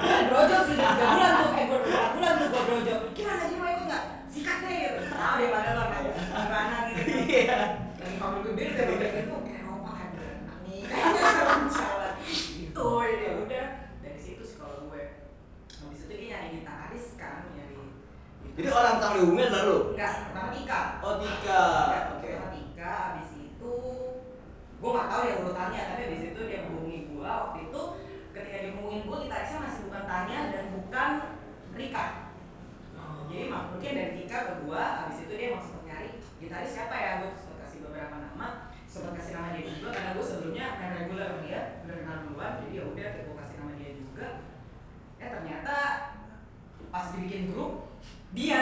Udah 0.00 0.22
brojol 0.26 0.60
sih, 0.66 0.74
3 0.74 0.90
bulan 0.90 1.32
tuh 1.38 1.50
Eh 1.54 1.64
gue 1.70 1.78
4 1.86 2.14
bulan 2.18 2.32
tuh 2.34 2.46
gue 2.50 2.62
brojol. 2.66 2.98
Gimana 3.14 3.42
sih 3.46 3.56
mau 3.58 3.70
ikut 3.70 3.86
gak? 3.86 4.04
Sikat 4.26 4.58
deh. 4.66 4.74
Gitu 4.74 5.00
Tau 5.14 5.34
deh 5.38 5.48
pada 5.54 5.70
lo 5.78 5.82
Gimana 5.90 6.76
gitu. 6.90 7.02
Iya. 7.30 7.58
Lagi 7.94 8.16
pamit 8.18 8.42
gitu 8.42 8.54
Ke 8.58 9.52
Eropa 9.54 9.90
kan 9.94 10.08
berenang 10.18 10.60
nih 10.66 10.80
Kayaknya 10.90 11.22
jalan 11.30 11.62
Gitu. 12.58 12.88
Ya 13.06 13.32
udah. 13.38 13.66
Dari 14.02 14.18
situ 14.18 14.42
sih 14.42 14.56
kalau 14.58 14.90
gue. 14.90 15.02
Habis 15.78 16.00
itu 16.06 16.12
dia 16.18 16.26
nyari 16.34 16.48
gitaris 16.58 17.06
kan 17.14 17.46
Nyari 17.54 17.74
Jadi 18.58 18.68
orang 18.70 18.98
tahu 18.98 19.12
hubungnya 19.22 19.46
adalah 19.46 19.64
lu? 19.66 19.78
Enggak, 19.94 20.12
pertama 20.26 20.48
Tika 20.50 20.80
Oh 21.06 21.14
Tika. 21.22 21.62
Oke. 22.18 22.28
Pertama 22.34 22.50
Tika, 22.50 22.94
habis 23.14 23.30
itu 23.38 23.74
gue 24.80 24.88
gak 24.96 25.12
tahu 25.12 25.22
ya 25.28 25.34
urutannya, 25.44 25.82
tapi 25.92 26.00
habis 26.08 26.24
itu 26.32 26.40
dia 26.48 26.64
menghubungi 26.64 27.12
gue 27.12 27.20
waktu 27.20 27.68
itu 27.68 27.82
ketika 28.32 28.56
dia 28.64 28.72
menghubungin 28.72 29.04
gue 29.04 29.18
gitarisnya 29.28 29.60
masih 29.60 29.80
bukan 29.84 30.04
Tanya 30.08 30.38
dan 30.48 30.64
bukan 30.72 31.10
Rika 31.80 32.04
jadi 33.30 33.46
mak- 33.46 33.70
mungkin 33.70 33.92
dari 33.94 34.12
Tika 34.18 34.38
ke 34.42 34.52
gue, 34.66 34.74
habis 34.82 35.22
itu 35.22 35.32
dia 35.38 35.54
mau 35.54 35.62
sempet 35.62 35.82
nyari 35.86 36.08
gitaris 36.36 36.74
siapa 36.74 36.90
ya, 36.92 37.10
gue 37.22 37.30
sempet 37.30 37.56
kasih 37.62 37.78
beberapa 37.86 38.16
nama 38.18 38.46
sempet 38.84 39.12
kasih 39.14 39.32
nama 39.32 39.54
dia 39.54 39.62
juga 39.70 39.88
karena 39.94 40.10
gue 40.12 40.24
sebelumnya 40.26 40.66
main 40.74 40.92
reguler 40.98 41.26
sama 41.30 41.40
dia 41.46 41.60
udah 41.80 41.94
kenal 41.96 42.16
duluan 42.26 42.52
jadi 42.58 42.74
ya 42.74 42.82
udah 42.84 43.06
gue 43.22 43.34
kasih 43.38 43.54
nama 43.56 43.72
dia 43.78 43.90
juga 43.94 44.26
eh 45.16 45.28
ternyata 45.30 45.76
pas 46.90 47.06
dibikin 47.14 47.42
grup 47.48 47.72
dia 48.30 48.60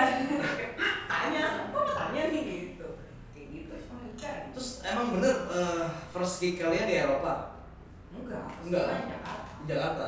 tanya 1.11 1.43
kok 1.73 1.85
tanya 1.97 2.23
nih 2.29 2.43
gitu 2.45 2.87
kayak 3.33 3.47
gitu 3.49 3.73
Rika 3.73 4.31
gitu. 4.45 4.53
Terus 4.53 4.71
emang 4.85 5.07
bener 5.17 5.37
eh, 5.49 5.85
first 6.13 6.37
gig 6.39 6.61
kalian 6.61 6.85
di 6.85 6.97
Eropa? 6.99 7.57
enggak 8.13 8.45
Enggak. 8.69 8.85
Jakarta 9.09 9.33
Jakarta? 9.65 10.07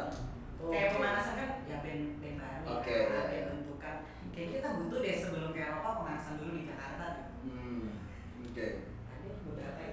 kayak 0.61 0.89
pemanasan 0.93 1.35
kan 1.35 1.49
ya 1.65 1.77
band 1.81 2.20
ya 2.71 2.77
Oke, 2.77 2.95
kan, 3.03 3.11
iya, 3.11 3.21
band 3.21 3.33
iya. 3.33 3.43
bentukan 3.51 3.97
kayak 4.31 4.49
kita 4.53 4.69
butuh 4.77 4.99
deh 5.01 5.17
sebelum 5.17 5.51
ke 5.51 5.61
Eropa 5.61 5.91
pemanasan 5.97 6.35
dulu 6.39 6.53
di 6.55 6.65
Jakarta 6.65 7.07
Hmm. 7.41 7.97
Oke. 8.45 8.67
ada 9.07 9.29
beberapa 9.43 9.81
ya 9.81 9.93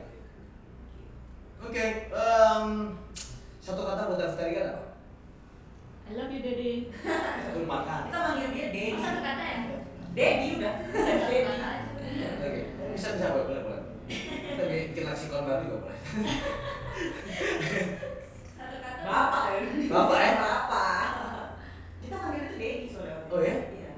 Oke. 1.59 1.85
em, 2.07 2.67
satu 3.57 3.81
kata 3.83 4.01
buat 4.05 4.17
David 4.17 4.35
Tarigan 4.35 4.67
apa? 4.69 4.83
I 6.07 6.15
love 6.15 6.31
you 6.31 6.39
daddy 6.39 6.87
Satu 7.41 7.57
lupakan. 7.61 8.07
Kita 8.07 8.17
manggil 8.21 8.47
dia 8.49 8.65
Dedi. 8.65 8.85
Oh, 8.89 9.01
satu 9.01 9.19
kata 9.21 9.43
ya 9.43 9.57
Dedi 10.13 10.47
udah. 10.55 10.73
Dedi. 10.95 11.37
aja 11.43 12.27
Oke, 12.39 12.61
bisa 12.93 13.07
bisa 13.13 13.27
boleh 13.29 13.45
boleh 13.45 13.61
boleh. 13.61 13.83
Kita 14.07 14.63
bikin 14.65 15.03
leksikon 15.03 15.43
baru 15.43 15.61
juga 15.61 15.77
boleh. 15.83 15.99
satu 18.55 18.75
kata 18.77 19.01
Bapak 19.03 19.43
ya. 19.45 19.59
Bapak 19.85 20.17
ya? 20.17 20.31
Bapak. 20.37 20.95
Kita 21.99 22.15
manggil 22.17 22.41
itu 22.41 22.46
Dedi 22.57 22.89
soalnya. 22.89 23.17
Oh 23.29 23.39
ya? 23.39 23.55
Iya. 23.69 23.91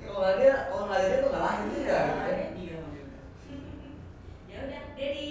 Ya, 0.00 0.06
Kalau 0.06 0.16
nggak 0.16 0.32
ada, 0.34 0.50
kalau 0.66 0.84
nggak 0.88 1.00
dia 1.02 1.16
tuh 1.20 1.28
nggak 1.28 1.42
lahir 1.44 1.66
juga. 1.68 1.76
gitu 1.76 1.90
ya 2.64 2.76
manggil. 2.80 3.06
ya 4.50 4.56
udah 4.64 4.82
Dedi 4.96 5.28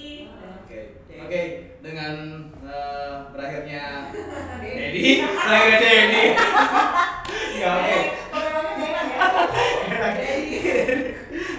Oke, 0.66 0.78
oke 1.16 1.42
dengan 1.82 2.14
eh, 2.62 3.14
berakhirnya 3.30 3.84
Dedi. 4.62 4.78
Dedi, 4.78 5.06
berakhirnya 5.26 5.80
Dedi. 5.82 6.24
Ya 7.56 7.70
oke. 7.72 8.00
Pokoknya 8.30 8.76
jangan 8.78 9.06
ya. 9.08 9.20
Dedi. 10.12 10.50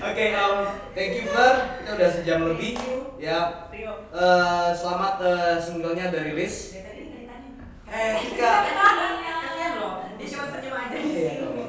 Oke, 0.06 0.24
um, 0.32 0.58
thank 0.94 1.12
you 1.16 1.24
Fleur. 1.26 1.54
Kita 1.80 1.90
udah 1.96 2.10
sejam 2.12 2.40
lebih. 2.46 2.76
Ya, 3.16 3.66
eh, 4.12 4.68
selamat 4.72 5.14
eh, 5.24 5.56
singlenya 5.58 6.12
udah 6.12 6.22
rilis. 6.22 6.76
Dari 6.76 6.84
tadi 6.84 7.02
nggak 7.02 7.20
ditanya. 7.24 7.66
Eh, 7.86 8.12
Tika. 8.18 8.52
Kasihan 8.66 9.72
loh. 9.78 9.94
Dia 10.18 10.26
cuma 10.26 10.44
senyum 10.50 10.74
aja 10.74 10.96
di 10.98 11.06
Iya, 11.06 11.30
sini. 11.38 11.64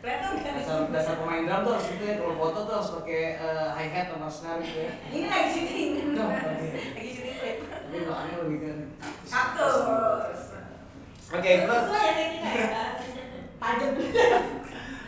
Kelihatan 0.00 0.32
kan? 0.40 0.52
Dasar, 0.58 0.78
dasar 0.90 1.14
pemain 1.20 1.44
drum 1.46 1.60
tuh 1.62 1.72
harus 1.76 1.86
gitu 1.92 2.04
ya. 2.08 2.14
Kalau 2.18 2.34
foto 2.34 2.58
tuh 2.66 2.74
harus 2.74 2.90
pakai 3.00 3.22
eh, 3.38 3.68
hi 3.76 3.86
hat 3.92 4.06
sama 4.10 4.28
snare 4.28 4.60
gitu 4.64 4.80
ya. 4.82 4.92
Ini 5.12 5.26
lagi 5.28 5.48
syuting. 5.54 5.90
Oke. 6.16 6.66
Lagi 6.96 7.10
syuting 7.12 7.36
klip. 7.38 7.56
Tapi 7.70 7.96
belakangnya 8.02 8.36
lebih 8.42 8.58
kan. 8.64 8.76
Kaktus. 9.28 9.76
Oke. 11.30 11.52
Sesuai 11.62 12.02
ya 12.02 12.26
kita 12.34 12.48
ya. 12.50 12.82
Tajam. 13.60 13.90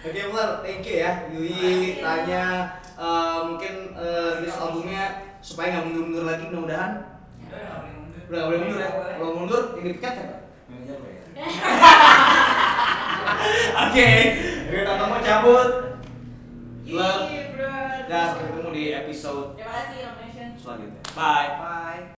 Oke, 0.03 0.21
Fleur, 0.29 0.51
thank 0.63 0.83
you 0.87 0.97
ya. 0.99 1.13
Yui 1.33 1.99
tanya 1.99 2.43
eh, 2.95 3.39
mungkin 3.49 3.75
rilis 4.39 4.57
albumnya 4.61 5.05
supaya 5.43 5.75
nggak 5.75 5.85
mundur-mundur 5.91 6.25
lagi 6.29 6.45
mudah-mudahan. 6.53 6.93
Udah 7.51 7.59
nggak 7.59 7.75
boleh 7.81 7.91
mundur. 7.99 8.21
Udah 8.29 8.39
nggak 8.39 8.47
boleh 8.47 8.61
mundur 8.61 8.79
ya. 8.79 8.91
Kalau 9.19 9.33
mundur, 9.35 9.63
yang 9.75 9.87
dipecat 9.89 10.13
siapa? 10.15 10.37
Oke, 13.83 14.11
Rita 14.71 14.93
mau 14.99 15.19
cabut. 15.21 15.69
Iya, 16.87 17.11
bro. 17.55 17.75
Dan 18.07 18.25
sampai 18.29 18.45
ketemu 18.53 18.71
di 18.75 18.85
episode 18.93 19.57
Terima 19.57 19.73
kasih, 19.73 20.59
selanjutnya. 20.61 21.01
Bye. 21.17 21.51
Bye. 21.59 22.03